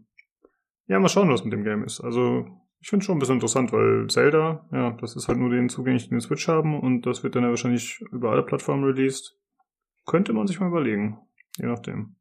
Ja, 0.88 1.00
mal 1.00 1.10
schauen, 1.10 1.30
was 1.30 1.44
mit 1.44 1.52
dem 1.52 1.66
Game 1.66 1.84
ist. 1.84 2.00
Also, 2.00 2.46
ich 2.84 2.90
finde 2.90 3.06
schon 3.06 3.16
ein 3.16 3.20
bisschen 3.20 3.36
interessant, 3.36 3.72
weil 3.72 4.08
Zelda, 4.10 4.68
ja, 4.74 4.92
das 5.00 5.16
ist 5.16 5.30
halt 5.30 5.40
nur 5.40 5.50
den 5.50 5.70
zugänglich, 5.70 6.10
den 6.10 6.20
Switch 6.20 6.50
haben 6.50 6.78
und 6.78 7.06
das 7.06 7.24
wird 7.24 7.34
dann 7.34 7.44
ja 7.44 7.50
wahrscheinlich 7.50 8.02
über 8.12 8.32
alle 8.32 8.44
Plattformen 8.44 8.84
released. 8.84 9.40
Könnte 10.06 10.34
man 10.34 10.48
sich 10.48 10.60
mal 10.60 10.68
überlegen. 10.68 11.18
Je 11.58 11.68
nachdem. 11.68 12.18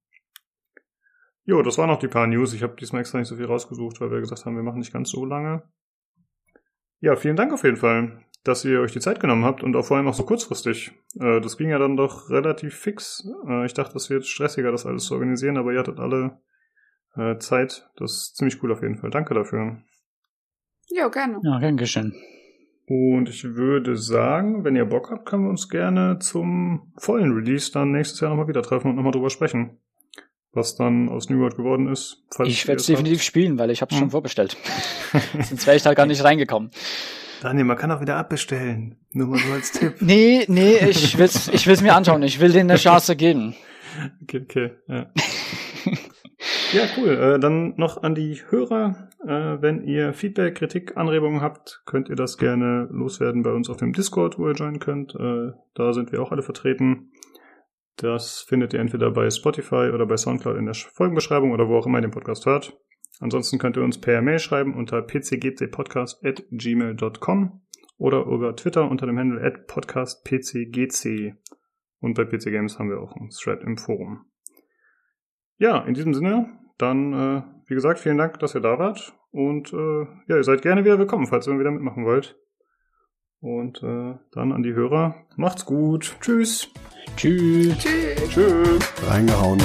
Jo, 1.45 1.63
das 1.63 1.79
waren 1.79 1.89
noch 1.89 1.99
die 1.99 2.07
paar 2.07 2.29
News. 2.29 2.55
Ich 2.55 2.63
habe 2.63 2.77
diesmal 2.77 3.01
extra 3.01 3.19
nicht 3.19 3.27
so 3.27 3.35
viel 3.35 3.47
rausgesucht, 3.47 4.01
weil 4.01 4.13
wir 4.13 4.21
gesagt 4.21 4.47
haben, 4.47 4.55
wir 4.55 4.63
machen 4.63 4.79
nicht 4.79 4.93
ganz 4.93 5.11
so 5.11 5.25
lange. 5.25 5.65
Ja, 7.01 7.17
vielen 7.17 7.35
Dank 7.35 7.53
auf 7.53 7.65
jeden 7.65 7.77
Fall, 7.77 8.25
dass 8.45 8.65
ihr 8.65 8.83
euch 8.83 8.93
die 8.93 9.01
Zeit 9.01 9.19
genommen 9.19 9.45
habt 9.45 9.65
und 9.65 9.75
auch 9.75 9.85
vor 9.85 9.97
allem 9.97 10.07
auch 10.07 10.15
so 10.15 10.25
kurzfristig. 10.25 10.93
Äh, 11.19 11.41
das 11.41 11.59
ging 11.59 11.71
ja 11.71 11.81
dann 11.81 11.97
doch 11.97 12.31
relativ 12.31 12.77
fix. 12.77 13.29
Äh, 13.49 13.67
ich 13.67 13.75
dachte, 13.75 13.95
das 13.95 14.11
wird 14.11 14.27
stressiger, 14.27 14.71
das 14.71 14.87
alles 14.87 15.07
zu 15.07 15.15
organisieren, 15.15 15.57
aber 15.57 15.73
ihr 15.73 15.81
hattet 15.81 15.99
alle 15.99 16.41
äh, 17.17 17.37
Zeit. 17.39 17.91
Das 17.97 18.13
ist 18.13 18.37
ziemlich 18.37 18.63
cool 18.63 18.71
auf 18.71 18.83
jeden 18.83 18.99
Fall. 18.99 19.11
Danke 19.11 19.35
dafür. 19.35 19.83
Ja, 20.95 21.09
gerne. 21.09 21.41
ja, 21.43 21.59
gern 21.59 21.77
geschehen. 21.77 22.15
Und 22.87 23.29
ich 23.29 23.45
würde 23.45 23.97
sagen, 23.97 24.65
wenn 24.65 24.77
ihr 24.77 24.85
Bock 24.85 25.11
habt, 25.11 25.25
können 25.27 25.45
wir 25.45 25.51
uns 25.51 25.69
gerne 25.69 26.19
zum 26.19 26.93
vollen 26.99 27.33
Release 27.33 27.71
dann 27.73 27.93
nächstes 27.93 28.21
Jahr 28.21 28.31
nochmal 28.31 28.49
wieder 28.49 28.63
treffen 28.63 28.89
und 28.91 28.97
nochmal 28.97 29.13
drüber 29.13 29.31
sprechen. 29.31 29.79
Was 30.55 30.77
dann 30.77 31.09
aus 31.09 31.31
New 31.31 31.39
World 31.39 31.57
geworden 31.57 31.89
ist. 31.91 32.25
falls 32.31 32.51
Ich 32.51 32.67
werde 32.69 32.77
es 32.77 32.83
es 32.83 32.89
habt. 32.91 32.99
definitiv 32.99 33.23
spielen, 33.23 33.59
weil 33.59 33.71
ich 33.71 33.81
habe 33.81 33.91
es 33.91 33.97
schon 33.97 34.09
Hm. 34.09 34.11
vorbestellt. 34.11 34.57
Sonst 35.49 35.67
wäre 35.67 35.77
ich 35.77 35.83
da 35.83 35.95
gar 35.95 36.05
nicht 36.05 36.23
reingekommen. 36.23 36.71
Daniel, 37.41 37.65
man 37.65 37.79
kann 37.79 37.91
auch 37.91 38.01
wieder 38.03 38.17
abbestellen. 38.17 38.97
Nur 39.13 39.29
mal 39.29 39.39
so 39.39 39.53
als 39.53 39.73
Tipp. 39.73 39.95
Nee, 40.01 40.45
nee, 40.49 40.77
ich 40.77 41.17
will's, 41.17 41.49
ich 41.49 41.67
will's 41.67 41.81
mir 41.81 41.95
anschauen. 41.95 42.23
Ich 42.23 42.39
will 42.41 42.53
denen 42.53 42.71
eine 42.71 42.79
Chance 42.79 43.17
geben. 43.17 43.55
Okay, 44.25 44.43
okay. 44.43 44.71
Ja, 44.89 45.11
ja 46.73 46.85
cool. 46.97 47.11
Äh, 47.11 47.39
dann 47.39 47.75
noch 47.77 48.03
an 48.03 48.15
die 48.15 48.41
Hörer. 48.49 49.11
Äh, 49.25 49.63
wenn 49.63 49.85
ihr 49.85 50.13
Feedback, 50.13 50.57
Kritik, 50.57 50.97
Anregungen 50.97 51.41
habt, 51.41 51.83
könnt 51.87 52.09
ihr 52.09 52.17
das 52.17 52.39
gerne 52.39 52.89
loswerden 52.91 53.43
bei 53.43 53.53
uns 53.53 53.71
auf 53.71 53.77
dem 53.77 53.93
Discord, 53.93 54.39
wo 54.39 54.49
ihr 54.49 54.55
joinen 54.55 54.81
könnt. 54.81 55.15
Äh, 55.15 55.53
da 55.75 55.93
sind 55.93 56.13
wir 56.13 56.23
auch 56.23 56.33
alle 56.33 56.43
vertreten. 56.43 57.13
Das 57.97 58.41
findet 58.41 58.73
ihr 58.73 58.81
entweder 58.81 59.11
bei 59.11 59.29
Spotify 59.31 59.91
oder 59.93 60.07
bei 60.07 60.17
Soundcloud 60.17 60.57
in 60.57 60.65
der 60.67 60.75
Folgenbeschreibung 60.75 61.53
oder 61.53 61.69
wo 61.69 61.77
auch 61.77 61.87
immer 61.87 61.99
ihr 61.99 62.03
den 62.03 62.11
Podcast 62.11 62.47
hört. 62.47 62.77
Ansonsten 63.21 63.59
könnt 63.59 63.77
ihr 63.77 63.85
uns 63.85 64.01
per 64.01 64.23
Mail 64.23 64.39
schreiben 64.39 64.75
unter 64.75 65.03
pcgcpodcast.gmail.com 65.03 67.61
oder 67.99 68.25
über 68.25 68.57
Twitter 68.57 68.91
unter 68.91 69.05
dem 69.07 69.19
Handle 69.19 69.45
at 69.45 69.67
podcastpcgc. 69.69 71.35
Und 72.01 72.15
bei 72.15 72.25
PC 72.25 72.45
Games 72.47 72.79
haben 72.79 72.89
wir 72.91 73.01
auch 73.01 73.15
einen 73.15 73.29
Thread 73.31 73.63
im 73.63 73.77
Forum. 73.77 74.25
Ja, 75.59 75.85
in 75.85 75.93
diesem 75.95 76.15
Sinne, 76.15 76.59
dann, 76.79 77.13
äh, 77.13 77.43
wie 77.67 77.75
gesagt, 77.75 78.01
vielen 78.01 78.19
Dank, 78.19 78.39
dass 78.39 78.55
ihr 78.55 78.61
da 78.61 78.79
wart. 78.79 79.15
Und 79.31 79.73
äh, 79.73 80.07
ja, 80.29 80.37
ihr 80.37 80.45
seid 80.45 80.63
gerne 80.63 80.85
wieder 80.85 80.99
willkommen, 80.99 81.27
falls 81.27 81.47
ihr 81.47 81.55
mal 81.55 81.61
wieder 81.61 81.71
mitmachen 81.71 82.05
wollt. 82.05 82.37
Und 83.41 83.83
äh, 83.83 84.15
dann 84.33 84.53
an 84.53 84.63
die 84.63 84.75
Hörer, 84.75 85.17
macht's 85.37 85.67
gut. 85.67 86.17
Tschüss. 86.21 86.69
Tschüss. 87.17 87.77
Tschüss. 87.79 88.29
Tschüss. 88.29 88.93
Reingehauen. 89.09 89.61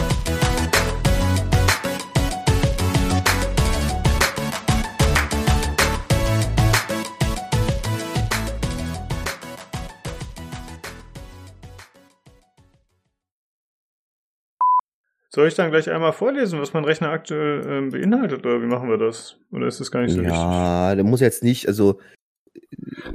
Soll 15.37 15.47
ich 15.49 15.53
dann 15.53 15.69
gleich 15.69 15.87
einmal 15.91 16.13
vorlesen, 16.13 16.59
was 16.59 16.73
mein 16.73 16.83
Rechner 16.83 17.09
aktuell 17.11 17.61
ähm, 17.69 17.91
beinhaltet, 17.91 18.43
oder 18.43 18.59
wie 18.59 18.65
machen 18.65 18.89
wir 18.89 18.97
das? 18.97 19.37
Oder 19.51 19.67
ist 19.67 19.79
das 19.79 19.91
gar 19.91 20.01
nicht 20.01 20.13
so 20.13 20.17
wichtig? 20.17 20.33
Ja, 20.33 20.95
der 20.95 21.03
muss 21.03 21.19
jetzt 21.19 21.43
nicht, 21.43 21.67
also 21.67 21.99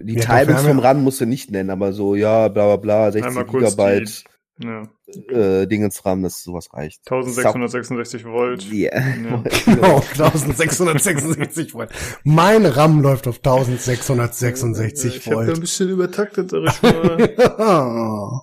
die 0.00 0.14
Ja, 0.14 0.20
Timings 0.44 0.62
vom 0.62 0.78
ja- 0.78 0.84
RAN 0.84 1.02
musst 1.02 1.20
du 1.20 1.26
nicht 1.26 1.50
nennen, 1.50 1.70
aber 1.70 1.92
so, 1.92 2.14
ja, 2.14 2.46
bla 2.46 2.66
bla 2.66 2.76
bla, 2.76 3.10
16 3.10 3.26
Einmal 3.28 3.46
kurz 3.46 3.70
Gigabyte 3.74 4.24
Ja, 4.62 4.82
äh, 5.30 5.66
Dingens 5.66 6.04
RAM, 6.06 6.22
das 6.22 6.44
sowas 6.44 6.72
reicht. 6.72 7.00
1666 7.10 8.24
Volt. 8.24 8.70
Yeah. 8.72 9.00
Ja. 9.00 9.42
Genau, 9.64 9.96
1666 9.96 11.74
Volt. 11.74 11.90
Mein 12.22 12.64
RAM 12.66 13.02
läuft 13.02 13.26
auf 13.26 13.38
1666 13.38 15.16
ich 15.16 15.26
habe 15.26 15.34
da 15.34 15.40
ein 15.42 15.46
Volt. 15.48 15.60
bisschen 15.60 15.88
übertaktet, 15.90 16.50
sag 16.50 16.62
ich 16.66 16.82
mal. 16.82 17.34
Ja. 17.58 18.40